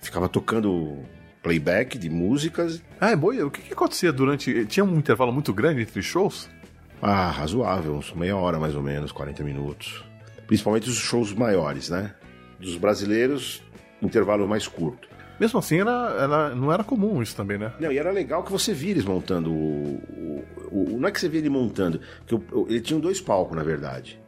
Ficava 0.00 0.28
tocando 0.28 0.98
playback 1.42 1.96
de 1.98 2.10
músicas. 2.10 2.82
Ah, 3.00 3.10
é 3.10 3.16
boi, 3.16 3.42
o 3.42 3.50
que, 3.50 3.62
que 3.62 3.72
acontecia 3.72 4.12
durante... 4.12 4.66
Tinha 4.66 4.84
um 4.84 4.96
intervalo 4.96 5.32
muito 5.32 5.54
grande 5.54 5.82
entre 5.82 6.02
shows? 6.02 6.50
Ah, 7.00 7.30
razoável, 7.30 7.94
uns 7.94 8.12
meia 8.12 8.36
hora 8.36 8.58
mais 8.58 8.74
ou 8.74 8.82
menos, 8.82 9.12
40 9.12 9.44
minutos. 9.44 10.04
Principalmente 10.46 10.88
os 10.88 10.96
shows 10.96 11.32
maiores, 11.32 11.90
né? 11.90 12.14
Dos 12.60 12.76
brasileiros, 12.76 13.62
intervalo 14.00 14.46
mais 14.48 14.66
curto. 14.68 15.08
Mesmo 15.38 15.58
assim, 15.58 15.80
era, 15.80 15.90
era- 16.18 16.54
não 16.54 16.72
era 16.72 16.82
comum 16.82 17.22
isso 17.22 17.36
também, 17.36 17.58
né? 17.58 17.72
Não, 17.78 17.92
e 17.92 17.98
era 17.98 18.10
legal 18.10 18.42
que 18.42 18.50
você 18.50 18.72
via 18.72 18.92
eles 18.92 19.04
montando 19.04 19.52
o. 19.52 20.00
o- 20.72 20.94
o- 20.94 20.98
não 20.98 21.08
é 21.08 21.12
que 21.12 21.20
você 21.20 21.28
via 21.28 21.40
ele 21.40 21.50
montando, 21.50 22.00
porque 22.26 22.34
o- 22.54 22.66
ele 22.68 22.80
tinha 22.80 22.98
dois 22.98 23.20
palcos, 23.20 23.56
na 23.56 23.62
verdade. 23.62 24.18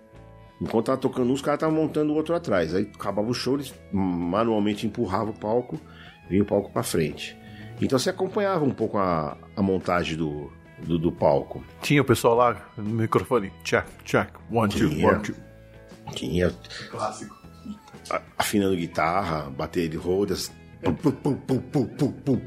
Enquanto 0.61 0.87
tava 0.87 0.99
tocando 0.99 1.31
um, 1.31 1.33
os 1.33 1.41
caras 1.41 1.59
estavam 1.59 1.75
montando 1.77 2.13
o 2.13 2.17
outro 2.17 2.35
atrás. 2.35 2.75
Aí 2.75 2.91
acabava 2.95 3.29
o 3.29 3.33
show, 3.33 3.55
eles 3.55 3.73
manualmente 3.93 4.87
empurravam 4.87 5.31
o 5.31 5.39
palco, 5.39 5.81
vinha 6.29 6.43
o 6.43 6.47
palco 6.47 6.71
pra 6.73 6.83
frente. 6.83 7.37
Então 7.81 7.97
você 7.99 8.11
acompanhava 8.11 8.65
um 8.65 8.71
pouco 8.73 8.99
a, 8.99 9.37
a 9.57 9.63
montagem 9.63 10.17
do, 10.17 10.51
do, 10.85 10.99
do 10.99 11.13
palco. 11.13 11.63
Tinha 11.81 12.03
o 12.03 12.05
pessoal 12.05 12.35
lá 12.35 12.69
no 12.77 12.83
microfone, 12.85 13.53
check, 13.63 13.87
check, 14.05 14.29
one, 14.51 14.69
two, 14.69 14.89
one, 15.07 15.23
two. 15.23 15.35
Tinha 16.15 16.53
Clássico. 16.91 17.37
afinando 18.37 18.77
guitarra, 18.77 19.51
bateria 19.51 19.89
de 19.89 19.97
rodas. 19.97 20.51
Pum, 20.83 20.95
pum, 20.95 21.11
pum, 21.13 21.35
pum, 21.35 21.59
pum, 21.61 21.87
pum, 21.87 22.13
pum. 22.13 22.41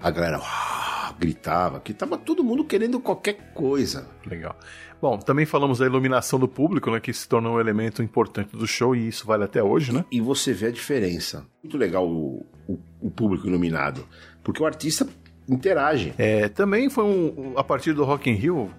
A 0.00 0.10
galera 0.10 0.38
ah, 0.42 1.14
gritava, 1.18 1.80
que 1.80 1.92
tava 1.92 2.16
todo 2.18 2.44
mundo 2.44 2.64
querendo 2.64 3.00
qualquer 3.00 3.52
coisa. 3.54 4.08
Legal. 4.26 4.56
Bom, 5.00 5.18
também 5.18 5.44
falamos 5.44 5.78
da 5.78 5.86
iluminação 5.86 6.38
do 6.38 6.48
público, 6.48 6.90
né, 6.90 7.00
que 7.00 7.12
se 7.12 7.28
tornou 7.28 7.56
um 7.56 7.60
elemento 7.60 8.02
importante 8.02 8.56
do 8.56 8.66
show 8.66 8.96
e 8.96 9.08
isso 9.08 9.26
vale 9.26 9.44
até 9.44 9.62
hoje, 9.62 9.92
né? 9.92 10.04
E 10.10 10.20
você 10.22 10.52
vê 10.54 10.66
a 10.66 10.70
diferença. 10.70 11.44
Muito 11.62 11.76
legal 11.76 12.08
o, 12.08 12.46
o, 12.66 12.78
o 13.02 13.10
público 13.10 13.46
iluminado. 13.46 14.06
Porque 14.42 14.62
o 14.62 14.66
artista 14.66 15.06
interage. 15.48 16.14
É, 16.16 16.48
também 16.48 16.88
foi 16.88 17.04
um- 17.04 17.52
a 17.58 17.62
partir 17.64 17.92
do 17.92 18.04
Rock 18.04 18.30
in 18.30 18.34
Rio 18.34 18.70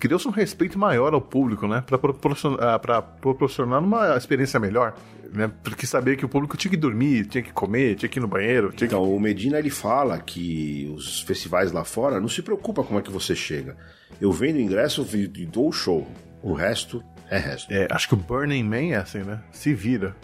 criou-se 0.00 0.26
um 0.26 0.30
respeito 0.32 0.78
maior 0.78 1.12
ao 1.14 1.20
público, 1.20 1.68
né, 1.68 1.84
para 1.86 1.98
proporcionar, 1.98 2.78
pra 2.80 3.02
proporcionar 3.02 3.82
uma 3.82 4.16
experiência 4.16 4.58
melhor, 4.58 4.94
né? 5.32 5.50
Porque 5.62 5.86
saber 5.86 6.16
que 6.16 6.24
o 6.24 6.28
público 6.28 6.56
tinha 6.56 6.70
que 6.70 6.76
dormir, 6.76 7.26
tinha 7.26 7.42
que 7.42 7.52
comer, 7.52 7.94
tinha 7.94 8.08
que 8.08 8.18
ir 8.18 8.22
no 8.22 8.26
banheiro, 8.26 8.72
tinha 8.72 8.88
que 8.88 8.94
Então, 8.94 9.04
o 9.04 9.20
Medina 9.20 9.58
ele 9.58 9.70
fala 9.70 10.18
que 10.18 10.92
os 10.96 11.20
festivais 11.20 11.70
lá 11.70 11.84
fora 11.84 12.18
não 12.18 12.28
se 12.28 12.42
preocupa 12.42 12.82
como 12.82 12.98
é 12.98 13.02
que 13.02 13.10
você 13.10 13.36
chega. 13.36 13.76
Eu 14.20 14.32
vendo 14.32 14.58
ingresso 14.58 15.06
e 15.14 15.46
dou 15.46 15.68
o 15.68 15.72
show. 15.72 16.08
O 16.42 16.52
resto 16.52 17.02
é 17.30 17.38
resto. 17.38 17.72
É, 17.72 17.86
acho 17.90 18.08
que 18.08 18.14
o 18.14 18.16
Burning 18.16 18.64
Man 18.64 18.92
é 18.92 18.96
assim, 18.96 19.20
né? 19.20 19.40
Se 19.52 19.72
vira. 19.72 20.16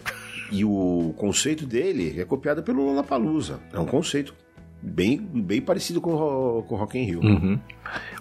E 0.51 0.65
o 0.65 1.15
conceito 1.17 1.67
dele 1.67 2.21
é 2.21 2.25
copiado 2.25 2.63
pelo 2.63 2.85
Lollapalooza. 2.85 3.61
É 3.73 3.79
um 3.79 3.87
conceito 3.87 4.35
bem, 4.83 5.19
bem 5.19 5.61
parecido 5.61 6.01
com, 6.01 6.13
o- 6.15 6.63
com 6.65 6.77
Rock 6.77 6.99
in 6.99 7.05
Rio. 7.05 7.21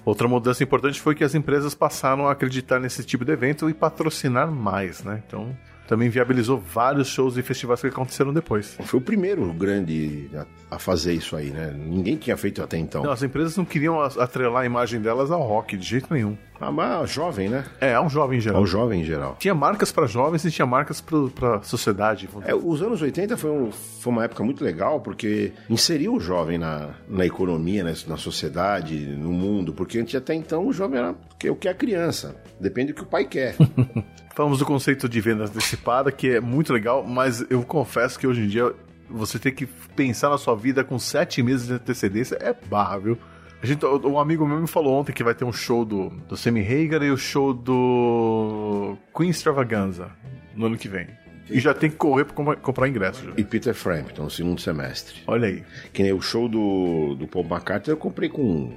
Outra 0.03 0.27
mudança 0.27 0.63
importante 0.63 0.99
foi 1.01 1.15
que 1.15 1.23
as 1.23 1.33
empresas 1.35 1.73
passaram 1.73 2.27
a 2.27 2.31
acreditar 2.31 2.79
nesse 2.79 3.03
tipo 3.03 3.25
de 3.25 3.31
evento 3.31 3.69
e 3.69 3.73
patrocinar 3.73 4.49
mais, 4.51 5.03
né? 5.03 5.21
Então, 5.27 5.55
também 5.87 6.09
viabilizou 6.09 6.57
vários 6.59 7.07
shows 7.07 7.37
e 7.37 7.41
festivais 7.43 7.79
que 7.81 7.87
aconteceram 7.87 8.33
depois. 8.33 8.75
Foi 8.83 8.99
o 8.99 9.03
primeiro 9.03 9.51
grande 9.53 10.29
a, 10.35 10.75
a 10.75 10.79
fazer 10.79 11.13
isso 11.13 11.35
aí, 11.35 11.51
né? 11.51 11.71
Ninguém 11.77 12.15
tinha 12.17 12.35
feito 12.37 12.61
até 12.63 12.77
então. 12.77 13.03
Não, 13.03 13.11
as 13.11 13.21
empresas 13.23 13.55
não 13.57 13.65
queriam 13.65 13.99
atrelar 14.01 14.63
a 14.63 14.65
imagem 14.65 14.99
delas 15.01 15.29
ao 15.31 15.41
rock 15.41 15.77
de 15.77 15.85
jeito 15.85 16.11
nenhum. 16.13 16.35
Ah, 16.59 16.71
mas 16.71 17.11
jovem, 17.11 17.49
né? 17.49 17.65
É, 17.81 17.91
é 17.91 17.99
um 18.01 18.09
jovem 18.09 18.37
em 18.37 18.41
geral. 18.41 18.59
Ao 18.61 18.65
jovem 18.65 19.01
em 19.01 19.03
geral. 19.03 19.35
Tinha 19.39 19.53
marcas 19.53 19.91
pra 19.91 20.05
jovens 20.07 20.45
e 20.45 20.51
tinha 20.51 20.65
marcas 20.65 21.01
pro, 21.01 21.29
pra 21.29 21.61
sociedade. 21.61 22.29
É, 22.45 22.55
os 22.55 22.81
anos 22.81 23.01
80 23.01 23.35
foi, 23.35 23.51
um- 23.51 23.71
foi 23.71 24.13
uma 24.13 24.23
época 24.23 24.43
muito 24.43 24.63
legal 24.63 25.01
porque 25.01 25.51
inseriu 25.69 26.13
o 26.15 26.19
jovem 26.19 26.57
na, 26.57 26.91
na 27.09 27.25
economia, 27.25 27.83
né, 27.83 27.93
na 28.07 28.15
sociedade, 28.15 28.95
no 29.05 29.31
mundo, 29.33 29.73
porque 29.73 29.99
antes 29.99 30.15
até 30.15 30.33
então 30.33 30.65
o 30.65 30.71
jovem 30.71 30.99
era 30.99 31.15
o 31.49 31.55
que 31.55 31.67
é 31.67 31.71
a 31.71 31.75
criança. 31.75 32.35
Depende 32.59 32.93
do 32.93 32.95
que 32.95 33.03
o 33.03 33.07
pai 33.07 33.25
quer. 33.25 33.55
Falamos 34.33 34.59
do 34.59 34.65
conceito 34.65 35.07
de 35.09 35.19
venda 35.21 35.43
antecipada, 35.45 36.11
que 36.11 36.29
é 36.35 36.39
muito 36.41 36.71
legal, 36.73 37.05
mas 37.05 37.45
eu 37.49 37.63
confesso 37.63 38.17
que 38.19 38.25
hoje 38.27 38.41
em 38.41 38.47
dia 38.47 38.73
você 39.09 39.37
tem 39.37 39.53
que 39.53 39.65
pensar 39.65 40.29
na 40.29 40.37
sua 40.37 40.55
vida 40.55 40.83
com 40.83 40.97
sete 40.97 41.43
meses 41.43 41.67
de 41.67 41.73
antecedência 41.73 42.37
é 42.41 42.53
barra, 42.67 42.97
viu? 42.97 43.17
A 43.61 43.65
gente, 43.65 43.85
um 43.85 44.19
amigo 44.19 44.45
meu 44.45 44.59
me 44.59 44.67
falou 44.67 44.99
ontem 44.99 45.11
que 45.13 45.23
vai 45.23 45.33
ter 45.33 45.45
um 45.45 45.53
show 45.53 45.83
do, 45.83 46.09
do 46.09 46.37
Sammy 46.37 46.61
Hagar 46.61 47.01
e 47.01 47.09
o 47.09 47.17
show 47.17 47.53
do 47.53 48.95
Queen 49.15 49.29
Extravaganza 49.29 50.11
no 50.55 50.67
ano 50.67 50.77
que 50.77 50.87
vem. 50.87 51.07
E 51.49 51.59
já 51.59 51.73
tem 51.73 51.89
que 51.89 51.95
correr 51.95 52.25
pra 52.25 52.55
comprar, 52.55 52.87
ingresso. 52.87 53.23
Já. 53.23 53.31
e 53.37 53.43
Peter 53.43 53.73
Frampton, 53.73 54.23
no 54.23 54.29
segundo 54.31 54.59
semestre. 54.59 55.21
Olha 55.27 55.47
aí. 55.47 55.63
Que 55.93 56.01
nem 56.03 56.11
o 56.11 56.21
show 56.21 56.47
do, 56.49 57.15
do 57.15 57.27
Paul 57.27 57.45
McCartney 57.45 57.93
eu 57.93 57.97
comprei 57.97 58.29
com 58.29 58.75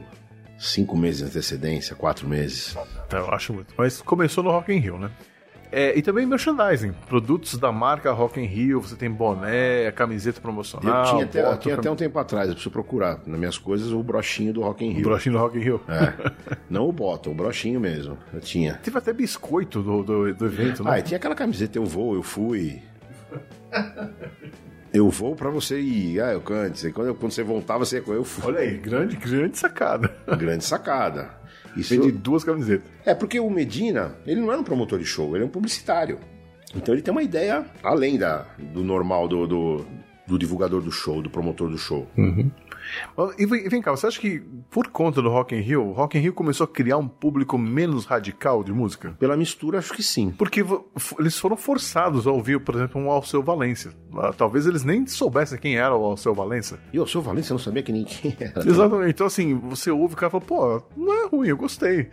cinco 0.59 0.97
meses 0.97 1.21
de 1.21 1.25
antecedência, 1.27 1.97
quatro 1.97 2.29
meses. 2.29 2.77
Então, 3.07 3.21
eu 3.21 3.31
acho 3.33 3.53
muito. 3.55 3.73
Mas 3.77 4.03
começou 4.03 4.45
no 4.45 4.51
Rock 4.51 4.73
in 4.73 4.79
Rio, 4.79 4.99
né? 4.99 5.11
É, 5.71 5.97
e 5.99 6.03
também 6.03 6.25
merchandising. 6.27 6.93
Produtos 7.09 7.59
da 7.59 7.71
marca 7.71 8.11
Rock 8.13 8.41
in 8.41 8.45
Rio, 8.47 8.81
você 8.81 8.97
tem 8.97 9.11
boné, 9.11 9.91
camiseta 9.93 10.39
Eu 10.39 10.43
promocional. 10.43 11.05
tinha, 11.05 11.25
até, 11.25 11.43
bota, 11.43 11.57
tinha 11.59 11.75
até 11.75 11.91
um 11.91 11.97
tempo 11.97 12.19
atrás, 12.19 12.49
eu 12.49 12.55
preciso 12.55 12.71
procurar 12.71 13.21
nas 13.27 13.39
minhas 13.39 13.59
coisas 13.59 13.93
o 13.93 14.03
brochinho 14.03 14.53
do 14.53 14.63
Rock 14.63 14.85
in 14.85 14.91
Rio. 14.93 15.03
brochinho 15.05 15.35
do 15.37 15.39
Rock 15.41 15.59
in 15.59 15.61
Rio. 15.61 15.81
É. 15.89 16.33
Não 16.71 16.89
o 16.89 16.93
bottom, 16.93 17.33
o 17.33 17.35
brochinho 17.35 17.79
mesmo. 17.81 18.17
Eu 18.33 18.41
tinha. 18.41 18.75
Teve 18.83 18.97
até 18.99 19.13
biscoito 19.13 19.83
do, 19.83 20.03
do, 20.03 20.35
do 20.35 20.47
evento, 20.47 20.83
né? 20.83 20.99
Ah, 20.99 21.03
tinha 21.03 21.17
aquela 21.19 21.35
camiseta, 21.35 21.79
eu 21.79 21.85
vou, 21.85 22.15
eu 22.15 22.23
fui. 22.23 22.81
Eu 24.93 25.11
vou 25.11 25.37
pra 25.37 25.51
você 25.51 25.79
ir. 25.79 26.21
Ah, 26.21 26.33
eu 26.33 26.41
cante. 26.41 26.87
E 26.87 26.93
Quando, 26.93 27.09
eu- 27.09 27.15
quando 27.15 27.33
você 27.33 27.43
voltava, 27.43 27.85
você 27.85 28.03
eu 28.07 28.25
fui. 28.25 28.47
Olha 28.53 28.61
aí, 28.61 28.79
grande, 28.79 29.17
grande 29.17 29.59
sacada. 29.59 30.11
Grande 30.39 30.65
sacada. 30.65 31.38
Isso 31.81 31.95
Vendi 31.95 32.11
duas 32.13 32.45
camisetas. 32.45 32.91
é 33.07 33.15
porque 33.15 33.39
o 33.41 33.49
Medina, 33.51 34.17
ele 34.27 34.41
não 34.41 34.53
é 34.53 34.57
um 34.57 34.63
promotor 34.65 34.99
de 34.99 35.05
show, 35.05 35.35
ele 35.35 35.45
é 35.45 35.47
um 35.47 35.51
publicitário. 35.51 36.19
Então 36.75 36.95
ele 36.95 37.03
tem 37.03 37.13
uma 37.13 37.23
ideia 37.23 37.65
além 37.83 38.19
da, 38.19 38.47
do 38.59 38.85
normal 38.85 39.27
do, 39.27 39.47
do, 39.47 39.87
do 40.27 40.39
divulgador 40.39 40.83
do 40.83 40.91
show, 40.93 41.23
do 41.23 41.31
promotor 41.31 41.71
do 41.71 41.79
show. 41.79 42.07
E 43.39 43.47
vem, 43.47 43.83
cá, 43.83 43.91
você 43.91 44.07
acha 44.07 44.21
que 44.21 44.41
por 44.71 44.89
conta 44.89 45.21
do 45.21 45.29
Rock 45.29 45.55
in 45.55 45.61
Rio, 45.61 45.87
o 45.89 45.93
Rock 45.93 46.19
in 46.19 46.21
Rio 46.21 46.33
começou 46.33 46.65
a 46.65 46.69
criar 46.69 46.97
um 46.97 47.09
público 47.09 47.59
menos 47.59 48.05
radical 48.05 48.63
de 48.63 48.73
música? 48.73 49.15
Pela 49.19 49.37
mistura, 49.37 49.79
acho 49.79 49.93
que 49.93 50.03
sim. 50.03 50.31
Porque 50.31 50.65
eles 51.19 51.39
foram 51.39 51.57
forçados 51.57 52.27
a 52.27 52.31
ouvir, 52.31 52.61
por 52.61 52.75
exemplo, 52.75 53.01
um 53.01 53.11
Alceu 53.11 53.43
Valência. 53.43 53.93
Ah, 54.17 54.33
Talvez 54.33 54.67
eles 54.67 54.85
nem 54.85 55.07
soubessem 55.07 55.59
quem 55.59 55.77
era 55.77 55.95
o 55.95 56.05
Alceu 56.05 56.35
Valência. 56.35 56.79
E 56.93 56.99
o 56.99 57.07
seu 57.07 57.21
Valência 57.21 57.53
eu 57.53 57.57
não 57.57 57.63
sabia 57.63 57.83
que 57.83 57.93
nem 57.93 58.05
quem 58.05 58.37
era. 58.41 58.67
Exatamente. 58.67 59.11
Então, 59.11 59.27
assim, 59.27 59.55
você 59.55 59.91
ouve 59.91 60.15
o 60.15 60.17
cara 60.17 60.31
fala, 60.31 60.45
pô, 60.45 60.83
não 60.97 61.13
é 61.13 61.27
ruim, 61.29 61.49
eu 61.49 61.57
gostei. 61.57 62.09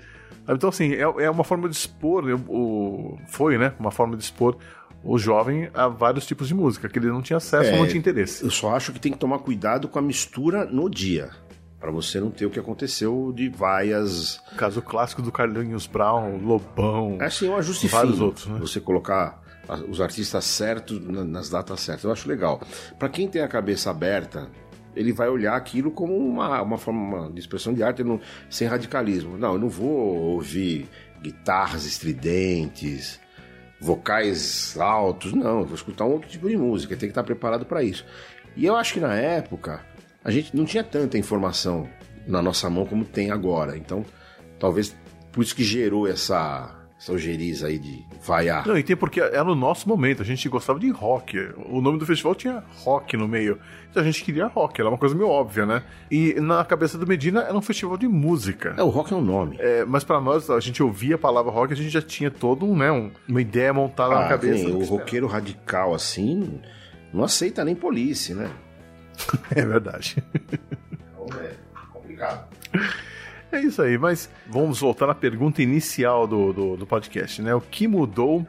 Então, 0.47 0.69
assim, 0.69 0.93
é, 0.93 1.01
é 1.01 1.29
uma 1.29 1.43
forma 1.43 1.67
de 1.67 1.75
expor, 1.75 2.23
o, 2.47 3.17
foi, 3.27 3.57
né? 3.57 3.73
Uma 3.79 3.91
forma 3.91 4.15
de 4.15 4.23
expor 4.23 4.57
o 5.05 5.17
jovem 5.19 5.69
a 5.73 5.87
vários 5.87 6.25
tipos 6.25 6.47
de 6.47 6.53
música, 6.55 6.89
que 6.89 6.97
ele 6.99 7.07
não 7.07 7.21
tinha 7.21 7.37
acesso 7.37 7.69
ou 7.69 7.75
É, 7.75 7.79
não 7.79 7.85
tinha 7.87 7.99
interesse. 7.99 8.43
Eu 8.43 8.49
só 8.51 8.75
acho 8.75 8.91
que 8.91 8.99
tem 8.99 9.11
que 9.11 9.17
tomar 9.19 9.39
cuidado 9.39 9.87
com 9.87 9.99
a 9.99 10.01
mistura 10.01 10.65
no 10.65 10.89
dia. 10.89 11.29
Pra 11.79 11.91
você 11.91 12.19
não 12.19 12.31
ter 12.31 12.47
o 12.47 12.49
que 12.49 12.59
aconteceu 12.59 13.31
de 13.35 13.47
vaias. 13.49 14.41
Caso 14.57 14.81
clássico 14.81 15.21
do 15.21 15.31
Carlinhos 15.31 15.85
Brown, 15.85 16.37
Lobão. 16.37 17.17
É 17.21 17.25
assim, 17.25 17.47
um 17.47 17.55
ajuste 17.55 17.87
Vários 17.87 18.13
fino. 18.15 18.25
outros, 18.25 18.47
né? 18.47 18.57
Você 18.59 18.79
colocar 18.79 19.39
os 19.87 20.01
artistas 20.01 20.43
certos 20.45 20.99
na- 21.07 21.23
nas 21.23 21.49
datas 21.49 21.79
certas. 21.81 22.03
Eu 22.05 22.11
acho 22.11 22.27
legal. 22.27 22.59
Pra 22.97 23.07
quem 23.07 23.27
tem 23.27 23.41
a 23.43 23.47
cabeça 23.47 23.91
aberta, 23.91 24.49
ele 24.95 25.11
vai 25.13 25.27
olhar 25.29 25.55
aquilo 25.55 25.91
como 25.91 26.15
uma, 26.17 26.59
uma 26.61 26.77
forma 26.77 27.29
de 27.31 27.39
expressão 27.39 27.71
de 27.73 27.83
arte 27.83 28.03
não- 28.03 28.19
sem 28.49 28.67
radicalismo. 28.67 29.37
Não, 29.37 29.53
eu 29.53 29.59
não 29.59 29.69
vou 29.69 29.87
ouvir 30.33 30.87
guitarras 31.21 31.85
estridentes, 31.85 33.19
vocais 33.85 34.75
altos. 34.79 35.31
Não, 35.31 35.63
vou 35.63 35.75
escutar 35.75 36.05
um 36.05 36.13
outro 36.13 36.29
tipo 36.29 36.49
de 36.49 36.57
música. 36.57 36.95
Tem 36.95 37.07
que 37.07 37.11
estar 37.11 37.23
preparado 37.23 37.65
para 37.65 37.83
isso. 37.83 38.05
E 38.55 38.65
eu 38.65 38.75
acho 38.75 38.93
que 38.93 38.99
na 38.99 39.15
época 39.15 39.81
a 40.23 40.31
gente 40.31 40.55
não 40.55 40.65
tinha 40.65 40.83
tanta 40.83 41.17
informação 41.17 41.87
na 42.27 42.41
nossa 42.41 42.69
mão 42.69 42.85
como 42.85 43.05
tem 43.05 43.29
agora. 43.29 43.77
Então, 43.77 44.03
talvez 44.59 44.95
por 45.31 45.43
isso 45.43 45.55
que 45.55 45.63
gerou 45.63 46.07
essa, 46.07 46.84
ojeriza 47.11 47.67
aí 47.67 47.77
de 47.77 48.05
vaiar. 48.25 48.65
Não, 48.65 48.77
e 48.77 48.81
tem 48.83 48.95
porque 48.95 49.19
era 49.19 49.43
o 49.43 49.53
nosso 49.55 49.87
momento, 49.87 50.21
a 50.21 50.25
gente 50.25 50.47
gostava 50.49 50.79
de 50.79 50.89
rock. 50.89 51.37
O 51.67 51.81
nome 51.81 51.99
do 51.99 52.05
festival 52.05 52.33
tinha 52.33 52.63
rock 52.77 53.15
no 53.17 53.27
meio. 53.27 53.59
Então 53.91 54.01
a 54.01 54.05
gente 54.05 54.23
queria 54.23 54.47
rock, 54.47 54.79
era 54.79 54.89
uma 54.89 54.97
coisa 54.97 55.13
meio 55.13 55.27
óbvia, 55.29 55.65
né? 55.65 55.83
E 56.09 56.33
na 56.39 56.63
cabeça 56.65 56.97
do 56.97 57.05
Medina 57.05 57.41
era 57.43 57.53
um 57.55 57.61
festival 57.61 57.97
de 57.97 58.07
música. 58.07 58.73
É, 58.77 58.83
o 58.83 58.89
rock 58.89 59.13
é 59.13 59.15
um 59.15 59.21
nome. 59.21 59.57
É, 59.59 59.83
mas 59.85 60.03
pra 60.03 60.19
nós, 60.21 60.49
a 60.49 60.59
gente 60.59 60.81
ouvia 60.81 61.15
a 61.15 61.17
palavra 61.17 61.51
rock, 61.51 61.73
a 61.73 61.75
gente 61.75 61.89
já 61.89 62.01
tinha 62.01 62.31
todo 62.31 62.65
um, 62.65 62.75
né, 62.75 62.91
um- 62.91 63.11
uma 63.27 63.41
ideia 63.41 63.73
montada 63.73 64.15
na 64.15 64.25
Ah, 64.25 64.29
cabeça. 64.29 64.63
tem, 64.63 64.71
do 64.71 64.79
o 64.79 64.85
roqueiro 64.85 65.27
radical 65.27 65.93
assim 65.93 66.59
não 67.13 67.23
aceita 67.23 67.63
nem 67.63 67.75
polícia, 67.75 68.33
né? 68.35 68.49
É 69.55 69.65
verdade. 69.65 70.17
Então 71.13 71.39
é 71.41 71.51
complicado. 71.93 72.47
É 73.55 73.61
isso 73.61 73.81
aí, 73.81 73.97
mas 73.97 74.29
vamos 74.47 74.81
voltar 74.81 75.07
na 75.07 75.15
pergunta 75.15 75.61
inicial 75.61 76.27
do, 76.27 76.51
do, 76.51 76.75
do 76.75 76.85
podcast, 76.85 77.41
né? 77.41 77.55
O 77.55 77.61
que 77.61 77.87
mudou 77.87 78.45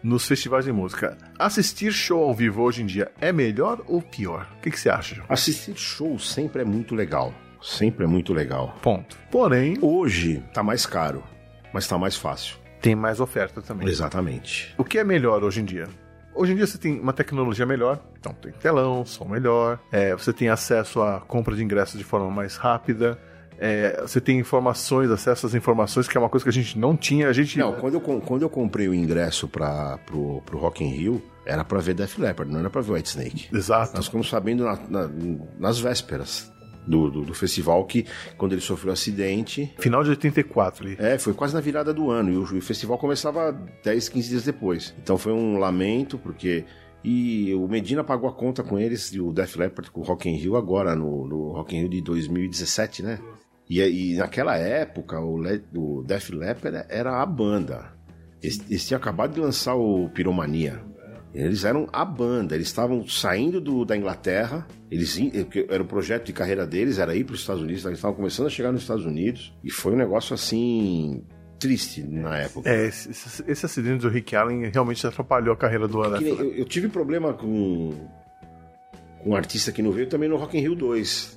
nos 0.00 0.28
festivais 0.28 0.64
de 0.64 0.70
música? 0.70 1.18
Assistir 1.36 1.90
show 1.92 2.22
ao 2.22 2.32
vivo 2.32 2.62
hoje 2.62 2.80
em 2.82 2.86
dia 2.86 3.10
é 3.20 3.32
melhor 3.32 3.82
ou 3.88 4.00
pior? 4.00 4.48
O 4.56 4.60
que, 4.62 4.70
que 4.70 4.78
você 4.78 4.88
acha? 4.88 5.16
João? 5.16 5.26
Assistir 5.28 5.76
show 5.76 6.16
sempre 6.20 6.62
é 6.62 6.64
muito 6.64 6.94
legal. 6.94 7.34
Sempre 7.60 8.04
é 8.04 8.06
muito 8.06 8.32
legal. 8.32 8.76
Ponto. 8.80 9.18
Porém, 9.28 9.76
Hoje 9.82 10.40
tá 10.52 10.62
mais 10.62 10.86
caro, 10.86 11.24
mas 11.72 11.88
tá 11.88 11.98
mais 11.98 12.16
fácil. 12.16 12.56
tem 12.80 12.94
mais 12.94 13.18
oferta 13.18 13.60
também. 13.60 13.88
Exatamente. 13.88 14.72
O 14.78 14.84
que 14.84 14.98
é 14.98 15.04
melhor 15.04 15.42
hoje 15.42 15.62
em 15.62 15.64
dia? 15.64 15.88
Hoje 16.32 16.52
em 16.52 16.56
dia 16.56 16.66
você 16.66 16.78
tem 16.78 17.00
uma 17.00 17.12
tecnologia 17.12 17.66
melhor, 17.66 17.98
então 18.20 18.32
tem 18.34 18.52
telão, 18.52 19.04
som 19.04 19.24
melhor, 19.24 19.80
é, 19.90 20.12
você 20.14 20.32
tem 20.32 20.48
acesso 20.48 21.00
à 21.02 21.20
compra 21.20 21.56
de 21.56 21.64
ingressos 21.64 21.98
de 21.98 22.04
forma 22.04 22.30
mais 22.30 22.56
rápida, 22.56 23.18
é, 23.58 24.00
você 24.02 24.20
tem 24.20 24.38
informações, 24.38 25.10
acesso 25.10 25.46
às 25.46 25.54
informações, 25.54 26.08
que 26.08 26.16
é 26.16 26.20
uma 26.20 26.28
coisa 26.28 26.44
que 26.44 26.50
a 26.50 26.52
gente 26.52 26.78
não 26.78 26.96
tinha. 26.96 27.28
A 27.28 27.32
gente. 27.32 27.58
Não, 27.58 27.72
quando 27.74 27.94
eu, 27.94 28.00
quando 28.00 28.42
eu 28.42 28.50
comprei 28.50 28.88
o 28.88 28.94
ingresso 28.94 29.46
para 29.48 29.98
pro, 29.98 30.40
pro 30.42 30.58
Rock 30.58 30.82
in 30.84 30.88
Rio, 30.88 31.22
era 31.46 31.64
pra 31.64 31.80
ver 31.80 31.94
Def 31.94 32.18
Leppard, 32.18 32.52
não 32.52 32.60
era 32.60 32.70
pra 32.70 32.80
ver 32.80 32.92
White 32.92 33.08
Snake. 33.10 33.48
Exato. 33.54 33.94
Nós 33.96 34.06
ficamos 34.06 34.28
sabendo 34.28 34.64
na- 34.64 34.78
na- 34.88 35.10
nas 35.58 35.78
vésperas 35.78 36.50
do, 36.86 37.10
do, 37.10 37.22
do 37.22 37.34
festival 37.34 37.84
que, 37.86 38.04
quando 38.36 38.52
ele 38.52 38.60
sofreu 38.60 38.90
um 38.90 38.92
acidente, 38.92 39.72
Final 39.78 40.02
de 40.04 40.10
84 40.10 40.84
ali. 40.86 40.96
É, 40.98 41.16
foi 41.18 41.32
quase 41.32 41.54
na 41.54 41.60
virada 41.60 41.94
do 41.94 42.10
ano. 42.10 42.30
E 42.32 42.36
o, 42.36 42.42
o 42.42 42.60
festival 42.62 42.98
começava 42.98 43.52
10, 43.82 44.08
15 44.08 44.28
dias 44.28 44.44
depois. 44.44 44.94
Então 45.02 45.16
foi 45.16 45.32
um 45.32 45.58
lamento, 45.58 46.18
porque. 46.18 46.64
E 47.06 47.52
o 47.54 47.68
Medina 47.68 48.02
pagou 48.02 48.30
a 48.30 48.32
conta 48.32 48.62
com 48.62 48.78
eles 48.78 49.12
e 49.12 49.20
o 49.20 49.30
Def 49.30 49.56
Leppard 49.56 49.90
com 49.90 50.00
o 50.00 50.04
Rock 50.04 50.26
in 50.26 50.36
Rio 50.36 50.56
agora, 50.56 50.94
no, 50.96 51.26
no 51.28 51.52
Rock 51.52 51.76
in 51.76 51.80
Rio 51.80 51.88
de 51.90 52.00
2017, 52.00 53.02
né? 53.02 53.18
E, 53.68 53.80
e 53.80 54.16
naquela 54.16 54.56
época, 54.56 55.18
o, 55.20 55.38
Le, 55.38 55.62
o 55.74 56.02
Def 56.02 56.30
Leppard 56.30 56.84
era 56.88 57.22
a 57.22 57.26
banda. 57.26 57.92
Eles, 58.42 58.60
eles 58.68 58.86
tinham 58.86 58.98
acabado 58.98 59.32
de 59.34 59.40
lançar 59.40 59.74
o 59.74 60.08
Piromania. 60.10 60.80
Eles 61.34 61.64
eram 61.64 61.88
a 61.92 62.04
banda, 62.04 62.54
eles 62.54 62.68
estavam 62.68 63.04
saindo 63.08 63.60
do- 63.60 63.84
da 63.84 63.96
Inglaterra, 63.96 64.64
eles 64.88 65.18
porque 65.44 65.66
era 65.68 65.82
o 65.82 65.86
projeto 65.86 66.26
de 66.26 66.32
carreira 66.32 66.64
deles, 66.64 66.98
era 66.98 67.16
ir 67.16 67.24
para 67.24 67.34
os 67.34 67.40
Estados 67.40 67.60
Unidos, 67.62 67.84
eles 67.84 67.98
estavam 67.98 68.14
começando 68.16 68.46
a 68.46 68.50
chegar 68.50 68.70
nos 68.70 68.82
Estados 68.82 69.04
Unidos, 69.04 69.52
e 69.64 69.68
foi 69.70 69.94
um 69.94 69.96
negócio 69.96 70.32
assim 70.32 71.24
triste 71.58 72.02
na 72.04 72.38
época. 72.38 72.70
É, 72.70 72.86
esse, 72.86 73.10
esse- 73.48 73.66
acidente 73.66 74.02
do 74.02 74.08
Rick 74.10 74.36
Allen 74.36 74.70
realmente 74.72 75.04
atrapalhou 75.04 75.52
a 75.54 75.56
carreira 75.56 75.88
do 75.88 76.00
nem- 76.02 76.10
Leppard. 76.12 76.28
eu, 76.50 76.54
eu 76.54 76.64
tive 76.66 76.86
problema 76.88 77.32
com, 77.32 77.92
com 79.24 79.30
um 79.30 79.34
artista 79.34 79.72
que 79.72 79.82
não 79.82 79.90
veio 79.90 80.06
também 80.08 80.28
no 80.28 80.36
Rock 80.36 80.56
in 80.56 80.60
Rio 80.60 80.76
2. 80.76 81.36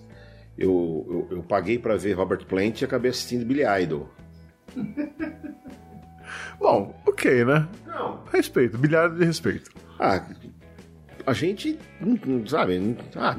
Eu, 0.57 1.27
eu, 1.29 1.37
eu 1.37 1.43
paguei 1.43 1.77
para 1.77 1.95
ver 1.97 2.13
Robert 2.13 2.45
Plant 2.45 2.81
e 2.81 2.85
acabei 2.85 3.11
assistindo 3.11 3.45
Billy 3.45 3.63
Idol. 3.83 4.09
Bom, 6.59 6.95
ok, 7.05 7.45
né? 7.45 7.67
Não. 7.85 8.23
Respeito, 8.31 8.77
bilhar 8.77 9.09
de 9.09 9.23
respeito. 9.23 9.71
Ah, 9.99 10.23
a 11.25 11.33
gente, 11.33 11.77
não- 12.01 12.19
não 12.25 12.45
sabe, 12.47 12.79
não, 12.79 12.95
ah, 13.15 13.37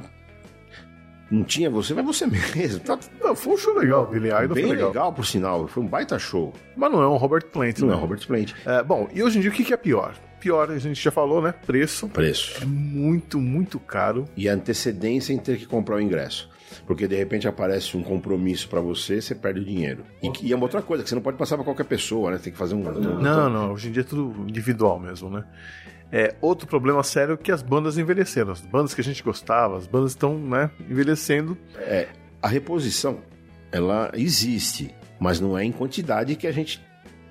não 1.30 1.42
tinha 1.44 1.68
você, 1.68 1.92
mas 1.94 2.04
você 2.06 2.26
mesmo. 2.54 2.80
Tá 2.80 2.98
Não, 3.20 3.34
foi 3.34 3.52
um 3.54 3.56
show 3.56 3.74
legal, 3.76 4.06
Billy 4.06 4.28
Idol 4.28 4.54
bem 4.54 4.64
foi 4.66 4.72
legal. 4.76 4.88
legal. 4.88 5.12
por 5.12 5.26
sinal. 5.26 5.66
Foi 5.68 5.82
um 5.82 5.86
baita 5.86 6.18
show. 6.18 6.52
Mas 6.76 6.90
não 6.90 7.02
é 7.02 7.08
um 7.08 7.16
Robert 7.16 7.44
Plant, 7.46 7.80
Não 7.80 7.88
né? 7.88 7.94
é 7.94 7.96
Robert 7.96 8.26
Plant. 8.26 8.52
É, 8.64 8.82
bom, 8.82 9.08
e 9.12 9.22
hoje 9.22 9.38
em 9.38 9.40
dia 9.40 9.50
o 9.50 9.52
que 9.54 9.64
que 9.64 9.74
é 9.74 9.76
pior? 9.76 10.14
Pior, 10.40 10.70
a 10.70 10.78
gente 10.78 11.02
já 11.02 11.10
falou, 11.10 11.42
né? 11.42 11.52
Preço. 11.66 12.08
Preço. 12.08 12.62
É 12.62 12.66
muito, 12.66 13.40
muito 13.40 13.80
caro. 13.80 14.24
E 14.36 14.48
a 14.48 14.54
antecedência 14.54 15.32
em 15.32 15.38
ter 15.38 15.58
que 15.58 15.66
comprar 15.66 15.96
o 15.96 16.00
ingresso. 16.00 16.48
Porque 16.86 17.06
de 17.08 17.16
repente 17.16 17.46
aparece 17.48 17.96
um 17.96 18.02
compromisso 18.02 18.68
pra 18.68 18.80
você, 18.80 19.20
você 19.20 19.34
perde 19.34 19.60
o 19.60 19.64
dinheiro. 19.64 20.04
E, 20.22 20.30
e 20.46 20.52
é 20.52 20.56
uma 20.56 20.64
outra 20.64 20.82
coisa, 20.82 21.02
que 21.02 21.08
você 21.08 21.14
não 21.14 21.22
pode 21.22 21.36
passar 21.36 21.56
pra 21.56 21.64
qualquer 21.64 21.84
pessoa, 21.84 22.30
né? 22.30 22.38
Tem 22.42 22.52
que 22.52 22.58
fazer 22.58 22.74
um. 22.74 22.80
um- 22.88 23.20
Não, 23.20 23.48
não, 23.50 23.72
hoje 23.72 23.88
em 23.88 23.92
dia 23.92 24.02
é 24.02 24.04
tudo 24.04 24.34
individual 24.48 24.98
mesmo, 24.98 25.28
né? 25.30 25.44
É, 26.10 26.34
outro 26.40 26.66
problema 26.66 27.02
sério 27.02 27.34
é 27.34 27.36
que 27.36 27.52
as 27.52 27.60
bandas 27.62 27.98
envelheceram. 27.98 28.50
As 28.52 28.60
bandas 28.62 28.94
que 28.94 29.00
a 29.00 29.04
gente 29.04 29.22
gostava, 29.22 29.76
as 29.76 29.86
bandas 29.86 30.12
estão, 30.12 30.38
né, 30.38 30.70
envelhecendo. 30.88 31.56
É, 31.76 32.08
a 32.40 32.48
reposição, 32.48 33.18
ela 33.70 34.10
existe, 34.14 34.94
mas 35.20 35.38
não 35.38 35.58
é 35.58 35.64
em 35.64 35.72
quantidade 35.72 36.34
que 36.36 36.46
a 36.46 36.52
gente 36.52 36.80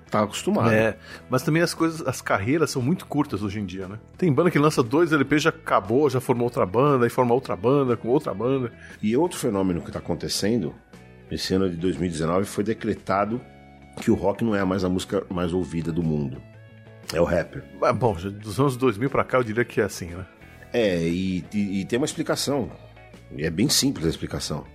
tá 0.09 0.23
acostumado. 0.23 0.71
É, 0.71 0.97
mas 1.29 1.43
também 1.43 1.61
as 1.61 1.73
coisas, 1.73 2.05
as 2.07 2.21
carreiras 2.21 2.71
são 2.71 2.81
muito 2.81 3.05
curtas 3.05 3.43
hoje 3.43 3.59
em 3.59 3.65
dia, 3.65 3.87
né? 3.87 3.99
Tem 4.17 4.31
banda 4.31 4.49
que 4.51 4.57
lança 4.59 4.81
dois 4.83 5.11
LP, 5.11 5.39
já 5.39 5.49
acabou, 5.49 6.09
já 6.09 6.19
formou 6.21 6.45
outra 6.45 6.65
banda, 6.65 7.05
aí 7.05 7.09
forma 7.09 7.33
outra 7.33 7.55
banda 7.55 7.95
com 7.97 8.07
outra 8.09 8.33
banda. 8.33 8.71
E 9.01 9.15
outro 9.17 9.37
fenômeno 9.37 9.81
que 9.81 9.87
está 9.89 9.99
acontecendo, 9.99 10.73
esse 11.29 11.53
ano 11.53 11.69
de 11.69 11.75
2019, 11.77 12.45
foi 12.45 12.63
decretado 12.63 13.41
que 14.01 14.09
o 14.11 14.15
rock 14.15 14.43
não 14.43 14.55
é 14.55 14.63
mais 14.63 14.83
a 14.83 14.89
música 14.89 15.25
mais 15.29 15.53
ouvida 15.53 15.91
do 15.91 16.03
mundo. 16.03 16.41
É 17.13 17.19
o 17.21 17.23
rapper. 17.23 17.63
Mas, 17.79 17.95
bom, 17.95 18.17
já 18.17 18.29
dos 18.29 18.59
anos 18.59 18.75
2000 18.77 19.09
pra 19.09 19.23
cá 19.23 19.37
eu 19.37 19.43
diria 19.43 19.63
que 19.65 19.79
é 19.81 19.83
assim, 19.85 20.07
né? 20.07 20.25
É, 20.73 21.01
e, 21.07 21.43
e- 21.53 21.81
e 21.81 21.85
tem 21.85 21.97
uma 21.97 22.05
explicação. 22.05 22.69
E 23.35 23.43
é 23.45 23.49
bem 23.49 23.67
simples 23.69 24.05
a 24.05 24.09
explicação. 24.09 24.65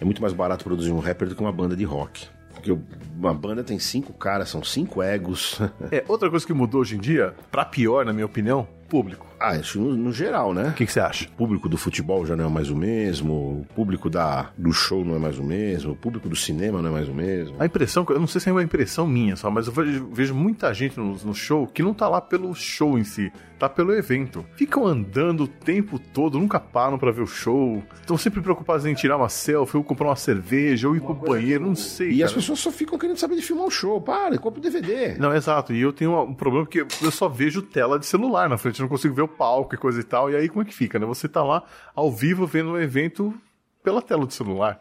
É 0.00 0.04
muito 0.04 0.20
mais 0.20 0.34
barato 0.34 0.64
produzir 0.64 0.90
um 0.92 0.98
rapper 0.98 1.28
do 1.28 1.34
que 1.34 1.40
uma 1.40 1.52
banda 1.52 1.74
de 1.76 1.84
rock. 1.84 2.28
Porque 2.66 2.96
uma 3.16 3.32
banda 3.32 3.62
tem 3.62 3.78
cinco 3.78 4.12
caras, 4.12 4.48
são 4.48 4.62
cinco 4.62 5.02
egos. 5.02 5.60
É, 5.90 6.04
outra 6.08 6.28
coisa 6.28 6.44
que 6.44 6.52
mudou 6.52 6.80
hoje 6.80 6.96
em 6.96 7.00
dia, 7.00 7.34
pra 7.50 7.64
pior, 7.64 8.04
na 8.04 8.12
minha 8.12 8.26
opinião, 8.26 8.66
público. 8.88 9.26
Ah, 9.38 9.56
isso 9.56 9.80
no, 9.80 9.96
no 9.96 10.12
geral, 10.12 10.54
né? 10.54 10.68
O 10.70 10.72
que 10.72 10.86
que 10.86 10.92
você 10.92 11.00
acha? 11.00 11.26
O 11.26 11.32
público 11.32 11.68
do 11.68 11.76
futebol 11.76 12.24
já 12.26 12.34
não 12.34 12.46
é 12.46 12.48
mais 12.48 12.70
o 12.70 12.76
mesmo, 12.76 13.60
o 13.60 13.66
público 13.74 14.08
da, 14.08 14.50
do 14.56 14.72
show 14.72 15.04
não 15.04 15.16
é 15.16 15.18
mais 15.18 15.38
o 15.38 15.44
mesmo, 15.44 15.92
o 15.92 15.96
público 15.96 16.28
do 16.28 16.36
cinema 16.36 16.80
não 16.80 16.90
é 16.90 16.92
mais 16.92 17.08
o 17.08 17.14
mesmo. 17.14 17.56
A 17.58 17.66
impressão, 17.66 18.06
eu 18.08 18.20
não 18.20 18.26
sei 18.26 18.40
se 18.40 18.48
é 18.48 18.52
uma 18.52 18.62
impressão 18.62 19.06
minha 19.06 19.36
só, 19.36 19.50
mas 19.50 19.66
eu 19.66 19.72
vejo, 19.72 20.08
vejo 20.12 20.34
muita 20.34 20.72
gente 20.72 20.98
no, 20.98 21.16
no 21.16 21.34
show 21.34 21.66
que 21.66 21.82
não 21.82 21.94
tá 21.94 22.08
lá 22.08 22.20
pelo 22.20 22.54
show 22.54 22.98
em 22.98 23.04
si, 23.04 23.32
tá 23.58 23.68
pelo 23.68 23.92
evento. 23.92 24.44
Ficam 24.54 24.86
andando 24.86 25.44
o 25.44 25.48
tempo 25.48 25.98
todo, 25.98 26.38
nunca 26.38 26.60
param 26.60 26.98
pra 26.98 27.10
ver 27.10 27.22
o 27.22 27.26
show. 27.26 27.82
Estão 28.00 28.16
sempre 28.16 28.40
preocupados 28.40 28.86
em 28.86 28.94
tirar 28.94 29.16
uma 29.16 29.28
selfie, 29.28 29.76
ou 29.76 29.84
comprar 29.84 30.08
uma 30.08 30.16
cerveja, 30.16 30.88
ou 30.88 30.96
ir 30.96 31.00
pro 31.00 31.14
banheiro, 31.14 31.66
não 31.66 31.74
sei. 31.74 32.10
E 32.10 32.22
as 32.22 32.30
cara. 32.30 32.40
pessoas 32.40 32.58
só 32.58 32.70
ficam 32.70 32.98
querendo 32.98 33.16
saber 33.16 33.36
de 33.36 33.42
filmar 33.42 33.66
o 33.66 33.70
show. 33.70 34.00
Para, 34.00 34.38
compra 34.38 34.60
o 34.60 34.62
DVD. 34.62 35.14
Não, 35.18 35.34
exato. 35.34 35.72
E 35.72 35.80
eu 35.80 35.92
tenho 35.92 36.20
um 36.22 36.34
problema 36.34 36.64
porque 36.64 36.86
eu 37.02 37.10
só 37.10 37.28
vejo 37.28 37.62
tela 37.62 37.98
de 37.98 38.06
celular 38.06 38.48
na 38.48 38.58
frente, 38.58 38.80
eu 38.80 38.84
não 38.84 38.88
consigo 38.88 39.14
ver 39.14 39.22
o 39.26 39.28
palco 39.28 39.74
e 39.74 39.78
coisa 39.78 40.00
e 40.00 40.04
tal. 40.04 40.30
E 40.30 40.36
aí 40.36 40.48
como 40.48 40.62
é 40.62 40.64
que 40.64 40.74
fica, 40.74 40.98
né? 40.98 41.04
Você 41.06 41.28
tá 41.28 41.42
lá 41.44 41.62
ao 41.94 42.10
vivo 42.10 42.46
vendo 42.46 42.72
o 42.72 42.80
evento 42.80 43.34
pela 43.82 44.00
tela 44.02 44.26
do 44.26 44.32
celular. 44.32 44.80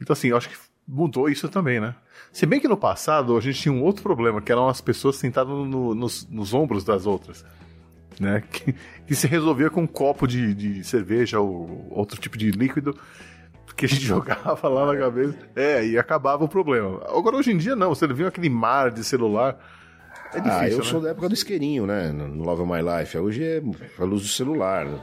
Então, 0.00 0.12
assim, 0.12 0.28
eu 0.28 0.36
acho 0.36 0.48
que 0.48 0.56
mudou 0.86 1.28
isso 1.28 1.48
também, 1.48 1.80
né? 1.80 1.94
Se 2.32 2.44
bem 2.46 2.58
que 2.60 2.68
no 2.68 2.76
passado 2.76 3.36
a 3.36 3.40
gente 3.40 3.60
tinha 3.60 3.72
um 3.72 3.82
outro 3.82 4.02
problema, 4.02 4.40
que 4.42 4.50
eram 4.50 4.68
as 4.68 4.80
pessoas 4.80 5.16
sentadas 5.16 5.52
no- 5.52 5.94
nos, 5.94 6.26
nos 6.28 6.52
ombros 6.52 6.82
das 6.84 7.06
outras. 7.06 7.44
Né? 8.18 8.42
Que, 8.50 8.74
que 9.06 9.14
se 9.14 9.26
resolvia 9.26 9.70
com 9.70 9.82
um 9.82 9.86
copo 9.86 10.26
de, 10.26 10.54
de 10.54 10.84
cerveja 10.84 11.40
ou 11.40 11.86
outro 11.90 12.20
tipo 12.20 12.36
de 12.38 12.50
líquido 12.50 12.96
que 13.76 13.86
a 13.86 13.88
gente 13.88 14.02
jogava 14.06 14.68
lá 14.68 14.86
na 14.92 14.98
cabeça. 14.98 15.36
É, 15.56 15.84
e 15.86 15.98
acabava 15.98 16.44
o 16.44 16.48
problema. 16.48 17.02
Agora, 17.08 17.36
hoje 17.36 17.50
em 17.52 17.56
dia, 17.56 17.74
não. 17.74 17.88
Você 17.94 18.06
viu 18.06 18.26
aquele 18.26 18.48
mar 18.48 18.90
de 18.90 19.02
celular. 19.04 19.56
É 20.34 20.40
difícil, 20.40 20.58
ah, 20.58 20.68
eu 20.68 20.78
né? 20.78 20.84
sou 20.84 21.00
da 21.00 21.10
época 21.10 21.28
do 21.28 21.34
isqueirinho, 21.34 21.86
né? 21.86 22.10
No 22.10 22.42
Love 22.42 22.62
of 22.62 22.72
My 22.72 22.80
Life. 22.82 23.16
Hoje 23.16 23.44
é 23.44 23.62
a 23.98 24.04
luz 24.04 24.22
do 24.22 24.28
celular. 24.28 24.84
né? 24.84 24.98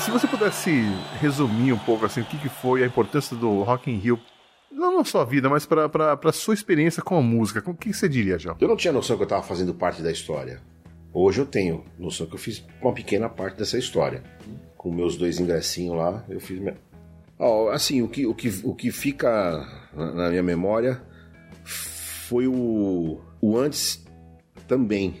Se 0.00 0.10
você 0.10 0.26
pudesse 0.26 0.70
resumir 1.20 1.72
um 1.72 1.78
pouco 1.78 2.04
assim, 2.06 2.20
o 2.20 2.24
que, 2.24 2.38
que 2.38 2.48
foi 2.48 2.82
a 2.82 2.86
importância 2.86 3.36
do 3.36 3.62
Rock 3.62 3.90
in 3.90 3.96
Rio, 3.96 4.18
não 4.70 4.98
na 4.98 5.04
sua 5.04 5.24
vida, 5.24 5.48
mas 5.48 5.66
para 5.66 5.88
a 6.24 6.32
sua 6.32 6.54
experiência 6.54 7.02
com 7.02 7.16
a 7.16 7.22
música, 7.22 7.62
o 7.68 7.74
que 7.74 7.92
você 7.92 8.08
diria, 8.08 8.38
João? 8.38 8.56
Eu 8.60 8.68
não 8.68 8.76
tinha 8.76 8.92
noção 8.92 9.16
que 9.16 9.22
eu 9.22 9.26
estava 9.26 9.42
fazendo 9.42 9.74
parte 9.74 10.02
da 10.02 10.10
história. 10.10 10.60
Hoje 11.12 11.40
eu 11.40 11.46
tenho 11.46 11.84
noção 11.98 12.26
que 12.26 12.34
eu 12.34 12.38
fiz 12.38 12.64
uma 12.80 12.92
pequena 12.92 13.28
parte 13.28 13.58
dessa 13.58 13.78
história. 13.78 14.22
Com 14.76 14.92
meus 14.92 15.16
dois 15.16 15.40
ingressinhos 15.40 15.96
lá, 15.96 16.24
eu 16.28 16.40
fiz. 16.40 16.58
Minha... 16.58 16.76
Ó, 17.38 17.70
assim, 17.70 18.02
o 18.02 18.08
que, 18.08 18.26
o, 18.26 18.34
que, 18.34 18.48
o 18.64 18.74
que 18.74 18.90
fica 18.90 19.66
na 19.94 20.30
minha 20.30 20.42
memória 20.42 21.02
foi 21.64 22.46
o, 22.46 23.20
o 23.40 23.56
antes 23.56 24.04
também 24.66 25.20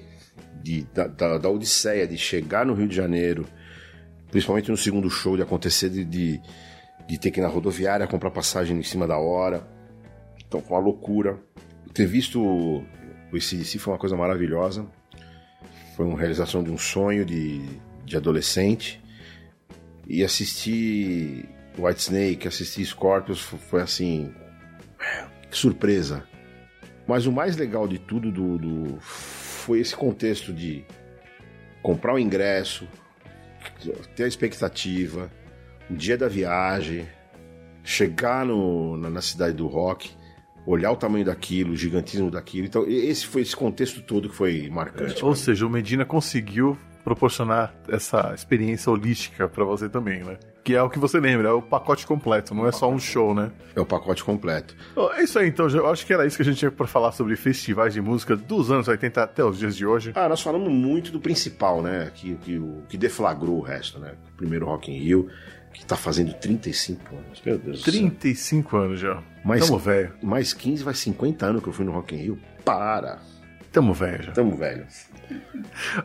de, 0.62 0.82
da, 0.92 1.06
da, 1.06 1.38
da 1.38 1.48
Odisseia, 1.48 2.06
de 2.06 2.18
chegar 2.18 2.66
no 2.66 2.74
Rio 2.74 2.88
de 2.88 2.96
Janeiro, 2.96 3.46
principalmente 4.30 4.70
no 4.70 4.76
segundo 4.76 5.08
show, 5.08 5.36
de 5.36 5.42
acontecer 5.42 5.88
de, 5.88 6.04
de, 6.04 6.40
de 7.06 7.18
ter 7.18 7.30
que 7.30 7.40
ir 7.40 7.42
na 7.42 7.48
rodoviária 7.48 8.06
comprar 8.06 8.30
passagem 8.30 8.76
em 8.76 8.82
cima 8.82 9.06
da 9.06 9.16
hora. 9.18 9.66
Então 10.46 10.60
foi 10.60 10.76
uma 10.76 10.82
loucura. 10.82 11.38
Ter 11.94 12.06
visto 12.06 12.42
o 12.42 12.84
ACDC 13.32 13.78
foi 13.78 13.92
uma 13.92 13.98
coisa 13.98 14.16
maravilhosa. 14.16 14.86
Foi 15.96 16.04
uma 16.06 16.18
realização 16.18 16.62
de 16.62 16.70
um 16.70 16.76
sonho 16.78 17.24
de, 17.24 17.64
de 18.04 18.16
adolescente. 18.16 19.02
E 20.06 20.22
assistir 20.22 21.48
Whitesnake, 21.78 22.46
assistir 22.46 22.84
Scorpions 22.84 23.40
fo- 23.40 23.56
foi 23.56 23.80
assim. 23.82 24.32
Que 25.50 25.56
surpresa. 25.56 26.22
Mas 27.08 27.26
o 27.26 27.32
mais 27.32 27.56
legal 27.56 27.88
de 27.88 27.98
tudo 27.98 28.30
do, 28.30 28.58
do- 28.58 29.00
foi 29.00 29.80
esse 29.80 29.96
contexto 29.96 30.52
de 30.52 30.84
comprar 31.82 32.14
o 32.14 32.18
ingresso, 32.18 32.86
ter 34.14 34.24
a 34.24 34.28
expectativa, 34.28 35.30
o 35.90 35.94
dia 35.94 36.16
da 36.18 36.28
viagem, 36.28 37.06
chegar 37.84 38.44
no, 38.44 38.96
na, 38.96 39.08
na 39.08 39.22
cidade 39.22 39.54
do 39.56 39.66
rock, 39.68 40.10
olhar 40.66 40.90
o 40.90 40.96
tamanho 40.96 41.24
daquilo, 41.24 41.72
o 41.72 41.76
gigantismo 41.76 42.30
daquilo. 42.30 42.66
Então, 42.66 42.84
esse 42.86 43.26
foi 43.26 43.42
esse 43.42 43.54
contexto 43.54 44.02
todo 44.02 44.28
que 44.28 44.34
foi 44.34 44.68
marcante. 44.68 45.24
Ou 45.24 45.34
seja, 45.34 45.64
o 45.64 45.70
Medina 45.70 46.04
conseguiu 46.04 46.76
proporcionar 47.06 47.72
essa 47.88 48.32
experiência 48.34 48.90
holística 48.90 49.48
para 49.48 49.64
você 49.64 49.88
também, 49.88 50.24
né? 50.24 50.36
Que 50.64 50.74
é 50.74 50.82
o 50.82 50.90
que 50.90 50.98
você 50.98 51.20
lembra, 51.20 51.50
é 51.50 51.52
o 51.52 51.62
pacote 51.62 52.04
completo, 52.04 52.52
não 52.52 52.66
é 52.66 52.72
só 52.72 52.90
um 52.90 52.98
show, 52.98 53.32
né? 53.32 53.52
É 53.76 53.80
o 53.80 53.86
pacote 53.86 54.24
completo. 54.24 54.74
É 55.14 55.22
isso 55.22 55.38
aí, 55.38 55.46
então. 55.46 55.68
Eu 55.68 55.86
acho 55.86 56.04
que 56.04 56.12
era 56.12 56.26
isso 56.26 56.36
que 56.36 56.42
a 56.42 56.44
gente 56.44 56.58
tinha 56.58 56.70
para 56.72 56.88
falar 56.88 57.12
sobre 57.12 57.36
festivais 57.36 57.94
de 57.94 58.00
música 58.00 58.34
dos 58.34 58.72
anos 58.72 58.88
80 58.88 59.22
até 59.22 59.44
os 59.44 59.56
dias 59.56 59.76
de 59.76 59.86
hoje. 59.86 60.10
Ah, 60.16 60.28
nós 60.28 60.42
falamos 60.42 60.68
muito 60.68 61.12
do 61.12 61.20
principal, 61.20 61.80
né? 61.80 62.10
Que, 62.12 62.34
que, 62.38 62.58
o, 62.58 62.82
que 62.88 62.98
deflagrou 62.98 63.58
o 63.58 63.62
resto, 63.62 64.00
né? 64.00 64.14
O 64.34 64.36
primeiro 64.36 64.66
Rock 64.66 64.90
in 64.90 64.98
Rio, 64.98 65.28
que 65.78 65.86
tá 65.86 65.96
fazendo 65.96 66.32
35 66.34 67.14
anos. 67.16 67.42
Meu 67.44 67.58
Deus 67.58 67.78
do 67.80 67.84
céu. 67.84 67.92
35 67.92 68.76
anos 68.76 69.00
já. 69.00 69.22
Mais, 69.44 69.66
Tamo 69.66 69.78
velho. 69.78 70.12
mais 70.22 70.52
15 70.52 70.82
vai 70.82 70.94
50 70.94 71.46
anos 71.46 71.62
que 71.62 71.68
eu 71.68 71.72
fui 71.72 71.84
no 71.84 71.92
Rock 71.92 72.14
in 72.14 72.18
Rio. 72.18 72.38
Para! 72.64 73.18
Tamo 73.72 73.92
velho 73.92 74.22
já. 74.22 74.32
Tamo 74.32 74.56
velho. 74.56 74.86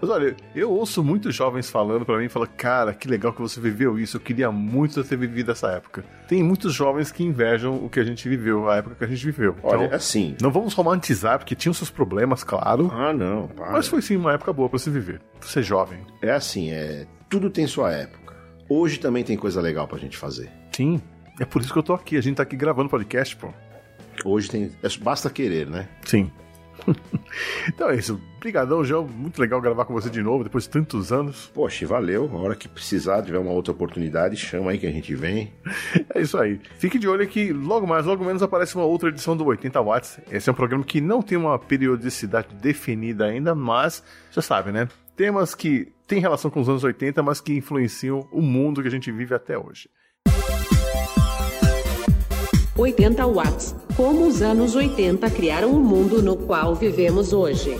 Mas 0.01 0.09
olha, 0.09 0.35
eu 0.53 0.69
ouço 0.71 1.01
muitos 1.01 1.33
jovens 1.33 1.69
falando 1.69 2.05
pra 2.05 2.17
mim, 2.17 2.27
falam, 2.27 2.49
cara, 2.57 2.93
que 2.93 3.07
legal 3.07 3.31
que 3.31 3.39
você 3.41 3.61
viveu 3.61 3.97
isso, 3.97 4.17
eu 4.17 4.21
queria 4.21 4.51
muito 4.51 5.01
ter 5.05 5.15
vivido 5.15 5.51
essa 5.51 5.67
época. 5.71 6.03
Tem 6.27 6.43
muitos 6.43 6.73
jovens 6.73 7.11
que 7.13 7.23
invejam 7.23 7.75
o 7.85 7.89
que 7.89 7.99
a 7.99 8.03
gente 8.03 8.27
viveu, 8.27 8.69
a 8.69 8.75
época 8.77 8.95
que 8.95 9.03
a 9.05 9.07
gente 9.07 9.23
viveu. 9.25 9.55
Olha, 9.63 9.85
então, 9.85 9.95
assim. 9.95 10.35
não 10.41 10.51
vamos 10.51 10.73
romantizar, 10.73 11.37
porque 11.39 11.55
tinha 11.55 11.71
os 11.71 11.77
seus 11.77 11.89
problemas, 11.89 12.43
claro, 12.43 12.91
Ah, 12.93 13.13
não. 13.13 13.47
Para. 13.47 13.71
mas 13.71 13.87
foi 13.87 14.01
sim 14.01 14.17
uma 14.17 14.33
época 14.33 14.51
boa 14.51 14.67
pra 14.67 14.77
se 14.79 14.89
viver, 14.89 15.21
pra 15.39 15.47
ser 15.47 15.63
jovem. 15.63 15.99
É 16.21 16.31
assim, 16.31 16.71
é. 16.71 17.05
Tudo 17.29 17.49
tem 17.49 17.65
sua 17.67 17.93
época. 17.93 18.20
Hoje 18.73 18.99
também 19.01 19.21
tem 19.21 19.35
coisa 19.35 19.59
legal 19.59 19.85
pra 19.85 19.97
gente 19.97 20.15
fazer. 20.15 20.49
Sim, 20.71 21.01
é 21.37 21.43
por 21.43 21.61
isso 21.61 21.73
que 21.73 21.77
eu 21.77 21.83
tô 21.83 21.93
aqui, 21.93 22.15
a 22.15 22.21
gente 22.21 22.37
tá 22.37 22.43
aqui 22.43 22.55
gravando 22.55 22.87
podcast, 22.89 23.35
pô. 23.35 23.49
Hoje 24.23 24.49
tem. 24.49 24.71
é- 24.81 24.97
Basta 25.03 25.29
querer, 25.29 25.67
né? 25.67 25.89
Sim. 26.05 26.31
então 27.67 27.89
é 27.89 27.97
isso. 27.97 28.17
Obrigadão, 28.37 28.81
João. 28.81 29.05
Muito 29.05 29.41
legal 29.41 29.59
gravar 29.59 29.83
com 29.83 29.93
você 29.93 30.09
de 30.09 30.23
novo, 30.23 30.45
depois 30.45 30.63
de 30.63 30.69
tantos 30.69 31.11
anos. 31.11 31.51
Poxa, 31.53 31.85
valeu. 31.85 32.29
A 32.33 32.37
hora 32.37 32.55
que 32.55 32.69
precisar, 32.69 33.21
tiver 33.21 33.39
uma 33.39 33.51
outra 33.51 33.73
oportunidade, 33.73 34.37
chama 34.37 34.71
aí 34.71 34.77
que 34.79 34.87
a 34.87 34.91
gente 34.91 35.13
vem. 35.15 35.51
É 36.15 36.21
isso 36.21 36.37
aí. 36.37 36.57
Fique 36.77 36.97
de 36.97 37.09
olho 37.09 37.27
que 37.27 37.51
logo 37.51 37.85
mais, 37.85 38.05
logo 38.05 38.23
menos 38.23 38.41
aparece 38.41 38.75
uma 38.75 38.85
outra 38.85 39.09
edição 39.09 39.35
do 39.35 39.45
80 39.45 39.81
Watts. 39.81 40.19
Esse 40.31 40.49
é 40.49 40.51
um 40.53 40.55
programa 40.55 40.83
que 40.85 41.01
não 41.01 41.21
tem 41.21 41.37
uma 41.37 41.59
periodicidade 41.59 42.55
definida 42.55 43.25
ainda, 43.25 43.53
mas 43.53 44.01
já 44.31 44.41
sabe, 44.41 44.71
né? 44.71 44.87
Temas 45.15 45.53
que 45.53 45.91
têm 46.11 46.19
relação 46.19 46.51
com 46.51 46.59
os 46.59 46.67
anos 46.67 46.83
80, 46.83 47.23
mas 47.23 47.39
que 47.39 47.53
influenciam 47.53 48.27
o 48.33 48.41
mundo 48.41 48.81
que 48.81 48.87
a 48.89 48.91
gente 48.91 49.09
vive 49.09 49.33
até 49.33 49.57
hoje. 49.57 49.89
80 52.77 53.25
watts. 53.27 53.73
Como 53.95 54.27
os 54.27 54.41
anos 54.41 54.75
80 54.75 55.29
criaram 55.29 55.71
o 55.71 55.79
mundo 55.79 56.21
no 56.21 56.35
qual 56.35 56.75
vivemos 56.75 57.31
hoje. 57.31 57.77